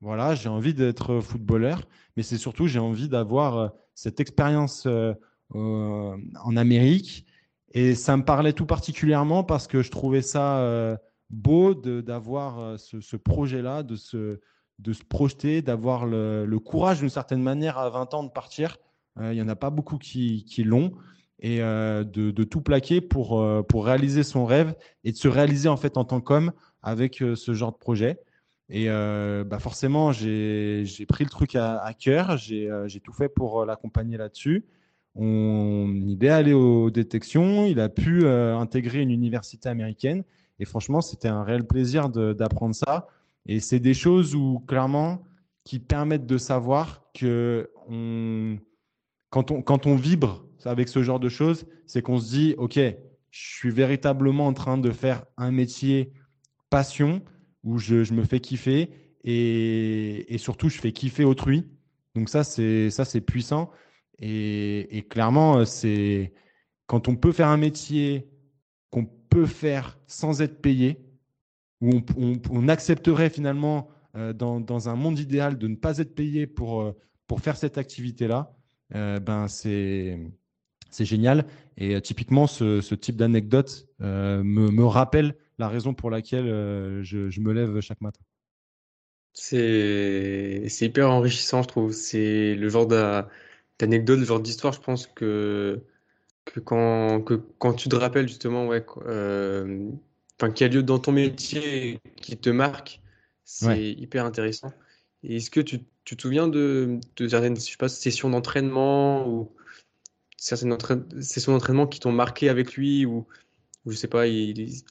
voilà, 0.01 0.35
j'ai 0.35 0.49
envie 0.49 0.73
d'être 0.73 1.21
footballeur, 1.21 1.87
mais 2.15 2.23
c'est 2.23 2.37
surtout 2.37 2.67
j'ai 2.67 2.79
envie 2.79 3.07
d'avoir 3.07 3.57
euh, 3.57 3.67
cette 3.95 4.19
expérience 4.19 4.85
euh, 4.85 5.13
en 5.53 6.57
Amérique. 6.57 7.25
Et 7.71 7.95
ça 7.95 8.17
me 8.17 8.23
parlait 8.23 8.53
tout 8.53 8.65
particulièrement 8.65 9.43
parce 9.43 9.67
que 9.67 9.81
je 9.81 9.91
trouvais 9.91 10.21
ça 10.21 10.97
beau 11.29 11.75
d'avoir 11.75 12.79
ce, 12.79 13.15
projet-là, 13.15 13.83
de 13.83 13.95
se, 13.95 14.39
de 14.79 14.93
se 14.93 15.03
projeter, 15.03 15.61
d'avoir 15.61 16.05
le, 16.05 16.57
courage 16.57 16.99
d'une 16.99 17.09
certaine 17.09 17.41
manière 17.41 17.77
à 17.77 17.89
20 17.89 18.13
ans 18.13 18.23
de 18.23 18.31
partir. 18.31 18.77
Il 19.19 19.31
n'y 19.31 19.41
en 19.41 19.49
a 19.49 19.55
pas 19.55 19.69
beaucoup 19.69 19.97
qui, 19.97 20.45
qui 20.45 20.63
l'ont 20.63 20.93
et 21.41 21.61
euh, 21.61 22.03
de, 22.03 22.43
tout 22.43 22.61
plaquer 22.61 23.01
pour, 23.01 23.39
euh, 23.39 23.63
pour 23.63 23.85
réaliser 23.85 24.23
son 24.23 24.45
rêve 24.45 24.75
et 25.03 25.11
de 25.11 25.17
se 25.17 25.27
réaliser 25.27 25.69
en 25.69 25.77
fait 25.77 25.97
en 25.97 26.03
tant 26.03 26.21
qu'homme 26.21 26.51
avec 26.81 27.21
euh, 27.21 27.35
ce 27.35 27.53
genre 27.53 27.71
de 27.71 27.77
projet. 27.77 28.19
Et 28.71 28.85
bah 28.87 29.57
forcément, 29.57 30.11
j'ai 30.11 30.85
pris 31.07 31.23
le 31.23 31.29
truc 31.31 31.55
à, 31.55 31.91
cœur, 31.99 32.37
j'ai 32.37 32.99
tout 33.03 33.13
fait 33.13 33.27
pour 33.27 33.65
l'accompagner 33.65 34.15
là-dessus. 34.15 34.63
On, 35.15 35.91
il 36.07 36.23
est 36.23 36.29
allé 36.29 36.53
aux 36.53 36.89
détections, 36.91 37.65
il 37.65 37.79
a 37.79 37.89
pu 37.89 38.27
intégrer 38.27 39.01
une 39.01 39.11
université 39.11 39.69
américaine. 39.69 40.23
Et 40.59 40.65
franchement, 40.65 41.01
c'était 41.01 41.27
un 41.27 41.43
réel 41.43 41.65
plaisir 41.65 42.09
d'apprendre 42.09 42.75
ça. 42.75 43.07
Et 43.45 43.59
c'est 43.59 43.79
des 43.79 43.93
choses 43.93 44.35
où, 44.35 44.63
clairement, 44.67 45.23
qui 45.63 45.79
permettent 45.79 46.25
de 46.25 46.37
savoir 46.37 47.03
que 47.13 47.69
quand, 49.29 49.85
on, 49.85 49.95
vibre 49.95 50.45
avec 50.65 50.89
ce 50.89 51.03
genre 51.03 51.19
de 51.19 51.29
choses, 51.29 51.65
c'est 51.85 52.01
qu'on 52.01 52.19
se 52.19 52.29
dit, 52.29 52.55
OK, 52.57 52.75
je 52.75 52.97
suis 53.31 53.71
véritablement 53.71 54.47
en 54.47 54.53
train 54.53 54.77
de 54.77 54.91
faire 54.91 55.25
un 55.37 55.51
métier 55.51 56.11
passion 56.69 57.21
où 57.63 57.77
je, 57.77 58.13
me 58.13 58.23
fais 58.23 58.39
kiffer 58.39 58.89
et, 59.23 60.35
surtout 60.37 60.69
je 60.69 60.79
fais 60.79 60.91
kiffer 60.91 61.23
autrui. 61.23 61.67
Donc 62.15 62.29
ça, 62.29 62.43
c'est 62.43 63.21
puissant. 63.21 63.69
Et, 64.21 65.05
clairement, 65.09 65.65
c'est 65.65 66.33
quand 66.87 67.07
on 67.07 67.15
peut 67.15 67.31
faire 67.31 67.47
un 67.47 67.57
métier 67.57 68.29
qu'on 68.89 69.05
peut 69.05 69.45
faire 69.45 69.97
sans 70.07 70.41
être 70.41 70.61
payé, 70.61 70.97
où 71.81 72.01
on, 72.51 72.67
accepterait 72.67 73.29
finalement 73.29 73.89
euh, 74.15 74.33
dans, 74.33 74.89
un 74.89 74.95
monde 74.95 75.19
idéal 75.19 75.57
de 75.57 75.67
ne 75.67 75.75
pas 75.75 75.99
être 75.99 76.13
payé 76.15 76.47
pour, 76.47 76.81
euh, 76.81 76.97
pour 77.27 77.39
faire 77.39 77.55
cette 77.55 77.77
activité-là, 77.77 78.53
euh, 78.95 79.19
ben 79.19 79.47
c'est 79.47 80.19
c'est 80.89 81.05
génial. 81.05 81.45
Et 81.77 81.95
euh, 81.95 82.01
typiquement, 82.01 82.47
ce, 82.47 82.95
type 82.95 83.15
d'anecdote 83.15 83.87
euh, 84.01 84.43
me, 84.43 84.85
rappelle 84.85 85.35
la 85.57 85.69
raison 85.69 85.93
pour 85.93 86.09
laquelle 86.09 86.47
euh, 86.47 87.03
je, 87.03 87.39
me 87.39 87.53
lève 87.53 87.79
chaque 87.81 88.01
matin. 88.01 88.21
C'est 89.33 90.67
hyper 90.81 91.09
enrichissant, 91.11 91.61
je 91.61 91.67
trouve. 91.67 91.91
C'est 91.91 92.55
le 92.55 92.69
genre 92.69 92.87
d'anecdote, 92.87 93.31
le 93.87 94.23
genre 94.23 94.39
d'histoire, 94.39 94.73
je 94.73 94.81
pense 94.81 95.07
que, 95.07 95.81
que, 96.45 96.59
quand, 96.59 97.21
que 97.21 97.35
quand 97.57 97.73
tu 97.73 97.89
te 97.89 97.95
rappelles 97.95 98.27
justement, 98.27 98.67
ouais, 98.67 98.85
enfin, 98.87 100.51
qui 100.53 100.63
a 100.63 100.67
lieu 100.67 100.83
dans 100.83 100.99
ton 100.99 101.11
métier, 101.11 101.99
qui 102.17 102.37
te 102.37 102.49
marque, 102.49 103.01
c'est 103.43 103.91
hyper 103.91 104.25
intéressant. 104.25 104.73
Et 105.23 105.37
est-ce 105.37 105.49
que 105.49 105.59
tu, 105.59 105.79
tu, 106.05 106.15
te 106.15 106.21
souviens 106.21 106.47
de, 106.47 106.99
de 107.17 107.27
certaines 107.27 107.55
je 107.55 107.61
sais 107.61 107.77
pas, 107.77 107.89
sessions 107.89 108.29
d'entraînement 108.29 109.27
ou 109.27 109.51
certaines 110.37 110.77
sessions 111.21 111.51
d'entraînement 111.51 111.87
qui 111.87 111.99
t'ont 111.99 112.13
marqué 112.13 112.47
avec 112.47 112.73
lui 112.73 113.05
ou, 113.05 113.27
ou 113.85 113.91
je 113.91 113.97
sais 113.97 114.07
pas, 114.07 114.27
il, 114.27 114.81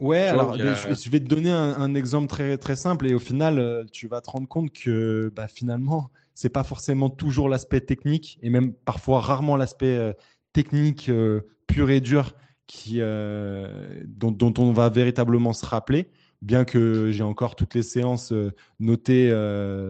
Ouais, 0.00 0.22
alors 0.22 0.56
je, 0.56 1.10
vais 1.10 1.20
te 1.20 1.26
donner 1.26 1.52
un, 1.52 1.94
exemple 1.94 2.26
très, 2.26 2.58
très 2.58 2.76
simple 2.76 3.06
et 3.06 3.14
au 3.14 3.18
final, 3.18 3.58
euh, 3.58 3.84
tu 3.92 4.08
vas 4.08 4.20
te 4.20 4.30
rendre 4.30 4.48
compte 4.48 4.72
que 4.72 5.32
bah, 5.34 5.46
finalement, 5.46 6.10
c'est 6.34 6.48
pas 6.48 6.64
forcément 6.64 7.10
toujours 7.10 7.48
l'aspect 7.48 7.80
technique 7.80 8.38
et 8.42 8.50
même 8.50 8.72
parfois 8.72 9.20
rarement 9.20 9.56
l'aspect 9.56 9.96
euh, 9.96 10.12
technique 10.52 11.08
euh, 11.08 11.42
pur 11.66 11.90
et 11.90 12.00
dur 12.00 12.34
qui, 12.66 13.00
dont, 13.00 14.30
dont, 14.30 14.54
on 14.56 14.72
va 14.72 14.88
véritablement 14.88 15.52
se 15.52 15.66
rappeler, 15.66 16.08
bien 16.40 16.64
que 16.64 17.10
j'ai 17.12 17.22
encore 17.22 17.56
toutes 17.56 17.74
les 17.74 17.82
séances 17.82 18.32
notées, 18.80 19.28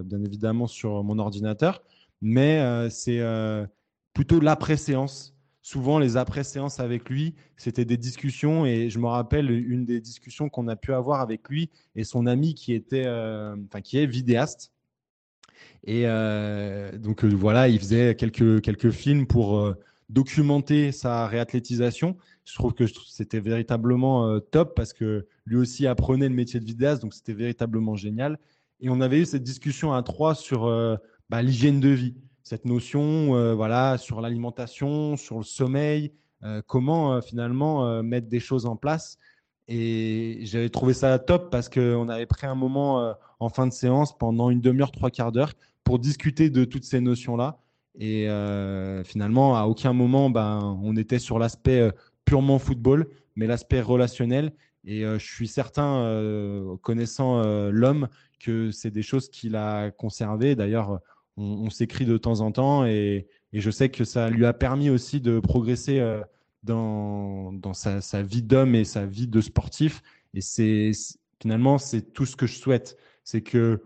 bien 0.05 0.25
évidemment, 0.25 0.67
sur 0.67 1.05
mon 1.05 1.21
ordinateur. 1.21 1.85
Mais 2.21 2.91
c'est 2.91 3.23
plutôt 4.13 4.41
l'après-séance. 4.41 5.35
Souvent, 5.65 5.99
les 5.99 6.19
après-séances 6.19 6.79
avec 6.79 7.09
lui, 7.09 7.35
c'était 7.57 7.87
des 7.87 7.97
discussions. 7.97 8.67
Et 8.67 8.91
je 8.91 8.99
me 8.99 9.07
rappelle 9.07 9.51
une 9.51 9.87
des 9.87 9.99
discussions 9.99 10.51
qu'on 10.51 10.69
a 10.69 10.77
pu 10.77 10.93
avoir 10.93 11.23
avec 11.23 11.49
lui 11.49 11.71
et 11.97 12.05
son 12.05 12.27
ami 12.27 12.55
qui, 12.55 12.75
était, 12.75 13.07
euh, 13.07 13.57
enfin, 13.67 13.81
qui 13.81 13.97
est 13.97 14.05
vidéaste. 14.05 14.74
Et 15.87 16.05
euh, 16.07 16.97
donc, 16.97 17.25
euh, 17.25 17.29
voilà, 17.29 17.69
il 17.69 17.79
faisait 17.79 18.15
quelques, 18.15 18.63
quelques 18.63 18.91
films 18.91 19.27
pour 19.27 19.75
documenter 20.09 20.93
sa 20.93 21.27
réathlétisation. 21.27 22.17
Je 22.45 22.55
trouve 22.55 22.75
que 22.75 22.85
c'était 23.07 23.41
véritablement 23.41 24.39
top 24.41 24.75
parce 24.75 24.93
que 24.93 25.27
lui 25.47 25.57
aussi 25.57 25.87
apprenait 25.87 26.29
le 26.29 26.35
métier 26.35 26.61
de 26.61 26.65
vidéaste. 26.65 27.03
Donc, 27.03 27.15
c'était 27.15 27.35
véritablement 27.35 27.97
génial. 27.97 28.39
Et 28.81 28.89
on 28.89 29.01
avait 29.01 29.21
eu 29.21 29.27
cette 29.27 29.43
discussion 29.43 29.93
à 29.93 30.03
trois 30.03 30.35
sur 30.35 30.67
bah, 31.31 31.43
l'hygiène 31.43 31.81
de 31.81 31.89
vie 31.89 32.15
cette 32.43 32.67
notion 32.67 33.35
euh, 33.35 33.55
voilà, 33.55 33.97
sur 33.97 34.21
l'alimentation, 34.21 35.17
sur 35.17 35.39
le 35.39 35.45
sommeil, 35.45 36.13
comment 36.67 37.23
finalement 37.23 38.03
mettre 38.03 38.29
des 38.29 38.39
choses 38.39 38.67
en 38.67 38.77
place. 38.77 39.17
Et 39.67 40.41
j'avais 40.43 40.69
trouvé 40.69 40.93
ça 40.93 41.19
top 41.19 41.51
parce 41.51 41.71
qu'on 41.71 42.11
avait 42.11 42.27
pris 42.27 42.47
un 42.47 42.55
moment 42.55 43.15
en 43.41 43.49
fin 43.49 43.67
de 43.67 43.73
séance 43.73 44.15
pendant 44.19 44.51
une 44.51 44.61
demi-heure, 44.61 44.93
trois 44.93 45.11
quarts 45.11 45.33
d'heure 45.33 45.55
pour 45.85 45.99
discuter 45.99 46.51
de 46.51 46.65
toutes 46.65 46.85
ces 46.85 47.01
notions-là. 47.01 47.61
Et 48.01 48.27
finalement, 49.05 49.57
à 49.57 49.65
aucun 49.65 49.93
moment, 49.93 50.29
ben, 50.29 50.79
on 50.83 50.97
était 50.97 51.21
sur 51.21 51.39
l'aspect 51.39 51.91
purement 52.25 52.59
football, 52.59 53.09
mais 53.37 53.47
l'aspect 53.47 53.81
relationnel. 53.81 54.53
Et 54.85 55.03
je 55.03 55.25
suis 55.25 55.47
certain, 55.47 56.77
connaissant 56.83 57.43
l'homme, 57.71 58.09
que 58.41 58.71
c'est 58.73 58.91
des 58.91 59.03
choses 59.03 59.29
qu'il 59.29 59.55
a 59.55 59.91
conservées. 59.91 60.57
D'ailleurs, 60.57 61.01
on, 61.37 61.71
s'écrit 61.71 62.05
de 62.05 62.17
temps 62.17 62.41
en 62.41 62.53
temps 62.53 62.85
et, 62.85 63.27
je 63.53 63.71
sais 63.71 63.89
que 63.89 64.03
ça 64.03 64.31
lui 64.31 64.47
a 64.47 64.53
permis 64.53 64.91
aussi 64.91 65.21
de 65.21 65.39
progresser 65.39 66.01
euh, 66.01 66.21
dans, 66.65 67.53
sa, 67.73 68.23
vie 68.23 68.43
d'homme 68.43 68.75
et 68.75 68.85
sa 68.85 69.07
vie 69.07 69.29
de 69.29 69.41
sportif. 69.41 70.03
Et 70.35 70.41
c'est 70.41 70.91
finalement, 71.41 71.79
c'est 71.79 72.13
tout 72.13 72.27
ce 72.27 72.35
que 72.35 72.47
je 72.47 72.57
souhaite. 72.57 72.97
C'est 73.23 73.43
que 73.43 73.81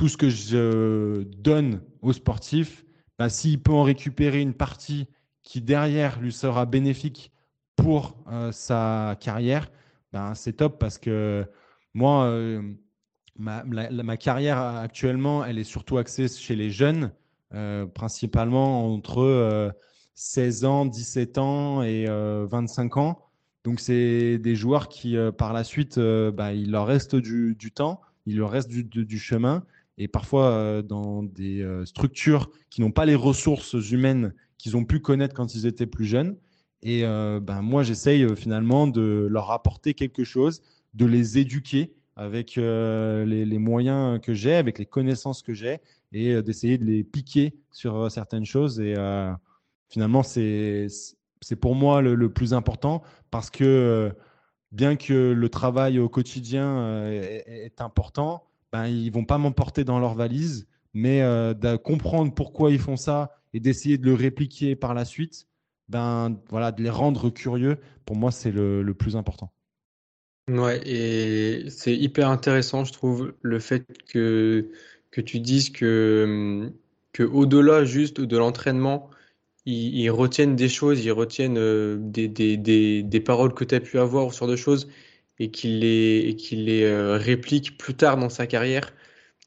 tout 0.00 0.08
ce 0.08 0.16
que 0.16 0.30
je 0.30 1.24
donne 1.24 1.82
aux 2.00 2.14
sportifs, 2.14 2.86
bah, 3.18 3.28
s'il 3.28 3.60
peut 3.60 3.74
en 3.74 3.82
récupérer 3.82 4.40
une 4.40 4.54
partie 4.54 5.08
qui 5.42 5.60
derrière 5.60 6.18
lui 6.22 6.32
sera 6.32 6.64
bénéfique 6.64 7.32
pour 7.76 8.16
euh, 8.32 8.50
sa 8.50 9.14
carrière, 9.20 9.70
ben, 10.14 10.34
c'est 10.34 10.54
top 10.54 10.78
parce 10.78 10.96
que 10.96 11.44
moi, 11.92 12.24
euh, 12.24 12.62
ma, 13.36 14.16
carrière 14.16 14.56
actuellement, 14.58 15.44
elle 15.44 15.58
est 15.58 15.64
surtout 15.64 15.98
axée 15.98 16.28
chez 16.28 16.56
les 16.56 16.70
jeunes, 16.70 17.12
euh, 17.52 17.84
principalement 17.84 18.94
entre 18.94 19.74
16 20.14 20.64
euh, 20.64 20.66
ans, 20.66 20.86
17 20.86 21.36
ans 21.36 21.82
et 21.82 22.06
25 22.06 22.96
euh, 22.96 23.00
ans. 23.00 23.26
Donc, 23.64 23.80
c'est 23.80 24.38
des 24.38 24.56
joueurs 24.56 24.88
qui, 24.88 25.14
par 25.36 25.52
la 25.52 25.62
suite, 25.62 25.98
bah, 25.98 26.54
il 26.54 26.70
leur 26.70 26.86
reste 26.86 27.16
du, 27.16 27.54
temps, 27.74 28.00
il 28.24 28.38
leur 28.38 28.50
reste 28.50 28.70
du, 28.70 29.18
chemin. 29.18 29.62
Et 30.02 30.08
parfois, 30.08 30.82
dans 30.82 31.22
des 31.22 31.62
structures 31.84 32.50
qui 32.70 32.80
n'ont 32.80 32.90
pas 32.90 33.04
les 33.04 33.14
ressources 33.14 33.74
humaines 33.90 34.32
qu'ils 34.56 34.76
ont 34.76 34.84
pu 34.84 35.00
connaître 35.00 35.34
quand 35.34 35.54
ils 35.54 35.66
étaient 35.66 35.86
plus 35.86 36.06
jeunes. 36.06 36.36
Et 36.82 37.02
ben, 37.02 37.60
moi, 37.60 37.82
j'essaye 37.82 38.26
finalement 38.34 38.86
de 38.86 39.28
leur 39.30 39.50
apporter 39.50 39.92
quelque 39.92 40.24
chose, 40.24 40.62
de 40.94 41.04
les 41.04 41.38
éduquer 41.38 41.92
avec 42.20 42.58
euh, 42.58 43.24
les, 43.24 43.58
moyens 43.58 44.20
que 44.20 44.34
j'ai, 44.34 44.54
avec 44.54 44.78
les 44.78 44.84
connaissances 44.84 45.42
que 45.42 45.54
j'ai, 45.54 45.80
et 46.12 46.32
euh, 46.32 46.42
d'essayer 46.42 46.76
de 46.76 46.84
les 46.84 47.02
piquer 47.02 47.54
sur 47.72 47.96
euh, 47.96 48.08
certaines 48.10 48.44
choses. 48.44 48.78
Et 48.78 48.94
finalement, 49.88 50.22
c'est 50.22 50.86
pour 51.58 51.74
moi 51.74 52.02
le, 52.02 52.30
plus 52.30 52.52
important 52.52 53.02
parce 53.30 53.48
que 53.48 54.12
bien 54.70 54.96
que 54.96 55.32
le 55.32 55.48
travail 55.48 55.98
au 55.98 56.10
quotidien 56.10 57.06
est, 57.06 57.80
important, 57.80 58.44
ben, 58.72 58.86
ils 58.86 59.10
vont 59.10 59.24
pas 59.24 59.38
m'emporter 59.38 59.84
dans 59.84 59.98
leur 59.98 60.14
valise, 60.14 60.66
mais 60.94 61.20
de 61.20 61.76
comprendre 61.76 62.34
pourquoi 62.34 62.70
ils 62.70 62.78
font 62.78 62.96
ça 62.96 63.36
et 63.52 63.60
d'essayer 63.60 63.98
de 63.98 64.06
le 64.06 64.14
répliquer 64.14 64.76
par 64.76 64.94
la 64.94 65.04
suite, 65.04 65.48
ben, 65.88 66.40
voilà, 66.48 66.72
de 66.72 66.82
les 66.82 66.90
rendre 66.90 67.30
curieux, 67.30 67.78
pour 68.04 68.16
moi, 68.16 68.30
c'est 68.30 68.52
le 68.52 68.92
plus 68.94 69.16
important. 69.16 69.52
Ouais, 70.50 70.80
et 70.84 71.70
c'est 71.70 71.94
hyper 71.94 72.28
intéressant, 72.28 72.84
je 72.84 72.92
trouve, 72.92 73.34
le 73.40 73.60
fait 73.60 73.86
que, 74.08 74.72
que 75.12 75.20
tu 75.20 75.38
dises 75.38 75.70
que, 75.70 76.72
que 77.12 77.22
au-delà 77.22 77.84
juste 77.84 78.20
de 78.20 78.36
l'entraînement, 78.36 79.10
ils, 79.64 80.10
retiennent 80.10 80.56
des 80.56 80.68
choses, 80.68 81.04
ils 81.04 81.12
retiennent 81.12 81.58
euh, 81.58 81.98
des, 82.00 82.26
des, 82.26 82.56
des, 82.56 83.04
des 83.04 83.20
paroles 83.20 83.54
que 83.54 83.62
tu 83.62 83.76
as 83.76 83.80
pu 83.80 83.98
avoir 83.98 84.26
ou 84.26 84.32
genre 84.32 84.48
de 84.48 84.56
choses 84.56 84.88
et 85.40 85.50
qu'ils 85.50 85.80
les, 85.80 86.20
et 86.28 86.36
qu'ils 86.36 86.66
les 86.66 86.84
euh, 86.84 87.16
répliquent 87.16 87.76
plus 87.76 87.94
tard 87.94 88.16
dans 88.16 88.28
sa 88.28 88.46
carrière. 88.46 88.92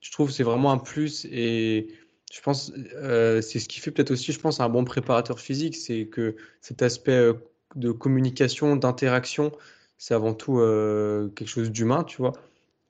Je 0.02 0.11
trouve 0.11 0.28
que 0.28 0.34
c'est 0.34 0.44
vraiment 0.44 0.74
un 0.74 0.78
plus 0.78 1.26
et 1.32 1.88
je 2.34 2.41
pense 2.41 2.74
euh, 2.95 3.41
c'est 3.41 3.60
ce 3.60 3.70
qui 3.70 3.80
fait 3.80 3.91
peut-être 3.91 4.11
aussi, 4.11 4.34
je 4.34 4.40
pense, 4.40 4.60
un 4.60 4.68
bon 4.68 4.84
préparateur 4.84 5.40
physique, 5.40 5.78
c'est 5.78 6.07
que 6.07 6.36
cet 6.60 6.82
aspect 6.82 7.32
de 7.76 7.91
communication, 7.91 8.76
d'interaction, 8.76 9.52
c'est 9.98 10.14
avant 10.14 10.34
tout 10.34 10.60
euh, 10.60 11.30
quelque 11.30 11.48
chose 11.48 11.72
d'humain, 11.72 12.03
tu 12.03 12.18
vois. 12.18 12.34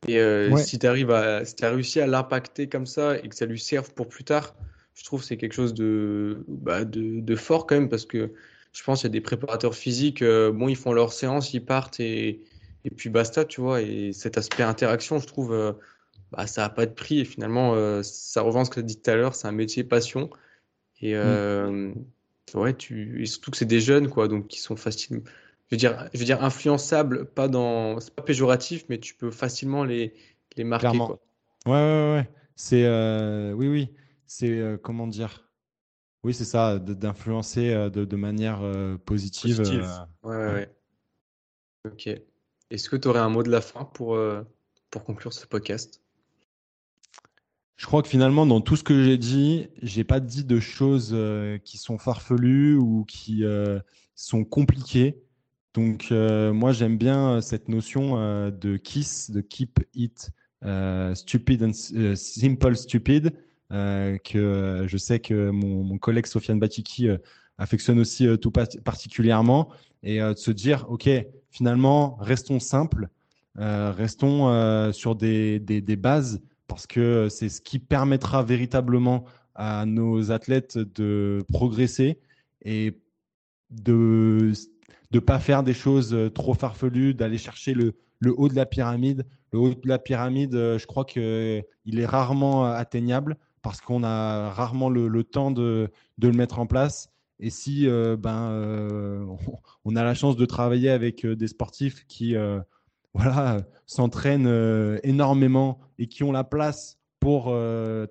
Et 0.08 0.20
euh, 0.20 0.58
si 0.58 0.80
tu 0.80 0.88
arrives 0.88 1.12
à, 1.12 1.46
si 1.46 1.56
as 1.64 1.70
réussi 1.70 2.02
à 2.02 2.08
l'impacter 2.08 2.68
comme 2.68 2.86
ça 2.86 3.18
et 3.18 3.30
que 3.30 3.36
ça 3.36 3.46
lui 3.46 3.60
serve 3.60 3.94
pour 3.94 4.10
plus 4.10 4.24
tard, 4.24 4.56
je 4.96 5.04
trouve 5.04 5.22
que 5.22 5.28
c'est 5.28 5.38
quelque 5.38 5.54
chose 5.54 5.74
de, 5.74 6.44
bah, 6.48 6.84
de, 6.84 7.20
de, 7.22 7.36
fort 7.36 7.68
quand 7.68 7.76
même 7.76 7.90
parce 7.90 8.06
que 8.06 8.32
je 8.74 8.84
pense 8.84 9.02
qu'il 9.02 9.08
y 9.08 9.12
a 9.12 9.14
des 9.14 9.22
préparateurs 9.22 9.76
physiques, 9.76 10.22
euh, 10.22 10.52
bon, 10.52 10.68
ils 10.68 10.76
font 10.76 10.92
leur 10.92 11.14
séance, 11.14 11.54
ils 11.54 11.64
partent 11.64 12.00
et, 12.00 12.42
et 12.86 12.90
puis 12.90 13.10
basta, 13.10 13.46
tu 13.46 13.62
vois. 13.62 13.82
Et 13.82 14.14
cet 14.14 14.38
aspect 14.38 14.64
interaction, 14.64 15.20
je 15.20 15.28
trouve, 15.28 15.76
bah, 16.32 16.48
ça 16.48 16.62
n'a 16.62 16.70
pas 16.70 16.86
de 16.86 16.94
prix 16.94 17.20
et 17.20 17.26
finalement, 17.26 18.02
ça 18.04 18.42
rejoint 18.42 18.66
ce 18.66 18.70
que 18.70 18.76
tu 18.76 18.80
as 18.80 18.84
dit 18.84 19.02
tout 19.02 19.10
à 19.10 19.16
l'heure, 19.16 19.36
c'est 19.36 19.48
un 19.48 19.52
métier 19.54 19.84
passion. 19.84 20.30
Et, 21.02 21.16
mm. 21.16 21.94
ouais, 22.56 22.74
tu, 22.76 23.22
et 23.22 23.26
surtout 23.26 23.52
que 23.52 23.58
c'est 23.58 23.66
des 23.66 23.82
jeunes, 23.82 24.10
quoi, 24.10 24.28
donc 24.28 24.48
qui 24.48 24.60
sont 24.60 24.76
facilement 24.76 25.24
je 25.74 25.76
veux 25.76 25.78
dire, 25.78 26.10
je 26.14 26.20
veux 26.20 26.26
dire 26.26 26.44
influençable, 26.44 27.26
pas 27.26 27.48
dans, 27.48 28.00
c'est 28.00 28.14
pas 28.14 28.22
péjoratif, 28.22 28.86
mais 28.90 29.00
tu 29.00 29.16
peux 29.16 29.32
facilement 29.32 29.84
les, 29.84 30.14
les 30.56 30.64
marquer. 30.64 30.90
Clairement. 30.90 31.08
Quoi. 31.08 31.20
Ouais, 31.66 31.72
ouais, 31.72 32.14
ouais. 32.14 32.30
C'est, 32.56 32.86
euh, 32.86 33.54
oui, 33.54 33.68
oui. 33.68 33.90
C'est, 34.28 34.50
euh, 34.52 34.78
comment 34.78 35.08
dire? 35.08 35.50
Oui, 36.24 36.34
c'est 36.34 36.46
ça, 36.46 36.80
d'influencer 36.80 37.74
euh, 37.74 37.90
de, 37.90 38.06
de, 38.06 38.16
manière 38.16 38.62
positive. 39.06 39.58
positive. 39.58 39.90
Ouais, 40.24 40.36
ouais, 40.36 40.54
ouais, 40.54 40.76
Ok. 41.86 42.10
Est-ce 42.70 42.90
que 42.90 42.96
tu 42.96 43.08
aurais 43.08 43.20
un 43.20 43.30
mot 43.30 43.44
de 43.44 43.52
la 43.52 43.62
fin 43.62 43.86
pour, 43.86 44.18
pour 44.90 45.04
conclure 45.04 45.34
ce 45.34 45.46
podcast? 45.46 46.02
Je 47.76 47.86
crois 47.86 48.02
que 48.02 48.08
finalement, 48.08 48.46
dans 48.46 48.62
tout 48.62 48.76
ce 48.76 48.84
que 48.84 49.04
j'ai 49.04 49.18
dit, 49.18 49.68
j'ai 49.82 50.04
pas 50.04 50.20
dit 50.20 50.44
de 50.44 50.60
choses 50.60 51.16
qui 51.64 51.78
sont 51.78 51.98
farfelues 51.98 52.76
ou 52.76 53.04
qui 53.06 53.44
sont 54.16 54.44
compliquées. 54.44 55.24
Donc, 55.74 56.10
euh, 56.12 56.54
moi, 56.54 56.72
j'aime 56.72 56.98
bien 56.98 57.38
euh, 57.38 57.42
cette 57.42 57.68
notion 57.68 58.18
euh, 58.18 58.52
de 58.52 58.78
KISS, 58.78 59.32
de 59.32 59.42
Keep 59.42 59.80
It 59.96 60.32
Stupid 61.16 61.64
and 61.64 61.74
Simple 62.16 62.76
Stupid, 62.78 63.34
que 63.70 64.86
je 64.88 64.98
sais 64.98 65.20
que 65.20 65.50
mon, 65.50 65.98
collègue 65.98 66.26
Sofiane 66.26 66.58
Batiki 66.58 67.10
affectionne 67.58 68.00
aussi 68.00 68.26
tout 68.40 68.50
particulièrement, 68.50 69.68
et 70.04 70.22
de 70.22 70.36
se 70.36 70.52
dire, 70.52 70.86
OK, 70.90 71.10
finalement, 71.54 72.18
restons 72.20 72.60
simples, 72.60 73.08
restons 73.56 74.92
sur 74.92 75.16
des, 75.16 75.60
bases, 75.98 76.42
parce 76.68 76.86
que 76.86 77.30
c'est 77.30 77.48
ce 77.48 77.62
qui 77.62 77.80
permettra 77.80 78.44
véritablement 78.44 79.24
à 79.56 79.86
nos 79.86 80.32
athlètes 80.32 80.78
de 80.78 81.46
progresser 81.48 82.20
et 82.66 83.00
de 83.70 84.52
de 85.14 85.20
pas 85.20 85.40
faire 85.40 85.64
des 85.64 85.76
choses 85.76 86.14
euh, 86.14 86.30
trop 86.30 86.56
farfelues, 86.56 87.14
d'aller 87.14 87.38
chercher 87.38 87.74
le, 87.74 87.94
haut 88.36 88.50
de 88.50 88.56
la 88.56 88.66
pyramide. 88.66 89.26
Le 89.52 89.60
haut 89.60 89.70
de 89.70 89.88
la 89.88 90.00
pyramide, 90.00 90.56
euh, 90.56 90.80
je 90.80 90.88
crois 90.88 91.06
qu'il 91.06 91.22
est 91.22 92.06
rarement 92.06 92.66
euh, 92.66 92.74
atteignable 92.74 93.38
parce 93.62 93.80
qu'on 93.80 94.04
a 94.04 94.50
rarement 94.50 94.90
le, 94.90 95.24
temps 95.24 95.52
de, 95.52 95.90
le 96.22 96.32
mettre 96.32 96.60
en 96.60 96.66
place. 96.66 97.10
Et 97.40 97.50
si 97.50 97.88
ben, 97.88 99.38
on 99.86 99.96
a 99.96 100.04
la 100.04 100.14
chance 100.14 100.36
de 100.36 100.46
travailler 100.46 100.90
avec 100.90 101.26
des 101.26 101.48
sportifs 101.48 102.06
qui 102.08 102.36
voilà, 103.14 103.64
s'entraînent 103.86 105.00
énormément 105.04 105.80
et 106.00 106.08
qui 106.08 106.24
ont 106.24 106.32
la 106.32 106.44
place 106.44 106.98
pour 107.20 107.56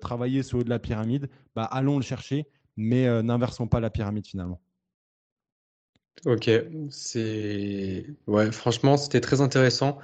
travailler 0.01 0.41
haut 0.53 0.63
de 0.63 0.69
la 0.69 0.79
pyramide, 0.79 1.29
bah, 1.55 1.63
allons 1.65 1.97
le 1.97 2.03
chercher, 2.03 2.47
mais 2.77 3.23
n'inversons 3.23 3.67
pas 3.67 3.79
la 3.79 3.89
pyramide 3.89 4.27
finalement. 4.27 4.61
Ok, 6.25 6.49
c'est 6.89 8.05
ouais, 8.27 8.51
franchement, 8.51 8.95
c'était 8.95 9.19
très 9.19 9.41
intéressant. 9.41 9.99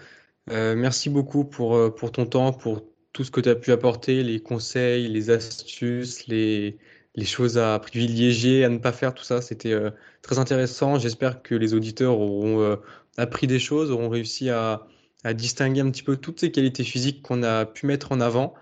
Euh, 0.52 0.76
merci 0.76 1.10
beaucoup 1.10 1.46
pour, 1.46 1.76
euh, 1.76 1.90
pour 1.94 2.12
ton 2.12 2.26
temps, 2.26 2.52
pour 2.52 2.82
tout 3.14 3.24
ce 3.24 3.32
que 3.32 3.40
tu 3.40 3.50
as 3.50 3.56
pu 3.56 3.72
apporter, 3.72 4.24
les 4.24 4.42
conseils, 4.42 5.08
les 5.08 5.30
astuces, 5.30 6.28
les, 6.28 6.78
les 7.16 7.26
choses 7.26 7.58
à 7.58 7.80
privilégier, 7.80 8.64
à 8.66 8.70
ne 8.70 8.78
pas 8.78 8.92
faire, 8.92 9.14
tout 9.14 9.24
ça. 9.24 9.42
C'était 9.42 9.74
euh, 9.74 9.92
très 10.22 10.40
intéressant. 10.40 11.00
J'espère 11.00 11.42
que 11.42 11.56
les 11.56 11.74
auditeurs 11.74 12.20
auront 12.20 12.78
appris 13.18 13.48
des 13.48 13.60
choses, 13.60 13.92
auront 13.92 14.10
réussi 14.10 14.50
à, 14.50 14.86
distinguer 15.34 15.82
un 15.82 15.92
petit 15.92 16.04
peu 16.04 16.16
toutes 16.16 16.40
ces 16.40 16.52
qualités 16.52 16.84
physiques 16.84 17.22
qu'on 17.22 17.44
a 17.44 17.66
pu 17.66 17.86
mettre 17.86 18.12
en 18.12 18.22
avant. 18.22 18.54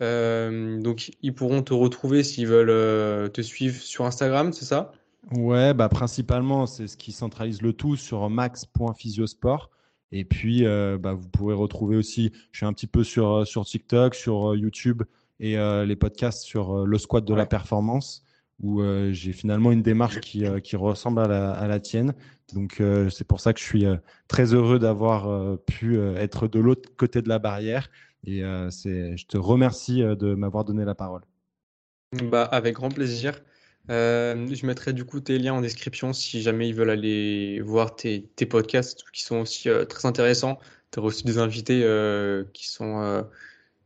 donc, 0.00 1.12
ils 1.22 1.34
pourront 1.34 1.62
te 1.62 1.72
retrouver 1.72 2.22
s'ils 2.22 2.46
veulent 2.46 3.30
te 3.32 3.40
suivre 3.40 3.80
sur 3.80 4.04
Instagram, 4.04 4.52
c'est 4.52 4.66
ça? 4.66 4.92
Ouais, 5.32 5.74
bah 5.74 5.88
principalement, 5.88 6.66
c'est 6.66 6.86
ce 6.86 6.96
qui 6.96 7.10
centralise 7.10 7.60
le 7.60 7.72
tout 7.72 7.96
sur 7.96 8.30
max.physiosport. 8.30 9.70
Et 10.12 10.24
puis, 10.24 10.64
euh, 10.64 10.98
bah, 10.98 11.14
vous 11.14 11.28
pourrez 11.28 11.54
retrouver 11.54 11.96
aussi, 11.96 12.32
je 12.52 12.58
suis 12.58 12.66
un 12.66 12.72
petit 12.72 12.86
peu 12.86 13.02
sur, 13.02 13.28
euh, 13.28 13.44
sur 13.44 13.64
TikTok, 13.64 14.14
sur 14.14 14.52
euh, 14.52 14.56
YouTube 14.56 15.02
et 15.40 15.56
les 15.84 15.96
podcasts 15.96 16.42
sur 16.42 16.86
le 16.86 16.98
squat 16.98 17.24
de 17.24 17.34
la 17.34 17.46
performance. 17.46 18.24
où 18.60 18.82
j'ai 19.10 19.32
finalement 19.32 19.70
une 19.70 19.82
démarche 19.82 20.20
qui, 20.20 20.44
qui 20.62 20.76
ressemble 20.76 21.20
à 21.20 21.28
la, 21.28 21.52
à 21.52 21.66
la 21.66 21.78
tienne. 21.80 22.14
Donc 22.54 22.82
c'est 23.10 23.26
pour 23.26 23.40
ça 23.40 23.52
que 23.52 23.60
je 23.60 23.64
suis 23.64 23.84
très 24.28 24.54
heureux 24.54 24.78
d'avoir 24.78 25.58
pu 25.66 26.00
être 26.00 26.48
de 26.48 26.58
l'autre 26.58 26.88
côté 26.96 27.20
de 27.20 27.28
la 27.28 27.38
barrière. 27.38 27.90
Et 28.24 28.42
c'est, 28.70 29.16
je 29.16 29.26
te 29.26 29.36
remercie 29.36 30.00
de 30.00 30.34
m'avoir 30.34 30.64
donné 30.64 30.84
la 30.84 30.94
parole. 30.94 31.22
Bah, 32.12 32.44
avec 32.44 32.76
grand 32.76 32.88
plaisir. 32.88 33.42
je 33.88 34.66
mettrai 34.66 34.92
du 34.92 35.04
coup 35.04 35.20
tes 35.20 35.38
liens 35.38 35.54
en 35.54 35.60
description 35.60 36.12
si 36.12 36.40
jamais 36.40 36.68
ils 36.68 36.74
veulent 36.74 36.90
aller 36.90 37.60
voir 37.60 37.94
tes, 37.94 38.22
tes 38.36 38.46
podcasts 38.46 39.04
qui 39.12 39.22
sont 39.22 39.36
aussi 39.36 39.68
très 39.88 40.08
intéressants. 40.08 40.58
Tu 40.92 40.98
as 40.98 41.02
reçu 41.02 41.24
des 41.24 41.36
invités 41.38 41.84
qui 42.54 42.68
sont 42.68 43.26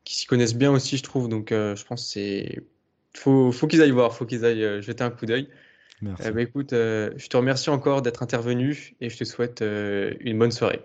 qui 0.04 0.14
s'y 0.14 0.26
connaissent 0.26 0.54
bien 0.54 0.70
aussi, 0.70 0.96
je 0.96 1.02
trouve. 1.02 1.28
Donc 1.28 1.48
je 1.50 1.84
pense 1.84 2.06
c'est 2.06 2.62
faut, 3.16 3.52
faut 3.52 3.66
qu'ils 3.66 3.82
aillent 3.82 3.90
voir, 3.90 4.14
faut 4.14 4.26
qu'ils 4.26 4.44
aillent 4.44 4.82
jeter 4.82 5.04
un 5.04 5.10
coup 5.10 5.26
d'œil. 5.26 5.48
Merci. 6.02 6.30
Bah, 6.30 6.42
écoute, 6.42 6.70
je 6.72 7.26
te 7.28 7.36
remercie 7.36 7.70
encore 7.70 8.02
d'être 8.02 8.22
intervenu 8.22 8.94
et 9.00 9.10
je 9.10 9.18
te 9.18 9.24
souhaite 9.24 9.60
une 9.62 10.38
bonne 10.38 10.52
soirée. 10.52 10.80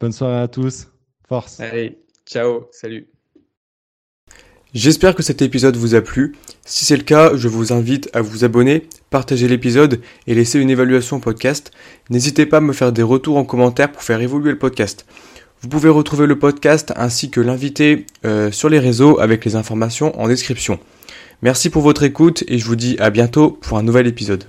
Bonne 0.00 0.12
soirée 0.12 0.42
à 0.42 0.48
tous. 0.48 0.88
Force. 1.28 1.60
Allez, 1.60 1.98
ciao, 2.26 2.68
salut. 2.70 3.08
J'espère 4.74 5.14
que 5.14 5.22
cet 5.22 5.40
épisode 5.40 5.76
vous 5.76 5.94
a 5.94 6.02
plu. 6.02 6.36
Si 6.66 6.84
c'est 6.84 6.98
le 6.98 7.02
cas, 7.02 7.34
je 7.34 7.48
vous 7.48 7.72
invite 7.72 8.10
à 8.12 8.20
vous 8.20 8.44
abonner, 8.44 8.86
partager 9.08 9.48
l'épisode 9.48 10.02
et 10.26 10.34
laisser 10.34 10.58
une 10.58 10.68
évaluation 10.68 11.16
au 11.16 11.20
podcast. 11.20 11.70
N'hésitez 12.10 12.44
pas 12.44 12.58
à 12.58 12.60
me 12.60 12.74
faire 12.74 12.92
des 12.92 13.02
retours 13.02 13.38
en 13.38 13.44
commentaire 13.44 13.90
pour 13.90 14.02
faire 14.02 14.20
évoluer 14.20 14.50
le 14.50 14.58
podcast. 14.58 15.06
Vous 15.62 15.68
pouvez 15.68 15.88
retrouver 15.88 16.26
le 16.26 16.38
podcast 16.38 16.92
ainsi 16.96 17.30
que 17.30 17.40
l'invité 17.40 18.06
euh, 18.24 18.50
sur 18.50 18.68
les 18.68 18.78
réseaux 18.78 19.20
avec 19.20 19.44
les 19.44 19.56
informations 19.56 20.18
en 20.20 20.28
description. 20.28 20.78
Merci 21.42 21.70
pour 21.70 21.82
votre 21.82 22.02
écoute 22.02 22.44
et 22.48 22.58
je 22.58 22.64
vous 22.64 22.76
dis 22.76 22.96
à 22.98 23.10
bientôt 23.10 23.50
pour 23.50 23.78
un 23.78 23.82
nouvel 23.82 24.06
épisode. 24.06 24.44